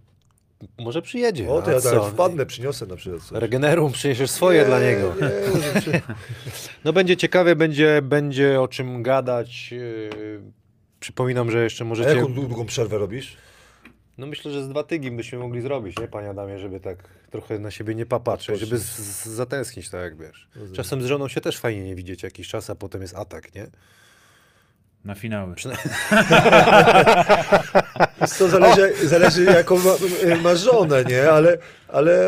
może 0.79 1.03
przyjedzie. 1.03 1.51
O, 1.51 1.63
to 1.63 1.71
a 1.71 1.73
ja 1.73 1.81
co? 1.81 2.01
tak 2.01 2.13
wpadnę, 2.13 2.47
przyniosę 2.47 2.87
na 2.87 2.97
przykład 2.97 3.23
coś. 3.23 3.41
Regenerum 3.41 3.93
przyniesiesz 3.93 4.31
swoje 4.31 4.61
Nie, 4.61 4.67
dla 4.67 4.81
niego. 4.81 5.15
Nie. 5.21 5.31
No 6.85 6.93
będzie 6.93 7.17
ciekawie, 7.17 7.57
będzie, 7.57 8.03
będzie 8.03 8.61
o 8.61 8.69
czym 8.69 9.03
gadać. 9.03 9.73
Yy, 9.73 10.41
Przypominam, 11.01 11.51
że 11.51 11.65
jeszcze 11.65 11.85
A 11.85 11.87
możecie... 11.87 12.17
jaką 12.17 12.33
długą 12.33 12.67
przerwę 12.67 12.99
robisz? 12.99 13.37
No 14.19 14.27
myślę, 14.27 14.53
że 14.53 14.65
z 14.65 14.69
dwa 14.69 14.83
tygi 14.83 15.11
byśmy 15.11 15.39
mogli 15.39 15.61
zrobić, 15.61 15.99
nie, 15.99 16.09
panie 16.09 16.31
Adamie, 16.31 16.59
żeby 16.59 16.81
tak 16.81 16.99
trochę 17.31 17.59
na 17.59 17.71
siebie 17.71 17.95
nie 17.95 18.07
papatrzeć, 18.07 18.61
żeby 18.61 18.79
z, 18.79 18.85
z, 18.85 19.27
zatęsknić, 19.27 19.91
tak 19.91 20.03
jak 20.03 20.19
wiesz. 20.19 20.49
Czasem 20.73 21.03
z 21.03 21.07
żoną 21.07 21.29
się 21.29 21.41
też 21.41 21.59
fajnie 21.59 21.85
nie 21.85 21.95
widzieć 21.95 22.23
jakiś 22.23 22.49
czas, 22.49 22.71
a 22.71 22.75
potem 22.75 23.03
jest 23.03 23.17
atak, 23.17 23.55
nie? 23.55 23.67
Na 25.05 25.15
finały. 25.15 25.55
To 28.39 28.49
zależy, 28.49 29.07
zależy 29.09 29.45
jaką 29.45 29.79
ma, 29.79 29.91
masz 30.43 30.61
żonę, 30.61 31.05
nie? 31.05 31.31
Ale, 31.31 31.59
ale 31.89 32.23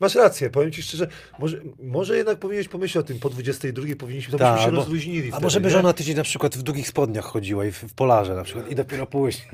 masz 0.00 0.14
rację, 0.14 0.50
powiem 0.50 0.72
ci 0.72 0.82
szczerze, 0.82 1.06
może, 1.38 1.60
może 1.82 2.16
jednak 2.16 2.38
powinieneś 2.38 2.68
pomyśleć 2.68 3.04
o 3.04 3.06
tym, 3.06 3.18
po 3.18 3.30
22 3.30 3.84
powinniśmy, 3.98 4.32
to 4.32 4.38
Tak, 4.38 4.52
byśmy 4.52 4.62
się 4.62 4.68
albo- 4.68 4.76
rozluźnili 4.80 5.32
A 5.32 5.40
może 5.40 5.60
by 5.60 5.70
żona 5.70 5.92
tydzień 5.92 6.16
na 6.16 6.22
przykład 6.22 6.56
w 6.56 6.62
długich 6.62 6.88
spodniach 6.88 7.24
chodziła 7.24 7.64
i 7.64 7.72
w, 7.72 7.76
w 7.82 7.94
polarze 7.94 8.34
na 8.34 8.42
przykład 8.44 8.70
i 8.70 8.74
dopiero 8.74 9.06
później. 9.06 9.48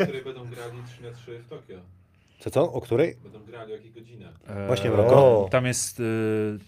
o 0.00 0.04
której 0.04 0.24
będą 0.24 0.44
grali 0.50 0.72
3 0.96 1.02
na 1.02 1.10
3 1.12 1.38
w 1.38 1.48
Tokio. 1.48 1.78
Co, 2.40 2.50
co? 2.50 2.72
O 2.72 2.80
której? 2.80 3.16
Będą 3.22 3.42
grali 3.44 3.72
o 3.72 3.76
jakiej 3.76 3.90
godzinę. 3.92 4.32
E, 4.48 4.66
Właśnie, 4.66 4.90
Mroko. 4.90 5.48
Tam 5.50 5.66
jest, 5.66 6.00
y, 6.00 6.04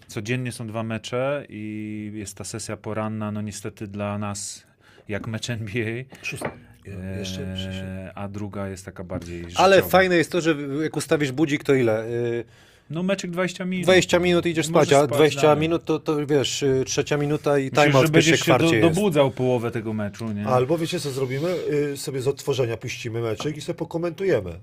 codziennie 0.07 0.51
są 0.51 0.67
dwa 0.67 0.83
mecze 0.83 1.45
i 1.49 2.11
jest 2.15 2.37
ta 2.37 2.43
sesja 2.43 2.77
poranna, 2.77 3.31
no 3.31 3.41
niestety 3.41 3.87
dla 3.87 4.17
nas 4.17 4.63
jak 5.09 5.27
mecz 5.27 5.49
NBA, 5.49 6.03
Szósty. 6.23 6.49
e, 6.87 7.19
Jeszcze 7.19 7.53
przyszedł. 7.55 7.87
a 8.15 8.27
druga 8.27 8.67
jest 8.67 8.85
taka 8.85 9.03
bardziej 9.03 9.45
Ale 9.55 9.75
życiowa. 9.75 9.91
fajne 9.91 10.15
jest 10.15 10.31
to, 10.31 10.41
że 10.41 10.55
jak 10.83 10.97
ustawisz 10.97 11.31
budzik, 11.31 11.63
to 11.63 11.73
ile? 11.73 12.05
Yy, 12.09 12.43
No 12.89 13.03
meczek 13.03 13.31
20 13.31 13.65
minut. 13.65 13.83
20 13.85 14.19
minut 14.19 14.45
idziesz 14.45 14.65
spać, 14.65 14.93
a 14.93 15.07
20 15.07 15.41
dalej. 15.41 15.61
minut 15.61 15.85
to, 15.85 15.99
to 15.99 16.25
wiesz, 16.27 16.61
yy, 16.61 16.85
trzecia 16.85 17.17
minuta 17.17 17.59
i 17.59 17.69
timeout 17.71 17.91
że 18.01 18.07
w 18.07 18.11
pierwszej 18.11 18.11
będziesz 18.11 18.39
się 18.39 18.51
do, 18.51 18.57
kwarcie 18.57 18.77
jest. 18.77 18.95
dobudzał 18.95 19.31
połowę 19.31 19.71
tego 19.71 19.93
meczu, 19.93 20.31
nie? 20.31 20.45
Albo 20.47 20.77
wiecie 20.77 20.99
co 20.99 21.11
zrobimy? 21.11 21.49
Y, 21.93 21.97
sobie 21.97 22.21
z 22.21 22.27
odtworzenia 22.27 22.77
puścimy 22.77 23.21
meczek 23.21 23.57
i 23.57 23.61
sobie 23.61 23.77
pokomentujemy. 23.77 24.59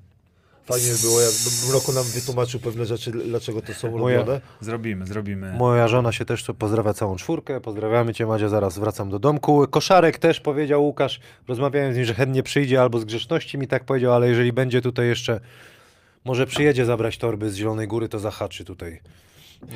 Fajnie 0.66 0.92
by 0.92 0.98
było, 0.98 1.20
jakby 1.20 1.68
Mroko 1.68 1.92
nam 1.92 2.04
wytłumaczył 2.04 2.60
pewne 2.60 2.86
rzeczy, 2.86 3.10
dlaczego 3.10 3.62
to 3.62 3.74
są 3.74 3.90
Moja- 3.90 4.18
robione. 4.18 4.40
Zrobimy, 4.60 5.06
zrobimy. 5.06 5.52
Moja 5.52 5.88
żona 5.88 6.12
się 6.12 6.24
też 6.24 6.44
tu 6.44 6.54
pozdrawia 6.54 6.94
całą 6.94 7.16
czwórkę. 7.16 7.60
Pozdrawiamy 7.60 8.14
cię, 8.14 8.26
Madzia, 8.26 8.48
zaraz 8.48 8.78
wracam 8.78 9.10
do 9.10 9.18
domku. 9.18 9.66
Koszarek 9.70 10.18
też 10.18 10.40
powiedział 10.40 10.84
Łukasz, 10.84 11.20
rozmawiałem 11.48 11.92
z 11.94 11.96
nim, 11.96 12.04
że 12.04 12.14
chętnie 12.14 12.42
przyjdzie 12.42 12.82
albo 12.82 12.98
z 12.98 13.04
grzeczności 13.04 13.58
mi 13.58 13.68
tak 13.68 13.84
powiedział, 13.84 14.12
ale 14.12 14.28
jeżeli 14.28 14.52
będzie 14.52 14.82
tutaj 14.82 15.06
jeszcze, 15.06 15.40
może 16.24 16.46
przyjedzie 16.46 16.84
zabrać 16.84 17.18
torby 17.18 17.50
z 17.50 17.54
Zielonej 17.56 17.88
Góry, 17.88 18.08
to 18.08 18.18
zahaczy 18.18 18.64
tutaj 18.64 19.00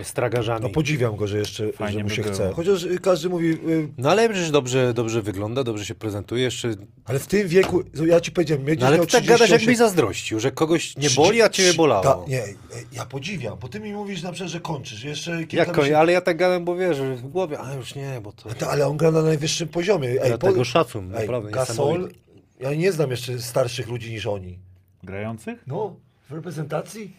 z 0.03 0.13
tragarzami. 0.13 0.63
No 0.63 0.69
podziwiam 0.69 1.17
go, 1.17 1.27
że 1.27 1.39
jeszcze 1.39 1.73
Fajnie 1.73 1.99
że 1.99 2.03
mu 2.03 2.09
by 2.09 2.15
się 2.15 2.23
było. 2.23 2.35
chce. 2.35 2.53
Chociaż 2.57 2.83
y, 2.83 2.99
każdy 2.99 3.29
mówi, 3.29 3.47
y, 3.53 3.89
No 3.99 4.11
ale 4.11 4.29
przecież 4.29 4.51
dobrze, 4.51 4.95
dobrze 4.95 5.23
wygląda, 5.23 5.65
dobrze 5.65 5.85
się 5.85 5.95
prezentuje 5.95 6.43
jeszcze. 6.43 6.75
ale 7.05 7.19
w 7.19 7.27
tym 7.27 7.49
wieku, 7.49 7.83
ja 8.07 8.21
ci 8.21 8.33
powiedziałem, 8.33 8.65
będziesz 8.65 8.81
No 8.81 8.87
ale 8.87 8.97
miał 8.97 9.07
ty 9.07 9.13
tak 9.13 9.23
gadasz, 9.25 9.41
38. 9.41 9.61
jakbyś 9.61 9.79
zazdrościł, 9.79 10.41
że 10.41 10.51
kogoś 10.53 10.97
nie 10.97 11.11
boli, 11.11 11.43
a 11.43 11.49
ciebie 11.49 11.75
bolało. 11.75 12.03
Ta, 12.03 12.19
nie, 12.31 12.43
e, 12.45 12.55
ja 12.93 13.07
podziwiam, 13.07 13.59
bo 13.61 13.69
ty 13.69 13.81
mi 13.81 13.93
mówisz 13.93 14.23
na 14.23 14.33
przykład, 14.33 14.51
że 14.53 14.61
kończysz. 14.61 15.05
Jeszcze 15.05 15.39
kilka 15.39 15.57
Jak 15.57 15.67
koń, 15.73 15.77
miesięcy- 15.77 15.99
ale 15.99 16.13
ja 16.13 16.21
tak 16.21 16.37
gadam, 16.37 16.65
bo 16.65 16.77
wiesz, 16.77 16.97
że 16.97 17.17
w 17.17 17.23
głowie, 17.29 17.61
a 17.61 17.75
już 17.75 17.95
nie, 17.95 18.21
bo 18.23 18.33
to... 18.33 18.51
A 18.51 18.55
to- 18.55 18.71
Ale 18.71 18.87
on 18.87 18.97
gra 18.97 19.11
na 19.11 19.23
najwyższym 19.23 19.69
poziomie. 19.69 20.09
Ej, 20.09 20.29
Dlatego 20.29 20.65
szacun, 20.65 21.09
naprawdę, 21.09 21.51
Gasol, 21.51 21.75
niesamowity. 22.01 22.21
ja 22.61 22.75
nie 22.75 22.93
znam 22.93 23.11
jeszcze 23.11 23.39
starszych 23.39 23.89
ludzi 23.89 24.11
niż 24.13 24.27
oni. 24.27 24.59
Grających? 25.03 25.65
No, 25.67 25.97
w 26.31 26.33
reprezentacji? 26.33 27.13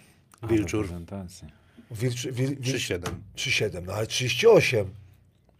Wilczur. 0.49 0.81
Reprezentacji. 0.81 1.56
Wilcz, 1.91 2.27
wil, 2.27 2.55
wil, 2.55 2.76
3-7. 2.76 2.99
3-7, 3.35 3.84
no 3.85 3.93
ale 3.93 4.07
38. 4.07 4.89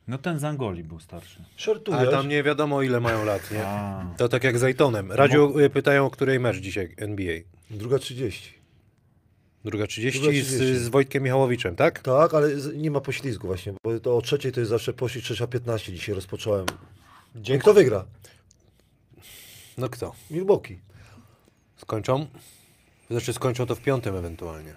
No 0.08 0.18
ten 0.18 0.40
z 0.40 0.44
Angolii 0.44 0.84
był 0.84 1.00
starszy. 1.00 1.44
Shortujesz. 1.58 2.00
Ale 2.02 2.12
tam 2.12 2.28
nie 2.30 2.44
wiadomo 2.44 2.82
ile 2.82 3.00
mają 3.00 3.26
lat, 3.26 3.52
nie? 3.52 3.68
A, 3.68 4.06
To 4.18 4.30
tak 4.30 4.44
jak 4.44 4.58
z 4.60 4.64
Aytonem. 4.64 5.12
Radziu 5.12 5.60
y, 5.60 5.70
pytają, 5.70 6.06
o 6.06 6.10
której 6.10 6.40
mecz 6.40 6.58
dzisiaj 6.58 6.94
NBA. 6.98 7.36
Druga 7.70 8.00
30. 8.00 8.54
Druga 9.66 9.88
30, 9.88 10.20
Druga 10.22 10.34
z, 10.38 10.46
30. 10.46 10.76
z 10.80 10.88
Wojtkiem 10.88 11.24
Michałowiczem, 11.24 11.76
tak? 11.76 12.00
Tak, 12.00 12.34
ale 12.34 12.60
z- 12.60 12.76
nie 12.76 12.92
ma 12.92 13.02
poślizgu 13.02 13.48
właśnie, 13.48 13.74
bo 13.84 14.00
to 14.00 14.18
o 14.18 14.22
trzeciej 14.22 14.52
to 14.52 14.60
jest 14.60 14.70
zawsze 14.70 14.94
poślizg, 14.94 15.26
trzecia 15.26 15.48
15 15.48 15.94
dzisiaj 15.94 16.16
rozpocząłem. 16.16 16.66
Dzięki. 17.36 17.62
Kto 17.62 17.74
wygra? 17.74 18.06
No 19.78 19.90
kto? 19.90 20.16
Milwaukee. 20.32 20.80
Skończą? 21.78 22.28
Znaczy 23.12 23.34
skończą 23.34 23.66
to 23.66 23.76
w 23.76 23.82
piątym 23.82 24.16
ewentualnie 24.16 24.74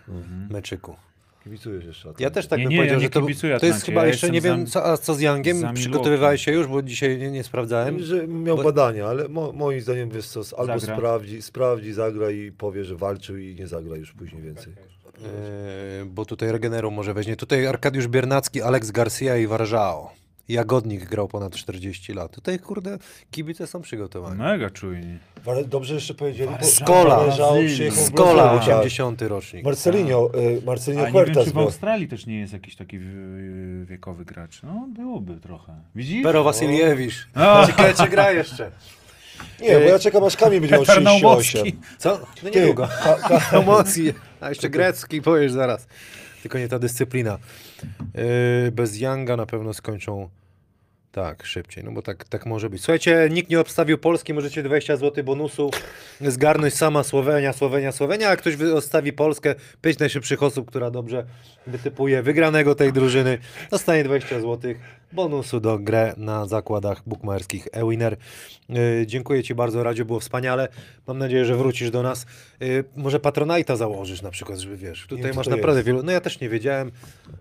meczyku. 0.50 0.96
Kibicujesz 1.44 1.84
jeszcze. 1.84 2.12
Ja 2.18 2.30
też 2.30 2.46
tak 2.46 2.58
Nie, 2.58 2.64
bym 2.64 2.72
nie, 2.72 2.78
powiedział, 2.78 2.94
ja 2.94 2.98
nie 2.98 3.04
że 3.06 3.10
to, 3.10 3.20
kibicuję 3.20 3.58
to 3.60 3.66
jest 3.66 3.84
chyba 3.84 4.00
ja 4.00 4.06
jeszcze, 4.06 4.30
nie 4.30 4.40
wiem, 4.40 4.66
za- 4.66 4.72
co, 4.72 4.86
a 4.92 4.96
co 4.96 5.14
z 5.14 5.20
Youngiem? 5.20 5.74
Przygotowywałeś 5.74 6.44
się 6.44 6.52
już, 6.52 6.66
bo 6.66 6.82
dzisiaj 6.82 7.18
nie, 7.18 7.30
nie 7.30 7.44
sprawdzałem. 7.44 7.98
Że 8.02 8.26
miał 8.28 8.56
Bo- 8.56 8.62
badania, 8.62 9.06
ale 9.06 9.28
mo, 9.28 9.52
moim 9.52 9.80
zdaniem 9.80 10.10
wiesz 10.10 10.26
co, 10.26 10.40
albo 10.58 10.78
Zagra. 10.78 10.96
sprawdzi, 10.96 11.42
sprawdzi, 11.42 11.92
zagra 11.92 12.30
i 12.30 12.52
powie, 12.52 12.84
że 12.84 12.96
walczył 12.96 13.36
i 13.36 13.54
nie 13.54 13.66
zagra 13.66 13.96
już 13.96 14.12
później 14.12 14.42
więcej. 14.42 14.72
Yy, 15.98 16.06
bo 16.06 16.24
tutaj 16.24 16.52
Regeneru 16.52 16.90
może 16.90 17.14
weźmie. 17.14 17.36
Tutaj 17.36 17.66
Arkadiusz 17.66 18.08
Biernacki, 18.08 18.62
Alex 18.62 18.90
Garcia 18.90 19.36
i 19.36 19.46
Warżao. 19.46 20.12
Jagodnik 20.52 21.04
grał 21.04 21.28
ponad 21.28 21.52
40 21.54 22.12
lat. 22.14 22.32
Tutaj, 22.32 22.58
kurde, 22.58 22.98
kibice 23.30 23.66
są 23.66 23.80
przygotowani. 23.82 24.38
mega 24.38 24.70
czujni. 24.70 25.18
Ale 25.46 25.64
dobrze 25.64 25.94
jeszcze 25.94 26.14
powiedzieli. 26.14 26.50
bo- 26.60 26.66
Skola. 26.66 27.16
Skola, 27.16 27.24
Brazylii, 27.24 27.90
tak. 28.66 28.78
80 28.78 29.22
rocznik. 29.22 29.64
Marcelinho, 29.64 30.30
y, 30.34 30.62
Marcelinho 30.66 31.06
A 31.06 31.10
nie 31.10 31.24
wiem, 31.24 31.44
czy 31.44 31.50
w. 31.50 31.58
Australii 31.58 32.08
też 32.08 32.26
nie 32.26 32.38
jest 32.40 32.52
jakiś 32.52 32.76
taki 32.76 32.98
w- 33.00 33.84
wiekowy 33.88 34.24
gracz. 34.24 34.62
No, 34.62 34.88
byłoby 34.96 35.40
trochę. 35.40 35.72
Widzisz? 35.94 36.22
Pero 36.22 36.44
Wasiliewicz. 36.44 37.28
Ciekawe, 37.66 37.94
czy 37.94 38.08
gra 38.08 38.32
jeszcze. 38.32 38.70
Nie, 39.60 39.74
bo 39.74 39.80
ja 39.80 39.98
czekam 39.98 40.24
aż 40.24 40.36
Kamil 40.36 40.60
będzie 40.60 40.74
miał 40.76 40.80
Petar 40.84 40.96
38. 40.96 41.04
Naumowski. 41.22 41.76
Co? 41.98 42.20
No 42.42 42.50
niedługo. 42.54 42.88
ka, 43.04 43.16
ka, 43.28 43.40
Emocji. 43.58 44.12
A 44.40 44.48
jeszcze 44.48 44.70
grecki 44.70 45.22
powiesz 45.22 45.52
zaraz. 45.52 45.86
Tylko 46.42 46.58
nie 46.58 46.68
ta 46.68 46.78
dyscyplina. 46.78 47.38
Yy, 48.64 48.72
bez 48.72 49.00
Younga 49.00 49.36
na 49.36 49.46
pewno 49.46 49.74
skończą 49.74 50.28
tak, 51.12 51.46
szybciej, 51.46 51.84
no 51.84 51.92
bo 51.92 52.02
tak, 52.02 52.24
tak 52.24 52.46
może 52.46 52.70
być. 52.70 52.82
Słuchajcie, 52.82 53.28
nikt 53.30 53.50
nie 53.50 53.60
obstawił 53.60 53.98
Polski, 53.98 54.34
możecie 54.34 54.62
20 54.62 54.96
zł 54.96 55.24
bonusu 55.24 55.70
zgarnąć 56.20 56.74
sama 56.74 57.02
Słowenia, 57.02 57.52
Słowenia, 57.52 57.92
Słowenia, 57.92 58.28
a 58.28 58.36
ktoś 58.36 58.62
odstawi 58.62 59.12
Polskę, 59.12 59.54
pięć 59.82 59.98
najszybszych 59.98 60.42
osób, 60.42 60.68
która 60.68 60.90
dobrze 60.90 61.24
wytypuje 61.66 62.22
wygranego 62.22 62.74
tej 62.74 62.92
drużyny, 62.92 63.38
dostanie 63.70 64.04
20 64.04 64.40
zł 64.40 64.74
bonusu 65.12 65.60
do 65.60 65.78
grę 65.78 66.14
na 66.16 66.46
zakładach 66.46 67.02
bukmacherskich 67.06 67.68
eWinner. 67.72 68.16
Yy, 68.68 69.06
dziękuję 69.06 69.42
Ci 69.42 69.54
bardzo, 69.54 69.82
Radziu, 69.82 70.04
było 70.04 70.20
wspaniale. 70.20 70.68
Mam 71.06 71.18
nadzieję, 71.18 71.44
że 71.44 71.56
wrócisz 71.56 71.90
do 71.90 72.02
nas. 72.02 72.26
Yy, 72.60 72.84
może 72.96 73.18
Patronite'a 73.18 73.76
założysz 73.76 74.22
na 74.22 74.30
przykład, 74.30 74.58
żeby 74.58 74.76
wiesz. 74.76 75.06
Tutaj 75.06 75.24
wiem, 75.24 75.36
masz 75.36 75.46
naprawdę 75.46 75.78
jest. 75.78 75.86
wielu. 75.86 76.02
No 76.02 76.12
ja 76.12 76.20
też 76.20 76.40
nie 76.40 76.48
wiedziałem. 76.48 76.90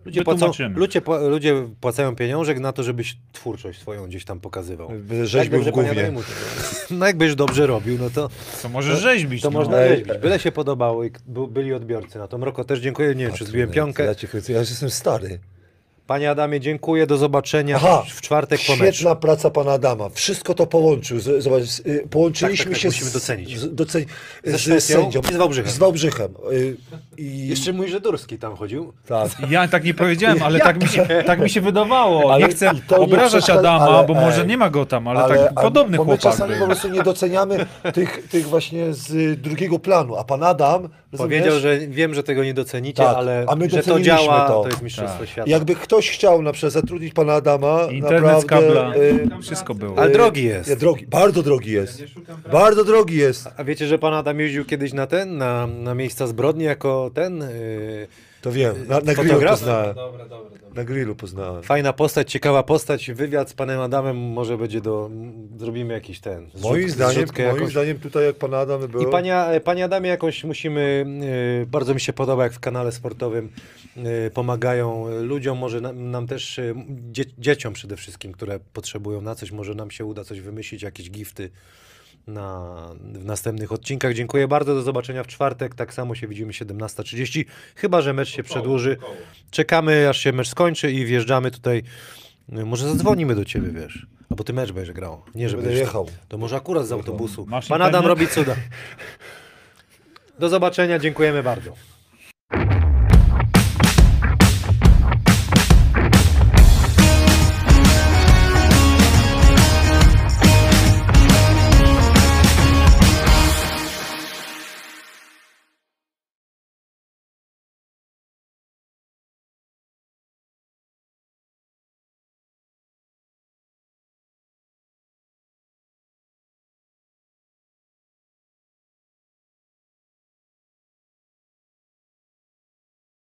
Ludzie 0.05 0.23
płacą, 0.23 0.51
ludzie, 0.75 1.01
ludzie 1.29 1.67
płacają 1.81 2.15
pieniążek 2.15 2.59
na 2.59 2.73
to, 2.73 2.83
żebyś 2.83 3.17
twórczość 3.31 3.79
swoją 3.79 4.07
gdzieś 4.07 4.25
tam 4.25 4.39
pokazywał. 4.39 4.91
Rzeźbił 5.23 5.63
w 5.63 5.69
głowie. 5.69 5.89
pamiętam, 5.89 6.23
No 6.91 7.05
jakbyś 7.05 7.35
dobrze 7.35 7.67
robił, 7.67 7.97
no 7.99 8.09
to, 8.09 8.29
To 8.61 8.69
może 8.69 8.97
rzeźbić. 8.97 9.41
to 9.41 9.51
no. 9.51 9.59
można 9.59 9.87
rzeźbić. 9.87 10.17
Byle 10.17 10.39
się 10.39 10.51
podobało 10.51 11.03
i 11.03 11.11
byli 11.49 11.73
odbiorcy 11.73 12.19
na 12.19 12.27
to. 12.27 12.37
Mroko 12.37 12.63
też 12.63 12.79
dziękuję, 12.79 13.15
nie 13.15 13.25
wiem 13.25 13.35
czy 13.35 13.45
zbiłem 13.45 13.71
piąnkę. 13.71 14.05
Ja 14.05 14.15
cię 14.15 14.27
ja 14.49 14.59
już 14.59 14.69
jestem 14.69 14.89
stary. 14.89 15.39
Panie 16.09 16.31
Adamie, 16.31 16.59
dziękuję, 16.59 17.07
do 17.07 17.17
zobaczenia 17.17 17.75
Aha, 17.75 18.03
w 18.09 18.21
czwartek 18.21 18.59
po 18.67 18.75
meczu. 18.75 18.93
Świetna 18.95 19.15
praca 19.15 19.49
pana 19.49 19.71
Adama. 19.71 20.09
Wszystko 20.09 20.53
to 20.53 20.67
połączył. 20.67 21.19
Z- 21.19 21.43
Zobacz, 21.43 21.63
y, 21.85 22.07
połączyliśmy 22.09 22.57
Tak, 22.57 22.73
tak, 22.73 22.73
tak, 22.73 22.81
się 22.81 22.87
musimy 22.87 23.09
z, 23.09 23.13
docenić. 23.13 23.59
Z, 23.59 23.75
doceni- 23.75 24.05
z, 24.43 24.83
sędzią. 24.83 25.21
i 25.31 25.33
z 25.33 25.37
Wałbrzychem. 25.37 25.71
Z 25.71 25.77
Wałbrzychem. 25.77 26.33
Y, 26.51 26.77
I, 27.17 27.47
Jeszcze 27.47 27.73
mój 27.73 27.89
Żydurski 27.89 28.37
tam 28.39 28.55
chodził. 28.55 28.93
tak. 29.07 29.29
Ja 29.49 29.67
tak 29.67 29.83
nie 29.83 29.93
powiedziałem, 29.93 30.43
ale 30.43 30.59
tak 30.59 30.81
mi 30.83 30.89
się, 30.89 31.05
tak 31.27 31.39
mi 31.39 31.49
się 31.49 31.61
wydawało. 31.61 32.33
Ale 32.33 32.45
nie 32.47 32.51
chcę 32.53 32.71
nie 32.91 32.97
obrażać 32.97 33.43
przeszkadza- 33.43 33.59
Adama, 33.59 33.85
ale- 33.97 34.07
bo 34.07 34.13
może 34.13 34.41
ej, 34.41 34.47
nie 34.47 34.57
ma 34.57 34.69
go 34.69 34.85
tam, 34.85 35.07
ale, 35.07 35.37
tak 35.39 35.53
podobny 35.61 35.97
bo 35.97 36.03
my 36.03 36.07
chłopak 36.17 36.21
czasami 36.21 36.51
był. 36.51 36.59
po 36.59 36.65
prostu 36.65 36.87
nie 36.89 37.03
doceniamy 37.03 37.65
tych, 37.93 38.27
tych 38.31 38.47
właśnie 38.47 38.93
z 38.93 39.41
drugiego 39.41 39.79
planu, 39.79 40.15
a 40.15 40.23
pan 40.23 40.43
Adam 40.43 40.89
rozumiesz, 41.11 41.39
Powiedział, 41.41 41.59
że 41.59 41.79
wiem, 41.79 42.13
że 42.13 42.23
tego 42.23 42.43
nie 42.43 42.53
docenicie, 42.53 43.03
Tak, 43.03 43.17
ale 43.17 43.45
a 43.47 43.55
my 43.55 43.69
że 43.69 43.83
to 43.83 43.99
działa, 43.99 44.47
to. 44.47 44.63
to, 44.63 44.69
jest 44.69 44.81
mistrzostwo 44.81 45.19
Tak. 45.19 45.29
świata. 45.29 45.49
jakby 45.49 45.75
ktoś 45.75 46.09
chciał 46.09 46.41
na 46.41 46.51
przykład 46.51 46.73
zatrudnić 46.73 47.13
pana 47.13 47.33
Adama, 47.33 47.87
Internet 47.91 48.23
naprawdę, 48.23 48.47
kabla, 48.47 48.95
y, 48.95 49.41
wszystko 49.41 49.75
było. 49.75 49.97
Ale 49.97 50.09
y, 50.09 50.13
drogi 50.13 50.43
jest. 50.43 50.69
Nie, 50.69 50.75
drogi, 50.75 51.07
bardzo 51.07 51.43
drogi 51.43 51.71
jest. 51.71 52.03
Pracy. 52.25 52.49
Bardzo 52.51 52.83
drogi 52.83 53.17
jest. 53.17 53.49
A 53.57 53.63
wiecie, 53.63 53.87
że 53.87 53.99
pan 53.99 54.13
Adam 54.13 54.39
jeździł 54.39 54.65
kiedyś 54.65 54.93
na 54.93 55.07
ten, 55.07 55.37
na, 55.37 55.67
na 55.67 55.95
miejsca 55.95 56.27
zbrodni 56.27 56.63
jako 56.63 57.11
ten... 57.13 57.39
Yy, 57.39 58.07
To 58.41 58.51
wiem, 58.51 58.75
na, 58.87 58.95
na 58.95 59.01
grillu 59.13 59.23
Fotograf? 59.29 59.59
poznałem. 59.59 59.95
Dobra, 59.95 60.25
dobra, 60.27 60.49
dobra. 60.51 60.69
Na 60.75 60.83
grillu 60.83 61.15
poznałem. 61.15 61.63
fajna 61.63 61.93
postać, 61.93 62.31
ciekawa 62.31 62.63
postać, 62.63 63.11
wywiad 63.11 63.49
z 63.49 63.53
panem 63.53 63.79
Adamem 63.79 64.17
może 64.17 64.57
będzie 64.57 64.81
do... 64.81 65.09
Zrobimy 65.57 65.93
jakiś 65.93 66.19
ten... 66.19 66.49
zrzut- 66.49 66.61
Moim 66.61 66.89
zdaniem, 66.89 67.13
zrzutkę 67.15 67.43
moim 67.43 67.55
jakąś. 67.55 67.71
zdaniem 67.71 67.99
tutaj 67.99 68.25
jak 68.25 68.35
pan 68.35 68.53
Adam 68.53 68.87
był... 68.87 69.01
I 69.01 69.11
panie, 69.11 69.35
panie 69.63 69.85
Adamie, 69.85 70.09
jakoś 70.09 70.43
musimy, 70.43 71.05
yy, 71.59 71.65
bardzo 71.65 71.93
mi 71.93 71.99
się 72.01 72.13
podoba, 72.13 72.43
jak 72.43 72.53
w 72.53 72.59
kanale 72.59 72.91
sportowym 72.91 73.49
yy, 73.95 74.31
pomagają 74.33 75.07
ludziom, 75.21 75.57
może 75.57 75.81
nam, 75.81 76.11
nam 76.11 76.27
też, 76.27 76.57
yy, 76.57 76.75
dzie, 77.11 77.23
dzieciom 77.37 77.73
przede 77.73 77.95
wszystkim, 77.97 78.31
które 78.31 78.59
potrzebują 78.73 79.21
na 79.21 79.35
coś, 79.35 79.51
może 79.51 79.75
nam 79.75 79.91
się 79.91 80.05
uda 80.05 80.23
coś 80.23 80.41
wymyślić, 80.41 80.81
jakieś 80.81 81.11
gifty 81.11 81.49
na, 82.29 82.75
w 83.13 83.25
następnych 83.25 83.71
odcinkach. 83.71 84.13
Dziękuję 84.13 84.47
bardzo, 84.47 84.75
do 84.75 84.81
zobaczenia 84.81 85.23
w 85.23 85.27
czwartek, 85.27 85.75
tak 85.75 85.93
samo 85.93 86.15
się 86.15 86.27
widzimy 86.27 86.53
17.30, 86.53 87.45
chyba, 87.75 88.01
że 88.01 88.13
mecz 88.13 88.29
się 88.29 88.43
przedłuży. 88.43 88.97
Czekamy, 89.51 90.09
aż 90.09 90.17
się 90.19 90.31
mecz 90.33 90.47
skończy 90.47 90.91
i 90.91 91.05
wjeżdżamy 91.05 91.51
tutaj, 91.51 91.83
yy, 92.49 92.65
może 92.65 92.89
zadzwonimy 92.89 93.35
do 93.35 93.45
ciebie, 93.45 93.69
wiesz, 93.69 94.07
albo 94.29 94.43
ty 94.43 94.53
mecz 94.53 94.71
będziesz 94.71 94.93
grał, 94.93 95.21
nie, 95.35 95.49
że 95.49 95.55
Będę 95.55 95.69
będziesz 95.69 95.87
jechał. 95.87 96.07
to 96.27 96.37
może 96.37 96.55
akurat 96.55 96.87
z 96.87 96.91
autobusu. 96.91 97.45
Masz 97.45 97.67
Pan 97.67 97.81
Adam 97.81 98.03
internet? 98.03 98.19
robi 98.19 98.27
cuda. 98.33 98.55
Do 100.39 100.49
zobaczenia, 100.49 100.99
dziękujemy 100.99 101.43
bardzo. 101.43 101.73